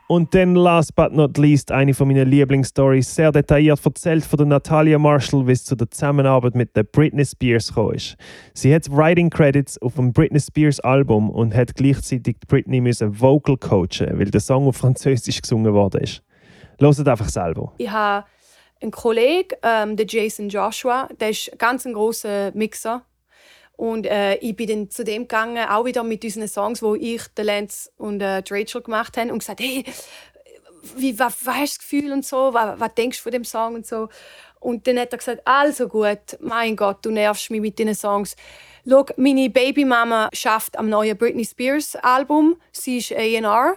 Und 0.07 0.35
dann, 0.35 0.53
last 0.53 0.95
but 0.95 1.13
not 1.13 1.37
least, 1.37 1.71
eine 1.71 1.93
von 1.93 2.07
meinen 2.07 2.29
Lieblingsstories, 2.29 3.15
sehr 3.15 3.31
detailliert 3.31 3.83
erzählt 3.83 4.25
von 4.25 4.37
der 4.37 4.45
Natalia 4.45 4.99
Marshall, 4.99 5.47
wie 5.47 5.53
es 5.53 5.63
zu 5.63 5.75
der 5.75 5.89
Zusammenarbeit 5.89 6.55
mit 6.55 6.75
der 6.75 6.83
Britney 6.83 7.25
Spears 7.25 7.69
gekommen 7.69 7.95
ist. 7.95 8.17
Sie 8.53 8.75
hat 8.75 8.91
Writing 8.91 9.29
Credits 9.29 9.81
auf 9.81 9.95
dem 9.95 10.11
Britney 10.11 10.41
Spears 10.41 10.81
Album 10.81 11.29
und 11.29 11.55
hat 11.55 11.73
gleichzeitig 11.75 12.35
Britney 12.47 12.81
müssen 12.81 13.19
Vocal 13.19 13.57
coachen, 13.57 14.19
weil 14.19 14.29
der 14.29 14.41
Song 14.41 14.67
auf 14.67 14.75
Französisch 14.75 15.41
gesungen 15.41 15.73
worden 15.73 16.01
ist. 16.01 16.21
Hört 16.79 17.07
einfach 17.07 17.29
selber. 17.29 17.73
Ich 17.77 17.89
habe 17.89 18.25
einen 18.81 18.91
Kollegen, 18.91 19.55
ähm, 19.63 19.95
der 19.95 20.05
Jason 20.05 20.49
Joshua, 20.49 21.07
der 21.19 21.29
ist 21.29 21.51
ganz 21.57 21.85
ein 21.85 21.93
großer 21.93 22.51
Mixer. 22.53 23.03
Und 23.75 24.05
äh, 24.05 24.35
ich 24.35 24.55
bin 24.55 24.67
dann 24.67 24.89
zu 24.89 25.03
dem 25.03 25.23
gegangen, 25.23 25.67
auch 25.67 25.85
wieder 25.85 26.03
mit 26.03 26.23
unseren 26.23 26.47
Songs, 26.47 26.81
wo 26.81 26.95
ich, 26.95 27.27
der 27.35 27.45
Lance 27.45 27.89
und 27.97 28.21
äh, 28.21 28.43
Rachel 28.49 28.81
gemacht 28.81 29.17
haben 29.17 29.31
und 29.31 29.39
gesagt, 29.39 29.61
hey, 29.61 29.83
wie, 30.95 31.17
was, 31.17 31.45
was 31.45 31.55
hast 31.55 31.77
du 31.77 31.77
das 31.77 31.79
Gefühl 31.79 32.11
und 32.11 32.25
so, 32.25 32.53
was, 32.53 32.79
was 32.79 32.93
denkst 32.93 33.17
du 33.17 33.23
von 33.23 33.31
dem 33.31 33.43
Song 33.43 33.75
und 33.75 33.87
so. 33.87 34.09
Und 34.59 34.87
dann 34.87 34.97
hat 34.97 35.11
er 35.11 35.17
gesagt, 35.17 35.41
also 35.45 35.87
gut, 35.87 36.37
mein 36.39 36.75
Gott, 36.75 37.05
du 37.05 37.11
nervst 37.11 37.51
mich 37.51 37.61
mit 37.61 37.79
deinen 37.79 37.95
Songs. 37.95 38.35
schau, 38.87 39.05
meine 39.17 39.49
Babymama 39.49 40.29
schafft 40.33 40.77
am 40.77 40.87
neuen 40.87 41.17
Britney 41.17 41.43
Spears 41.43 41.95
Album. 41.97 42.55
Sie 42.71 42.99
ist 42.99 43.11
A&R. 43.11 43.75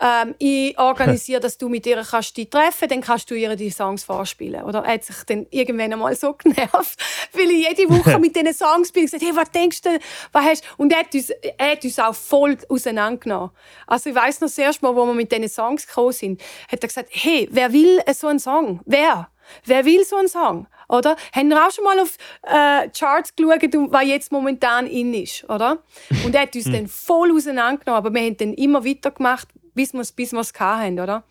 Ähm, 0.00 0.34
ich 0.38 0.78
organisiere, 0.78 1.40
dass 1.40 1.58
du 1.58 1.68
mit 1.68 1.86
ihr 1.86 2.02
kannst 2.02 2.36
dich 2.36 2.48
treffen 2.48 2.88
dann 2.88 3.00
kannst 3.00 3.30
du 3.30 3.34
ihr 3.34 3.56
die 3.56 3.70
Songs 3.70 4.04
vorspielen. 4.04 4.62
Oder 4.62 4.84
er 4.84 4.94
hat 4.94 5.04
sich 5.04 5.16
dann 5.26 5.46
irgendwann 5.50 5.92
einmal 5.92 6.14
so 6.14 6.32
genervt, 6.38 6.98
weil 7.32 7.50
ich 7.50 7.68
jede 7.68 7.90
Woche 7.90 8.18
mit 8.20 8.36
diesen 8.36 8.54
Songs 8.54 8.92
bin 8.92 9.04
und 9.04 9.10
gesagt 9.10 9.24
hey, 9.24 9.36
was 9.36 9.50
denkst 9.50 9.82
du, 9.82 9.98
was 10.32 10.44
hast 10.44 10.64
Und 10.76 10.92
er 10.92 11.00
hat 11.00 11.14
uns, 11.14 11.30
er 11.30 11.72
hat 11.72 11.84
uns 11.84 11.98
auch 11.98 12.14
voll 12.14 12.56
auseinandergenommen. 12.68 13.50
Also 13.86 14.10
ich 14.10 14.16
weiss 14.16 14.40
noch, 14.40 14.48
das 14.48 14.58
erste 14.58 14.84
Mal, 14.84 14.94
wo 14.94 15.06
wir 15.06 15.14
mit 15.14 15.32
diesen 15.32 15.48
Songs 15.48 15.86
gekommen 15.86 16.12
sind, 16.12 16.40
hat 16.70 16.82
er 16.82 16.88
gesagt, 16.88 17.10
hey, 17.12 17.48
wer 17.50 17.72
will 17.72 18.00
so 18.14 18.28
einen 18.28 18.38
Song? 18.38 18.80
Wer? 18.84 19.28
Wer 19.64 19.84
will 19.84 20.04
so 20.04 20.16
einen 20.16 20.28
Song? 20.28 20.66
Oder? 20.88 21.16
Haben 21.34 21.48
wir 21.48 21.66
auch 21.66 21.70
schon 21.70 21.84
mal 21.84 21.98
auf 22.00 22.16
äh, 22.42 22.88
Charts 22.90 23.34
geschaut, 23.36 23.62
was 23.90 24.06
jetzt 24.06 24.32
momentan 24.32 24.86
in 24.86 25.12
ist, 25.14 25.44
oder? 25.48 25.82
Und 26.24 26.34
er 26.34 26.42
hat 26.42 26.54
uns 26.54 26.64
dann 26.64 26.88
voll 26.88 27.30
auseinandergenommen, 27.32 27.98
aber 28.06 28.14
wir 28.14 28.22
haben 28.22 28.36
dann 28.36 28.54
immer 28.54 28.84
weitergemacht, 28.84 29.48
bis 29.78 29.92
wir 29.92 30.00
es 30.00 30.10
bis 30.10 30.34
oder? 30.34 31.22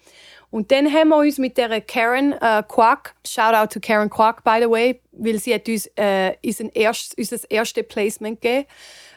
Und 0.49 0.71
dann 0.71 0.91
haben 0.93 1.09
wir 1.09 1.17
uns 1.17 1.37
mit 1.37 1.57
der 1.57 1.81
Karen 1.81 2.31
äh, 2.31 2.63
Quack, 2.65 3.13
shout 3.25 3.53
out 3.53 3.73
to 3.73 3.81
Karen 3.81 4.09
Quack, 4.09 4.45
by 4.45 4.59
the 4.61 4.69
way, 4.69 5.01
weil 5.11 5.37
sie 5.37 5.53
hat 5.53 5.67
uns 5.67 5.87
äh, 5.97 6.35
erst, 6.73 7.17
unser 7.17 7.51
erstes 7.51 7.85
Placement 7.85 8.39
gegeben. 8.39 8.65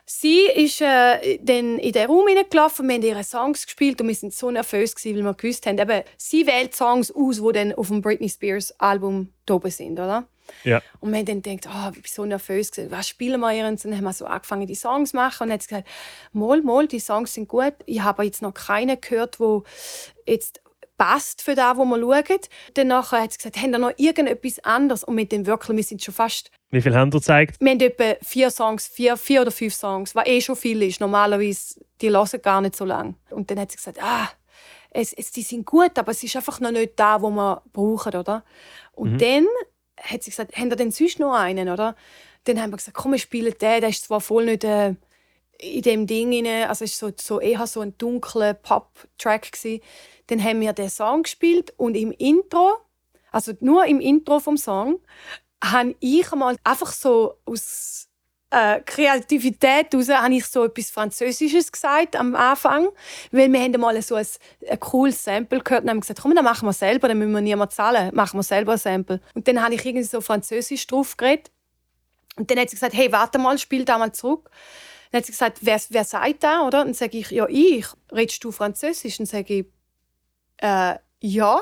Sie 0.04 0.46
ist 0.46 0.80
äh, 0.80 1.38
dann 1.38 1.78
in 1.78 1.92
den 1.92 2.06
Raum 2.08 2.26
hineingelaufen, 2.26 2.88
wir 2.88 2.96
haben 2.96 3.02
ihre 3.02 3.22
Songs 3.22 3.64
gespielt 3.64 4.00
und 4.00 4.08
wir 4.08 4.20
waren 4.20 4.30
so 4.32 4.50
nervös, 4.50 4.96
gewesen, 4.96 5.18
weil 5.18 5.24
wir 5.24 5.34
gewusst 5.34 5.66
haben, 5.66 5.78
eben, 5.78 6.02
sie 6.16 6.48
wählt 6.48 6.74
Songs 6.74 7.12
aus, 7.12 7.40
die 7.40 7.52
dann 7.52 7.72
auf 7.74 7.86
dem 7.86 8.02
Britney 8.02 8.28
Spears 8.28 8.74
Album 8.80 9.32
oben 9.48 9.70
sind, 9.70 10.00
oder? 10.00 10.26
Ja. 10.64 10.82
Und 11.00 11.12
wir 11.12 11.18
haben 11.18 11.42
dann 11.42 11.56
gedacht, 11.56 11.68
oh, 11.74 11.88
ich 11.96 12.02
bin 12.02 12.12
so 12.12 12.24
nervös, 12.24 12.70
was 12.88 13.08
spielen 13.08 13.40
wir 13.40 13.52
ihr? 13.52 13.66
Und 13.66 13.84
dann 13.84 13.96
haben 13.96 14.04
wir 14.04 14.12
so 14.12 14.26
angefangen, 14.26 14.66
die 14.66 14.74
Songs 14.74 15.10
zu 15.10 15.16
machen 15.16 15.44
und 15.44 15.48
dann 15.48 15.54
hat 15.54 15.62
sie 15.62 15.68
gesagt, 15.68 15.88
mal, 16.32 16.62
mal, 16.62 16.86
die 16.86 17.00
Songs 17.00 17.34
sind 17.34 17.48
gut, 17.48 17.74
ich 17.86 18.02
habe 18.02 18.24
jetzt 18.24 18.42
noch 18.42 18.54
keinen 18.54 19.00
gehört, 19.00 19.40
wo 19.40 19.64
jetzt 20.26 20.60
passt 21.00 21.40
für 21.40 21.54
das, 21.54 21.78
wo 21.78 21.86
wir 21.86 21.98
schauen. 21.98 22.40
Danach 22.74 23.12
hat 23.12 23.32
sie 23.32 23.38
gesagt, 23.38 23.56
haben 23.56 23.70
wir 23.70 23.78
noch 23.78 23.92
irgendetwas 23.96 24.58
anderes? 24.58 25.02
Und 25.02 25.14
mit 25.14 25.32
dem 25.32 25.46
wirklich, 25.46 25.74
wir 25.74 25.84
sind 25.84 26.04
schon 26.04 26.12
fast 26.12 26.50
Wie 26.70 26.82
viel 26.82 26.94
haben 26.94 27.08
ihr 27.08 27.12
gezeigt? 27.12 27.56
wir 27.58 27.70
haben 27.70 27.80
etwa 27.80 28.16
vier 28.22 28.50
Songs, 28.50 28.86
vier, 28.86 29.16
vier 29.16 29.40
oder 29.40 29.50
fünf 29.50 29.72
Songs, 29.72 30.14
was 30.14 30.26
eh 30.26 30.42
schon 30.42 30.56
viel 30.56 30.82
ist. 30.82 31.00
Normalerweise, 31.00 31.80
die 32.02 32.10
hören 32.10 32.42
gar 32.42 32.60
nicht 32.60 32.76
so 32.76 32.84
lange. 32.84 33.14
Und 33.30 33.50
dann 33.50 33.58
hat 33.58 33.70
sie 33.70 33.78
gesagt, 33.78 33.98
ah, 34.02 34.28
es, 34.90 35.14
es, 35.14 35.30
die 35.32 35.40
sind 35.42 35.64
gut, 35.64 35.98
aber 35.98 36.10
es 36.10 36.22
ist 36.22 36.36
einfach 36.36 36.60
noch 36.60 36.70
nicht 36.70 36.92
da, 36.96 37.22
wo 37.22 37.30
wir 37.30 37.62
brauchen, 37.72 38.14
oder? 38.14 38.44
Und 38.92 39.22
dann 39.22 39.46
hat 40.02 40.22
sie 40.22 40.30
gesagt, 40.30 40.56
haben 40.56 40.70
wir 40.70 40.76
denn 40.76 40.90
sonst 40.90 41.18
noch 41.18 41.34
einen, 41.34 41.68
oder? 41.68 41.94
Dann 42.44 42.60
haben 42.60 42.70
wir 42.70 42.76
gesagt, 42.78 42.96
komm, 42.96 43.12
wir 43.12 43.18
spielen 43.18 43.54
den, 43.60 43.80
der 43.80 43.88
ist 43.88 44.04
zwar 44.04 44.20
voll 44.20 44.46
nicht 44.46 44.64
äh, 44.64 44.94
in 45.58 45.82
dem 45.82 46.06
Ding 46.06 46.32
rein, 46.46 46.68
also 46.68 46.84
es 46.84 47.00
war 47.02 47.10
so, 47.10 47.34
so 47.34 47.40
eher 47.40 47.66
so 47.66 47.80
ein 47.80 47.96
dunkler 47.98 48.54
Pop-Track. 48.54 49.50
Dann 50.28 50.42
haben 50.42 50.60
wir 50.60 50.72
den 50.72 50.88
Song 50.88 51.24
gespielt 51.24 51.74
und 51.76 51.96
im 51.96 52.12
Intro, 52.12 52.78
also 53.30 53.52
nur 53.60 53.84
im 53.86 54.00
Intro 54.00 54.40
vom 54.40 54.56
Song, 54.56 55.00
habe 55.62 55.94
ich 56.00 56.30
mal 56.32 56.56
einfach 56.64 56.92
so 56.92 57.34
aus 57.44 58.09
äh, 58.50 58.80
Kreativität 58.80 59.92
heraus 59.92 60.08
habe 60.08 60.34
ich 60.34 60.46
so 60.46 60.64
etwas 60.64 60.90
Französisches 60.90 61.70
gesagt 61.70 62.16
am 62.16 62.34
Anfang, 62.34 62.88
weil 63.30 63.52
wir 63.52 63.60
haben 63.60 63.80
mal 63.80 64.00
so 64.02 64.16
ein, 64.16 64.26
ein 64.68 64.80
cooles 64.80 65.22
Sample 65.22 65.60
gehört 65.60 65.84
und 65.84 65.90
haben 65.90 66.00
gesagt, 66.00 66.20
komm, 66.20 66.34
dann 66.34 66.44
machen 66.44 66.66
wir 66.66 66.72
selber, 66.72 67.08
dann 67.08 67.18
müssen 67.18 67.32
wir 67.32 67.40
niemand 67.40 67.72
zahlen, 67.72 68.14
machen 68.14 68.38
wir 68.38 68.42
selber 68.42 68.72
ein 68.72 68.78
Sample. 68.78 69.20
Und 69.34 69.46
dann 69.46 69.62
habe 69.62 69.74
ich 69.74 69.84
irgendwie 69.84 70.04
so 70.04 70.20
Französisch 70.20 70.86
drauf 70.86 71.16
geredet 71.16 71.50
und 72.36 72.50
dann 72.50 72.58
hat 72.58 72.70
sie 72.70 72.76
gesagt, 72.76 72.94
hey, 72.94 73.12
warte 73.12 73.38
mal, 73.38 73.58
spiel 73.58 73.84
da 73.84 73.98
mal 73.98 74.12
zurück. 74.12 74.50
Dann 75.10 75.18
hat 75.18 75.26
sie 75.26 75.32
gesagt, 75.32 75.58
wer, 75.60 75.80
wer 75.90 76.04
sagt 76.04 76.42
da, 76.42 76.66
oder? 76.66 76.80
Und 76.80 76.88
dann 76.88 76.94
sage 76.94 77.18
ich, 77.18 77.30
ja, 77.30 77.46
ich. 77.48 77.86
Redest 78.12 78.42
du 78.44 78.52
Französisch? 78.52 79.18
Und 79.20 79.26
sage 79.26 79.54
ich, 79.54 79.66
äh, 80.58 80.94
ja. 81.20 81.60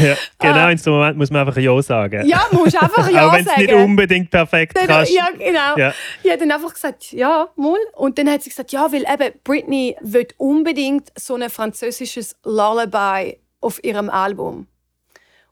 ja, 0.00 0.16
genau, 0.38 0.68
in 0.68 0.78
so 0.78 0.90
einem 0.90 0.98
Moment 1.00 1.18
muss 1.18 1.30
man 1.30 1.46
einfach 1.46 1.60
Ja 1.60 1.80
sagen. 1.82 2.20
Ah. 2.22 2.26
ja, 2.26 2.46
musst 2.52 2.76
einfach 2.82 3.08
ja 3.10 3.28
Auch 3.28 3.32
wenn 3.32 3.40
es 3.40 3.46
sagen. 3.46 3.60
nicht 3.62 3.72
unbedingt 3.74 4.30
perfekt 4.30 4.76
Dann, 4.76 4.86
kannst. 4.86 5.12
ja, 5.12 5.28
genau. 5.36 5.76
Ja. 5.76 5.94
Ich 6.22 6.30
habe 6.30 6.38
dann 6.40 6.50
einfach 6.52 6.72
gesagt, 6.74 7.12
ja, 7.12 7.48
mal. 7.56 7.78
Und 7.94 8.18
dann 8.18 8.28
hat 8.30 8.42
sie 8.42 8.50
gesagt, 8.50 8.72
ja, 8.72 8.90
weil 8.92 9.02
eben 9.10 9.38
Britney 9.44 9.96
will 10.00 10.26
unbedingt 10.38 11.08
so 11.18 11.34
ein 11.34 11.48
französisches 11.50 12.36
Lullaby 12.44 13.38
auf 13.60 13.82
ihrem 13.84 14.10
Album. 14.10 14.66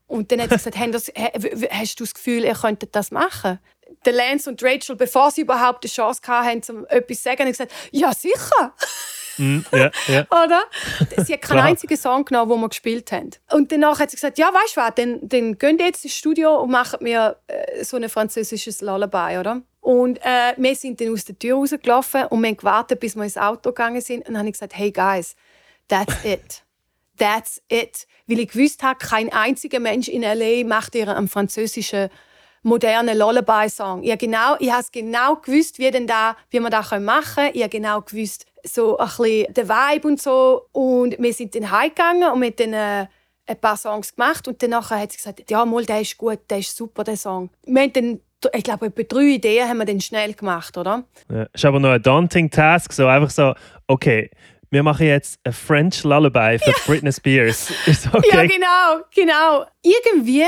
Und 0.06 0.30
dann 0.32 0.40
hat 0.42 0.50
sie 0.50 0.56
gesagt, 0.56 0.76
"Haben 0.78 0.92
das, 0.92 1.08
ha- 1.08 1.30
w- 1.34 1.60
w- 1.62 1.68
hast 1.70 1.98
du 2.00 2.04
das 2.04 2.12
Gefühl, 2.14 2.44
ihr 2.44 2.54
könntet 2.54 2.94
das 2.96 3.10
machen? 3.10 3.58
Der 4.04 4.12
Lance 4.14 4.50
und 4.50 4.62
Rachel, 4.62 4.96
bevor 4.96 5.30
sie 5.30 5.42
überhaupt 5.42 5.84
die 5.84 5.88
Chance 5.88 6.20
hatten, 6.26 6.62
um 6.76 6.86
etwas 6.86 7.18
zu 7.18 7.22
sagen, 7.24 7.42
haben 7.42 7.50
gesagt, 7.50 7.72
ja, 7.92 8.12
sicher. 8.12 8.74
Mhm, 9.43 9.64
ja, 9.72 9.90
ja. 10.07 10.26
Oder? 10.45 10.62
Sie 11.24 11.32
hat 11.32 11.43
keinen 11.43 11.61
einzigen 11.61 11.97
Song 11.97 12.24
genommen, 12.24 12.51
den 12.51 12.61
wir 12.61 12.68
gespielt 12.68 13.11
haben. 13.11 13.30
Und 13.51 13.72
danach 13.72 13.99
hat 13.99 14.11
sie 14.11 14.16
gesagt, 14.16 14.38
ja, 14.38 14.47
weißt 14.47 14.76
du 14.76 14.80
was, 14.80 14.95
dann, 14.95 15.18
dann 15.22 15.59
gehen 15.59 15.78
wir 15.78 15.86
jetzt 15.86 16.05
ins 16.05 16.14
Studio 16.14 16.61
und 16.61 16.70
machen 16.70 16.99
mir 17.03 17.36
äh, 17.49 17.82
so 17.82 17.97
ein 17.97 18.09
französisches 18.09 18.80
Lullaby, 18.80 19.38
oder? 19.38 19.62
Und 19.80 20.18
äh, 20.18 20.55
wir 20.57 20.76
sind 20.76 21.01
dann 21.01 21.12
aus 21.12 21.24
der 21.24 21.36
Tür 21.36 21.57
rausgelaufen 21.57 22.26
und 22.26 22.40
wir 22.40 22.49
haben 22.49 22.57
gewartet, 22.57 23.01
bis 23.01 23.16
wir 23.16 23.24
ins 23.24 23.36
Auto 23.36 23.70
gegangen 23.70 24.01
sind. 24.01 24.20
Und 24.20 24.28
dann 24.28 24.38
habe 24.38 24.49
ich 24.49 24.53
gesagt, 24.53 24.76
hey 24.76 24.93
guys, 24.93 25.34
that's 25.88 26.24
it. 26.24 26.62
That's 27.18 27.61
it. 27.68 28.07
Weil 28.28 28.38
ich 28.38 28.53
gewusst 28.53 28.82
habe, 28.84 28.99
kein 29.05 29.32
einziger 29.32 29.80
Mensch 29.80 30.09
in 30.09 30.22
L.A. 30.22 30.64
macht 30.64 30.95
ihr 30.95 31.09
einen 31.09 31.28
französischen 31.28 32.11
modernen 32.62 33.18
Lullaby-Song. 33.18 34.05
Ich 34.05 34.11
habe 34.11 34.18
genau, 34.18 34.57
ich 34.61 34.70
habe 34.70 34.86
genau 34.93 35.36
gewusst, 35.36 35.80
wie, 35.80 35.90
denn 35.90 36.07
da, 36.07 36.36
wie 36.51 36.61
wir 36.61 36.70
das 36.70 36.90
machen 37.01 37.34
können. 37.34 37.51
Ich 37.55 37.62
habe 37.62 37.70
genau 37.70 38.01
gewusst, 38.03 38.47
so 38.64 38.98
ein 38.98 39.06
bisschen 39.06 39.54
den 39.54 39.68
Vibe 39.68 40.08
und 40.08 40.20
so. 40.20 40.62
Und 40.72 41.16
wir 41.18 41.32
sind 41.32 41.54
dann 41.54 41.70
heimgegangen 41.70 42.32
und 42.32 42.42
haben 42.42 42.56
dann 42.56 42.72
äh, 42.72 43.06
ein 43.46 43.60
paar 43.60 43.76
Songs 43.76 44.14
gemacht. 44.14 44.46
Und 44.48 44.62
danach 44.62 44.90
hat 44.90 45.12
sie 45.12 45.18
gesagt, 45.18 45.50
ja, 45.50 45.64
mal, 45.64 45.84
der 45.84 46.00
ist 46.00 46.16
gut, 46.16 46.40
der 46.48 46.58
ist 46.58 46.76
super, 46.76 47.04
der 47.04 47.16
Song. 47.16 47.50
Wir 47.66 47.82
haben 47.82 47.92
dann, 47.92 48.20
ich 48.54 48.64
glaube, 48.64 48.86
etwa 48.86 49.02
drei 49.02 49.34
Ideen 49.34 49.68
haben 49.68 49.78
wir 49.78 49.84
dann 49.84 50.00
schnell 50.00 50.34
gemacht, 50.34 50.76
oder? 50.76 51.04
Ja. 51.30 51.46
Ist 51.52 51.64
aber 51.64 51.80
noch 51.80 51.90
ein 51.90 52.02
daunting 52.02 52.50
Task, 52.50 52.92
so 52.92 53.06
einfach 53.06 53.30
so, 53.30 53.54
okay, 53.86 54.30
wir 54.70 54.82
machen 54.82 55.06
jetzt 55.06 55.38
ein 55.44 55.52
French 55.52 56.02
Lullaby 56.02 56.58
für 56.58 56.72
Britney 56.86 57.12
Spears. 57.12 57.70
Ist 57.86 58.06
okay. 58.06 58.26
Ja, 58.32 58.46
genau, 58.46 59.04
genau. 59.14 59.66
Irgendwie 59.82 60.46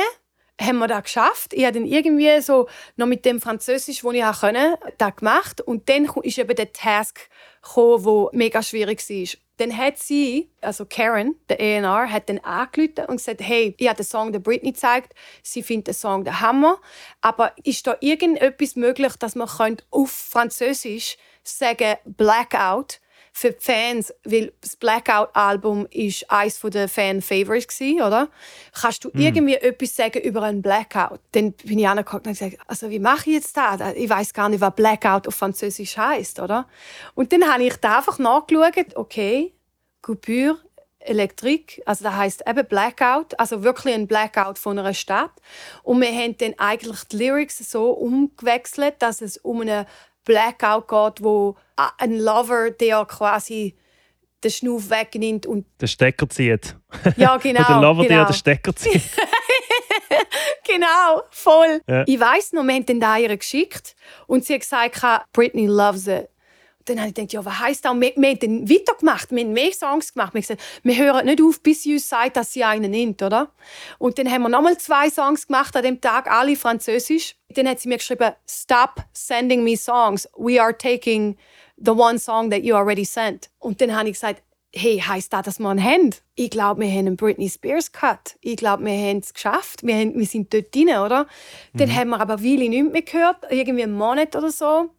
haben 0.58 0.78
wir 0.78 0.88
das 0.88 1.02
geschafft. 1.02 1.52
Ich 1.52 1.64
habe 1.64 1.74
dann 1.78 1.86
irgendwie 1.86 2.40
so 2.40 2.66
noch 2.96 3.06
mit 3.06 3.26
dem 3.26 3.38
Französisch, 3.38 4.00
das 4.00 4.12
ich 4.14 4.24
auch 4.24 4.40
können, 4.40 4.76
das 4.96 5.16
gemacht. 5.16 5.60
Und 5.60 5.90
dann 5.90 6.08
ist 6.22 6.38
eben 6.38 6.56
der 6.56 6.72
Task 6.72 7.28
gekommen, 7.64 8.04
der 8.04 8.38
mega 8.38 8.62
schwierig 8.62 9.08
war. 9.08 9.40
Dann 9.56 9.76
hat 9.76 9.98
sie, 9.98 10.50
also 10.60 10.84
Karen, 10.84 11.36
der 11.48 11.60
A&R, 11.60 12.10
hat 12.10 12.28
dann 12.28 12.40
angerufen 12.40 13.06
und 13.06 13.16
gesagt, 13.18 13.40
hey, 13.40 13.74
ich 13.78 13.86
habe 13.86 13.96
den 13.96 14.06
Song 14.06 14.32
der 14.32 14.40
Britney 14.40 14.72
gezeigt, 14.72 15.14
sie 15.42 15.62
findet 15.62 15.88
den 15.88 15.94
Song 15.94 16.24
der 16.24 16.40
Hammer, 16.40 16.80
aber 17.20 17.52
ist 17.62 17.86
da 17.86 17.96
irgendetwas 18.00 18.74
möglich, 18.74 19.14
dass 19.16 19.36
man 19.36 19.48
auf 19.90 20.10
Französisch 20.10 21.16
sagen 21.44 21.94
Blackout 22.04 23.00
für 23.36 23.50
die 23.50 23.60
Fans, 23.60 24.14
weil 24.22 24.52
das 24.60 24.76
Blackout-Album 24.76 25.88
ist 25.90 26.30
eines 26.30 26.60
der 26.60 26.88
Fan-Favorites 26.88 27.80
oder? 27.80 28.28
Kannst 28.80 29.04
du 29.04 29.10
irgendwie 29.12 29.56
etwas 29.56 29.96
sagen 29.96 30.22
über 30.22 30.42
einen 30.42 30.62
Blackout? 30.62 31.18
Dann 31.32 31.52
bin 31.52 31.80
ich 31.80 31.88
angeguckt 31.88 32.28
und 32.28 32.38
gesagt, 32.38 32.58
also 32.68 32.90
wie 32.90 33.00
mache 33.00 33.30
ich 33.30 33.34
jetzt 33.34 33.56
das? 33.56 33.80
Ich 33.96 34.08
weiß 34.08 34.32
gar 34.34 34.48
nicht, 34.48 34.60
was 34.60 34.76
Blackout 34.76 35.26
auf 35.26 35.34
Französisch 35.34 35.98
heißt, 35.98 36.38
oder? 36.38 36.68
Und 37.16 37.32
dann 37.32 37.52
habe 37.52 37.64
ich 37.64 37.76
da 37.76 37.98
einfach 37.98 38.20
nachgeschaut, 38.20 38.94
okay, 38.94 39.52
Coupure, 40.00 40.58
Elektrik, 41.00 41.82
also 41.86 42.04
das 42.04 42.14
heißt 42.14 42.44
eben 42.48 42.66
Blackout, 42.66 43.38
also 43.40 43.64
wirklich 43.64 43.94
ein 43.94 44.06
Blackout 44.06 44.60
von 44.60 44.78
einer 44.78 44.94
Stadt. 44.94 45.32
Und 45.82 46.00
wir 46.00 46.12
haben 46.12 46.38
dann 46.38 46.54
eigentlich 46.58 47.02
die 47.10 47.16
Lyrics 47.16 47.58
so 47.58 47.90
umgewechselt, 47.90 48.94
dass 49.00 49.20
es 49.20 49.38
um 49.38 49.62
einen 49.62 49.86
Blackout 50.24 50.86
geht, 50.86 51.24
wo 51.24 51.56
ein 51.76 52.18
Lover, 52.18 52.70
der 52.70 53.04
quasi 53.04 53.76
den 54.42 54.50
Schnuff 54.50 54.90
wegnimmt 54.90 55.46
und 55.46 55.66
Den 55.80 55.88
Stecker 55.88 56.28
zieht. 56.28 56.76
ja 57.16 57.36
genau, 57.42 57.60
Oder 57.60 57.68
der 57.68 57.80
Lover, 57.80 58.02
der 58.02 58.08
genau. 58.16 58.24
den 58.28 58.34
Stecker 58.34 58.76
zieht. 58.76 59.02
genau, 60.66 61.22
voll. 61.30 61.80
Ja. 61.88 62.04
Ich 62.06 62.20
weiss 62.20 62.52
noch, 62.52 62.62
wir 62.64 62.74
haben 62.74 62.86
den 62.86 63.00
da 63.00 63.16
ihr 63.16 63.36
geschickt 63.36 63.96
und 64.26 64.44
sie 64.44 64.54
hat 64.54 64.60
gesagt, 64.60 65.32
Britney 65.32 65.66
loves 65.66 66.06
it. 66.06 66.28
Und 66.78 66.90
dann 66.90 66.98
habe 66.98 67.08
ich 67.08 67.14
gedacht, 67.14 67.32
ja, 67.32 67.42
was 67.42 67.58
heisst 67.60 67.84
das? 67.86 67.92
Und 67.92 68.02
wir, 68.02 68.12
wir 68.14 68.28
haben 68.28 68.38
dann 68.38 68.68
weitergemacht, 68.68 69.30
wir 69.30 69.42
haben 69.42 69.52
mehr 69.54 69.72
Songs 69.72 70.12
gemacht. 70.12 70.34
Wir 70.34 70.42
haben 70.42 70.42
gesagt, 70.42 70.62
wir 70.82 70.96
hören 70.98 71.24
nicht 71.24 71.40
auf, 71.40 71.62
bis 71.62 71.82
sie 71.82 71.94
uns 71.94 72.06
sagt, 72.06 72.36
dass 72.36 72.52
sie 72.52 72.62
einen 72.62 72.90
nimmt, 72.90 73.22
oder? 73.22 73.50
Und 73.98 74.18
dann 74.18 74.30
haben 74.30 74.42
wir 74.42 74.50
nochmal 74.50 74.76
zwei 74.76 75.08
Songs 75.08 75.46
gemacht 75.46 75.74
an 75.76 75.82
dem 75.82 76.02
Tag, 76.02 76.30
alle 76.30 76.56
französisch. 76.56 77.36
Dann 77.48 77.66
hat 77.68 77.80
sie 77.80 77.88
mir 77.88 77.96
geschrieben, 77.96 78.32
stop 78.46 78.96
sending 79.14 79.64
me 79.64 79.78
songs. 79.78 80.28
We 80.36 80.60
are 80.60 80.76
taking 80.76 81.38
the 81.84 81.92
one 81.92 82.18
song 82.18 82.50
that 82.50 82.62
you 82.62 82.74
already 82.74 83.04
sent. 83.04 83.50
Und 83.58 83.80
dann 83.80 83.94
habe 83.94 84.08
ich 84.08 84.14
gesagt, 84.14 84.42
hey, 84.74 84.98
heisst 84.98 85.32
das, 85.32 85.44
dass 85.44 85.58
wir 85.58 85.68
einen 85.68 85.82
haben? 85.82 86.10
Ich 86.34 86.50
glaube, 86.50 86.80
wir 86.80 86.90
haben 86.90 87.06
einen 87.06 87.16
Britney 87.16 87.48
Spears 87.48 87.92
Cut. 87.92 88.36
Ich 88.40 88.56
glaube, 88.56 88.84
wir 88.84 88.92
haben 88.92 89.18
es 89.18 89.32
geschafft. 89.32 89.84
Wir, 89.84 89.94
haben, 89.94 90.18
wir 90.18 90.26
sind 90.26 90.52
dort 90.52 90.74
drin, 90.74 90.88
oder? 90.88 91.26
Dann 91.74 91.94
haben 91.94 92.10
wir 92.10 92.20
aber 92.20 92.42
Weile 92.42 92.68
nicht 92.68 92.92
mehr 92.92 93.02
gehört, 93.02 93.36
irgendwie 93.50 93.84
einen 93.84 93.96
Monat 93.96 94.34
oder 94.34 94.50
so. 94.50 94.90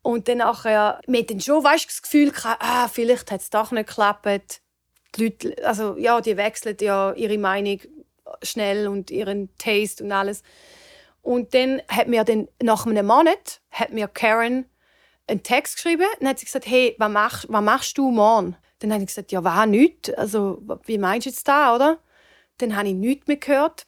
Und 0.00 0.28
dann 0.28 0.38
nachher, 0.38 1.00
wir 1.06 1.26
dann 1.26 1.40
schon 1.40 1.62
weißt, 1.62 1.86
das 1.88 2.02
Gefühl 2.02 2.30
gehabt, 2.30 2.62
ah, 2.62 2.88
vielleicht 2.88 3.30
hat 3.30 3.40
es 3.40 3.50
doch 3.50 3.70
nicht 3.70 3.88
geklappt. 3.88 4.62
Die 5.14 5.24
Leute, 5.24 5.56
also 5.64 5.96
ja, 5.96 6.20
die 6.20 6.36
wechseln 6.36 6.76
ja 6.80 7.12
ihre 7.12 7.38
Meinung 7.38 7.80
schnell 8.42 8.88
und 8.88 9.10
ihren 9.10 9.50
Taste 9.58 10.02
und 10.02 10.10
alles. 10.10 10.42
Und 11.20 11.54
dann 11.54 11.82
hat 11.88 12.08
mir 12.08 12.24
dann 12.24 12.48
nach 12.60 12.86
einem 12.86 13.06
Monat 13.06 13.60
hat 13.70 13.92
mir 13.92 14.08
Karen 14.08 14.64
einen 15.26 15.42
Text 15.42 15.76
geschrieben. 15.76 16.06
Dann 16.20 16.28
hat 16.28 16.38
sie 16.38 16.46
gesagt, 16.46 16.66
hey, 16.66 16.94
was 16.98 17.10
machst, 17.10 17.46
was 17.48 17.62
machst 17.62 17.98
du 17.98 18.10
morgen? 18.10 18.56
Dann 18.78 18.92
habe 18.92 19.02
ich 19.02 19.08
gesagt, 19.08 19.32
ja, 19.32 19.44
was 19.44 19.66
nicht. 19.66 20.16
Also, 20.18 20.62
wie 20.86 20.98
meinst 20.98 21.26
du 21.26 21.30
jetzt 21.30 21.46
da, 21.46 21.74
oder? 21.74 21.98
Dann 22.58 22.76
habe 22.76 22.88
ich 22.88 22.94
nichts 22.94 23.26
mehr 23.26 23.36
gehört. 23.36 23.86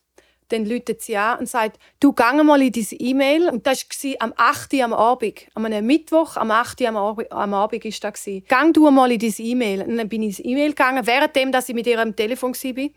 Dann 0.48 0.66
läutet 0.66 1.00
sie 1.02 1.16
an 1.16 1.40
und 1.40 1.48
sagt, 1.48 1.78
du 2.00 2.12
geh 2.12 2.42
mal 2.42 2.60
in 2.60 2.70
diese 2.70 2.94
E-Mail. 2.96 3.48
Und 3.48 3.66
das 3.66 3.82
war 3.82 4.14
am 4.20 4.34
8. 4.36 4.74
Uhr 4.74 4.84
am 4.84 4.92
Abend. 4.92 5.46
Am 5.54 5.62
Mittwoch, 5.86 6.36
am 6.36 6.50
8. 6.50 6.80
Uhr 6.82 6.88
am 6.88 6.96
Abend, 6.96 7.32
am 7.32 7.54
Abend 7.54 7.84
ist 7.84 8.04
das. 8.04 8.24
Geh 8.24 8.42
du 8.72 8.90
mal 8.90 9.10
in 9.10 9.18
diese 9.18 9.42
E-Mail. 9.42 9.82
Und 9.82 9.96
dann 9.96 10.08
bin 10.08 10.22
ich 10.22 10.26
in 10.26 10.30
diese 10.30 10.42
E-Mail 10.44 10.68
gegangen, 10.70 11.06
währenddem, 11.06 11.50
dass 11.50 11.68
ich 11.68 11.74
mit 11.74 11.86
ihr 11.86 11.98
am 11.98 12.14
Telefon 12.14 12.54
war. 12.54 12.88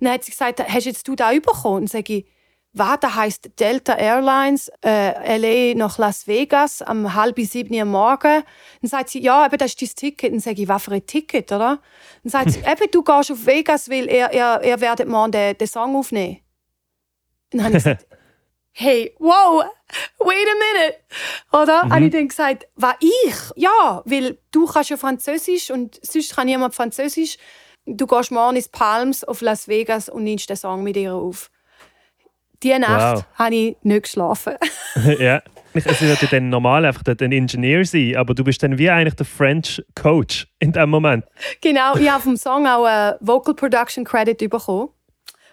Dann 0.00 0.12
hat 0.12 0.24
sie 0.24 0.30
gesagt, 0.30 0.60
hast 0.66 0.84
jetzt 0.84 1.06
du 1.08 1.16
da 1.16 1.32
bekommen? 1.32 1.82
Und 1.82 1.90
sage 1.90 2.14
ich, 2.14 2.26
was, 2.76 2.98
das 3.00 3.14
heisst 3.14 3.60
Delta 3.60 3.94
Airlines, 3.94 4.70
äh, 4.84 5.36
LA 5.38 5.78
nach 5.78 5.96
Las 5.96 6.26
Vegas 6.26 6.82
am 6.82 7.14
halb 7.14 7.38
sieben 7.38 7.72
Uhr 7.74 7.84
morgen. 7.84 8.42
Dann 8.82 8.90
sagt 8.90 9.10
sie, 9.10 9.22
ja, 9.22 9.46
eben, 9.46 9.56
das 9.58 9.74
ist 9.74 10.02
dein 10.02 10.10
Ticket. 10.10 10.32
Dann 10.32 10.40
sage 10.40 10.62
ich, 10.62 10.68
was 10.68 10.82
für 10.82 10.90
ein 10.90 11.06
Ticket, 11.06 11.52
oder? 11.52 11.80
Dann 12.24 12.30
sagt 12.30 12.50
sie, 12.50 12.58
eben, 12.66 12.90
du 12.90 13.02
gehst 13.04 13.30
auf 13.30 13.46
Vegas, 13.46 13.88
weil 13.88 14.06
ihr, 14.10 14.32
ihr, 14.32 14.60
ihr 14.64 14.80
werdet 14.80 15.08
morgen 15.08 15.30
den, 15.30 15.56
den 15.56 15.68
Song 15.68 15.94
aufnehmen. 15.94 16.40
Dann 17.50 17.62
habe 17.62 17.76
ich 17.76 17.84
gesagt, 17.84 18.06
hey, 18.72 19.14
wow, 19.20 19.64
wait 20.18 20.48
a 20.48 20.82
minute. 20.82 20.96
Oder? 21.52 21.84
Mhm. 21.84 21.92
habe 21.92 22.04
ich 22.06 22.12
dann 22.12 22.28
gesagt, 22.28 22.66
was 22.74 22.96
ich? 22.98 23.36
Ja, 23.54 24.02
weil 24.04 24.38
du 24.50 24.66
kannst 24.66 24.90
ja 24.90 24.96
Französisch 24.96 25.70
und 25.70 26.00
sonst 26.04 26.34
kann 26.34 26.46
niemand 26.46 26.74
Französisch. 26.74 27.38
Du 27.86 28.08
gehst 28.08 28.32
morgen 28.32 28.56
ins 28.56 28.68
Palms 28.68 29.22
auf 29.22 29.42
Las 29.42 29.68
Vegas 29.68 30.08
und 30.08 30.24
nimmst 30.24 30.50
den 30.50 30.56
Song 30.56 30.82
mit 30.82 30.96
ihr 30.96 31.14
auf. 31.14 31.50
Diese 32.64 32.78
Nacht 32.78 33.16
wow. 33.16 33.24
habe 33.34 33.54
ich 33.54 33.76
nicht 33.82 34.04
geschlafen. 34.04 34.54
ja. 35.18 35.42
Es 35.74 36.00
wird 36.00 36.22
ja 36.22 36.28
dann 36.30 36.50
normal 36.50 36.84
einfach 36.84 37.02
ein 37.20 37.32
Ingenieur 37.32 37.84
sein, 37.84 38.14
aber 38.16 38.32
du 38.32 38.44
bist 38.44 38.62
dann 38.62 38.78
wie 38.78 38.88
eigentlich 38.88 39.14
der 39.14 39.26
French 39.26 39.84
Coach 39.96 40.46
in 40.60 40.72
dem 40.72 40.88
Moment. 40.88 41.24
Genau, 41.60 41.96
ich 41.96 42.08
habe 42.08 42.22
vom 42.22 42.36
Song 42.36 42.66
auch 42.66 42.84
einen 42.84 43.16
Vocal 43.20 43.54
Production 43.54 44.04
Credit 44.04 44.38
bekommen. 44.48 44.90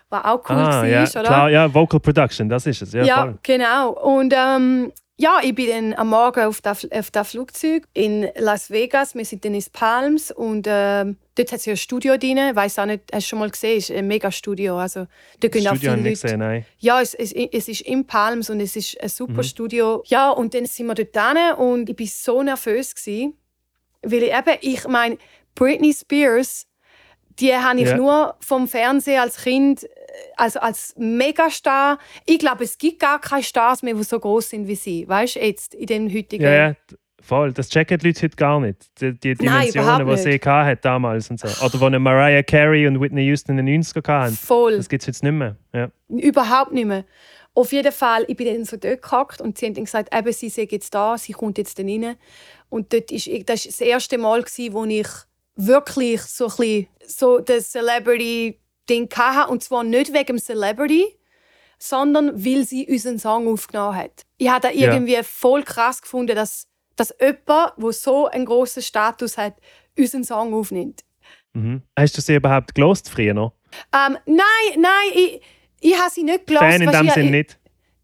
Was 0.09 0.25
auch 0.25 0.43
cool 0.49 0.57
ah, 0.57 0.81
war, 0.81 0.87
ja, 0.87 1.03
oder? 1.03 1.23
Klar, 1.23 1.49
ja, 1.49 1.73
Vocal 1.73 1.99
Production, 1.99 2.49
das 2.49 2.67
ist 2.67 2.81
es. 2.81 2.93
Ja, 2.93 3.03
ja 3.03 3.33
genau. 3.41 3.91
Und 3.91 4.33
ähm, 4.37 4.91
ja, 5.21 5.39
ich 5.43 5.53
bin 5.53 5.67
dann 5.69 5.93
am 5.93 6.09
Morgen 6.09 6.45
auf 6.45 6.61
das, 6.61 6.89
auf 6.91 7.11
das 7.11 7.29
Flugzeug 7.29 7.87
in 7.93 8.27
Las 8.37 8.71
Vegas. 8.71 9.13
Wir 9.13 9.23
sind 9.23 9.45
dann 9.45 9.53
in 9.53 9.63
Palms 9.71 10.31
und 10.31 10.65
äh, 10.65 11.05
dort 11.35 11.51
hat 11.51 11.59
es 11.59 11.65
ja 11.65 11.73
ein 11.73 11.77
Studio 11.77 12.17
drin. 12.17 12.37
Ich 12.37 12.55
weiss 12.55 12.79
auch 12.79 12.87
nicht, 12.87 13.03
hast 13.13 13.27
du 13.27 13.29
schon 13.29 13.39
mal 13.39 13.51
gesehen? 13.51 13.77
Es 13.77 13.91
ist 13.91 13.95
ein 13.95 14.07
mega 14.07 14.31
Studio. 14.31 14.79
Also, 14.79 15.05
dort 15.39 15.53
das 15.53 15.61
Studio 15.61 15.91
habe 15.91 16.09
ich 16.09 16.19
gesehen, 16.19 16.39
nein. 16.39 16.65
Ja, 16.79 17.01
es, 17.01 17.13
es, 17.13 17.33
es, 17.33 17.67
ist 17.67 17.81
in 17.81 18.07
Palms 18.07 18.49
und 18.49 18.61
es 18.61 18.75
ist 18.75 18.99
ein 18.99 19.09
super 19.09 19.33
mhm. 19.33 19.43
Studio. 19.43 20.03
Ja, 20.07 20.31
und 20.31 20.55
dann 20.55 20.65
sind 20.65 20.87
wir 20.87 20.95
dort 20.95 21.15
hin 21.15 21.53
und 21.55 21.89
ich 21.89 21.99
war 21.99 22.07
so 22.07 22.43
nervös. 22.43 22.95
Gewesen, 22.95 23.37
weil 24.01 24.23
ich 24.23 24.33
eben, 24.33 24.57
ich 24.61 24.87
meine, 24.87 25.19
Britney 25.53 25.93
Spears, 25.93 26.65
die 27.39 27.55
habe 27.55 27.79
ich 27.79 27.89
ja. 27.89 27.95
nur 27.95 28.35
vom 28.39 28.67
Fernsehen 28.67 29.19
als 29.19 29.43
Kind 29.43 29.87
also 30.35 30.59
als 30.59 30.93
Megastar. 30.97 31.99
Ich 32.25 32.39
glaube, 32.39 32.63
es 32.63 32.77
gibt 32.77 32.99
gar 32.99 33.19
keine 33.19 33.43
Stars 33.43 33.83
mehr, 33.83 33.93
die 33.93 34.03
so 34.03 34.19
groß 34.19 34.49
sind 34.49 34.67
wie 34.67 34.75
sie. 34.75 35.07
Weißt 35.07 35.35
du, 35.35 35.39
jetzt 35.39 35.73
in 35.75 35.87
den 35.87 36.13
heutigen. 36.13 36.43
Ja, 36.43 36.53
ja, 36.69 36.75
voll. 37.21 37.53
Das 37.53 37.69
checken 37.69 37.97
die 37.99 38.07
Leute 38.07 38.23
heute 38.23 38.35
gar 38.35 38.59
nicht. 38.59 38.77
Die, 38.99 39.13
die 39.13 39.35
Dimensionen, 39.35 40.07
die 40.07 40.17
sie 40.17 40.39
hat 40.39 40.85
damals 40.85 41.29
und 41.29 41.39
so. 41.39 41.47
Oder 41.65 41.85
eine 41.85 41.99
Mariah 41.99 42.43
Carey 42.43 42.87
und 42.87 42.99
Whitney 42.99 43.23
Houston 43.25 43.57
in 43.57 43.65
den 43.65 43.83
90ern 43.83 44.07
hatten. 44.07 44.35
Voll. 44.35 44.77
Das 44.77 44.89
gibt 44.89 45.03
es 45.03 45.07
jetzt 45.07 45.23
nicht 45.23 45.33
mehr. 45.33 45.55
Ja. 45.73 45.91
Überhaupt 46.09 46.71
nicht 46.71 46.85
mehr. 46.85 47.05
Auf 47.53 47.73
jeden 47.73 47.91
Fall, 47.91 48.23
ich 48.29 48.37
bin 48.37 48.47
dann 48.47 48.63
so 48.63 48.77
dort 48.77 49.01
gehackt 49.01 49.41
und 49.41 49.57
sie 49.57 49.65
haben 49.65 49.73
dann 49.73 49.83
gesagt, 49.83 50.15
eben, 50.15 50.31
sie 50.31 50.47
sei 50.47 50.67
jetzt 50.71 50.93
da, 50.95 51.17
sie 51.17 51.33
kommt 51.33 51.57
jetzt 51.57 51.77
dann 51.77 51.89
rein. 51.89 52.15
Und 52.69 52.93
dort 52.93 53.11
ist, 53.11 53.27
das 53.27 53.65
war 53.65 53.71
das 53.71 53.81
erste 53.81 54.17
Mal, 54.17 54.43
wo 54.71 54.85
ich 54.85 55.07
wirklich 55.57 56.21
so 56.21 56.45
ein 56.45 56.55
bisschen 56.55 56.87
so 57.05 57.39
den 57.39 57.59
Celebrity 57.59 58.60
Ding 58.91 59.09
hatte. 59.15 59.51
Und 59.51 59.63
zwar 59.63 59.83
nicht 59.83 60.13
wegen 60.13 60.37
Celebrity, 60.37 61.05
sondern 61.79 62.45
weil 62.45 62.65
sie 62.65 62.87
unseren 62.87 63.17
Song 63.17 63.47
aufgenommen 63.47 63.95
hat. 63.95 64.25
Ich 64.37 64.49
habe 64.49 64.61
da 64.61 64.69
irgendwie 64.69 65.13
ja. 65.13 65.23
voll 65.23 65.63
krass 65.63 66.01
gefunden, 66.01 66.35
dass, 66.35 66.67
dass 66.95 67.13
jemand, 67.19 67.73
der 67.77 67.91
so 67.91 68.27
einen 68.27 68.45
grossen 68.45 68.83
Status 68.83 69.37
hat, 69.37 69.55
unseren 69.97 70.23
Song 70.23 70.53
aufnimmt. 70.53 71.01
Mhm. 71.53 71.81
Hast 71.97 72.17
du 72.17 72.21
sie 72.21 72.35
überhaupt 72.35 72.75
gelost 72.75 73.09
früher 73.09 73.33
noch? 73.33 73.53
Ähm, 73.93 74.17
nein, 74.25 74.79
nein, 74.79 75.11
ich, 75.15 75.41
ich 75.79 75.97
habe 75.97 76.11
sie 76.11 76.23
nicht 76.23 76.47
gelost. 76.47 76.63
Fan 76.63 76.81
in 76.81 76.91
dem 76.91 77.09
Sinne 77.09 77.31
nicht? 77.31 77.57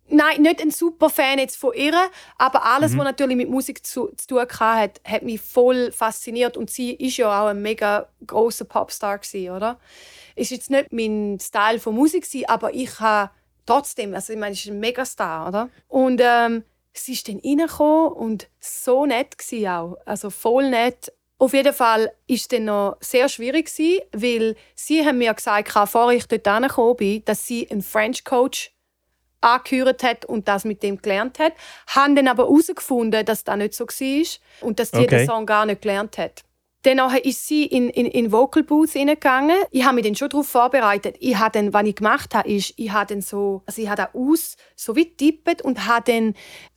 Nein, 0.10 0.42
nicht 0.42 0.62
ein 0.62 0.72
super 0.72 1.10
Fan 1.10 1.38
jetzt 1.38 1.58
von 1.58 1.74
ihr, 1.74 1.94
aber 2.38 2.66
alles, 2.66 2.94
mhm. 2.94 3.00
was 3.00 3.06
natürlich 3.06 3.36
mit 3.36 3.50
Musik 3.50 3.86
zu, 3.86 4.10
zu 4.16 4.28
tun 4.28 4.40
hat, 4.60 5.02
hat 5.04 5.24
mich 5.24 5.42
voll 5.42 5.92
fasziniert 5.92 6.56
und 6.56 6.70
sie 6.70 6.94
ist 6.94 7.18
ja 7.18 7.44
auch 7.44 7.48
ein 7.48 7.62
mega 7.62 8.08
großer 8.26 8.66
Popstar 8.66 9.18
gewesen, 9.18 9.52
oder? 9.52 9.80
Ist 10.38 10.52
jetzt 10.52 10.70
nicht 10.70 10.92
mein 10.92 11.40
Style 11.42 11.80
von 11.80 11.96
Musik 11.96 12.26
aber 12.48 12.74
ich 12.74 13.00
habe 13.00 13.32
trotzdem, 13.66 14.14
also 14.14 14.34
ich 14.34 14.40
meine, 14.40 14.56
sie 14.56 14.70
ist 14.70 14.74
ein 14.74 14.80
Megastar, 14.80 15.48
oder? 15.48 15.70
Und 15.88 16.22
ähm, 16.24 16.64
sie 16.94 17.14
ist 17.14 17.28
dann 17.28 17.42
reingekommen 17.44 18.14
und 18.14 18.48
so 18.60 19.06
nett 19.06 19.36
war 19.52 19.82
auch, 19.82 19.98
also 20.06 20.30
voll 20.30 20.70
nett. 20.70 21.12
Auf 21.40 21.54
jeden 21.54 21.74
Fall 21.74 22.06
war 22.06 22.14
es 22.28 22.48
dann 22.48 22.66
noch 22.66 22.98
sehr 23.00 23.30
schwierig, 23.30 23.70
weil 24.12 24.56
sie 24.74 25.06
haben 25.06 25.20
mir 25.20 25.34
gesagt, 25.34 25.72
bevor 25.74 26.12
ich 26.12 26.26
dort 26.26 26.44
gekommen 26.44 26.96
bin, 26.96 27.26
dass 27.26 27.46
sie 27.46 27.70
einen 27.70 27.84
French 27.84 28.24
Coach 28.24 28.72
angehört 29.42 30.02
hat 30.02 30.26
und 30.26 30.48
das 30.48 30.66
mit 30.66 30.82
dem 30.82 31.00
gelernt 31.00 31.38
hat, 31.38 31.54
haben 31.88 32.16
dann 32.16 32.28
aber 32.28 32.44
herausgefunden, 32.44 33.24
dass 33.24 33.44
das 33.44 33.56
nicht 33.58 33.76
so 33.76 33.86
war 33.86 34.68
und 34.68 34.80
dass 34.80 34.90
sie 34.90 34.98
okay. 34.98 35.20
den 35.20 35.28
Song 35.28 35.46
gar 35.46 35.66
nicht 35.66 35.82
gelernt 35.84 36.18
hat. 36.18 36.44
Dann 36.88 37.00
ist 37.18 37.46
sie 37.46 37.66
in, 37.66 37.90
in, 37.90 38.06
in 38.06 38.32
Vocal 38.32 38.64
Booth 38.64 38.92
hineingegangen. 38.92 39.58
Ich 39.72 39.84
habe 39.84 39.96
mich 39.96 40.06
dann 40.06 40.16
schon 40.16 40.30
darauf 40.30 40.48
vorbereitet. 40.48 41.18
Ich 41.20 41.36
habe 41.36 41.52
dann, 41.52 41.74
was 41.74 41.86
ich 41.86 41.96
gemacht 41.96 42.34
habe, 42.34 42.50
ist, 42.50 42.76
ich 42.78 42.90
habe 42.90 43.14
dann 43.14 43.22
so, 43.22 43.62
also 43.66 43.82
ich 43.82 43.90
habe 43.90 44.08
aus, 44.14 44.56
so 44.74 44.96
wie 44.96 45.14
tippet 45.14 45.62
und 45.62 45.86
habe 45.86 46.10
dann 46.10 46.34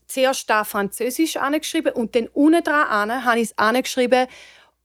zuerst 0.09 0.51
da 0.51 0.65
Französisch 0.65 1.37
angeschrieben 1.37 1.93
und 1.93 2.17
dann 2.17 2.27
unten 2.33 2.65
dran 2.65 3.25
habe 3.25 3.39
ich 3.39 3.51
es 3.51 3.59
angeschrieben 3.59 4.27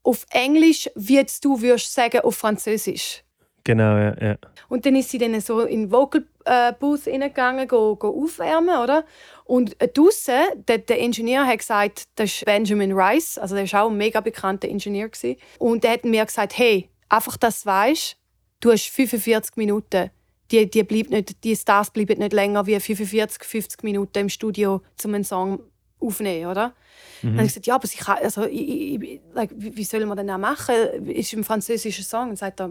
auf 0.03 0.27
Englisch, 0.29 0.91
wie 0.93 1.25
du 1.41 1.59
würdest 1.59 1.91
sagen 1.91 2.19
auf 2.19 2.35
Französisch. 2.35 3.23
Genau, 3.63 3.97
ja, 3.97 4.15
ja. 4.21 4.35
Und 4.69 4.85
dann 4.85 4.95
ist 4.95 5.09
sie 5.09 5.17
dann 5.17 5.41
so 5.41 5.61
in 5.61 5.91
Vocal 5.91 6.23
äh, 6.45 6.71
Booth 6.79 7.05
hineingegangen, 7.05 7.67
go, 7.67 7.95
go 7.95 8.09
aufwärmen, 8.09 8.77
oder? 8.77 9.05
Und 9.45 9.79
äh, 9.79 9.87
draussen, 9.87 10.41
der, 10.67 10.79
der 10.79 10.99
Ingenieur 10.99 11.45
hat 11.45 11.59
gesagt, 11.59 12.05
das 12.15 12.33
ist 12.33 12.45
Benjamin 12.45 12.91
Rice, 12.91 13.37
also 13.37 13.55
der 13.55 13.71
war 13.71 13.83
auch 13.83 13.91
ein 13.91 13.97
mega 13.97 14.19
bekannter 14.19 14.67
Ingenieur. 14.67 15.07
Gewesen. 15.07 15.37
Und 15.59 15.83
der 15.83 15.91
hat 15.91 16.03
mir 16.03 16.25
gesagt, 16.25 16.57
hey, 16.57 16.89
einfach, 17.09 17.37
dass 17.37 17.61
du 17.61 17.69
weißt, 17.69 18.17
du 18.59 18.71
hast 18.71 18.89
45 18.89 19.55
Minuten. 19.55 20.09
Die, 20.51 20.69
die, 20.69 20.83
bleibt 20.83 21.09
nicht, 21.09 21.43
die 21.43 21.55
Stars 21.55 21.91
bleiben 21.91 22.19
nicht 22.19 22.33
länger 22.33 22.65
wie 22.65 22.79
45, 22.79 23.43
50 23.43 23.83
Minuten 23.83 24.17
im 24.19 24.29
Studio, 24.29 24.81
um 25.03 25.13
einen 25.13 25.23
Song 25.23 25.59
aufzunehmen, 25.99 26.51
oder? 26.51 26.73
Mhm. 27.21 27.29
Dann 27.29 27.37
habe 27.37 27.43
ich 27.43 27.49
gesagt, 27.49 27.67
ja, 27.67 27.75
aber 27.75 27.85
ich 27.85 27.97
kann, 27.97 28.17
also, 28.17 28.45
ich, 28.45 29.01
ich, 29.01 29.21
like, 29.33 29.49
wie 29.55 29.83
soll 29.83 30.05
man 30.05 30.17
denn 30.17 30.27
das 30.27 30.39
machen? 30.39 30.75
Ist 31.07 31.33
ein 31.33 31.43
französischer 31.43 32.03
Song? 32.03 32.29
Und 32.31 32.37
sagt 32.37 32.61
er, 32.61 32.69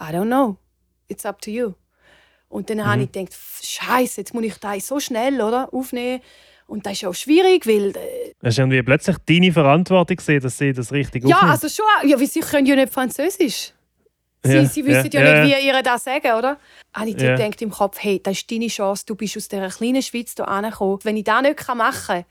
I 0.00 0.04
don't 0.04 0.26
know. 0.26 0.56
It's 1.08 1.24
up 1.24 1.40
to 1.42 1.50
you. 1.50 1.74
Und 2.56 2.70
dann 2.70 2.78
mhm. 2.78 2.86
habe 2.86 3.02
ich 3.02 3.12
gedacht, 3.12 3.36
Scheiße, 3.62 4.22
jetzt 4.22 4.32
muss 4.32 4.44
ich 4.44 4.56
das 4.56 4.86
so 4.86 4.98
schnell 4.98 5.42
oder, 5.42 5.68
aufnehmen. 5.74 6.22
Und 6.66 6.86
das 6.86 6.94
ist 6.94 7.04
auch 7.04 7.14
schwierig, 7.14 7.66
weil... 7.66 7.90
Äh, 7.90 8.32
Hast 8.42 8.56
du 8.56 8.62
irgendwie 8.62 8.82
plötzlich 8.82 9.18
deine 9.26 9.52
Verantwortung 9.52 10.16
gesehen, 10.16 10.40
dass 10.40 10.56
sie 10.56 10.72
das 10.72 10.90
richtig 10.90 11.28
Ja, 11.28 11.36
aufnehmen? 11.36 11.52
also 11.52 11.68
schon. 11.68 12.08
Ja, 12.08 12.18
weil 12.18 12.26
sie 12.26 12.40
können 12.40 12.64
ja 12.66 12.74
nicht 12.74 12.94
Französisch. 12.94 13.72
Sie, 14.42 14.54
ja, 14.54 14.64
sie 14.64 14.86
wissen 14.86 15.10
ja, 15.12 15.22
ja, 15.22 15.44
nicht, 15.44 15.54
wie 15.54 15.66
ihr 15.66 15.82
das 15.82 16.04
sagen, 16.04 16.32
oder? 16.32 16.56
Habe 16.94 17.10
ich 17.10 17.20
ja. 17.20 17.36
gedacht 17.36 17.60
im 17.60 17.70
Kopf, 17.70 17.98
hey, 18.00 18.22
das 18.22 18.38
ist 18.38 18.50
deine 18.50 18.68
Chance, 18.68 19.04
du 19.06 19.16
bist 19.16 19.36
aus 19.36 19.48
dieser 19.48 19.68
kleinen 19.68 20.00
Schweiz 20.00 20.32
hier 20.34 20.48
angekommen. 20.48 20.98
Wenn 21.02 21.18
ich 21.18 21.24
das 21.24 21.42
nicht 21.42 21.74
machen 21.74 22.06
kann, 22.06 22.24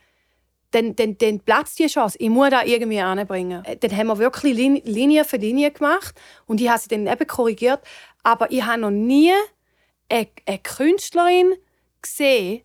dann, 0.71 0.95
dann, 0.95 1.17
dann 1.19 1.39
platzt 1.39 1.77
die 1.77 1.85
Chance. 1.85 2.17
Ich 2.19 2.29
muss 2.29 2.49
das 2.49 2.65
irgendwie 2.65 2.99
anbringen. 2.99 3.63
Äh, 3.63 3.77
dann 3.77 3.95
haben 3.95 4.07
wir 4.07 4.17
wirklich 4.17 4.55
Linie 4.55 5.23
für 5.23 5.37
Linie 5.37 5.69
gemacht 5.69 6.15
und 6.47 6.59
ich 6.59 6.67
habe 6.67 6.79
sie 6.79 6.87
dann 6.87 7.05
eben 7.05 7.27
korrigiert. 7.27 7.81
Aber 8.23 8.49
ich 8.49 8.63
habe 8.63 8.81
noch 8.81 8.89
nie 8.89 9.31
eine, 10.09 10.27
eine 10.45 10.59
Künstlerin 10.59 11.55
gesehen, 12.01 12.63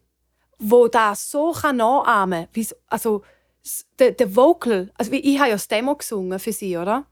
die 0.59 0.87
das 0.93 1.31
so 1.31 1.53
nachahmen 1.53 2.49
kann. 2.53 2.67
Also, 2.89 3.23
der, 3.99 4.13
der 4.13 4.35
Vocal, 4.37 4.91
also 4.97 5.13
ich 5.13 5.39
habe 5.39 5.51
ja 5.51 5.55
das 5.55 5.69
Demo 5.69 5.95
gesungen 5.95 6.39
für 6.39 6.53
sie, 6.53 6.77
oder? 6.77 7.07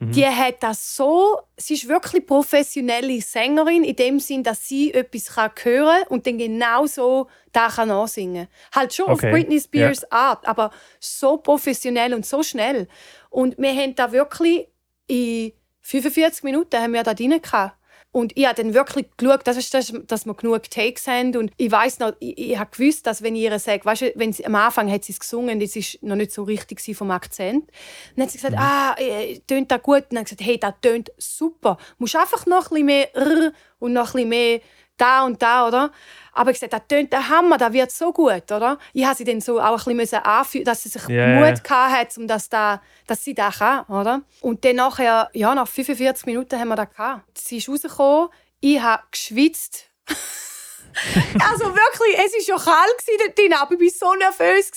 Mhm. 0.00 0.12
Die 0.12 0.26
hat 0.26 0.62
das 0.62 0.96
so, 0.96 1.38
sie 1.56 1.74
ist 1.74 1.88
wirklich 1.88 2.26
professionelle 2.26 3.20
Sängerin 3.20 3.84
in 3.84 3.94
dem 3.94 4.18
Sinn, 4.18 4.42
dass 4.42 4.66
sie 4.68 4.92
etwas 4.92 5.26
kann 5.26 5.52
hören 5.62 6.02
und 6.08 6.26
dann 6.26 6.38
genau 6.38 6.86
so 6.86 7.28
da 7.52 7.68
kann 7.68 7.90
ansingen. 7.90 8.48
Halt 8.74 8.92
schon 8.94 9.08
Okay. 9.10 9.12
auf 9.12 9.20
Britney 9.32 9.60
Spears 9.60 10.10
Art, 10.10 10.46
aber 10.46 10.72
so 10.98 11.36
professionell 11.36 12.14
und 12.14 12.26
so 12.26 12.42
schnell. 12.42 12.88
Und 13.30 13.56
wir 13.58 13.72
haben 13.72 13.94
da 13.94 14.10
wirklich 14.10 14.66
in 15.06 15.52
45 15.82 16.42
Minuten 16.42 16.80
haben 16.80 16.92
wir 16.94 17.02
da 17.04 17.14
drin 17.14 17.40
gehabt. 17.40 17.76
Und 18.12 18.36
ich 18.36 18.46
habe 18.46 18.62
dann 18.62 18.74
wirklich 18.74 19.06
geschaut, 19.16 19.46
dass, 19.46 19.70
dass, 19.70 19.92
dass 20.06 20.26
wir 20.26 20.34
genug 20.34 20.70
Takes 20.70 21.06
haben. 21.06 21.34
Und 21.34 21.50
ich 21.56 21.72
weiß 21.72 21.98
noch, 21.98 22.12
ich, 22.20 22.36
ich 22.36 22.58
habe 22.58 22.70
gewusst, 22.70 23.06
dass 23.06 23.22
wenn 23.22 23.34
ich 23.34 23.42
ihr 23.42 23.58
sage, 23.58 23.84
weißt 23.84 24.02
du, 24.02 24.12
wenn 24.16 24.34
sie, 24.34 24.44
am 24.44 24.54
Anfang 24.54 24.92
hat 24.92 25.04
sie 25.04 25.12
es 25.12 25.20
gesungen, 25.20 25.58
das 25.58 25.74
ist 25.76 26.02
noch 26.02 26.16
nicht 26.16 26.30
so 26.30 26.42
richtig 26.42 26.94
vom 26.94 27.10
Akzent. 27.10 27.70
Dann 28.14 28.24
hat 28.24 28.30
sie 28.30 28.38
gesagt, 28.38 28.56
ah, 28.58 28.94
äh, 28.98 29.38
tönt 29.46 29.70
das 29.70 29.82
gut? 29.82 30.04
Und 30.10 30.12
dann 30.12 30.18
habe 30.18 30.30
ich 30.30 30.36
gesagt, 30.36 30.46
hey, 30.46 30.58
das 30.58 30.74
tönt 30.82 31.10
super. 31.16 31.78
Du 31.96 32.04
musst 32.04 32.14
einfach 32.14 32.44
noch 32.44 32.70
ein 32.70 32.84
bisschen 32.84 32.86
mehr 32.86 33.52
und 33.78 33.94
noch 33.94 34.14
ein 34.14 34.28
bisschen 34.28 34.28
mehr 34.28 34.60
da 35.02 35.24
und 35.24 35.42
da, 35.42 35.66
oder? 35.66 35.90
Aber 36.32 36.50
ich 36.50 36.60
gesagt, 36.60 36.72
das 36.72 36.82
tönt 36.88 37.12
der 37.12 37.28
Hammer, 37.28 37.58
das 37.58 37.72
wird 37.72 37.90
so 37.90 38.12
gut, 38.12 38.50
oder? 38.50 38.78
Ich 38.94 39.04
habe 39.04 39.14
sie 39.14 39.24
dann 39.24 39.40
so 39.40 39.60
auch 39.60 39.86
ein 39.86 39.96
bisschen 39.96 40.22
anfühlen, 40.22 40.64
dass 40.64 40.82
sie 40.82 40.88
sich 40.88 41.06
ja. 41.08 41.40
Mut 41.40 41.62
gehabt 41.62 41.92
hat, 41.92 42.16
um 42.16 42.26
das 42.26 42.48
da, 42.48 42.80
dass 43.06 43.22
sie 43.22 43.34
das 43.34 43.58
kann, 43.58 43.84
oder? 43.86 44.22
Und 44.40 44.64
dann 44.64 44.76
nachher, 44.76 45.28
ja, 45.34 45.54
nach 45.54 45.68
45 45.68 46.26
Minuten 46.26 46.58
haben 46.58 46.68
wir 46.68 46.76
das 46.76 46.90
gehabt. 46.90 47.38
Sie 47.38 47.58
ist 47.58 47.68
rausgekommen, 47.68 48.28
ich 48.60 48.80
habe 48.80 49.02
geschwitzt. 49.10 49.90
also 50.08 51.66
wirklich, 51.66 52.18
es 52.24 52.48
war 52.48 52.56
schon 52.56 52.64
kalt 52.64 53.20
dort 53.26 53.38
drin, 53.38 53.52
aber 53.52 53.74
ich 53.74 54.00
war 54.00 54.08
so 54.08 54.14
nervös. 54.14 54.70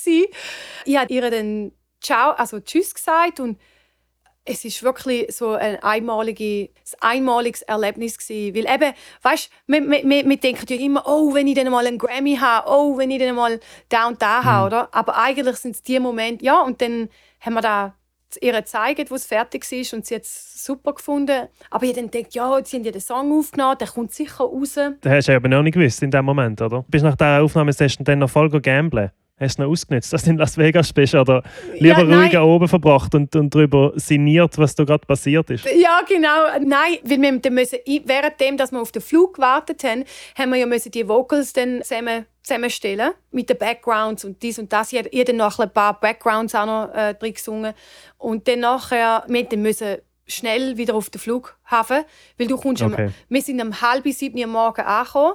Ich 0.85 0.97
habe 0.97 1.13
ihr 1.13 1.31
dann 1.31 1.71
Ciao, 2.01 2.31
also 2.31 2.59
Tschüss 2.59 2.93
gesagt 2.93 3.39
und 3.39 3.59
es 4.45 4.63
ist 4.63 4.83
wirklich 4.83 5.35
so 5.35 5.53
ein 5.53 5.81
einmalige, 5.81 6.69
ein 7.01 7.17
einmaliges 7.17 7.63
Erlebnis 7.63 8.17
gewesen. 8.17 8.55
Weil 8.55 8.73
eben, 8.73 8.93
weißt, 9.23 9.49
wir, 9.67 9.81
wir, 9.81 10.29
wir, 10.29 10.37
denken 10.37 10.65
ja 10.69 10.75
immer, 10.77 11.03
oh, 11.07 11.33
wenn 11.33 11.47
ich 11.47 11.55
dann 11.55 11.71
mal 11.71 11.85
einen 11.85 11.97
Grammy 11.97 12.37
habe, 12.37 12.69
oh, 12.69 12.97
wenn 12.97 13.09
ich 13.09 13.19
dann 13.19 13.35
mal 13.35 13.59
da 13.89 14.07
und 14.07 14.21
da 14.21 14.43
habe, 14.43 14.67
oder? 14.67 14.89
Aber 14.91 15.17
eigentlich 15.17 15.57
sind 15.57 15.75
es 15.75 15.81
die 15.81 15.99
Momente, 15.99 16.45
ja, 16.45 16.61
und 16.61 16.79
dann 16.81 17.09
haben 17.41 17.53
wir 17.55 17.61
da 17.61 17.95
ihr 18.41 18.53
gezeigt, 18.53 19.09
wo 19.11 19.15
es 19.15 19.25
fertig 19.25 19.71
ist 19.71 19.93
und 19.93 20.05
sie 20.05 20.15
hat 20.15 20.23
es 20.23 20.63
super 20.63 20.93
gefunden. 20.93 21.47
Aber 21.69 21.85
ich 21.85 21.93
dann 21.93 22.11
denkt, 22.11 22.33
ja, 22.35 22.57
jetzt 22.57 22.73
haben 22.73 22.83
ja 22.83 22.91
den 22.91 23.01
Song 23.01 23.31
aufgenommen, 23.31 23.77
der 23.79 23.87
kommt 23.87 24.13
sicher 24.13 24.43
raus. 24.43 24.73
Das 24.73 25.11
hast 25.11 25.27
du 25.27 25.35
aber 25.35 25.47
noch 25.47 25.63
nicht 25.63 25.73
gewusst 25.73 26.03
in 26.03 26.11
dem 26.11 26.25
Moment, 26.25 26.61
oder? 26.61 26.83
Bist 26.87 27.03
du 27.03 27.09
nach 27.09 27.15
dieser 27.15 27.41
Aufnahmesession 27.41 28.03
dann 28.03 28.19
noch 28.19 28.29
voll 28.29 28.49
gamblen? 28.61 29.11
Hast 29.37 29.59
du 29.59 29.63
noch 29.63 29.69
ausgenutzt, 29.71 30.13
dass 30.13 30.23
du 30.23 30.29
in 30.29 30.37
Las 30.37 30.57
Vegas 30.57 30.93
bist? 30.93 31.13
Oder 31.13 31.43
lieber 31.73 32.05
Ja, 32.05 32.19
ruhig 32.19 32.37
oben 32.37 32.69
verbracht 32.69 33.13
und, 33.15 33.35
und 33.35 33.53
darüber 33.53 33.91
sinniert, 33.95 34.57
was 34.57 34.75
da 34.75 34.85
gerade 34.85 35.05
passiert 35.05 35.49
ist? 35.49 35.65
Ja, 35.65 35.99
genau. 36.07 36.57
Nein, 36.61 36.99
weil 37.03 37.21
wir 37.21 37.39
dann 37.39 37.53
müssen, 37.53 37.79
währenddem, 37.85 38.55
dass 38.55 38.71
wir 38.71 38.79
auf 38.79 38.93
den 38.93 39.01
Flug 39.01 39.33
gewartet 39.35 39.83
haben, 39.83 40.05
haben 40.37 40.51
wir 40.51 40.59
ja 40.59 40.65
müssen 40.65 40.91
die 40.91 41.05
Vocals 41.05 41.51
dann 41.51 41.81
zusammen, 41.83 42.25
zusammenstellen 42.43 43.11
mit 43.31 43.49
den 43.49 43.57
Backgrounds 43.57 44.23
und 44.23 44.41
dies 44.41 44.57
und 44.57 44.71
das. 44.71 44.93
Ich 44.93 44.99
habe 44.99 45.25
dann 45.25 45.35
noch 45.35 45.59
ein 45.59 45.69
paar 45.69 45.99
Backgrounds 45.99 46.55
auch 46.55 46.65
noch 46.65 46.93
äh, 46.95 47.13
drin 47.15 47.33
gesungen. 47.33 47.73
Und 48.17 48.47
dann 48.47 48.61
nachher, 48.61 49.25
wir 49.27 49.43
dann 49.43 49.61
müssen 49.61 49.97
schnell 50.27 50.77
wieder 50.77 50.95
auf 50.95 51.09
den 51.09 51.19
Flughafen, 51.19 52.05
weil 52.37 52.47
du 52.47 52.55
kommst 52.55 52.81
Okay. 52.81 53.07
am, 53.07 53.13
wir 53.27 53.41
sind 53.41 53.61
um 53.61 53.81
halb 53.81 54.07
sieben 54.07 54.39
Uhr 54.39 54.47
morgen 54.47 54.81
angekommen 54.81 55.33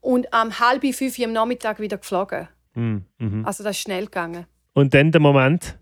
und 0.00 0.32
am 0.32 0.60
halb 0.60 0.82
fünf 0.94 1.18
Uhr 1.18 1.24
am 1.24 1.32
Nachmittag 1.32 1.80
wieder 1.80 1.98
geflogen. 1.98 2.48
Mhm. 2.80 3.04
Mhm. 3.18 3.44
Also 3.44 3.62
das 3.62 3.76
ist 3.76 3.82
schnell 3.82 4.06
gegangen. 4.06 4.46
Und 4.72 4.94
dann 4.94 5.12
der 5.12 5.20
Moment, 5.20 5.78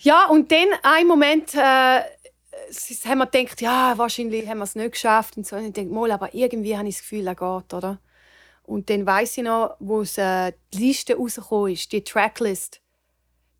Ja, 0.00 0.26
und 0.26 0.52
dann 0.52 0.68
ein 0.82 1.06
Moment 1.06 1.54
äh, 1.54 1.58
haben 1.58 3.18
wir 3.18 3.26
gedacht, 3.26 3.60
ja, 3.60 3.94
wahrscheinlich 3.96 4.48
haben 4.48 4.58
wir 4.58 4.64
es 4.64 4.76
nicht 4.76 4.92
geschafft. 4.92 5.36
Und 5.36 5.46
so. 5.46 5.56
Und 5.56 5.66
ich 5.66 5.72
denke, 5.72 5.92
mal, 5.92 6.10
aber 6.12 6.32
irgendwie 6.34 6.76
habe 6.76 6.88
ich 6.88 6.96
das 6.96 7.02
Gefühl, 7.02 7.26
er 7.26 7.34
geht, 7.34 7.74
oder? 7.74 7.98
Und 8.62 8.90
dann 8.90 9.06
weiß 9.06 9.38
ich 9.38 9.44
noch, 9.44 9.76
wo 9.80 10.02
es, 10.02 10.18
äh, 10.18 10.52
die 10.72 10.78
Liste 10.86 11.16
rausgekommen 11.16 11.72
ist, 11.72 11.90
die 11.90 12.04
Tracklist. 12.04 12.80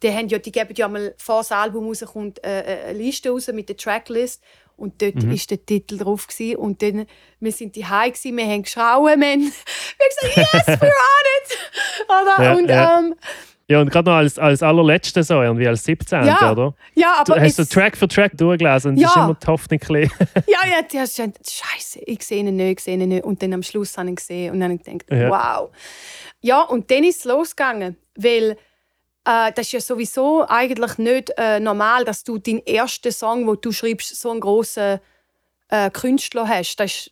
Die, 0.03 0.13
haben 0.13 0.29
ja, 0.29 0.39
die 0.39 0.53
geben 0.53 0.75
ja 0.77 0.87
mal, 0.87 1.15
bevor 1.17 1.39
das 1.39 1.51
Album 1.51 1.87
rauskommt, 1.87 2.45
äh, 2.45 2.61
äh, 2.61 2.85
eine 2.91 2.99
Liste 2.99 3.31
raus 3.31 3.49
mit 3.49 3.69
der 3.69 3.77
Tracklist. 3.77 4.43
Und 4.79 5.03
dort 5.03 5.17
Mhm. 5.17 5.33
ist 5.33 5.51
der 5.51 5.65
Titel 5.65 5.99
drauf. 5.99 6.27
Gewesen. 6.29 6.57
Und 6.57 6.81
dann, 6.83 7.07
wir 7.41 7.53
sind 7.53 7.75
die 7.77 7.83
gewesen, 7.83 8.37
wir 8.37 8.47
haben 8.47 8.63
geschrauen, 8.63 9.21
wir 9.21 9.29
haben, 9.29 9.41
gesagt, 10.23 10.37
yes, 10.37 10.67
we're 10.81 10.85
on 10.85 11.25
it! 11.43 11.59
Oder? 12.09 12.45
Ja, 12.45 12.53
und, 12.55 12.69
ja. 12.71 12.99
Ähm, 13.01 13.15
ja, 13.71 13.81
und 13.83 13.91
gerade 13.91 14.09
noch 14.09 14.17
als, 14.17 14.39
als 14.39 14.63
allerletzte 14.63 15.23
so, 15.23 15.43
irgendwie 15.43 15.69
als 15.69 15.85
17. 15.85 16.25
Ja, 16.25 16.53
oder? 16.53 16.75
ja, 16.95 17.23
Du 17.27 17.33
aber 17.35 17.43
hast 17.43 17.59
du 17.59 17.65
Track 17.67 17.99
für 17.99 18.09
Track 18.09 18.33
durchgelesen 18.39 18.93
und 18.93 18.97
Ja. 18.97 19.09
das 19.09 19.17
ist 19.17 19.23
immer 19.23 19.35
die 19.35 19.47
Hoffnung 19.47 19.81
Ja, 20.47 20.59
ja, 20.71 20.83
die 20.91 20.99
hast 20.99 21.17
gesagt, 21.17 21.39
Scheiße, 21.51 22.01
ich 22.07 22.23
sehe 22.23 22.39
ihn 22.45 22.57
nicht, 22.57 22.79
ich 22.79 22.81
sehe 22.85 22.97
ihn 22.97 23.09
nicht. 23.11 23.25
Und 23.25 23.43
dann 23.43 23.53
am 23.53 23.63
Schluss 23.63 23.99
habe 23.99 24.07
ich 24.07 24.13
ihn 24.13 24.17
gesehen 24.17 24.53
und 24.55 24.61
dann 24.61 24.71
habe 24.73 24.81
ich 24.81 24.87
gedacht, 25.05 25.11
Ja. 25.11 25.29
wow. 25.29 25.71
Ja, 26.41 26.63
und 26.63 26.91
dann 26.91 27.05
ist 27.05 27.19
es 27.19 27.25
losgegangen, 27.27 27.97
weil 28.17 28.57
äh, 29.29 29.53
das 29.55 29.67
ist 29.67 29.73
ja 29.73 29.81
sowieso 29.81 30.47
eigentlich 30.49 30.97
nicht 30.99 31.33
äh, 31.37 31.61
normal, 31.61 32.05
dass 32.05 32.25
du 32.25 32.39
deinen 32.39 32.65
ersten 32.67 33.13
Song, 33.13 33.47
wo 33.47 33.55
du 33.57 33.71
schreibst, 33.73 34.17
so 34.17 34.31
einen 34.31 34.41
großen 34.41 35.01
äh, 35.69 35.91
Künstler 35.91 36.49
hast. 36.49 36.77
Das 36.77 36.91
ist, 36.93 37.11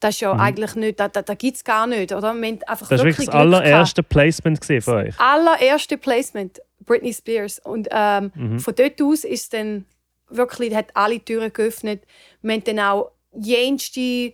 das 0.00 0.14
ist 0.14 0.20
ja 0.22 0.32
Mhm. 0.32 0.40
eigentlich 0.40 0.74
nicht, 0.76 0.98
das, 1.00 1.12
das, 1.12 1.24
das 1.26 1.36
gibt 1.38 1.56
es 1.58 1.64
gar 1.64 1.86
nicht, 1.86 2.12
oder? 2.12 2.32
Wir 2.34 2.48
einfach 2.66 2.88
Das 2.88 2.98
war 2.98 3.04
wirklich 3.04 3.26
das 3.26 3.34
allererste 3.34 4.02
Placement 4.02 4.64
von 4.64 4.94
euch. 4.94 5.20
allererste 5.20 5.98
Placement, 5.98 6.60
Britney 6.86 7.12
Spears. 7.12 7.58
Und 7.58 7.88
ähm, 7.90 8.32
Mhm. 8.34 8.58
von 8.60 8.74
dort 8.74 9.00
aus 9.02 9.24
ist 9.24 9.52
dann 9.52 9.84
wirklich, 10.30 10.74
hat 10.74 10.86
alle 10.94 11.20
Türen 11.20 11.52
geöffnet. 11.52 12.02
Wir 12.40 12.54
haben 12.54 12.64
dann 12.64 12.80
auch 12.80 13.10
jenste 13.38 14.32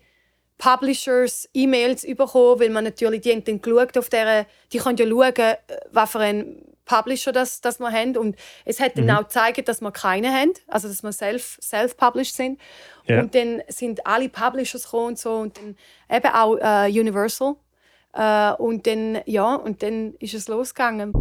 Publishers 0.58 1.48
E-Mails 1.52 2.02
bekommen, 2.06 2.60
weil 2.60 2.70
man 2.70 2.84
natürlich, 2.84 3.22
die 3.22 3.32
haben 3.32 3.44
dann 3.44 3.60
geschaut 3.60 3.98
auf 3.98 4.08
der, 4.08 4.46
die 4.72 4.78
können 4.78 4.96
ja 4.96 5.06
schauen, 5.06 5.34
äh, 5.36 5.56
was 5.90 6.10
für 6.12 6.20
ein 6.20 6.62
Publisher 6.86 7.32
das, 7.32 7.60
das 7.60 7.78
wir 7.78 7.90
haben. 7.92 8.16
Und 8.16 8.36
es 8.64 8.80
hat 8.80 8.96
dann 8.96 9.04
Mhm. 9.04 9.10
auch 9.10 9.22
gezeigt, 9.24 9.68
dass 9.68 9.82
wir 9.82 9.92
keine 9.92 10.32
haben, 10.32 10.52
also 10.68 10.88
dass 10.88 11.02
wir 11.02 11.12
self- 11.12 11.58
self-published 11.60 12.34
sind. 12.34 12.58
Ja. 13.04 13.20
Und 13.20 13.34
dann 13.34 13.62
sind 13.68 14.06
alle 14.06 14.30
Publishers 14.30 14.84
gekommen 14.84 15.08
und 15.08 15.18
so 15.18 15.32
und 15.36 15.58
dann 15.58 15.76
eben 16.10 16.34
auch 16.34 16.56
äh, 16.56 16.88
Universal. 16.88 17.56
Äh, 18.14 18.52
und 18.54 18.86
dann, 18.86 19.20
ja, 19.26 19.54
und 19.56 19.82
dann 19.82 20.14
ist 20.20 20.32
es 20.32 20.48
losgegangen. 20.48 21.12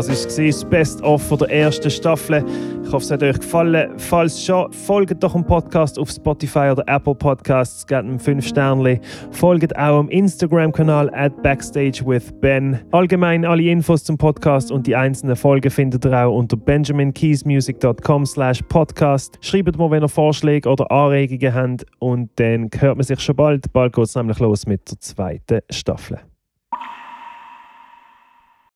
Das 0.00 0.08
war 0.08 0.46
das 0.46 0.64
Best-of 0.64 1.28
der 1.36 1.50
ersten 1.50 1.90
Staffel. 1.90 2.42
Ich 2.82 2.90
hoffe, 2.90 3.04
es 3.04 3.10
hat 3.10 3.22
euch 3.22 3.38
gefallen. 3.38 3.90
Falls 3.98 4.42
schon, 4.42 4.72
folgt 4.72 5.22
doch 5.22 5.34
dem 5.34 5.44
Podcast 5.44 5.98
auf 5.98 6.08
Spotify 6.08 6.70
oder 6.72 6.84
Apple 6.86 7.14
Podcasts, 7.14 7.86
gebt 7.86 8.04
ihm 8.04 8.18
5 8.18 8.46
Sterne. 8.46 8.98
Folgt 9.30 9.76
auch 9.76 9.98
am 9.98 10.08
Instagram-Kanal 10.08 11.10
at 11.12 11.42
backstagewithben. 11.42 12.80
Allgemein 12.92 13.44
alle 13.44 13.64
Infos 13.64 14.02
zum 14.02 14.16
Podcast 14.16 14.72
und 14.72 14.86
die 14.86 14.96
einzelnen 14.96 15.36
Folgen 15.36 15.70
findet 15.70 16.06
ihr 16.06 16.26
auch 16.26 16.34
unter 16.34 16.56
benjaminkeysmusic.com 16.56 18.24
slash 18.24 18.62
podcast. 18.70 19.36
Schreibt 19.42 19.76
mir, 19.76 19.90
wenn 19.90 20.02
ihr 20.02 20.08
Vorschläge 20.08 20.66
oder 20.66 20.90
Anregungen 20.90 21.54
habt 21.54 21.84
und 21.98 22.30
dann 22.36 22.70
hört 22.78 22.96
man 22.96 23.04
sich 23.04 23.20
schon 23.20 23.36
bald. 23.36 23.70
Bald 23.74 23.92
geht 23.92 24.06
es 24.06 24.14
nämlich 24.14 24.38
los 24.38 24.64
mit 24.64 24.90
der 24.90 24.98
zweiten 24.98 25.60
Staffel. 25.70 26.20